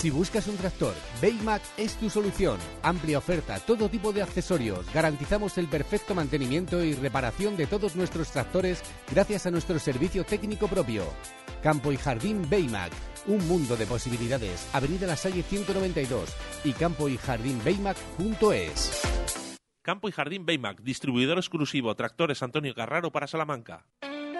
Si 0.00 0.08
buscas 0.08 0.46
un 0.46 0.56
tractor, 0.56 0.94
Baymac 1.20 1.60
es 1.76 1.94
tu 1.96 2.08
solución. 2.08 2.58
Amplia 2.82 3.18
oferta, 3.18 3.60
todo 3.60 3.90
tipo 3.90 4.14
de 4.14 4.22
accesorios. 4.22 4.90
Garantizamos 4.94 5.58
el 5.58 5.68
perfecto 5.68 6.14
mantenimiento 6.14 6.82
y 6.82 6.94
reparación 6.94 7.54
de 7.54 7.66
todos 7.66 7.96
nuestros 7.96 8.30
tractores 8.30 8.82
gracias 9.12 9.44
a 9.44 9.50
nuestro 9.50 9.78
servicio 9.78 10.24
técnico 10.24 10.68
propio. 10.68 11.04
Campo 11.62 11.92
y 11.92 11.98
Jardín 11.98 12.48
Baymac. 12.48 12.92
Un 13.26 13.46
mundo 13.46 13.76
de 13.76 13.84
posibilidades. 13.84 14.70
Avenida 14.72 15.06
La 15.06 15.16
Salle 15.16 15.42
192 15.42 16.34
y 16.64 16.72
campo 16.72 17.06
y 17.10 17.18
jardín 17.18 17.60
Baymac.es. 17.62 19.02
Campo 19.82 20.08
y 20.08 20.12
Jardín 20.12 20.46
Baymac, 20.46 20.80
distribuidor 20.80 21.36
exclusivo 21.36 21.94
Tractores 21.94 22.42
Antonio 22.42 22.74
Carraro 22.74 23.12
para 23.12 23.26
Salamanca. 23.26 23.84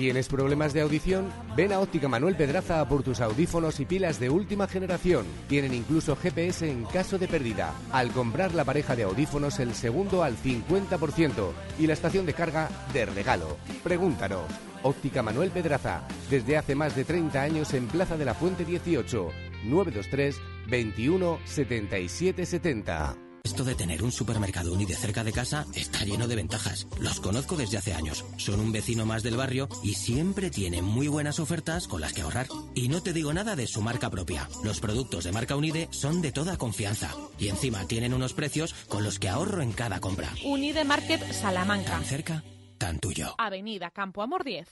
¿Tienes 0.00 0.28
problemas 0.28 0.72
de 0.72 0.80
audición? 0.80 1.28
Ven 1.54 1.74
a 1.74 1.78
Óptica 1.78 2.08
Manuel 2.08 2.34
Pedraza 2.34 2.88
por 2.88 3.02
tus 3.02 3.20
audífonos 3.20 3.80
y 3.80 3.84
pilas 3.84 4.18
de 4.18 4.30
última 4.30 4.66
generación. 4.66 5.26
Tienen 5.46 5.74
incluso 5.74 6.16
GPS 6.16 6.70
en 6.70 6.86
caso 6.86 7.18
de 7.18 7.28
pérdida. 7.28 7.74
Al 7.92 8.10
comprar 8.10 8.54
la 8.54 8.64
pareja 8.64 8.96
de 8.96 9.02
audífonos, 9.02 9.60
el 9.60 9.74
segundo 9.74 10.22
al 10.22 10.38
50% 10.38 11.52
y 11.78 11.86
la 11.86 11.92
estación 11.92 12.24
de 12.24 12.32
carga 12.32 12.70
de 12.94 13.04
regalo. 13.04 13.58
Pregúntanos. 13.82 14.46
Óptica 14.84 15.22
Manuel 15.22 15.50
Pedraza, 15.50 16.08
desde 16.30 16.56
hace 16.56 16.74
más 16.74 16.96
de 16.96 17.04
30 17.04 17.42
años 17.42 17.74
en 17.74 17.86
Plaza 17.86 18.16
de 18.16 18.24
la 18.24 18.32
Fuente 18.32 18.64
18, 18.64 19.28
923 19.64 20.40
21 20.66 21.38
77 21.44 22.46
70. 22.46 23.29
Esto 23.42 23.64
de 23.64 23.74
tener 23.74 24.02
un 24.02 24.12
supermercado 24.12 24.72
Unide 24.72 24.94
cerca 24.94 25.24
de 25.24 25.32
casa 25.32 25.66
está 25.74 26.04
lleno 26.04 26.28
de 26.28 26.36
ventajas. 26.36 26.86
Los 27.00 27.20
conozco 27.20 27.56
desde 27.56 27.78
hace 27.78 27.94
años. 27.94 28.24
Son 28.36 28.60
un 28.60 28.72
vecino 28.72 29.06
más 29.06 29.22
del 29.22 29.36
barrio 29.36 29.68
y 29.82 29.94
siempre 29.94 30.50
tienen 30.50 30.84
muy 30.84 31.08
buenas 31.08 31.40
ofertas 31.40 31.88
con 31.88 32.00
las 32.00 32.12
que 32.12 32.22
ahorrar. 32.22 32.46
Y 32.74 32.88
no 32.88 33.02
te 33.02 33.12
digo 33.12 33.32
nada 33.32 33.56
de 33.56 33.66
su 33.66 33.80
marca 33.82 34.10
propia. 34.10 34.48
Los 34.62 34.80
productos 34.80 35.24
de 35.24 35.32
marca 35.32 35.56
Unide 35.56 35.88
son 35.90 36.20
de 36.22 36.32
toda 36.32 36.56
confianza. 36.56 37.14
Y 37.38 37.48
encima 37.48 37.86
tienen 37.86 38.14
unos 38.14 38.34
precios 38.34 38.74
con 38.88 39.04
los 39.04 39.18
que 39.18 39.28
ahorro 39.28 39.62
en 39.62 39.72
cada 39.72 40.00
compra. 40.00 40.28
Unide 40.44 40.84
Market 40.84 41.32
Salamanca. 41.32 41.92
Tan 41.92 42.04
cerca, 42.04 42.44
tan 42.78 42.98
tuyo. 42.98 43.34
Avenida 43.38 43.90
Campo 43.90 44.22
Amor 44.22 44.44
10. 44.44 44.68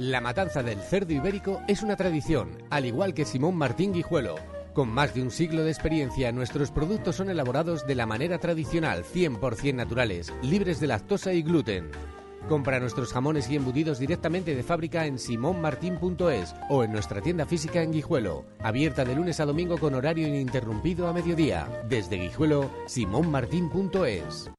La 0.00 0.20
matanza 0.20 0.64
del 0.64 0.80
cerdo 0.80 1.12
ibérico 1.12 1.62
es 1.68 1.82
una 1.82 1.96
tradición, 1.96 2.58
al 2.70 2.84
igual 2.84 3.14
que 3.14 3.24
Simón 3.24 3.54
Martín 3.56 3.92
Guijuelo. 3.92 4.34
Con 4.74 4.88
más 4.88 5.14
de 5.14 5.22
un 5.22 5.30
siglo 5.30 5.62
de 5.62 5.70
experiencia, 5.70 6.32
nuestros 6.32 6.72
productos 6.72 7.14
son 7.14 7.30
elaborados 7.30 7.86
de 7.86 7.94
la 7.94 8.06
manera 8.06 8.38
tradicional, 8.38 9.04
100% 9.04 9.72
naturales, 9.72 10.34
libres 10.42 10.80
de 10.80 10.88
lactosa 10.88 11.32
y 11.32 11.42
gluten. 11.42 11.92
Compra 12.48 12.80
nuestros 12.80 13.12
jamones 13.12 13.48
y 13.48 13.54
embutidos 13.54 14.00
directamente 14.00 14.56
de 14.56 14.64
fábrica 14.64 15.06
en 15.06 15.20
simonmartin.es 15.20 16.56
o 16.68 16.82
en 16.82 16.90
nuestra 16.90 17.20
tienda 17.20 17.46
física 17.46 17.82
en 17.82 17.92
Guijuelo, 17.92 18.46
abierta 18.58 19.04
de 19.04 19.14
lunes 19.14 19.38
a 19.38 19.46
domingo 19.46 19.78
con 19.78 19.94
horario 19.94 20.26
ininterrumpido 20.26 21.06
a 21.06 21.12
mediodía. 21.12 21.68
Desde 21.88 22.16
Guijuelo, 22.16 22.68
simonmartin.es. 22.88 24.50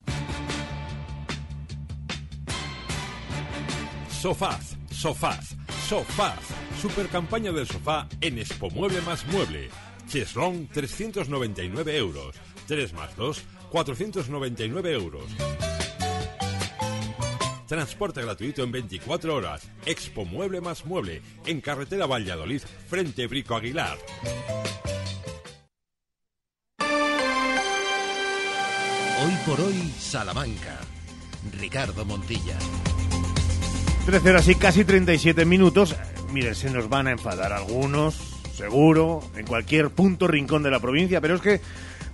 Sofaz, 4.09 4.77
Sofaz, 4.89 5.57
Sofaz. 5.89 6.39
Super 6.81 7.07
campaña 7.07 7.51
del 7.51 7.67
sofá 7.67 8.07
en 8.21 8.39
Expo 8.39 8.69
Mueble 8.69 9.01
más 9.01 9.25
Mueble. 9.27 9.69
Cheslong 10.07 10.68
399 10.68 11.98
euros. 11.98 12.36
3 12.68 12.94
más 12.94 13.15
2, 13.15 13.44
499 13.69 14.94
euros. 14.94 15.26
Transporte 17.68 18.22
gratuito 18.22 18.64
en 18.64 18.72
24 18.72 19.36
horas. 19.36 19.68
Expo 19.86 20.26
Mueble 20.26 20.61
más 20.61 20.86
Mueble. 20.86 21.22
En 21.45 21.61
carretera 21.61 22.06
Valladolid, 22.06 22.61
frente 22.88 23.27
Brico 23.27 23.56
Aguilar. 23.56 23.98
Hoy 29.23 29.34
por 29.45 29.61
hoy, 29.61 29.94
Salamanca. 29.98 30.80
Ricardo 31.60 32.06
Montilla. 32.06 32.57
13 34.06 34.30
horas 34.30 34.48
y 34.48 34.56
casi 34.56 34.86
37 34.86 35.45
minutos. 35.45 35.95
Miren, 36.32 36.53
se 36.53 36.69
nos 36.69 36.90
van 36.90 37.07
a 37.07 37.11
enfadar 37.11 37.53
algunos, 37.53 38.35
seguro, 38.56 39.22
en 39.36 39.45
cualquier 39.45 39.90
punto, 39.90 40.27
rincón 40.27 40.64
de 40.64 40.72
la 40.72 40.80
provincia, 40.80 41.22
pero 41.22 41.36
es 41.36 41.41
que 41.41 41.61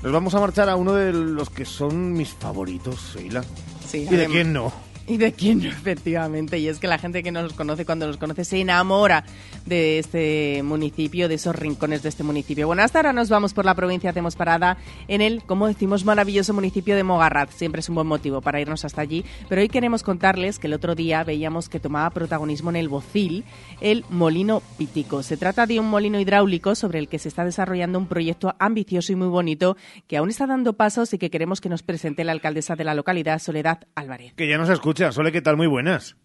nos 0.02 0.12
vamos 0.12 0.34
a 0.34 0.40
marchar 0.40 0.70
a 0.70 0.76
uno 0.76 0.94
de 0.94 1.14
los 1.14 1.50
que 1.50 1.66
son 1.66 2.14
mis 2.14 2.30
favoritos, 2.30 3.14
Sheila. 3.16 3.44
Sí, 3.88 4.08
¿Y 4.10 4.16
de 4.16 4.26
quién 4.28 4.52
no? 4.54 4.74
Y 5.12 5.18
de 5.18 5.34
quién 5.34 5.62
no, 5.62 5.68
efectivamente. 5.70 6.58
Y 6.58 6.70
es 6.70 6.80
que 6.80 6.88
la 6.88 6.98
gente 6.98 7.22
que 7.22 7.34
nos 7.34 7.52
conoce, 7.52 7.86
cuando 7.86 8.08
nos 8.08 8.16
conoce, 8.16 8.46
se 8.46 8.62
enamora 8.62 9.26
de 9.66 10.00
este 10.00 10.64
municipio, 10.64 11.28
de 11.28 11.36
esos 11.36 11.54
rincones 11.54 12.02
de 12.02 12.08
este 12.08 12.24
municipio. 12.24 12.66
Bueno, 12.66 12.82
hasta 12.82 13.00
ahora 13.00 13.12
nos 13.12 13.28
vamos 13.28 13.54
por 13.54 13.66
la 13.66 13.76
provincia, 13.76 14.12
hacemos 14.12 14.38
parada 14.38 14.78
en 15.10 15.20
el, 15.20 15.44
como 15.44 15.68
decimos, 15.68 16.06
maravilloso 16.06 16.54
municipio 16.54 16.96
de 16.96 17.04
Mogarraz. 17.04 17.54
Siempre 17.54 17.82
es 17.82 17.90
un 17.90 17.96
buen 17.96 18.08
motivo 18.08 18.40
para 18.40 18.62
irnos 18.62 18.86
hasta 18.86 19.02
allí. 19.02 19.26
Pero 19.50 19.60
hoy 19.60 19.68
queremos 19.68 20.02
contarles 20.02 20.60
que 20.60 20.68
el 20.68 20.74
otro 20.74 20.96
día 20.96 21.26
veíamos 21.26 21.68
que 21.68 21.82
tomaba 21.82 22.10
protagonismo 22.12 22.70
en 22.70 22.78
el 22.78 22.88
Bocil 22.88 23.44
el 23.82 24.06
molino 24.10 24.62
pítico. 24.78 25.24
Se 25.24 25.36
trata 25.36 25.66
de 25.66 25.82
un 25.82 25.90
molino 25.90 26.22
hidráulico 26.22 26.74
sobre 26.74 27.00
el 27.00 27.10
que 27.10 27.20
se 27.20 27.28
está 27.28 27.44
desarrollando 27.44 28.00
un 28.00 28.08
proyecto 28.08 28.56
ambicioso 28.60 29.12
y 29.12 29.18
muy 29.18 29.28
bonito 29.28 29.76
que 30.08 30.16
aún 30.16 30.30
está 30.30 30.48
dando 30.48 30.72
pasos 30.72 31.14
y 31.14 31.18
que 31.18 31.30
queremos 31.30 31.60
que 31.60 31.68
nos 31.68 31.84
presente 31.84 32.24
la 32.24 32.32
alcaldesa 32.32 32.78
de 32.78 32.86
la 32.86 32.96
localidad, 32.96 33.40
Soledad 33.40 33.82
Álvarez. 33.94 34.32
Que 34.38 34.48
ya 34.48 34.58
nos 34.58 34.70
escucha. 34.70 35.01
Sole, 35.10 35.32
¿qué 35.32 35.42
tal? 35.42 35.58
Muy 35.58 35.66
buenas. 35.66 36.16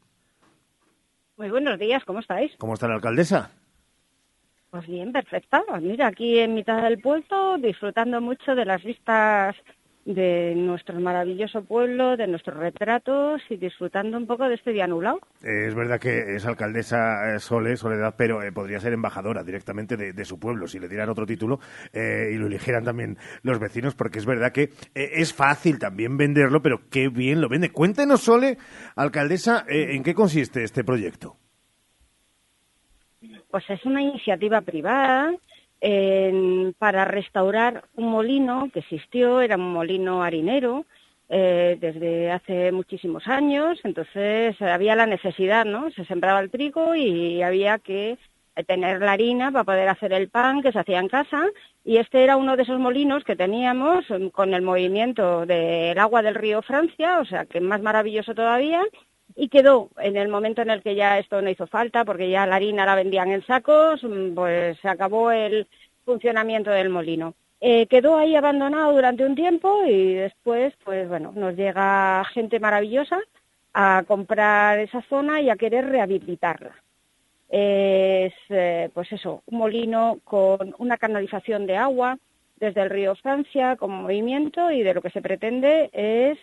Muy 1.39 1.49
buenos 1.49 1.79
días, 1.79 2.05
¿cómo 2.05 2.19
estáis? 2.19 2.53
¿Cómo 2.59 2.75
está 2.75 2.89
la 2.89 2.95
alcaldesa? 2.97 3.51
Pues 4.71 4.87
bien, 4.87 5.13
perfecta. 5.13 5.65
Mira, 5.81 6.09
aquí 6.09 6.39
en 6.39 6.55
mitad 6.55 6.83
del 6.83 7.01
puerto, 7.01 7.57
disfrutando 7.57 8.21
mucho 8.21 8.55
de 8.55 8.67
las 8.67 8.83
vistas 8.85 9.57
de 10.07 10.55
nuestro 10.55 10.99
maravilloso 11.01 11.65
pueblo, 11.65 12.17
de 12.17 12.29
nuestros 12.29 12.57
retratos 12.57 13.43
y 13.51 13.57
disfrutando 13.57 14.17
un 14.17 14.27
poco 14.27 14.49
de 14.49 14.55
este 14.55 14.71
día 14.71 14.87
nublado. 14.87 15.19
Eh, 15.43 15.67
es 15.67 15.75
verdad 15.75 15.99
que 15.99 16.37
es 16.37 16.47
alcaldesa 16.47 17.35
eh, 17.35 17.41
Sole, 17.41 17.77
Soledad, 17.77 18.15
pero 18.17 18.41
eh, 18.43 18.53
podría 18.53 18.79
ser 18.79 18.93
embajadora 18.93 19.43
directamente 19.43 19.97
de, 19.97 20.13
de 20.13 20.25
su 20.25 20.39
pueblo 20.39 20.69
si 20.69 20.79
le 20.79 20.89
dieran 20.89 21.09
otro 21.09 21.27
título 21.27 21.59
eh, 21.93 22.31
y 22.33 22.37
lo 22.37 22.47
eligieran 22.47 22.85
también 22.85 23.17
los 23.43 23.59
vecinos, 23.59 23.97
porque 23.97 24.21
es 24.21 24.27
verdad 24.27 24.53
que 24.53 24.71
es 24.95 25.35
fácil 25.35 25.81
también 25.81 26.17
venderlo, 26.17 26.63
pero 26.63 26.89
qué 26.89 27.09
bien 27.09 27.41
lo 27.41 27.49
vende. 27.49 27.73
Cuéntenos, 27.73 28.21
Sole, 28.21 28.59
alcaldesa, 28.95 29.65
¿en 29.69 30.05
qué 30.05 30.15
consiste 30.15 30.63
este 30.63 30.85
proyecto? 30.85 31.37
Pues 33.51 33.65
es 33.71 33.85
una 33.85 34.03
iniciativa 34.03 34.61
privada 34.61 35.35
para 36.79 37.05
restaurar 37.05 37.85
un 37.95 38.11
molino 38.11 38.71
que 38.73 38.81
existió, 38.81 39.41
era 39.41 39.57
un 39.57 39.73
molino 39.73 40.23
harinero 40.23 40.85
eh, 41.29 41.77
desde 41.81 42.31
hace 42.31 42.71
muchísimos 42.71 43.27
años, 43.27 43.81
entonces 43.83 44.61
había 44.63 44.95
la 44.95 45.07
necesidad, 45.07 45.65
¿no? 45.65 45.91
Se 45.91 46.05
sembraba 46.05 46.39
el 46.39 46.51
trigo 46.51 46.95
y 46.95 47.43
había 47.43 47.81
que 47.81 48.17
eh, 48.55 48.65
tener 48.65 49.01
la 49.01 49.13
harina 49.13 49.51
para 49.51 49.65
poder 49.65 49.89
hacer 49.89 50.13
el 50.13 50.29
pan 50.29 50.63
que 50.63 50.71
se 50.71 50.79
hacía 50.79 51.01
en 51.01 51.09
casa. 51.09 51.45
Y 51.85 51.97
este 51.97 52.23
era 52.23 52.37
uno 52.37 52.57
de 52.57 52.63
esos 52.63 52.79
molinos 52.79 53.25
que 53.25 53.35
teníamos 53.35 54.05
mm, 54.09 54.29
con 54.29 54.55
el 54.55 54.63
movimiento 54.63 55.47
del 55.47 55.99
agua 55.99 56.23
del 56.23 56.37
río 56.37 56.63
Francia, 56.63 57.19
o 57.19 57.25
sea 57.25 57.45
que 57.45 57.61
más 57.61 57.83
maravilloso 57.83 58.35
todavía 58.35 58.85
y 59.37 59.49
quedó 59.49 59.91
en 59.99 60.17
el 60.17 60.29
momento 60.29 60.63
en 60.63 60.71
el 60.71 60.83
que 60.83 60.95
ya 60.95 61.19
esto 61.19 61.43
no 61.43 61.51
hizo 61.51 61.67
falta 61.67 62.05
porque 62.05 62.31
ya 62.31 62.47
la 62.47 62.57
harina 62.57 62.87
la 62.87 62.95
vendían 62.95 63.31
en 63.31 63.45
sacos, 63.47 64.03
mm, 64.03 64.35
pues 64.35 64.79
se 64.81 64.89
acabó 64.89 65.31
el 65.31 65.67
funcionamiento 66.05 66.71
del 66.71 66.89
molino. 66.89 67.35
Eh, 67.61 67.87
quedó 67.87 68.17
ahí 68.17 68.35
abandonado 68.37 68.93
durante 68.93 69.25
un 69.25 69.35
tiempo 69.35 69.85
y 69.87 70.15
después, 70.15 70.75
pues 70.85 71.09
bueno, 71.09 71.33
nos 71.35 71.57
llega 71.57 72.25
gente 72.33 72.61
maravillosa 72.61 73.21
a 73.75 74.05
comprar 74.07 74.79
esa 74.79 75.03
zona 75.03 75.41
y 75.41 75.51
a 75.51 75.57
querer 75.57 75.87
rehabilitarla 75.87 76.75
es 77.49 78.33
eh, 78.49 78.91
pues 78.93 79.13
eso, 79.13 79.43
un 79.47 79.59
molino 79.59 80.19
con 80.25 80.75
una 80.79 80.97
canalización 80.97 81.67
de 81.67 81.77
agua 81.77 82.19
desde 82.57 82.83
el 82.83 82.91
río 82.91 83.15
Francia 83.15 83.77
como 83.77 84.03
movimiento 84.03 84.71
y 84.71 84.83
de 84.83 84.95
lo 84.95 85.03
que 85.03 85.11
se 85.11 85.23
pretende 85.23 85.91
es 85.93 86.39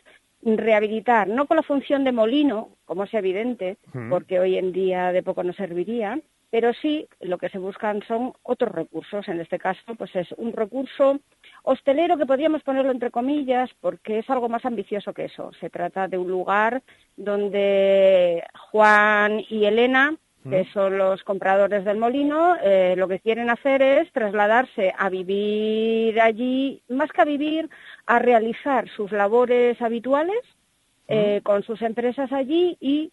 rehabilitar, 0.45 1.28
no 1.28 1.45
con 1.45 1.57
la 1.57 1.64
función 1.64 2.03
de 2.03 2.11
molino, 2.11 2.70
como 2.86 3.03
es 3.06 3.14
evidente, 3.14 3.78
porque 4.10 4.40
hoy 4.40 4.57
en 4.57 4.72
día 4.72 5.11
de 5.11 5.24
poco 5.24 5.44
no 5.44 5.53
serviría, 5.53 6.20
pero 6.49 6.72
sí 6.74 7.07
lo 7.20 7.40
que 7.40 7.49
se 7.49 7.57
buscan 7.57 8.03
son 8.07 8.34
otros 8.44 8.72
recursos. 8.72 9.28
En 9.28 9.40
este 9.40 9.57
caso, 9.57 9.95
pues 9.98 10.15
es 10.15 10.32
un 10.34 10.53
recurso 10.53 11.20
hostelero 11.64 12.18
que 12.18 12.28
podríamos 12.28 12.61
ponerlo 12.61 12.91
entre 12.91 13.10
comillas, 13.10 13.72
porque 13.82 14.20
es 14.20 14.30
algo 14.30 14.49
más 14.49 14.64
ambicioso 14.64 15.14
que 15.14 15.26
eso. 15.26 15.52
Se 15.60 15.72
trata 15.72 16.07
de 16.07 16.18
un 16.20 16.30
lugar 16.30 16.84
donde 17.18 18.44
Juan 18.70 19.44
y 19.49 19.65
Elena 19.65 20.15
que 20.49 20.65
son 20.74 20.98
los 20.98 21.24
compradores 21.24 21.86
del 21.86 21.98
molino, 21.98 22.56
eh, 22.61 22.95
lo 22.98 23.07
que 23.07 23.20
quieren 23.20 23.49
hacer 23.49 23.82
es 23.82 24.11
trasladarse 24.11 24.94
a 24.98 25.10
vivir 25.10 26.20
allí, 26.20 26.82
más 26.90 27.11
que 27.11 27.22
a 27.22 27.26
vivir, 27.26 27.70
a 28.06 28.20
realizar 28.20 28.90
sus 28.90 29.12
labores 29.12 29.82
habituales 29.82 30.42
eh, 31.08 31.42
con 31.44 31.64
sus 31.64 31.82
empresas 31.82 32.32
allí 32.32 32.78
y 32.80 33.12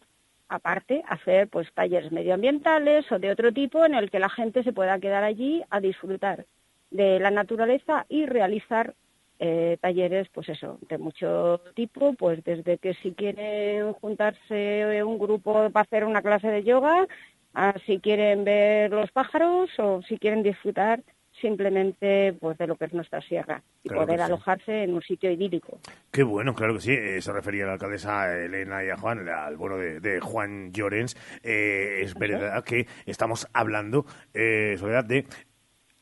aparte 0.49 1.03
hacer 1.09 1.49
pues 1.49 1.73
talleres 1.73 2.13
medioambientales 2.13 3.11
o 3.13 3.19
de 3.19 3.31
otro 3.31 3.53
tipo 3.53 3.85
en 3.85 3.95
el 3.95 4.11
que 4.11 4.19
la 4.19 4.29
gente 4.29 4.63
se 4.63 4.73
pueda 4.73 4.99
quedar 4.99 5.25
allí 5.25 5.63
a 5.71 5.81
disfrutar 5.81 6.47
de 6.91 7.21
la 7.21 7.31
naturaleza 7.31 8.07
y 8.09 8.27
realizar 8.27 8.95
eh, 9.39 9.79
talleres, 9.81 10.29
pues 10.29 10.49
eso, 10.51 10.79
de 10.89 10.99
mucho 10.99 11.61
tipo, 11.75 12.13
pues 12.15 12.45
desde 12.45 12.79
que 12.79 12.95
si 12.95 13.13
quieren 13.13 13.93
juntarse 13.95 15.03
un 15.03 15.19
grupo 15.19 15.71
para 15.71 15.83
hacer 15.83 16.05
una 16.05 16.21
clase 16.21 16.49
de 16.49 16.63
yoga, 16.63 17.07
a 17.55 17.75
si 17.87 18.01
quieren 18.01 18.45
ver 18.45 18.91
los 18.91 19.11
pájaros 19.13 19.71
o 19.79 20.03
si 20.03 20.19
quieren 20.19 20.43
disfrutar 20.43 21.03
simplemente 21.41 22.35
pues 22.41 22.59
de 22.59 22.67
lo 22.67 22.77
que 22.77 22.87
es 22.87 22.93
nuestra 22.93 23.21
sierra 23.21 23.63
y 23.83 23.89
poder 23.89 24.21
alojarse 24.21 24.85
en 24.85 24.95
un 24.95 25.03
sitio 25.03 25.31
idílico. 25.31 25.79
Qué 26.11 26.23
bueno, 26.23 26.55
claro 26.55 26.75
que 26.75 26.81
sí. 26.81 26.93
Eh, 26.93 27.21
se 27.21 27.33
refería 27.33 27.65
a 27.65 27.67
la 27.69 27.73
alcaldesa 27.75 28.37
Elena 28.37 28.85
y 28.85 28.91
a 28.91 28.97
Juan, 28.97 29.29
al 29.29 29.57
bueno 29.57 29.77
de, 29.77 30.21
Juan 30.21 30.73
Llorens. 30.73 31.17
Eh, 31.43 32.03
es 32.03 32.15
verdad 32.15 32.63
que 32.65 32.87
estamos 33.07 33.49
hablando, 33.53 34.07
eh, 34.35 34.77
Soledad, 34.79 35.05
de 35.05 35.27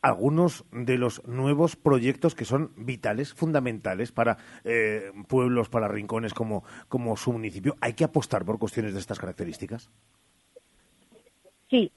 algunos 0.01 0.65
de 0.71 0.97
los 0.97 1.25
nuevos 1.27 1.75
proyectos 1.75 2.35
que 2.35 2.45
son 2.45 2.71
vitales, 2.77 3.33
fundamentales 3.33 4.11
para 4.11 4.37
eh, 4.63 5.11
pueblos, 5.27 5.69
para 5.69 5.87
rincones 5.87 6.33
como, 6.33 6.63
como 6.87 7.17
su 7.17 7.33
municipio. 7.33 7.75
¿Hay 7.81 7.93
que 7.93 8.03
apostar 8.03 8.45
por 8.45 8.59
cuestiones 8.59 8.93
de 8.93 8.99
estas 8.99 9.19
características? 9.19 9.89
Sí. 11.69 11.91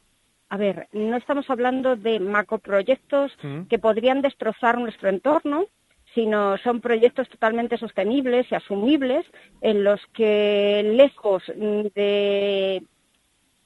A 0.52 0.58
ver, 0.58 0.86
no 0.92 1.16
estamos 1.16 1.48
hablando 1.48 1.96
de 1.96 2.20
macroproyectos 2.20 3.32
mm. 3.42 3.62
que 3.70 3.78
podrían 3.78 4.20
destrozar 4.20 4.76
nuestro 4.76 5.08
entorno, 5.08 5.64
sino 6.14 6.58
son 6.58 6.82
proyectos 6.82 7.26
totalmente 7.30 7.78
sostenibles 7.78 8.46
y 8.50 8.54
asumibles 8.54 9.24
en 9.62 9.82
los 9.82 9.98
que 10.12 10.82
lejos 10.94 11.42
de 11.46 12.82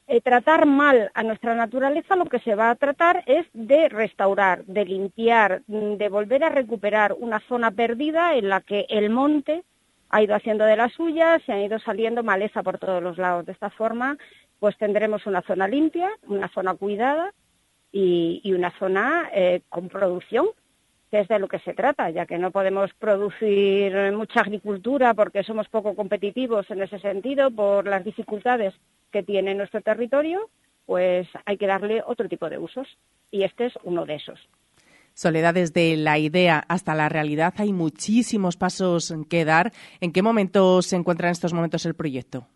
eh, 0.07 0.21
tratar 0.21 0.67
mal 0.67 1.11
a 1.15 1.25
nuestra 1.25 1.57
naturaleza, 1.57 2.15
lo 2.15 2.27
que 2.27 2.39
se 2.39 2.55
va 2.55 2.71
a 2.71 2.77
tratar 2.77 3.25
es 3.27 3.49
de 3.53 3.89
restaurar, 3.89 4.65
de 4.67 4.85
limpiar, 4.85 5.63
de 5.67 6.09
volver 6.09 6.45
a 6.45 6.51
recuperar 6.51 7.17
una 7.19 7.41
zona 7.49 7.73
perdida 7.73 8.37
en 8.37 8.49
la 8.49 8.61
que 8.61 8.87
el 8.89 9.11
monte 9.11 9.65
ha 10.09 10.23
ido 10.23 10.37
haciendo 10.37 10.65
de 10.65 10.77
las 10.77 10.93
suyas, 10.93 11.43
se 11.45 11.53
ha 11.53 11.65
ido 11.65 11.81
saliendo 11.81 12.23
maleza 12.23 12.63
por 12.63 12.79
todos 12.79 13.03
los 13.03 13.19
lados. 13.19 13.45
De 13.45 13.51
esta 13.51 13.71
forma, 13.71 14.17
pues 14.59 14.77
tendremos 14.79 15.27
una 15.27 15.43
zona 15.43 15.69
limpia, 15.69 16.11
una 16.27 16.49
zona 16.49 16.75
cuidada 16.75 17.33
y, 17.93 18.53
una 18.53 18.71
zona 18.79 19.31
eh, 19.33 19.63
con 19.69 19.89
producción, 19.89 20.47
que 21.11 21.21
es 21.21 21.29
de 21.29 21.39
lo 21.39 21.49
que 21.49 21.61
se 21.61 21.75
trata, 21.75 22.11
ya 22.11 22.27
que 22.27 22.39
no 22.39 22.51
podemos 22.51 22.93
producir 22.95 23.95
mucha 24.13 24.41
agricultura 24.41 25.15
porque 25.15 25.45
somos 25.45 25.69
poco 25.69 25.95
competitivos 25.95 26.71
en 26.71 26.83
ese 26.83 26.99
sentido 26.99 27.51
por 27.51 27.87
las 27.87 28.05
dificultades 28.05 28.75
que 29.13 29.23
tiene 29.23 29.55
nuestro 29.55 29.81
territorio, 29.81 30.51
pues 30.85 31.29
hay 31.45 31.57
que 31.57 31.67
darle 31.67 32.03
otro 32.07 32.29
tipo 32.29 32.49
de 32.49 32.59
usos. 32.59 32.87
Y 33.31 33.43
este 33.43 33.67
es 33.67 33.75
uno 33.83 34.07
de 34.07 34.17
esos. 34.17 34.39
Soledad, 35.15 35.55
desde 35.55 35.97
la 35.97 36.19
idea 36.19 36.63
hasta 36.69 36.95
la 36.95 37.09
realidad 37.09 37.55
hay 37.57 37.73
muchísimos 37.73 38.57
pasos 38.57 39.15
que 39.31 39.45
dar. 39.45 39.73
¿En 40.01 40.13
qué 40.13 40.23
momento 40.23 40.83
se 40.83 40.97
encuentra 40.97 41.29
en 41.29 41.33
estos 41.33 41.55
momentos 41.55 41.87
el 41.87 41.95
proyecto? 41.95 42.47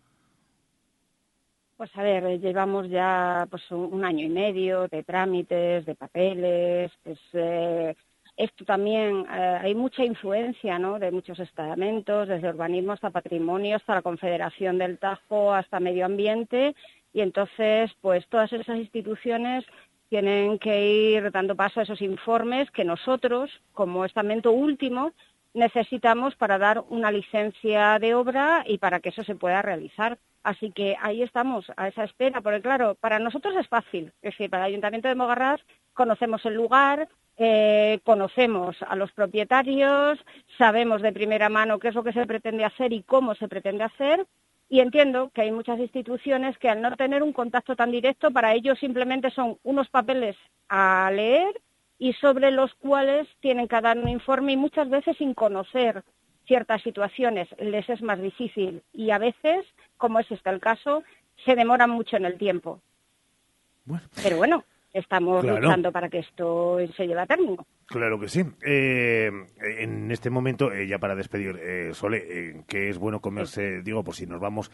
Pues 1.81 1.97
a 1.97 2.03
ver, 2.03 2.39
llevamos 2.39 2.87
ya 2.89 3.47
pues 3.49 3.63
un 3.71 4.05
año 4.05 4.27
y 4.27 4.29
medio 4.29 4.87
de 4.87 5.01
trámites, 5.01 5.83
de 5.83 5.95
papeles, 5.95 6.91
pues, 7.01 7.17
eh, 7.33 7.95
esto 8.37 8.65
también 8.65 9.25
eh, 9.25 9.57
hay 9.63 9.73
mucha 9.73 10.05
influencia 10.05 10.77
¿no? 10.77 10.99
de 10.99 11.09
muchos 11.09 11.39
estamentos, 11.39 12.27
desde 12.27 12.49
urbanismo 12.49 12.91
hasta 12.91 13.09
patrimonio, 13.09 13.77
hasta 13.77 13.95
la 13.95 14.03
Confederación 14.03 14.77
del 14.77 14.99
Tajo, 14.99 15.55
hasta 15.55 15.79
Medio 15.79 16.05
Ambiente, 16.05 16.75
y 17.13 17.21
entonces 17.21 17.89
pues 17.99 18.27
todas 18.27 18.53
esas 18.53 18.77
instituciones 18.77 19.65
tienen 20.09 20.59
que 20.59 20.85
ir 20.85 21.31
dando 21.31 21.55
paso 21.55 21.79
a 21.79 21.83
esos 21.83 22.03
informes 22.03 22.69
que 22.69 22.83
nosotros, 22.83 23.49
como 23.73 24.05
estamento 24.05 24.51
último, 24.51 25.13
necesitamos 25.53 26.35
para 26.35 26.57
dar 26.57 26.83
una 26.89 27.11
licencia 27.11 27.99
de 27.99 28.15
obra 28.15 28.63
y 28.65 28.77
para 28.77 28.99
que 28.99 29.09
eso 29.09 29.23
se 29.23 29.35
pueda 29.35 29.61
realizar. 29.61 30.17
Así 30.43 30.71
que 30.71 30.95
ahí 31.01 31.21
estamos, 31.21 31.71
a 31.77 31.87
esa 31.87 32.03
espera, 32.03 32.41
porque 32.41 32.61
claro, 32.61 32.95
para 32.95 33.19
nosotros 33.19 33.55
es 33.57 33.67
fácil, 33.67 34.11
es 34.21 34.31
decir, 34.31 34.49
para 34.49 34.65
el 34.65 34.71
Ayuntamiento 34.71 35.07
de 35.07 35.15
Mogarraz 35.15 35.61
conocemos 35.93 36.43
el 36.45 36.55
lugar, 36.55 37.07
eh, 37.37 37.99
conocemos 38.03 38.75
a 38.87 38.95
los 38.95 39.11
propietarios, 39.11 40.19
sabemos 40.57 41.01
de 41.01 41.11
primera 41.11 41.49
mano 41.49 41.79
qué 41.79 41.89
es 41.89 41.95
lo 41.95 42.03
que 42.03 42.13
se 42.13 42.25
pretende 42.25 42.65
hacer 42.65 42.91
y 42.91 43.03
cómo 43.03 43.35
se 43.35 43.47
pretende 43.47 43.83
hacer, 43.83 44.25
y 44.67 44.79
entiendo 44.79 45.29
que 45.33 45.41
hay 45.41 45.51
muchas 45.51 45.79
instituciones 45.79 46.57
que 46.57 46.69
al 46.69 46.81
no 46.81 46.95
tener 46.95 47.21
un 47.21 47.33
contacto 47.33 47.75
tan 47.75 47.91
directo, 47.91 48.31
para 48.31 48.53
ellos 48.53 48.79
simplemente 48.79 49.29
son 49.29 49.57
unos 49.63 49.89
papeles 49.89 50.37
a 50.69 51.11
leer 51.13 51.61
y 52.01 52.13
sobre 52.13 52.49
los 52.49 52.73
cuales 52.73 53.27
tienen 53.41 53.67
que 53.67 53.79
dar 53.79 53.95
un 53.95 54.09
informe 54.09 54.53
y 54.53 54.57
muchas 54.57 54.89
veces 54.89 55.15
sin 55.17 55.35
conocer 55.35 56.03
ciertas 56.47 56.81
situaciones. 56.81 57.47
Les 57.59 57.87
es 57.89 58.01
más 58.01 58.19
difícil 58.19 58.81
y 58.91 59.11
a 59.11 59.19
veces, 59.19 59.67
como 59.97 60.17
es 60.17 60.31
este 60.31 60.49
el 60.49 60.59
caso, 60.59 61.03
se 61.45 61.55
demoran 61.55 61.91
mucho 61.91 62.17
en 62.17 62.25
el 62.25 62.39
tiempo. 62.39 62.81
Pero 64.23 64.37
bueno, 64.37 64.63
estamos 64.93 65.43
luchando 65.43 65.91
para 65.91 66.09
que 66.09 66.19
esto 66.19 66.77
se 66.95 67.07
lleve 67.07 67.21
a 67.21 67.25
término. 67.25 67.65
Claro 67.85 68.19
que 68.19 68.29
sí. 68.29 68.41
Eh, 68.65 69.29
en 69.59 70.11
este 70.11 70.29
momento, 70.29 70.71
eh, 70.71 70.87
ya 70.87 70.97
para 70.97 71.15
despedir, 71.15 71.57
eh, 71.57 71.93
Sole, 71.93 72.23
eh, 72.25 72.63
que 72.67 72.89
es 72.89 72.97
bueno 72.97 73.19
comerse, 73.19 73.81
digo, 73.81 74.03
pues 74.03 74.17
si 74.17 74.25
nos 74.25 74.39
vamos 74.39 74.71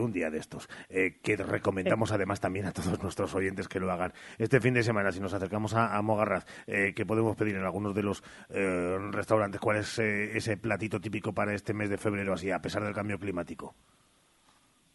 un 0.00 0.12
día 0.12 0.30
de 0.30 0.38
estos, 0.38 0.68
que 0.88 1.36
recomendamos 1.36 2.12
además 2.12 2.40
también 2.40 2.66
a 2.66 2.72
todos 2.72 3.02
nuestros 3.02 3.34
oyentes 3.34 3.68
que 3.68 3.80
lo 3.80 3.90
hagan. 3.92 4.12
Este 4.38 4.60
fin 4.60 4.74
de 4.74 4.82
semana, 4.82 5.12
si 5.12 5.20
nos 5.20 5.34
acercamos 5.34 5.74
a, 5.74 5.96
a 5.96 6.02
Mogarraz, 6.02 6.46
que 6.66 7.06
podemos 7.06 7.36
pedir 7.36 7.56
en 7.56 7.64
algunos 7.64 7.94
de 7.94 8.02
los 8.02 8.22
restaurantes, 8.48 9.60
¿cuál 9.60 9.78
es 9.78 9.98
ese 9.98 10.56
platito 10.56 11.00
típico 11.00 11.32
para 11.34 11.54
este 11.54 11.74
mes 11.74 11.90
de 11.90 11.98
febrero, 11.98 12.32
así, 12.32 12.50
a 12.50 12.60
pesar 12.60 12.82
del 12.82 12.94
cambio 12.94 13.18
climático? 13.18 13.74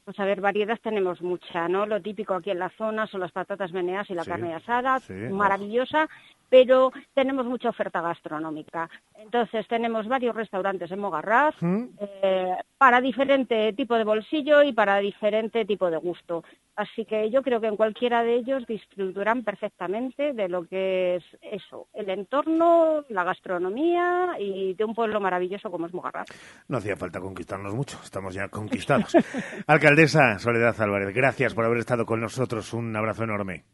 Pues 0.10 0.20
a 0.22 0.26
ver, 0.26 0.42
variedad 0.42 0.80
tenemos 0.82 1.22
mucha, 1.22 1.68
¿no? 1.68 1.86
Lo 1.86 2.02
típico 2.02 2.34
aquí 2.34 2.50
en 2.50 2.58
la 2.58 2.72
zona 2.72 3.06
son 3.06 3.20
las 3.20 3.32
patatas 3.32 3.72
meneas 3.74 4.10
y 4.10 4.16
la 4.16 4.26
carne 4.26 4.56
asada, 4.56 5.00
maravillosa, 5.30 6.10
pero 6.50 6.92
tenemos 7.14 7.46
mucha 7.46 7.70
oferta 7.70 8.02
gastronómica. 8.02 8.90
Entonces 9.16 9.68
tenemos 9.68 10.08
varios 10.08 10.36
restaurantes 10.36 10.92
en 10.92 11.00
Mogarraz 11.00 11.56
¿Mm? 11.62 11.86
eh, 12.00 12.56
para 12.78 13.02
diferente 13.02 13.74
tipo 13.74 13.96
de 13.96 14.04
bolsillo 14.04 14.64
y 14.64 14.74
para 14.74 14.98
diferente 15.00 15.66
tipo 15.66 15.90
de 15.90 15.98
gusto. 15.98 16.44
Así 16.76 17.04
que 17.04 17.30
yo 17.30 17.42
creo 17.44 17.60
que 17.60 17.68
en 17.68 17.76
cualquiera 17.76 18.24
de 18.24 18.36
ellos 18.36 18.66
disfrutarán 18.66 19.44
perfectamente 19.44 20.32
de 20.32 20.48
lo 20.48 20.64
que 20.64 21.18
es 21.18 21.24
eso, 21.42 21.88
el 21.94 22.10
entorno, 22.10 23.04
la 23.10 23.26
gastronomía 23.26 24.38
y 24.40 24.76
de 24.76 24.86
un 24.86 24.96
pueblo 24.96 25.20
maravilloso 25.20 25.70
como 25.70 25.88
es 25.88 25.94
Mogarraz. 25.94 26.28
No 26.70 26.78
hacía 26.78 26.96
falta 26.96 27.20
conquistarnos 27.20 27.76
mucho, 27.76 28.00
estamos 28.02 28.34
ya 28.34 28.48
conquistados. 28.48 29.14
Alcaldesa 29.68 30.40
Soledad 30.40 30.80
Álvarez, 30.80 31.14
gracias 31.14 31.54
por 31.54 31.66
haber 31.66 31.80
estado 31.80 32.06
con 32.06 32.22
nosotros. 32.22 32.74
Un 32.74 32.96
abrazo 32.96 33.26
enorme. 33.26 33.66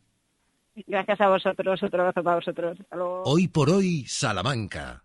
Gracias 0.88 1.22
a 1.22 1.30
vosotros, 1.30 1.82
otro 1.82 2.02
abrazo 2.02 2.24
para 2.24 2.36
vosotros. 2.36 2.80
Hasta 2.80 2.96
luego. 2.96 3.24
Hoy 3.26 3.48
por 3.48 3.70
hoy, 3.70 4.06
Salamanca. 4.08 5.02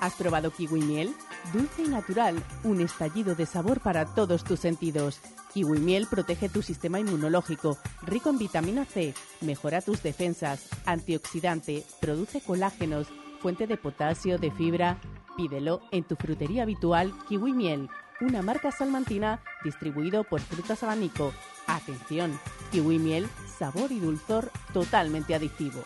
¿Has 0.00 0.14
probado 0.14 0.50
kiwi 0.50 0.80
miel? 0.82 1.14
Dulce 1.52 1.84
y 1.84 1.88
natural, 1.88 2.42
un 2.64 2.80
estallido 2.80 3.34
de 3.34 3.46
sabor 3.46 3.80
para 3.80 4.04
todos 4.04 4.44
tus 4.44 4.60
sentidos. 4.60 5.20
Kiwi 5.54 5.78
miel 5.78 6.06
protege 6.10 6.48
tu 6.48 6.60
sistema 6.60 7.00
inmunológico, 7.00 7.78
rico 8.02 8.28
en 8.28 8.38
vitamina 8.38 8.84
C, 8.84 9.14
mejora 9.40 9.80
tus 9.80 10.02
defensas, 10.02 10.68
antioxidante, 10.84 11.84
produce 12.00 12.42
colágenos, 12.42 13.06
fuente 13.40 13.66
de 13.66 13.76
potasio, 13.76 14.38
de 14.38 14.50
fibra. 14.50 14.98
Pídelo 15.36 15.80
en 15.92 16.04
tu 16.04 16.16
frutería 16.16 16.64
habitual 16.64 17.12
Kiwi 17.28 17.52
Miel, 17.52 17.88
una 18.20 18.42
marca 18.42 18.70
salmantina 18.70 19.40
distribuido 19.64 20.24
por 20.24 20.40
Frutas 20.40 20.82
Abanico. 20.82 21.32
Atención, 21.66 22.38
Kiwi 22.70 22.98
Miel, 22.98 23.28
sabor 23.58 23.92
y 23.92 24.00
dulzor 24.00 24.50
totalmente 24.72 25.34
adictivo. 25.34 25.82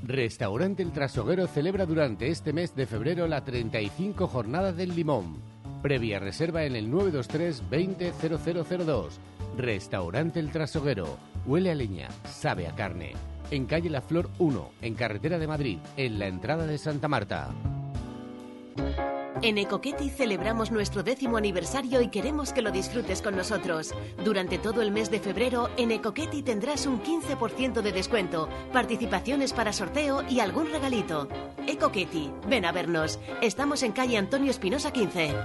Restaurante 0.05 0.83
El 0.83 0.91
Trasoguero 0.91 1.47
celebra 1.47 1.85
durante 1.85 2.27
este 2.27 2.51
mes 2.51 2.75
de 2.75 2.85
febrero 2.85 3.25
la 3.25 3.41
35 3.43 4.27
Jornada 4.27 4.73
del 4.73 4.95
Limón. 4.95 5.52
Previa 5.83 6.17
reserva 6.17 6.63
en 6.63 6.77
el 6.77 6.89
923 6.89 7.63
200002. 7.69 9.19
Restaurante 9.57 10.39
El 10.39 10.49
Trasoguero. 10.49 11.17
Huele 11.45 11.71
a 11.71 11.75
leña, 11.75 12.07
sabe 12.23 12.67
a 12.67 12.71
carne. 12.73 13.11
En 13.51 13.65
calle 13.65 13.89
La 13.89 14.01
Flor 14.01 14.29
1, 14.39 14.71
en 14.81 14.93
carretera 14.95 15.37
de 15.37 15.47
Madrid, 15.47 15.79
en 15.97 16.19
la 16.19 16.27
entrada 16.27 16.65
de 16.65 16.77
Santa 16.77 17.09
Marta. 17.09 17.53
En 19.43 19.57
Ecoqueti 19.57 20.09
celebramos 20.09 20.71
nuestro 20.71 21.03
décimo 21.03 21.35
aniversario 21.35 21.99
y 22.01 22.07
queremos 22.07 22.53
que 22.53 22.61
lo 22.61 22.71
disfrutes 22.71 23.21
con 23.21 23.35
nosotros. 23.35 23.93
Durante 24.23 24.57
todo 24.57 24.81
el 24.81 24.89
mes 24.89 25.11
de 25.11 25.19
febrero, 25.19 25.69
en 25.75 25.91
Ecoqueti 25.91 26.43
tendrás 26.43 26.85
un 26.85 27.03
15% 27.03 27.81
de 27.81 27.91
descuento, 27.91 28.47
participaciones 28.71 29.51
para 29.51 29.73
sorteo 29.73 30.23
y 30.29 30.39
algún 30.39 30.71
regalito. 30.71 31.27
Ecoqueti, 31.67 32.31
ven 32.47 32.63
a 32.63 32.71
vernos. 32.71 33.19
Estamos 33.41 33.83
en 33.83 33.91
calle 33.91 34.17
Antonio 34.17 34.49
Espinosa 34.49 34.93
15. 34.93 35.35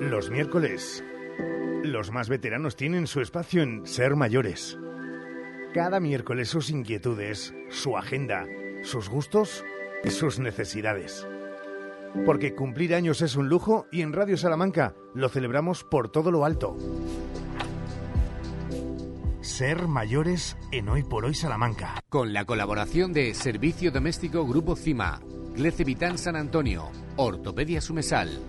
Los 0.00 0.28
miércoles, 0.28 1.02
los 1.82 2.10
más 2.10 2.28
veteranos 2.28 2.76
tienen 2.76 3.06
su 3.06 3.22
espacio 3.22 3.62
en 3.62 3.86
Ser 3.86 4.16
Mayores. 4.16 4.78
Cada 5.72 5.98
miércoles 5.98 6.50
sus 6.50 6.68
inquietudes, 6.68 7.54
su 7.70 7.96
agenda, 7.96 8.44
sus 8.82 9.08
gustos 9.08 9.64
y 10.04 10.10
sus 10.10 10.38
necesidades. 10.38 11.26
Porque 12.24 12.54
cumplir 12.54 12.94
años 12.94 13.22
es 13.22 13.36
un 13.36 13.48
lujo 13.48 13.86
y 13.92 14.02
en 14.02 14.12
Radio 14.12 14.36
Salamanca 14.36 14.94
lo 15.14 15.28
celebramos 15.28 15.84
por 15.84 16.10
todo 16.10 16.30
lo 16.30 16.44
alto. 16.44 16.76
Ser 19.40 19.88
mayores 19.88 20.56
en 20.72 20.88
Hoy 20.88 21.02
por 21.02 21.24
Hoy 21.24 21.34
Salamanca. 21.34 22.00
Con 22.08 22.32
la 22.32 22.44
colaboración 22.44 23.12
de 23.12 23.34
Servicio 23.34 23.90
Doméstico 23.90 24.46
Grupo 24.46 24.76
CIMA, 24.76 25.20
Glece 25.54 25.84
Vitán 25.84 26.18
San 26.18 26.36
Antonio, 26.36 26.90
Ortopedia 27.16 27.80
Sumesal. 27.80 28.40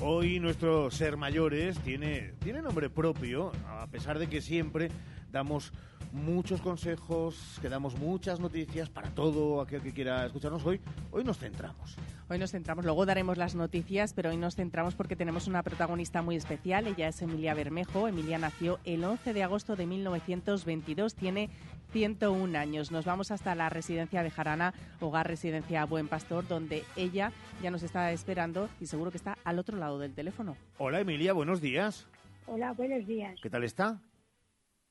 Hoy 0.00 0.40
nuestro 0.40 0.90
Ser 0.90 1.16
Mayores 1.16 1.78
tiene, 1.80 2.34
tiene 2.42 2.62
nombre 2.62 2.88
propio, 2.90 3.52
a 3.68 3.86
pesar 3.88 4.18
de 4.18 4.28
que 4.28 4.40
siempre 4.40 4.90
damos 5.32 5.72
muchos 6.12 6.60
consejos, 6.60 7.58
que 7.60 7.68
damos 7.68 7.98
muchas 7.98 8.40
noticias 8.40 8.88
para 8.88 9.10
todo 9.10 9.60
aquel 9.60 9.82
que 9.82 9.92
quiera 9.92 10.26
escucharnos 10.26 10.64
hoy. 10.64 10.80
Hoy 11.10 11.24
nos 11.24 11.38
centramos. 11.38 11.96
Hoy 12.28 12.38
nos 12.38 12.50
centramos, 12.50 12.84
luego 12.84 13.06
daremos 13.06 13.38
las 13.38 13.54
noticias, 13.54 14.12
pero 14.12 14.30
hoy 14.30 14.36
nos 14.36 14.56
centramos 14.56 14.94
porque 14.94 15.16
tenemos 15.16 15.46
una 15.46 15.62
protagonista 15.62 16.22
muy 16.22 16.36
especial. 16.36 16.86
Ella 16.86 17.08
es 17.08 17.22
Emilia 17.22 17.54
Bermejo. 17.54 18.08
Emilia 18.08 18.38
nació 18.38 18.78
el 18.84 19.04
11 19.04 19.32
de 19.32 19.42
agosto 19.42 19.76
de 19.76 19.86
1922, 19.86 21.14
tiene 21.14 21.50
101 21.92 22.58
años. 22.58 22.90
Nos 22.90 23.04
vamos 23.04 23.30
hasta 23.30 23.54
la 23.54 23.68
residencia 23.68 24.22
de 24.22 24.30
Jarana, 24.30 24.74
Hogar 25.00 25.28
Residencia 25.28 25.84
Buen 25.84 26.08
Pastor, 26.08 26.46
donde 26.48 26.84
ella 26.96 27.32
ya 27.62 27.70
nos 27.70 27.82
está 27.82 28.10
esperando 28.12 28.68
y 28.80 28.86
seguro 28.86 29.10
que 29.10 29.16
está 29.18 29.38
al 29.44 29.58
otro 29.58 29.76
lado 29.76 29.98
del 29.98 30.14
teléfono. 30.14 30.56
Hola 30.78 31.00
Emilia, 31.00 31.32
buenos 31.32 31.60
días. 31.60 32.08
Hola, 32.46 32.72
buenos 32.72 33.06
días. 33.06 33.38
¿Qué 33.42 33.50
tal 33.50 33.64
está? 33.64 34.00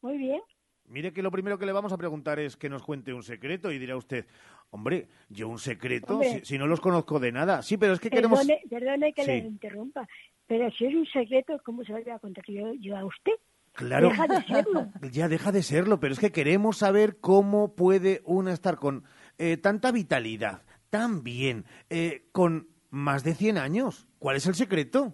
Muy 0.01 0.17
bien. 0.17 0.41
Mire 0.87 1.11
que 1.13 1.23
lo 1.23 1.31
primero 1.31 1.57
que 1.57 1.65
le 1.65 1.71
vamos 1.71 1.91
a 1.93 1.97
preguntar 1.97 2.39
es 2.39 2.55
que 2.57 2.69
nos 2.69 2.83
cuente 2.83 3.13
un 3.13 3.23
secreto 3.23 3.71
y 3.71 3.79
dirá 3.79 3.97
usted, 3.97 4.25
hombre, 4.69 5.07
yo 5.29 5.49
un 5.49 5.59
secreto, 5.59 6.21
si, 6.21 6.45
si 6.45 6.57
no 6.57 6.67
los 6.67 6.79
conozco 6.79 7.19
de 7.19 7.31
nada. 7.31 7.61
Sí, 7.61 7.77
pero 7.77 7.93
es 7.93 7.99
que 7.99 8.09
queremos... 8.09 8.39
Perdone, 8.39 8.61
perdone 8.69 9.13
que 9.13 9.25
le 9.25 9.37
interrumpa, 9.37 10.07
pero 10.47 10.69
si 10.71 10.85
es 10.85 10.93
un 10.93 11.05
secreto, 11.07 11.59
¿cómo 11.63 11.83
se 11.83 11.91
lo 11.91 12.01
voy 12.01 12.11
a 12.11 12.19
contar 12.19 12.43
yo, 12.47 12.73
yo 12.79 12.95
a 12.95 13.05
usted? 13.05 13.33
Claro. 13.73 14.09
Deja 14.09 14.27
de 14.27 14.41
serlo. 14.43 14.87
Ya 15.11 15.27
deja 15.27 15.51
de 15.51 15.63
serlo, 15.63 15.99
pero 15.99 16.13
es 16.13 16.19
que 16.19 16.31
queremos 16.31 16.77
saber 16.77 17.17
cómo 17.19 17.75
puede 17.75 18.21
una 18.23 18.53
estar 18.53 18.77
con 18.77 19.03
eh, 19.37 19.57
tanta 19.57 19.91
vitalidad, 19.91 20.63
tan 20.89 21.23
bien, 21.23 21.65
eh, 21.89 22.27
con 22.31 22.69
más 22.89 23.23
de 23.23 23.33
100 23.33 23.57
años. 23.57 24.07
¿Cuál 24.19 24.37
es 24.37 24.47
el 24.47 24.55
secreto? 24.55 25.13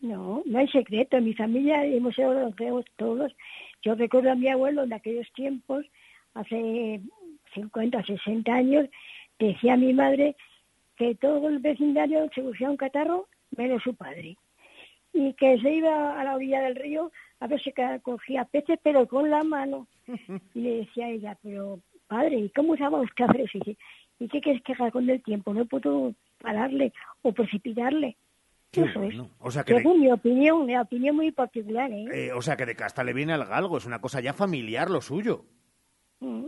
No, 0.00 0.42
no 0.44 0.58
hay 0.58 0.68
secreto. 0.68 1.16
En 1.16 1.24
mi 1.24 1.34
familia 1.34 1.84
hemos 1.84 2.14
sido 2.14 2.34
los 2.34 2.54
todos. 2.96 3.32
Yo 3.86 3.94
recuerdo 3.94 4.32
a 4.32 4.34
mi 4.34 4.48
abuelo 4.48 4.82
en 4.82 4.92
aquellos 4.92 5.32
tiempos, 5.32 5.86
hace 6.34 7.00
50, 7.54 8.02
60 8.02 8.52
años, 8.52 8.88
decía 9.38 9.74
a 9.74 9.76
mi 9.76 9.92
madre 9.92 10.34
que 10.96 11.14
todo 11.14 11.48
el 11.48 11.60
vecindario 11.60 12.28
se 12.34 12.42
buscaba 12.42 12.72
un 12.72 12.76
catarro 12.76 13.28
menos 13.56 13.84
su 13.84 13.94
padre. 13.94 14.36
Y 15.12 15.34
que 15.34 15.60
se 15.60 15.70
iba 15.74 16.20
a 16.20 16.24
la 16.24 16.34
orilla 16.34 16.62
del 16.62 16.74
río 16.74 17.12
a 17.38 17.46
ver 17.46 17.62
si 17.62 17.72
cogía 18.02 18.44
peces, 18.46 18.76
pero 18.82 19.06
con 19.06 19.30
la 19.30 19.44
mano. 19.44 19.86
Y 20.54 20.62
le 20.62 20.76
decía 20.78 21.06
a 21.06 21.10
ella, 21.10 21.38
pero 21.40 21.78
padre, 22.08 22.38
¿y 22.38 22.48
cómo 22.48 22.74
eso? 22.74 22.88
Y 23.54 23.58
dice, 23.60 23.76
¿y 24.18 24.26
qué 24.26 24.40
quieres 24.40 24.62
que 24.64 24.72
haga 24.72 24.90
con 24.90 25.08
el 25.08 25.22
tiempo? 25.22 25.54
No 25.54 25.64
puedo 25.64 26.12
pararle 26.40 26.92
o 27.22 27.30
precipitarle. 27.30 28.16
Eso 28.84 29.02
es. 29.02 29.14
O 29.38 29.50
sea 29.50 29.64
que 29.64 29.74
de, 29.74 29.84
mi 29.84 30.10
opinión, 30.10 30.66
mi 30.66 30.76
opinión 30.76 31.16
muy 31.16 31.32
particular, 31.32 31.90
¿eh? 31.90 32.06
eh, 32.12 32.32
o 32.32 32.42
sea 32.42 32.56
que 32.56 32.66
de 32.66 32.74
casta 32.74 33.04
le 33.04 33.12
viene 33.12 33.32
al 33.32 33.46
galgo, 33.46 33.78
es 33.78 33.86
una 33.86 34.00
cosa 34.00 34.20
ya 34.20 34.32
familiar 34.32 34.90
lo 34.90 35.00
suyo. 35.00 35.44
Mm. 36.20 36.46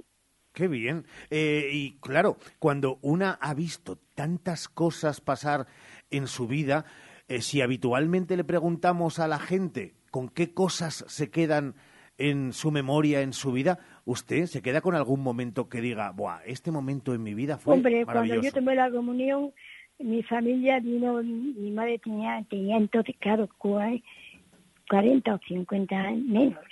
Qué 0.52 0.66
bien. 0.66 1.06
Eh, 1.30 1.70
y 1.72 1.98
claro, 2.00 2.36
cuando 2.58 2.98
una 3.02 3.38
ha 3.40 3.54
visto 3.54 3.98
tantas 4.14 4.68
cosas 4.68 5.20
pasar 5.20 5.66
en 6.10 6.26
su 6.26 6.48
vida, 6.48 6.84
eh, 7.28 7.42
si 7.42 7.60
habitualmente 7.60 8.36
le 8.36 8.44
preguntamos 8.44 9.18
a 9.18 9.28
la 9.28 9.38
gente 9.38 9.94
con 10.10 10.28
qué 10.28 10.52
cosas 10.52 11.04
se 11.06 11.30
quedan 11.30 11.74
en 12.16 12.52
su 12.52 12.72
memoria, 12.72 13.20
en 13.20 13.32
su 13.32 13.52
vida, 13.52 13.78
¿usted 14.04 14.46
se 14.46 14.60
queda 14.60 14.80
con 14.80 14.96
algún 14.96 15.20
momento 15.20 15.68
que 15.68 15.80
diga, 15.80 16.10
Buah, 16.10 16.40
este 16.44 16.72
momento 16.72 17.14
en 17.14 17.22
mi 17.22 17.34
vida 17.34 17.58
fue 17.58 17.74
Hombre, 17.74 18.04
cuando 18.04 18.22
maravilloso? 18.22 18.48
yo 18.48 18.52
tomé 18.52 18.74
la 18.74 18.90
comunión, 18.90 19.52
mi 19.98 20.22
familia 20.22 20.80
vino, 20.80 21.22
mi 21.22 21.70
madre 21.70 21.98
tenía, 21.98 22.42
tenía 22.48 22.76
entonces, 22.76 23.14
claro, 23.18 23.48
cua- 23.58 24.02
40 24.88 25.34
o 25.34 25.38
50 25.46 25.96
años 25.96 26.24
menos. 26.24 26.64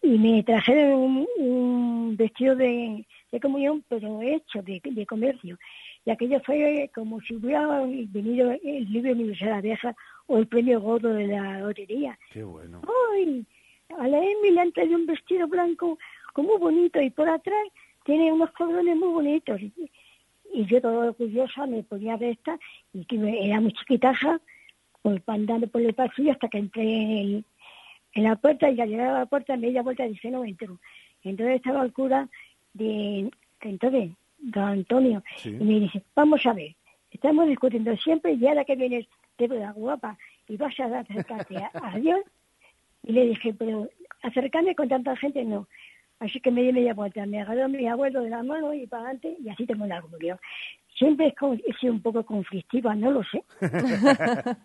Y 0.00 0.16
me 0.18 0.42
trajeron 0.44 1.00
un, 1.00 1.26
un 1.38 2.16
vestido 2.16 2.54
de, 2.54 3.04
de 3.32 3.40
comunión, 3.40 3.82
pero 3.88 4.22
hecho 4.22 4.62
de, 4.62 4.80
de 4.84 5.06
comercio. 5.06 5.58
Y 6.04 6.10
aquello 6.10 6.40
fue 6.44 6.88
como 6.94 7.20
si 7.20 7.34
hubiera 7.34 7.80
venido 7.80 8.52
el 8.52 8.92
libro 8.92 9.12
universal 9.12 9.54
abeja 9.54 9.96
o 10.26 10.38
el 10.38 10.46
premio 10.46 10.80
gordo 10.80 11.12
de 11.12 11.26
la 11.26 11.58
lotería. 11.60 12.16
Qué 12.30 12.44
bueno. 12.44 12.80
¡Ay! 13.12 13.44
A 13.98 14.06
la 14.06 14.18
Emi 14.18 14.50
le 14.52 14.60
han 14.60 14.72
traído 14.72 14.96
un 14.96 15.06
vestido 15.06 15.48
blanco 15.48 15.98
como 16.34 16.50
muy 16.50 16.58
bonito 16.58 17.00
y 17.00 17.10
por 17.10 17.28
atrás 17.28 17.58
tiene 18.04 18.32
unos 18.32 18.50
cordones 18.52 18.96
muy 18.96 19.08
bonitos. 19.08 19.60
Y, 19.60 19.72
y 20.52 20.64
yo 20.66 20.80
toda 20.80 21.08
orgullosa 21.08 21.66
me 21.66 21.82
ponía 21.82 22.16
de 22.16 22.30
esta 22.30 22.58
y 22.92 23.04
que 23.04 23.16
era 23.46 23.60
muy 23.60 23.72
chiquitaja, 23.72 24.40
pues 25.02 25.20
andando 25.26 25.66
por 25.68 25.80
el 25.82 25.94
pasillo 25.94 26.32
hasta 26.32 26.48
que 26.48 26.58
entré 26.58 26.82
en, 26.82 27.10
el- 27.10 27.44
en 28.14 28.22
la 28.24 28.36
puerta 28.36 28.70
y 28.70 28.80
al 28.80 28.88
llegar 28.88 29.08
a 29.08 29.18
la 29.20 29.26
puerta 29.26 29.56
me 29.56 29.68
di 29.68 29.72
la 29.74 29.82
vuelta 29.82 30.04
dije 30.04 30.30
no 30.30 30.44
entro. 30.44 30.78
Entonces 31.22 31.56
estaba 31.56 31.84
el 31.84 31.92
cura 31.92 32.28
de 32.74 33.30
entonces, 33.60 34.10
don 34.38 34.64
Antonio, 34.64 35.22
Sí. 35.36 35.50
y 35.50 35.64
me 35.64 35.80
dice, 35.80 36.02
vamos 36.14 36.44
a 36.46 36.52
ver, 36.52 36.74
estamos 37.10 37.46
discutiendo 37.48 37.96
siempre 37.96 38.32
y 38.32 38.46
ahora 38.46 38.64
que 38.64 38.76
vienes 38.76 39.06
de 39.36 39.48
la 39.48 39.72
guapa 39.72 40.16
y 40.48 40.56
vas 40.56 40.78
a 40.80 40.98
acercarte 41.00 41.56
a, 41.58 41.70
a 41.74 41.98
Dios 41.98 42.20
y 43.04 43.12
le 43.12 43.26
dije, 43.26 43.52
pero 43.54 43.88
acercarme 44.22 44.74
con 44.74 44.88
tanta 44.88 45.14
gente 45.16 45.44
no. 45.44 45.68
Así 46.20 46.40
que 46.40 46.50
me 46.50 46.62
di 46.62 46.72
media 46.72 46.94
vuelta, 46.94 47.24
me 47.26 47.40
agarró 47.40 47.64
a 47.64 47.68
mi 47.68 47.86
abuelo 47.86 48.22
de 48.22 48.30
la 48.30 48.42
mano 48.42 48.74
y 48.74 48.86
para 48.86 49.04
adelante 49.04 49.36
y 49.40 49.48
así 49.48 49.66
tengo 49.66 49.86
la 49.86 50.00
comunión. 50.02 50.38
Siempre 50.96 51.32
he 51.66 51.72
sido 51.74 51.92
un 51.92 52.02
poco 52.02 52.24
conflictiva, 52.26 52.94
no 52.96 53.12
lo 53.12 53.22
sé. 53.24 53.44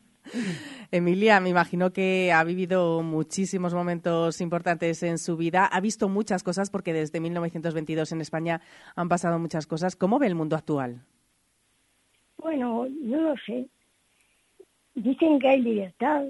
Emilia, 0.91 1.39
me 1.39 1.49
imagino 1.49 1.91
que 1.91 2.31
ha 2.31 2.43
vivido 2.43 3.03
muchísimos 3.03 3.73
momentos 3.73 4.41
importantes 4.41 5.03
en 5.03 5.17
su 5.17 5.37
vida, 5.37 5.65
ha 5.65 5.79
visto 5.81 6.09
muchas 6.09 6.43
cosas 6.43 6.69
porque 6.69 6.93
desde 6.93 7.19
1922 7.19 8.11
en 8.13 8.21
España 8.21 8.61
han 8.95 9.09
pasado 9.09 9.37
muchas 9.37 9.67
cosas. 9.67 9.95
¿Cómo 9.95 10.19
ve 10.19 10.27
el 10.27 10.35
mundo 10.35 10.55
actual? 10.55 11.01
Bueno, 12.37 12.87
no 13.01 13.21
lo 13.21 13.35
sé. 13.45 13.67
Dicen 14.95 15.39
que 15.39 15.47
hay 15.49 15.61
libertad. 15.61 16.23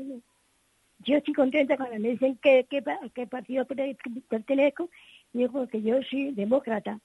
Yo 1.06 1.18
estoy 1.18 1.34
contenta 1.34 1.76
cuando 1.76 2.00
me 2.00 2.10
dicen 2.12 2.38
que, 2.41 2.66
que, 2.70 2.84
qué 3.14 3.28
partido 3.28 3.66
per- 3.66 3.98
pertenezco. 4.30 4.90
Digo 5.34 5.68
que 5.68 5.81
yo 5.81 6.01
soy 6.03 6.31
demócrata. 6.31 6.99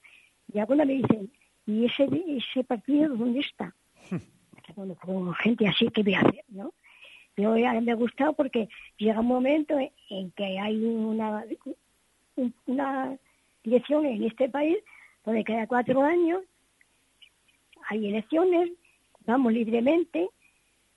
Y 0.53 0.59
algunos 0.59 0.85
me 0.87 0.93
dicen, 0.93 1.31
¿y 1.65 1.85
ese, 1.85 2.07
ese 2.27 2.63
partido 2.63 3.15
dónde 3.15 3.39
está? 3.41 3.73
Bueno, 4.75 4.95
con 4.95 5.33
gente 5.33 5.67
así 5.67 5.87
que 5.87 6.03
voy 6.03 6.13
a 6.13 6.19
hacer, 6.21 6.43
¿no? 6.49 6.71
Yo 7.35 7.53
me 7.55 7.91
ha 7.91 7.95
gustado 7.95 8.33
porque 8.33 8.69
llega 8.97 9.19
un 9.19 9.25
momento 9.25 9.75
en, 10.09 10.31
que 10.31 10.59
hay 10.59 10.85
una, 10.85 11.43
un- 12.35 12.53
una 12.67 13.17
dirección 13.63 14.05
en 14.05 14.23
este 14.25 14.47
país 14.47 14.77
donde 15.25 15.43
cada 15.43 15.65
cuatro 15.65 16.03
años 16.03 16.43
hay 17.89 18.07
elecciones, 18.09 18.69
vamos 19.25 19.53
libremente, 19.53 20.29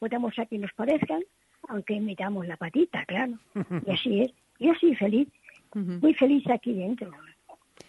votamos 0.00 0.38
a 0.38 0.44
quien 0.46 0.60
nos 0.60 0.72
parezcan, 0.74 1.22
aunque 1.68 1.98
metamos 2.00 2.46
la 2.46 2.56
patita, 2.58 3.04
claro. 3.06 3.38
Y 3.86 3.90
así 3.90 4.20
es. 4.20 4.32
Yo 4.58 4.74
soy 4.74 4.94
feliz, 4.96 5.28
muy 5.74 6.14
feliz 6.14 6.44
aquí 6.50 6.72
dentro. 6.72 7.10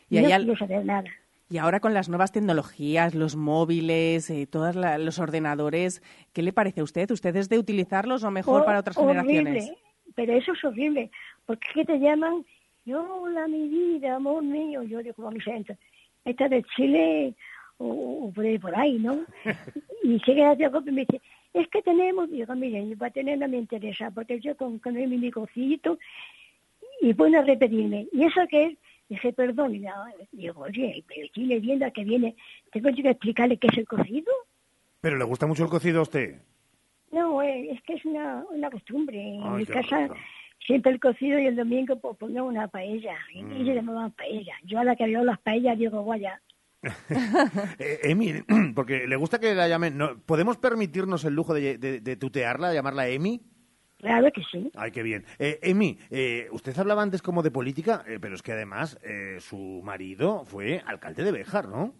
Y 0.10 0.20
no 0.22 0.28
quiero 0.44 0.58
saber 0.58 0.86
nada. 0.86 1.10
Y 1.50 1.58
ahora 1.58 1.80
con 1.80 1.94
las 1.94 2.10
nuevas 2.10 2.32
tecnologías, 2.32 3.14
los 3.14 3.36
móviles, 3.36 4.30
eh, 4.30 4.48
todos 4.48 4.76
la- 4.76 4.98
los 4.98 5.20
ordenadores, 5.20 6.02
¿qué 6.34 6.42
le 6.42 6.54
parece 6.54 6.82
a 6.82 6.84
usted? 6.84 7.12
¿Usted 7.12 7.36
es 7.36 7.50
de 7.50 7.60
utilizarlos 7.60 8.24
o 8.24 8.32
mejor 8.32 8.66
para 8.66 8.80
otras 8.80 8.98
horrible, 8.98 9.22
generaciones? 9.24 9.74
Pero 10.16 10.34
eso 10.34 10.54
es 10.54 10.64
horrible, 10.64 11.12
porque 11.46 11.68
es 11.68 11.74
que 11.74 11.86
te 11.86 12.00
llaman, 12.00 12.46
yo, 12.86 13.02
hola 13.22 13.48
mi 13.48 13.68
vida, 13.68 14.16
amor 14.16 14.44
mío, 14.44 14.84
yo 14.84 15.04
digo, 15.04 15.16
vamos 15.24 15.44
adentro, 15.48 15.76
esta 16.26 16.48
de 16.48 16.64
Chile 16.76 17.34
o, 17.78 18.28
o 18.28 18.32
por, 18.32 18.46
ahí, 18.46 18.58
por 18.58 18.76
ahí, 18.76 18.98
¿no? 19.00 19.20
y 20.04 20.20
llega 20.26 20.56
de 20.56 20.66
y 20.66 20.92
me 20.92 21.02
dice, 21.02 21.22
es 21.54 21.68
que 21.68 21.82
tenemos, 21.82 22.30
digo, 22.32 22.56
miren, 22.56 22.98
para 22.98 23.12
tener 23.12 23.38
no 23.38 23.48
me 23.48 23.58
interesa, 23.58 24.10
porque 24.12 24.40
yo 24.40 24.56
con, 24.58 24.80
con 24.80 24.94
mi 24.96 25.06
microcito 25.18 26.00
y 27.10 27.14
pone 27.14 27.38
a 27.38 27.42
repetirme, 27.44 28.08
¿y 28.12 28.24
eso 28.26 28.42
qué 28.50 28.66
es? 28.66 28.78
Dije, 29.10 29.34
perdón, 29.34 29.76
y 29.76 29.80
nada, 29.80 30.08
digo, 30.32 30.62
oye, 30.62 31.04
pero 31.08 31.28
que 31.92 32.04
viene, 32.04 32.36
tengo 32.72 32.90
yo 32.90 33.04
que 33.04 33.10
explicarle 33.10 33.58
qué 33.58 33.68
es 33.72 33.78
el 33.78 33.88
cocido. 33.88 34.32
¿Pero 35.02 35.18
le 35.18 35.24
gusta 35.26 35.46
mucho 35.46 35.64
el 35.66 35.70
cocido 35.70 36.00
a 36.00 36.04
usted? 36.04 36.42
No, 37.12 37.42
eh, 37.44 37.70
es 37.72 37.82
que 37.84 37.94
es 37.94 38.06
una, 38.06 38.44
una 38.50 38.72
costumbre. 38.72 39.20
En 39.22 39.44
Ay, 39.44 39.50
mi 39.58 39.66
casa 39.66 40.04
rico. 40.04 40.16
siempre 40.66 40.92
el 40.94 41.00
cocido 41.00 41.38
y 41.38 41.46
el 41.46 41.56
domingo 41.56 42.00
pues 42.00 42.16
una 42.46 42.68
paella. 42.70 43.16
Y 43.34 43.44
Mm. 43.44 43.52
ellos 43.52 43.76
llamaban 43.76 44.12
paella. 44.14 44.54
Yo 44.64 44.80
a 44.80 44.84
la 44.86 44.96
que 44.96 45.06
veo 45.06 45.24
las 45.24 45.40
paellas 45.42 45.78
digo, 45.78 46.04
vaya, 46.06 46.42
Eh, 47.80 48.00
Emi, 48.04 48.34
porque 48.76 49.08
le 49.08 49.16
gusta 49.16 49.40
que 49.40 49.54
la 49.54 49.68
llamen... 49.68 49.98
no, 49.98 50.18
¿Podemos 50.26 50.58
permitirnos 50.58 51.24
el 51.26 51.34
lujo 51.36 51.54
de, 51.54 51.78
de- 51.78 52.00
de 52.00 52.16
tutearla, 52.16 52.74
llamarla 52.74 53.08
Emi? 53.10 53.42
Claro 54.04 54.32
que 54.32 54.44
sí. 54.44 54.70
Ay, 54.76 54.92
qué 54.92 55.02
bien. 55.02 55.26
Eh, 55.40 55.60
Emi, 55.64 55.98
eh, 56.12 56.48
usted 56.52 56.78
hablaba 56.78 57.02
antes 57.02 57.22
como 57.22 57.42
de 57.42 57.52
política, 57.52 58.04
eh, 58.08 58.20
pero 58.22 58.36
es 58.36 58.42
que 58.42 58.52
además 58.52 59.00
eh, 59.04 59.38
su 59.40 59.82
marido 59.84 60.46
fue 60.46 60.84
alcalde 60.86 61.24
de 61.24 61.32
Béjar, 61.32 61.68
¿no? 61.68 61.94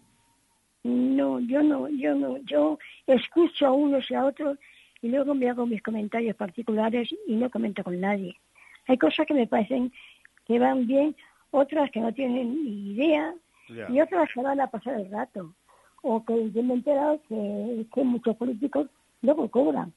No, 0.84 1.40
yo 1.40 1.62
no, 1.62 1.88
yo 1.88 2.14
no. 2.14 2.36
Yo 2.44 2.78
escucho 3.06 3.66
a 3.66 3.72
unos 3.72 4.10
y 4.10 4.14
a 4.14 4.26
otros 4.26 4.58
y 5.00 5.08
luego 5.08 5.34
me 5.34 5.48
hago 5.48 5.66
mis 5.66 5.82
comentarios 5.82 6.36
particulares 6.36 7.08
y 7.26 7.36
no 7.36 7.50
comento 7.50 7.82
con 7.82 7.98
nadie. 7.98 8.36
Hay 8.86 8.98
cosas 8.98 9.26
que 9.26 9.34
me 9.34 9.46
parecen 9.46 9.90
que 10.46 10.58
van 10.58 10.86
bien, 10.86 11.16
otras 11.50 11.90
que 11.90 12.00
no 12.00 12.12
tienen 12.12 12.62
ni 12.64 12.92
idea 12.92 13.34
y 13.88 14.00
otras 14.00 14.28
que 14.32 14.42
van 14.42 14.60
a 14.60 14.66
pasar 14.66 15.00
el 15.00 15.10
rato. 15.10 15.54
O 16.02 16.22
que 16.22 16.50
yo 16.50 16.62
me 16.62 16.74
he 16.74 16.76
enterado 16.76 17.18
que, 17.28 17.86
que 17.94 18.04
muchos 18.04 18.36
políticos 18.36 18.88
luego 19.22 19.50
cobran. 19.50 19.90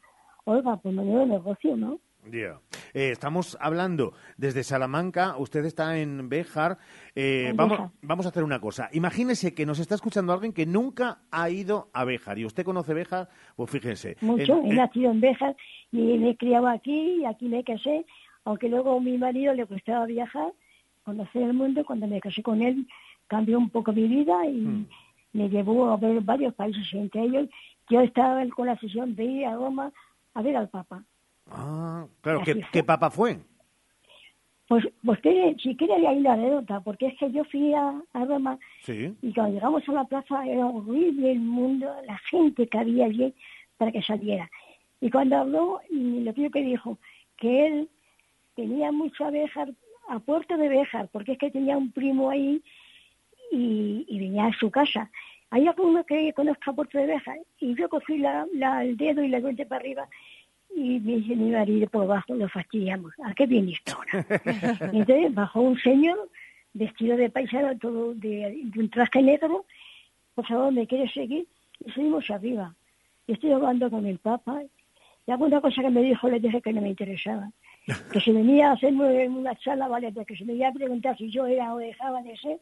Oiga, 0.49 0.77
pues 0.77 0.95
menudo 0.95 1.25
negocio, 1.25 1.75
¿no? 1.75 1.99
Ya. 2.31 2.59
Eh, 2.93 3.09
estamos 3.11 3.57
hablando 3.59 4.13
desde 4.37 4.63
Salamanca, 4.63 5.35
usted 5.37 5.65
está 5.65 5.97
en 5.97 6.29
Béjar. 6.29 6.77
Eh, 7.15 7.47
En 7.49 7.57
vamos, 7.57 7.77
Béjar. 7.77 7.91
vamos 8.01 8.25
a 8.25 8.29
hacer 8.29 8.43
una 8.43 8.59
cosa. 8.61 8.89
Imagínese 8.93 9.53
que 9.53 9.65
nos 9.65 9.79
está 9.79 9.95
escuchando 9.95 10.31
alguien 10.31 10.53
que 10.53 10.65
nunca 10.65 11.19
ha 11.31 11.49
ido 11.49 11.89
a 11.93 12.05
Béjar 12.05 12.39
y 12.39 12.45
usted 12.45 12.63
conoce 12.63 12.93
Béjar, 12.93 13.27
pues 13.57 13.69
fíjese. 13.71 14.15
Mucho. 14.21 14.57
en- 14.61 14.71
He 14.71 14.75
nacido 14.75 15.11
en 15.11 15.19
Béjar 15.19 15.55
y 15.91 16.17
me 16.17 16.29
he 16.29 16.37
criado 16.37 16.67
aquí 16.69 17.21
y 17.21 17.25
aquí 17.25 17.49
me 17.49 17.63
casé, 17.65 18.05
aunque 18.45 18.69
luego 18.69 18.95
a 18.97 19.01
mi 19.01 19.17
marido 19.17 19.53
le 19.53 19.65
gustaba 19.65 20.05
viajar, 20.05 20.53
conocer 21.03 21.43
el 21.43 21.53
mundo. 21.53 21.83
Cuando 21.85 22.07
me 22.07 22.21
casé 22.21 22.41
con 22.41 22.61
él 22.61 22.87
cambió 23.27 23.57
un 23.57 23.69
poco 23.69 23.91
mi 23.91 24.07
vida 24.07 24.45
y 24.45 24.61
Hmm. 24.61 24.85
me 25.33 25.49
llevó 25.49 25.89
a 25.89 25.97
ver 25.97 26.21
varios 26.21 26.53
países 26.53 26.85
entre 26.93 27.23
ellos 27.23 27.49
yo 27.89 28.01
estaba 28.01 28.45
con 28.49 28.67
la 28.67 28.77
sesión 28.79 29.15
de 29.15 29.23
ir 29.23 29.45
a 29.45 29.55
Roma 29.55 29.91
a 30.37 30.41
ver 30.43 30.55
al 30.55 30.69
Papa. 30.69 31.03
Ah, 31.49 32.05
claro, 32.21 32.41
¿qué, 32.45 32.53
fue. 32.53 32.65
qué 32.71 32.83
papa 32.83 33.09
fue? 33.09 33.39
Pues, 34.67 34.85
pues 35.03 35.19
quiere- 35.21 35.55
si 35.59 35.75
quiere 35.77 35.93
hay 36.05 36.17
una 36.17 36.33
anécdota, 36.33 36.81
porque 36.81 37.07
es 37.07 37.17
que 37.17 37.31
yo 37.31 37.43
fui 37.45 37.73
a, 37.73 38.01
a 38.13 38.25
Roma 38.25 38.59
Sí. 38.83 39.15
y 39.21 39.33
cuando 39.33 39.53
llegamos 39.55 39.87
a 39.87 39.91
la 39.93 40.03
plaza 40.03 40.45
era 40.45 40.65
horrible 40.65 41.31
el 41.31 41.39
mundo, 41.39 41.89
la 42.05 42.17
gente 42.29 42.67
que 42.67 42.77
había 42.77 43.05
allí 43.05 43.33
para 43.77 43.91
que 43.93 44.01
saliera. 44.01 44.49
Y 44.99 45.09
cuando 45.09 45.37
habló, 45.37 45.79
y 45.89 46.19
lo 46.21 46.33
que 46.33 46.49
dijo, 46.61 46.97
que 47.37 47.65
él 47.67 47.89
tenía 48.55 48.91
mucho 48.91 49.23
a 49.25 49.31
Béjar, 49.31 49.73
a 50.09 50.19
Puerto 50.19 50.57
de 50.57 50.67
Béjar, 50.67 51.07
porque 51.13 51.33
es 51.33 51.37
que 51.37 51.49
tenía 51.51 51.77
un 51.77 51.91
primo 51.91 52.29
ahí 52.29 52.61
y, 53.51 54.05
y 54.07 54.19
venía 54.19 54.47
a 54.47 54.53
su 54.59 54.69
casa. 54.69 55.09
Hay 55.49 55.67
alguno 55.67 56.03
que 56.05 56.33
conozca 56.33 56.73
Puerto 56.73 56.97
de 56.97 57.07
Béjar 57.07 57.37
y 57.59 57.75
yo 57.75 57.87
cogí 57.89 58.17
la, 58.17 58.45
la- 58.53 58.83
el 58.83 58.97
dedo 58.97 59.23
y 59.23 59.29
la 59.29 59.41
cuente 59.41 59.65
para 59.65 59.79
arriba 59.81 60.07
y 60.75 60.99
me 60.99 61.15
dice 61.17 61.35
mi 61.35 61.49
marido 61.51 61.87
por 61.87 62.03
abajo, 62.03 62.35
lo 62.35 62.47
fastidiamos. 62.49 63.13
¿A 63.23 63.33
qué 63.33 63.45
viniste 63.47 63.91
ahora? 63.91 64.25
Y 64.93 64.97
Entonces 64.99 65.33
bajó 65.33 65.61
un 65.61 65.77
señor 65.79 66.29
vestido 66.73 67.15
de 67.17 67.29
paisano, 67.29 67.77
todo 67.79 68.13
de, 68.13 68.59
de 68.65 68.79
un 68.79 68.89
traje 68.89 69.21
negro, 69.21 69.65
por 70.35 70.45
favor, 70.45 70.71
¿me 70.71 70.85
quieres 70.85 71.11
seguir? 71.13 71.47
Y 71.83 71.91
subimos 71.91 72.29
arriba. 72.29 72.75
Y 73.25 73.33
estoy 73.33 73.51
hablando 73.53 73.89
con 73.89 74.05
el 74.05 74.19
Papa, 74.19 74.61
y 75.25 75.31
alguna 75.31 75.59
cosa 75.61 75.81
que 75.81 75.89
me 75.89 76.01
dijo 76.03 76.29
le 76.29 76.39
dije 76.39 76.61
que 76.61 76.73
no 76.73 76.81
me 76.81 76.89
interesaba. 76.89 77.49
Que 78.11 78.19
si 78.19 78.31
venía 78.31 78.69
a 78.69 78.73
hacerme 78.73 79.27
una 79.29 79.55
charla, 79.55 79.87
vale, 79.87 80.11
pero 80.11 80.25
que 80.25 80.35
si 80.35 80.43
me 80.43 80.53
iba 80.53 80.67
a 80.67 80.73
preguntar 80.73 81.17
si 81.17 81.29
yo 81.31 81.47
era 81.47 81.73
o 81.73 81.77
dejaba 81.77 82.21
de 82.21 82.37
ser, 82.37 82.59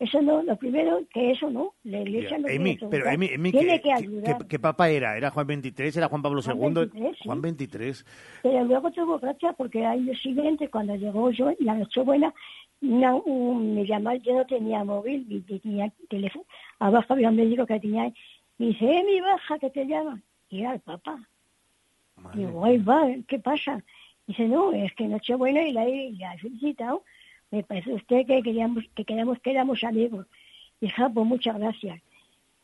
eso 0.00 0.22
no, 0.22 0.42
lo 0.42 0.56
primero, 0.56 1.00
que 1.12 1.32
eso 1.32 1.50
no, 1.50 1.74
la 1.84 2.00
iglesia 2.00 2.38
no 2.38 2.46
tiene 2.46 2.76
pero 2.78 2.88
preguntar. 2.90 3.14
Emi, 3.14 3.26
Emi, 3.32 3.50
tiene 3.50 3.76
¿qué, 3.76 3.82
que 3.82 3.92
ayudar. 3.92 4.46
qué- 4.46 4.58
papa 4.58 4.88
era? 4.90 5.16
¿Era 5.16 5.30
Juan 5.30 5.46
XXIII? 5.46 5.92
¿Era 5.96 6.08
Juan 6.08 6.22
Pablo 6.22 6.40
Juan 6.42 6.56
II? 6.56 6.62
23, 6.74 7.16
sí. 7.18 7.24
Juan 7.24 7.40
XXIII. 7.42 8.04
Pero 8.42 8.64
luego 8.64 8.90
tuvo 8.92 9.18
gracia 9.18 9.52
porque 9.54 9.84
al 9.84 9.98
año 9.98 10.14
siguiente, 10.14 10.68
cuando 10.70 10.94
llegó 10.96 11.30
yo, 11.30 11.52
la 11.60 11.74
Nochebuena, 11.74 12.32
un, 12.80 13.74
me 13.74 13.84
llamaron, 13.86 14.22
yo 14.22 14.34
no 14.34 14.46
tenía 14.46 14.84
móvil, 14.84 15.26
ni 15.28 15.40
tenía 15.40 15.92
teléfono. 16.08 16.44
Abajo 16.78 17.14
había 17.14 17.30
un 17.30 17.36
médico 17.36 17.66
que 17.66 17.80
tenía, 17.80 18.06
y 18.58 18.66
dice, 18.68 19.02
mi 19.04 19.20
baja, 19.20 19.58
que 19.58 19.70
te 19.70 19.84
llama. 19.86 20.20
Y 20.48 20.60
era 20.60 20.74
el 20.74 20.80
papá. 20.80 21.18
Digo, 22.34 22.64
ay, 22.64 22.78
va, 22.78 23.06
¿qué 23.26 23.38
pasa? 23.38 23.82
Dice, 24.26 24.46
no, 24.48 24.72
es 24.72 24.92
que 24.94 25.06
Nochebuena 25.08 25.62
y 25.62 25.72
la, 25.72 25.86
he- 25.86 26.12
la 26.18 26.34
he 26.34 26.38
felicitado. 26.38 27.02
Me 27.50 27.62
parece 27.62 27.94
usted 27.94 28.26
que 28.26 28.42
queríamos 28.42 28.84
que, 28.94 29.04
queríamos 29.04 29.38
que 29.40 29.50
éramos 29.50 29.82
amigos. 29.84 30.26
Hija, 30.80 31.08
pues 31.08 31.26
muchas 31.26 31.58
gracias. 31.58 32.00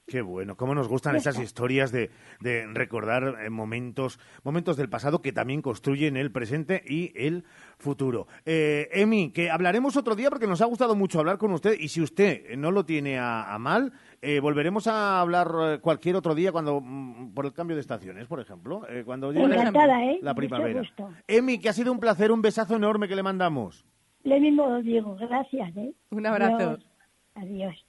Qué 0.06 0.20
bueno, 0.20 0.54
cómo 0.54 0.74
nos 0.74 0.86
gustan 0.86 1.16
esas 1.16 1.38
historias 1.38 1.90
de, 1.90 2.10
de 2.40 2.66
recordar 2.66 3.36
eh, 3.40 3.48
momentos, 3.48 4.20
momentos 4.42 4.76
del 4.76 4.90
pasado 4.90 5.22
que 5.22 5.32
también 5.32 5.62
construyen 5.62 6.18
el 6.18 6.30
presente 6.30 6.82
y 6.86 7.10
el 7.14 7.44
futuro. 7.78 8.26
Eh, 8.44 8.90
Emi, 8.92 9.30
que 9.30 9.50
hablaremos 9.50 9.96
otro 9.96 10.14
día 10.14 10.28
porque 10.28 10.46
nos 10.46 10.60
ha 10.60 10.66
gustado 10.66 10.94
mucho 10.94 11.20
hablar 11.20 11.38
con 11.38 11.52
usted 11.52 11.80
y 11.80 11.88
si 11.88 12.02
usted 12.02 12.54
no 12.58 12.70
lo 12.70 12.84
tiene 12.84 13.18
a, 13.18 13.54
a 13.54 13.58
mal, 13.58 13.94
eh, 14.20 14.40
volveremos 14.40 14.86
a 14.88 15.20
hablar 15.20 15.54
eh, 15.62 15.78
cualquier 15.80 16.16
otro 16.16 16.34
día 16.34 16.52
cuando 16.52 16.82
mm, 16.82 17.32
por 17.32 17.46
el 17.46 17.54
cambio 17.54 17.74
de 17.74 17.80
estaciones, 17.80 18.26
por 18.26 18.40
ejemplo, 18.40 18.86
eh, 18.88 19.04
cuando 19.06 19.32
llegue 19.32 19.54
¿eh? 19.54 20.18
la 20.20 20.34
primavera. 20.34 20.82
Emi, 21.26 21.58
que 21.58 21.70
ha 21.70 21.72
sido 21.72 21.92
un 21.92 21.98
placer, 21.98 22.30
un 22.30 22.42
besazo 22.42 22.76
enorme 22.76 23.08
que 23.08 23.16
le 23.16 23.22
mandamos. 23.22 23.86
Lo 24.24 24.40
mismo 24.40 24.64
os 24.64 24.84
digo, 24.84 25.16
gracias. 25.16 25.76
¿eh? 25.76 25.92
Un 26.10 26.26
abrazo. 26.26 26.56
Adiós. 26.56 26.86
Adiós. 27.34 27.84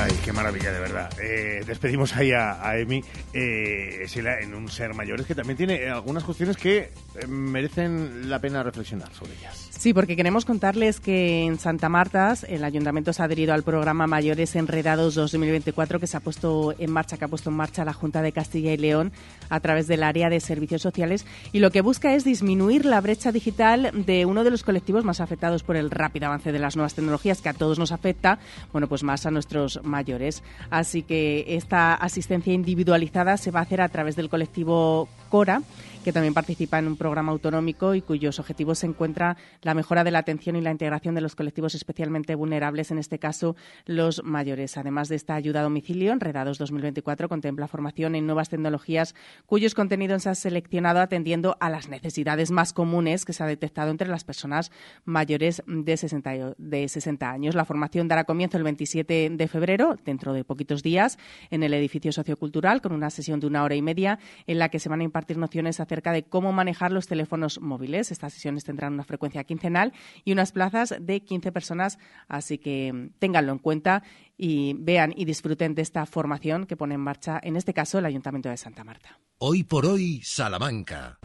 Ay, 0.00 0.12
qué 0.24 0.32
maravilla, 0.32 0.70
de 0.70 0.78
verdad. 0.78 1.10
Eh, 1.20 1.64
despedimos 1.66 2.14
ahí 2.14 2.30
a, 2.30 2.78
Emi, 2.78 3.02
eh, 3.32 4.06
en 4.40 4.54
un 4.54 4.68
ser 4.68 4.94
mayor, 4.94 5.20
es 5.20 5.26
que 5.26 5.34
también 5.34 5.56
tiene 5.56 5.88
algunas 5.88 6.22
cuestiones 6.22 6.56
que 6.56 6.92
eh, 7.16 7.26
merecen 7.26 8.30
la 8.30 8.38
pena 8.38 8.62
reflexionar 8.62 9.12
sobre 9.12 9.32
ellas. 9.34 9.68
Sí, 9.70 9.92
porque 9.92 10.14
queremos 10.14 10.44
contarles 10.44 11.00
que 11.00 11.44
en 11.44 11.58
Santa 11.58 11.88
Marta 11.88 12.34
el 12.46 12.62
ayuntamiento 12.62 13.12
se 13.12 13.22
ha 13.22 13.24
adherido 13.24 13.54
al 13.54 13.64
programa 13.64 14.06
Mayores 14.06 14.54
Enredados 14.54 15.16
2024 15.16 15.98
que 15.98 16.06
se 16.06 16.16
ha 16.16 16.20
puesto 16.20 16.74
en 16.78 16.92
marcha, 16.92 17.16
que 17.16 17.24
ha 17.24 17.28
puesto 17.28 17.50
en 17.50 17.56
marcha 17.56 17.84
la 17.84 17.92
Junta 17.92 18.22
de 18.22 18.30
Castilla 18.30 18.72
y 18.72 18.76
León 18.76 19.12
a 19.48 19.58
través 19.60 19.88
del 19.88 20.04
área 20.04 20.30
de 20.30 20.38
servicios 20.40 20.82
sociales 20.82 21.26
y 21.52 21.58
lo 21.58 21.70
que 21.70 21.80
busca 21.80 22.14
es 22.14 22.24
disminuir 22.24 22.84
la 22.84 23.00
brecha 23.00 23.32
digital 23.32 23.90
de 23.94 24.26
uno 24.26 24.44
de 24.44 24.50
los 24.50 24.62
colectivos 24.62 25.04
más 25.04 25.20
afectados 25.20 25.62
por 25.62 25.76
el 25.76 25.90
rápido 25.90 26.26
avance 26.26 26.52
de 26.52 26.58
las 26.58 26.76
nuevas 26.76 26.94
tecnologías 26.94 27.40
que 27.40 27.48
a 27.48 27.54
todos 27.54 27.78
nos 27.78 27.92
afecta, 27.92 28.38
bueno, 28.72 28.88
pues 28.88 29.02
más 29.02 29.26
a 29.26 29.30
nuestros 29.30 29.80
mayores. 29.88 30.42
Así 30.70 31.02
que 31.02 31.44
esta 31.48 31.94
asistencia 31.94 32.52
individualizada 32.52 33.36
se 33.36 33.50
va 33.50 33.60
a 33.60 33.62
hacer 33.62 33.80
a 33.80 33.88
través 33.88 34.16
del 34.16 34.28
colectivo 34.28 35.08
Cora 35.28 35.62
que 36.08 36.12
también 36.14 36.32
participa 36.32 36.78
en 36.78 36.86
un 36.86 36.96
programa 36.96 37.32
autonómico 37.32 37.94
y 37.94 38.00
cuyos 38.00 38.38
objetivos 38.38 38.78
se 38.78 38.86
encuentra 38.86 39.36
la 39.60 39.74
mejora 39.74 40.04
de 40.04 40.10
la 40.10 40.20
atención 40.20 40.56
y 40.56 40.62
la 40.62 40.70
integración 40.70 41.14
de 41.14 41.20
los 41.20 41.36
colectivos 41.36 41.74
especialmente 41.74 42.34
vulnerables, 42.34 42.90
en 42.90 42.96
este 42.96 43.18
caso 43.18 43.56
los 43.84 44.24
mayores. 44.24 44.78
Además 44.78 45.10
de 45.10 45.16
esta 45.16 45.34
ayuda 45.34 45.60
a 45.60 45.64
domicilio, 45.64 46.14
Enredados 46.14 46.56
2024 46.56 47.28
contempla 47.28 47.68
formación 47.68 48.14
en 48.14 48.24
nuevas 48.24 48.48
tecnologías 48.48 49.14
cuyos 49.44 49.74
contenidos 49.74 50.22
se 50.22 50.30
han 50.30 50.36
seleccionado 50.36 51.00
atendiendo 51.00 51.58
a 51.60 51.68
las 51.68 51.90
necesidades 51.90 52.50
más 52.50 52.72
comunes 52.72 53.26
que 53.26 53.34
se 53.34 53.42
ha 53.42 53.46
detectado 53.46 53.90
entre 53.90 54.08
las 54.08 54.24
personas 54.24 54.72
mayores 55.04 55.62
de 55.66 55.94
60, 55.94 56.54
de 56.56 56.88
60 56.88 57.30
años. 57.30 57.54
La 57.54 57.66
formación 57.66 58.08
dará 58.08 58.24
comienzo 58.24 58.56
el 58.56 58.62
27 58.62 59.28
de 59.28 59.48
febrero, 59.48 59.98
dentro 60.06 60.32
de 60.32 60.42
poquitos 60.42 60.82
días, 60.82 61.18
en 61.50 61.62
el 61.62 61.74
edificio 61.74 62.12
sociocultural, 62.12 62.80
con 62.80 62.92
una 62.92 63.10
sesión 63.10 63.40
de 63.40 63.46
una 63.46 63.62
hora 63.62 63.74
y 63.74 63.82
media 63.82 64.18
en 64.46 64.58
la 64.58 64.70
que 64.70 64.78
se 64.78 64.88
van 64.88 65.02
a 65.02 65.04
impartir 65.04 65.36
nociones 65.36 65.80
acerca 65.80 65.97
de 66.06 66.22
cómo 66.24 66.52
manejar 66.52 66.92
los 66.92 67.06
teléfonos 67.06 67.60
móviles. 67.60 68.10
Estas 68.10 68.32
sesiones 68.32 68.64
tendrán 68.64 68.94
una 68.94 69.04
frecuencia 69.04 69.44
quincenal 69.44 69.92
y 70.24 70.32
unas 70.32 70.52
plazas 70.52 70.94
de 71.00 71.20
15 71.20 71.52
personas, 71.52 71.98
así 72.28 72.58
que 72.58 72.92
mm, 72.92 73.10
ténganlo 73.18 73.52
en 73.52 73.58
cuenta 73.58 74.02
y 74.36 74.74
vean 74.78 75.12
y 75.16 75.24
disfruten 75.24 75.74
de 75.74 75.82
esta 75.82 76.06
formación 76.06 76.66
que 76.66 76.76
pone 76.76 76.94
en 76.94 77.00
marcha, 77.00 77.40
en 77.42 77.56
este 77.56 77.74
caso, 77.74 77.98
el 77.98 78.06
Ayuntamiento 78.06 78.48
de 78.48 78.56
Santa 78.56 78.84
Marta. 78.84 79.18
Hoy 79.38 79.64
por 79.64 79.86
hoy, 79.86 80.20
Salamanca. 80.22 81.18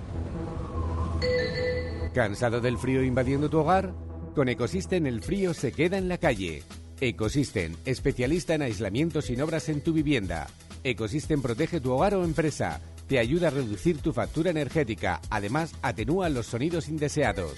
¿Cansado 2.13 2.61
del 2.61 2.77
frío 2.77 3.03
invadiendo 3.03 3.49
tu 3.49 3.59
hogar? 3.59 3.93
Con 4.35 4.49
Ecosystem 4.49 5.05
el 5.05 5.21
frío 5.21 5.53
se 5.53 5.71
queda 5.71 5.97
en 5.97 6.09
la 6.09 6.17
calle. 6.17 6.63
Ecosystem, 7.01 7.75
especialista 7.85 8.53
en 8.53 8.61
aislamiento 8.61 9.21
sin 9.21 9.41
obras 9.41 9.69
en 9.69 9.81
tu 9.81 9.93
vivienda. 9.93 10.47
Ecosystem 10.83 11.41
protege 11.41 11.79
tu 11.79 11.91
hogar 11.91 12.15
o 12.15 12.23
empresa. 12.23 12.81
Te 13.13 13.19
ayuda 13.19 13.49
a 13.49 13.51
reducir 13.51 13.99
tu 13.99 14.11
factura 14.11 14.49
energética. 14.49 15.21
Además, 15.29 15.75
atenúa 15.83 16.29
los 16.29 16.47
sonidos 16.47 16.89
indeseados. 16.89 17.53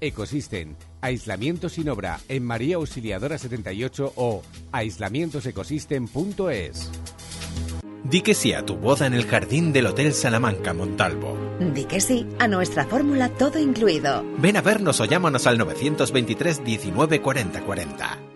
Ecosystem, 0.00 0.74
aislamiento 1.02 1.68
sin 1.68 1.90
obra 1.90 2.18
en 2.30 2.42
María 2.42 2.76
Auxiliadora 2.76 3.36
78 3.36 4.14
o 4.16 4.42
aislamientosecosystem.es. 4.72 6.90
Di 8.04 8.22
que 8.22 8.32
sí 8.32 8.54
a 8.54 8.64
tu 8.64 8.76
boda 8.76 9.06
en 9.06 9.12
el 9.12 9.26
jardín 9.26 9.74
del 9.74 9.84
Hotel 9.84 10.14
Salamanca 10.14 10.72
Montalvo. 10.72 11.36
Di 11.74 11.84
que 11.84 12.00
sí 12.00 12.26
a 12.38 12.48
nuestra 12.48 12.86
fórmula 12.86 13.28
todo 13.28 13.58
incluido. 13.58 14.24
Ven 14.38 14.56
a 14.56 14.62
vernos 14.62 14.98
o 15.00 15.04
llámanos 15.04 15.46
al 15.46 15.58
923 15.58 16.64
19 16.64 17.20
40 17.20 17.60
40. 17.60 18.35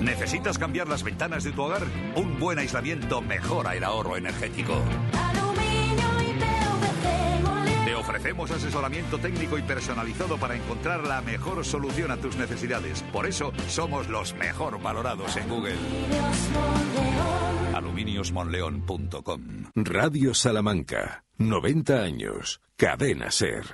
¿Necesitas 0.00 0.58
cambiar 0.58 0.88
las 0.88 1.02
ventanas 1.02 1.44
de 1.44 1.52
tu 1.52 1.62
hogar? 1.62 1.82
Un 2.16 2.38
buen 2.38 2.58
aislamiento 2.58 3.20
mejora 3.20 3.74
el 3.74 3.84
ahorro 3.84 4.16
energético. 4.16 4.80
Te 7.84 7.94
ofrecemos 7.94 8.50
asesoramiento 8.50 9.18
técnico 9.18 9.58
y 9.58 9.62
personalizado 9.62 10.38
para 10.38 10.56
encontrar 10.56 11.06
la 11.06 11.20
mejor 11.20 11.64
solución 11.64 12.10
a 12.10 12.16
tus 12.16 12.36
necesidades. 12.36 13.02
Por 13.12 13.26
eso 13.26 13.52
somos 13.68 14.08
los 14.08 14.34
mejor 14.34 14.80
valorados 14.80 15.36
en 15.36 15.48
Google. 15.48 15.76
Aluminiosmonleón.com 17.74 19.42
Radio 19.74 20.34
Salamanca. 20.34 21.24
90 21.38 22.02
años. 22.02 22.60
Cadena 22.76 23.30
Ser. 23.30 23.64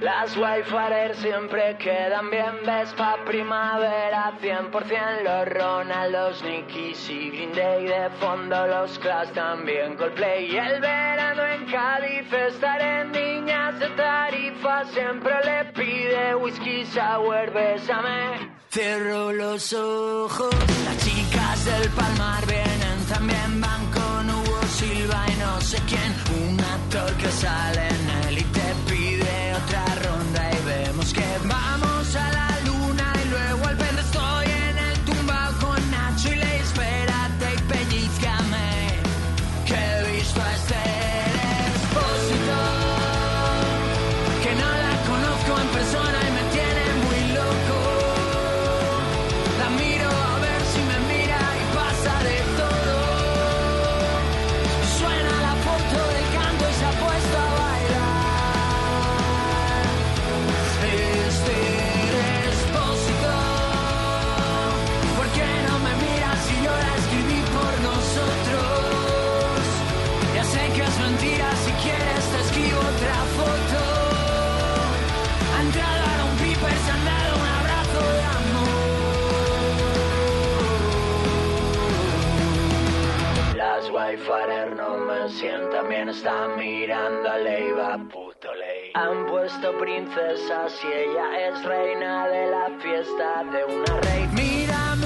Las 0.00 0.34
Wildfire 0.34 1.14
siempre 1.14 1.76
quedan 1.76 2.30
bien, 2.30 2.64
Vespa 2.64 3.18
Primavera 3.26 4.32
100% 4.40 5.22
Los 5.22 5.48
Ronaldos, 5.52 6.42
Nickies 6.42 7.10
y 7.10 7.28
Green 7.28 7.52
Day 7.52 7.84
De 7.84 8.08
fondo 8.18 8.66
los 8.66 8.98
Clash 8.98 9.28
también 9.32 9.96
Coldplay. 9.96 10.52
Y 10.52 10.56
el 10.56 10.80
verano 10.80 11.44
en 11.44 11.66
Cádiz 11.66 12.32
estar 12.32 12.80
en 12.80 13.12
Niñas 13.12 13.78
de 13.78 13.88
Tarifa 13.90 14.86
Siempre 14.86 15.34
le 15.44 15.64
pide 15.72 16.34
whisky 16.34 16.86
sour, 16.86 17.50
bésame. 17.50 18.50
Cierro 18.70 19.32
los 19.34 19.70
ojos 19.74 20.54
Las 20.86 20.96
chicas 21.04 21.64
del 21.66 21.90
Palmar 21.90 22.46
vienen 22.46 23.04
también 23.06 23.60
Van 23.60 23.84
con 23.92 24.30
Hugo 24.30 24.62
Silva 24.62 25.26
y 25.28 25.36
no 25.40 25.60
sé 25.60 25.76
quién 25.86 26.14
Un 26.48 26.58
actor 26.58 27.12
que 27.18 27.28
sale 27.28 27.86
en 27.86 28.10
él 28.10 28.19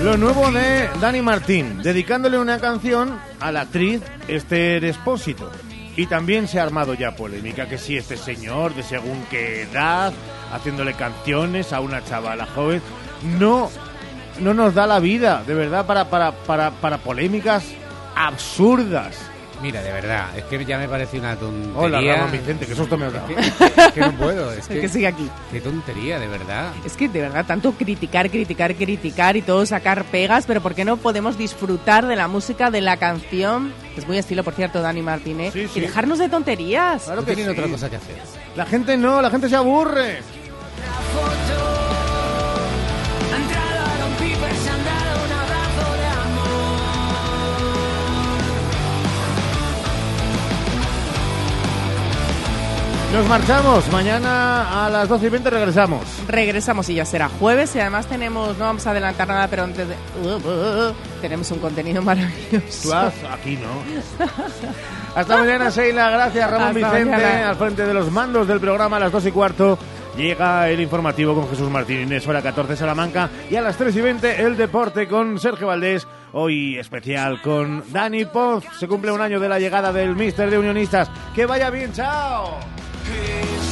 Lo 0.03 0.17
nuevo 0.17 0.51
de 0.51 0.89
Dani 1.01 1.21
Martín, 1.21 1.83
dedicándole 1.83 2.39
una 2.39 2.59
canción 2.59 3.19
a 3.41 3.53
la 3.53 3.63
actriz 3.63 4.01
Esther 4.27 4.85
Espósito. 4.85 5.51
Y 5.97 6.07
también 6.07 6.49
se 6.49 6.59
ha 6.59 6.65
armado 6.65 6.95
ya 6.95 7.15
polémica 7.15 7.69
que 7.69 7.79
si 7.79 7.97
este 7.97 8.17
señor 8.17 8.75
de 8.75 8.83
según 8.83 9.25
qué 9.31 9.63
edad, 9.63 10.13
haciéndole 10.53 10.95
canciones 10.95 11.73
a 11.73 11.81
una 11.81 12.03
chavala 12.05 12.47
joven, 12.47 12.83
no, 13.39 13.71
no 14.41 14.55
nos 14.55 14.75
da 14.75 14.87
la 14.87 14.99
vida, 14.99 15.45
de 15.47 15.55
verdad, 15.55 15.87
para, 15.87 16.11
para, 16.11 16.33
para, 16.33 16.71
para 16.73 16.99
polémicas 16.99 17.65
absurdas. 18.17 19.17
Mira, 19.63 19.81
de 19.83 19.93
verdad, 19.93 20.37
es 20.37 20.45
que 20.45 20.63
ya 20.65 20.77
me 20.79 20.89
parece 20.89 21.19
una 21.19 21.37
tontería. 21.37 21.79
Hola, 21.79 22.01
Ramón 22.01 22.33
Vicente, 22.33 22.67
que 22.67 22.75
susto 22.75 22.99
me 22.99 23.07
ha 23.07 23.11
dado. 23.11 23.29
Es 23.29 23.53
que, 23.53 23.65
es 23.81 23.93
que 23.93 24.01
no 24.01 24.13
puedo, 24.13 24.53
es 24.59 24.67
que, 24.69 24.81
que 24.81 24.89
sigue 24.89 25.07
aquí. 25.07 25.31
Qué 25.51 25.61
tontería, 25.61 26.19
de 26.19 26.27
verdad. 26.27 26.73
Es 26.85 26.97
que 26.97 27.09
de 27.09 27.21
verdad, 27.21 27.47
tanto 27.47 27.73
criticar, 27.73 28.29
criticar, 28.31 28.75
criticar 28.75 29.37
y 29.37 29.43
todo 29.43 29.65
sacar 29.65 30.05
pegas, 30.05 30.45
pero 30.47 30.61
¿por 30.61 30.75
qué 30.75 30.85
no 30.85 30.97
podemos 30.99 31.39
disfrutar 31.39 32.05
de 32.07 32.17
la 32.17 32.29
música, 32.29 32.71
de 32.71 32.81
la 32.83 32.99
canción? 32.99 33.73
Es 33.97 34.07
muy 34.07 34.19
estilo, 34.19 34.45
por 34.45 34.55
cierto, 34.55 34.83
Dani 34.83 35.01
Martínez. 35.03 35.53
Sí, 35.55 35.67
sí. 35.69 35.79
Y 35.79 35.83
dejarnos 35.83 36.19
de 36.19 36.29
tonterías. 36.29 37.05
Claro 37.05 37.21
No 37.23 37.27
que 37.27 37.35
tienen 37.35 37.55
sí. 37.55 37.61
otra 37.61 37.71
cosa 37.73 37.89
que 37.89 37.97
hacer. 37.97 38.17
La 38.57 38.67
gente 38.67 38.97
no, 38.99 39.23
la 39.23 39.31
gente 39.31 39.49
se 39.49 39.57
aburre. 39.57 40.19
Nos 53.15 53.29
marchamos. 53.29 53.93
Mañana 53.93 54.87
a 54.87 54.91
las 54.91 55.09
12 55.09 55.27
y 55.27 55.29
20 55.29 55.49
regresamos. 55.49 56.03
Regresamos 56.27 56.89
y 56.89 56.95
ya 56.95 57.05
será 57.05 57.29
jueves 57.29 57.77
y 57.77 57.79
además 57.79 58.07
tenemos, 58.09 58.59
no 58.59 58.65
vamos 58.65 58.85
a 58.89 58.91
adelantar 58.91 59.29
nada, 59.29 59.47
pero 59.47 59.63
antes 59.63 59.87
de... 59.87 59.95
tenemos 61.23 61.49
un 61.53 61.61
contenido 61.61 62.03
maravilloso. 62.03 62.93
Aquí 63.33 63.57
no. 63.57 64.27
Hasta 65.15 65.37
mañana, 65.39 65.71
Sheila. 65.71 66.11
Gracias, 66.11 66.51
Ramón 66.51 66.69
Hasta 66.77 66.91
Vicente. 66.91 67.11
mañana. 67.13 67.51
Al 67.51 67.55
frente 67.55 67.87
de 67.87 67.95
los 67.95 68.11
mandos 68.11 68.49
del 68.49 68.59
programa 68.59 68.97
a 68.97 69.01
las 69.01 69.13
2 69.13 69.27
y 69.27 69.31
cuarto. 69.31 69.79
Llega 70.17 70.69
el 70.69 70.81
informativo 70.81 71.37
con 71.37 71.49
Jesús 71.49 71.71
Martín 71.71 72.01
Inés, 72.01 72.27
hora 72.27 72.43
14 72.43 72.75
Salamanca. 72.75 73.31
Y 73.49 73.55
a 73.55 73.63
las 73.63 73.77
3 73.77 73.95
y 73.95 74.01
20 74.01 74.43
el 74.43 74.57
deporte 74.57 75.07
con 75.07 75.39
Sergio 75.39 75.69
Valdés. 75.69 76.05
Hoy 76.33 76.79
especial 76.79 77.41
con 77.43 77.85
Dani 77.93 78.25
Poz. 78.25 78.65
Se 78.77 78.89
cumple 78.89 79.13
un 79.13 79.21
año 79.21 79.39
de 79.39 79.49
la 79.49 79.61
llegada 79.61 79.93
del 79.93 80.17
Mister 80.17 80.51
de 80.51 80.59
Unionistas. 80.59 81.09
Que 81.33 81.47
vaya 81.47 81.71
bien, 81.71 81.93
chao. 81.93 82.59
Amor. 83.07 83.64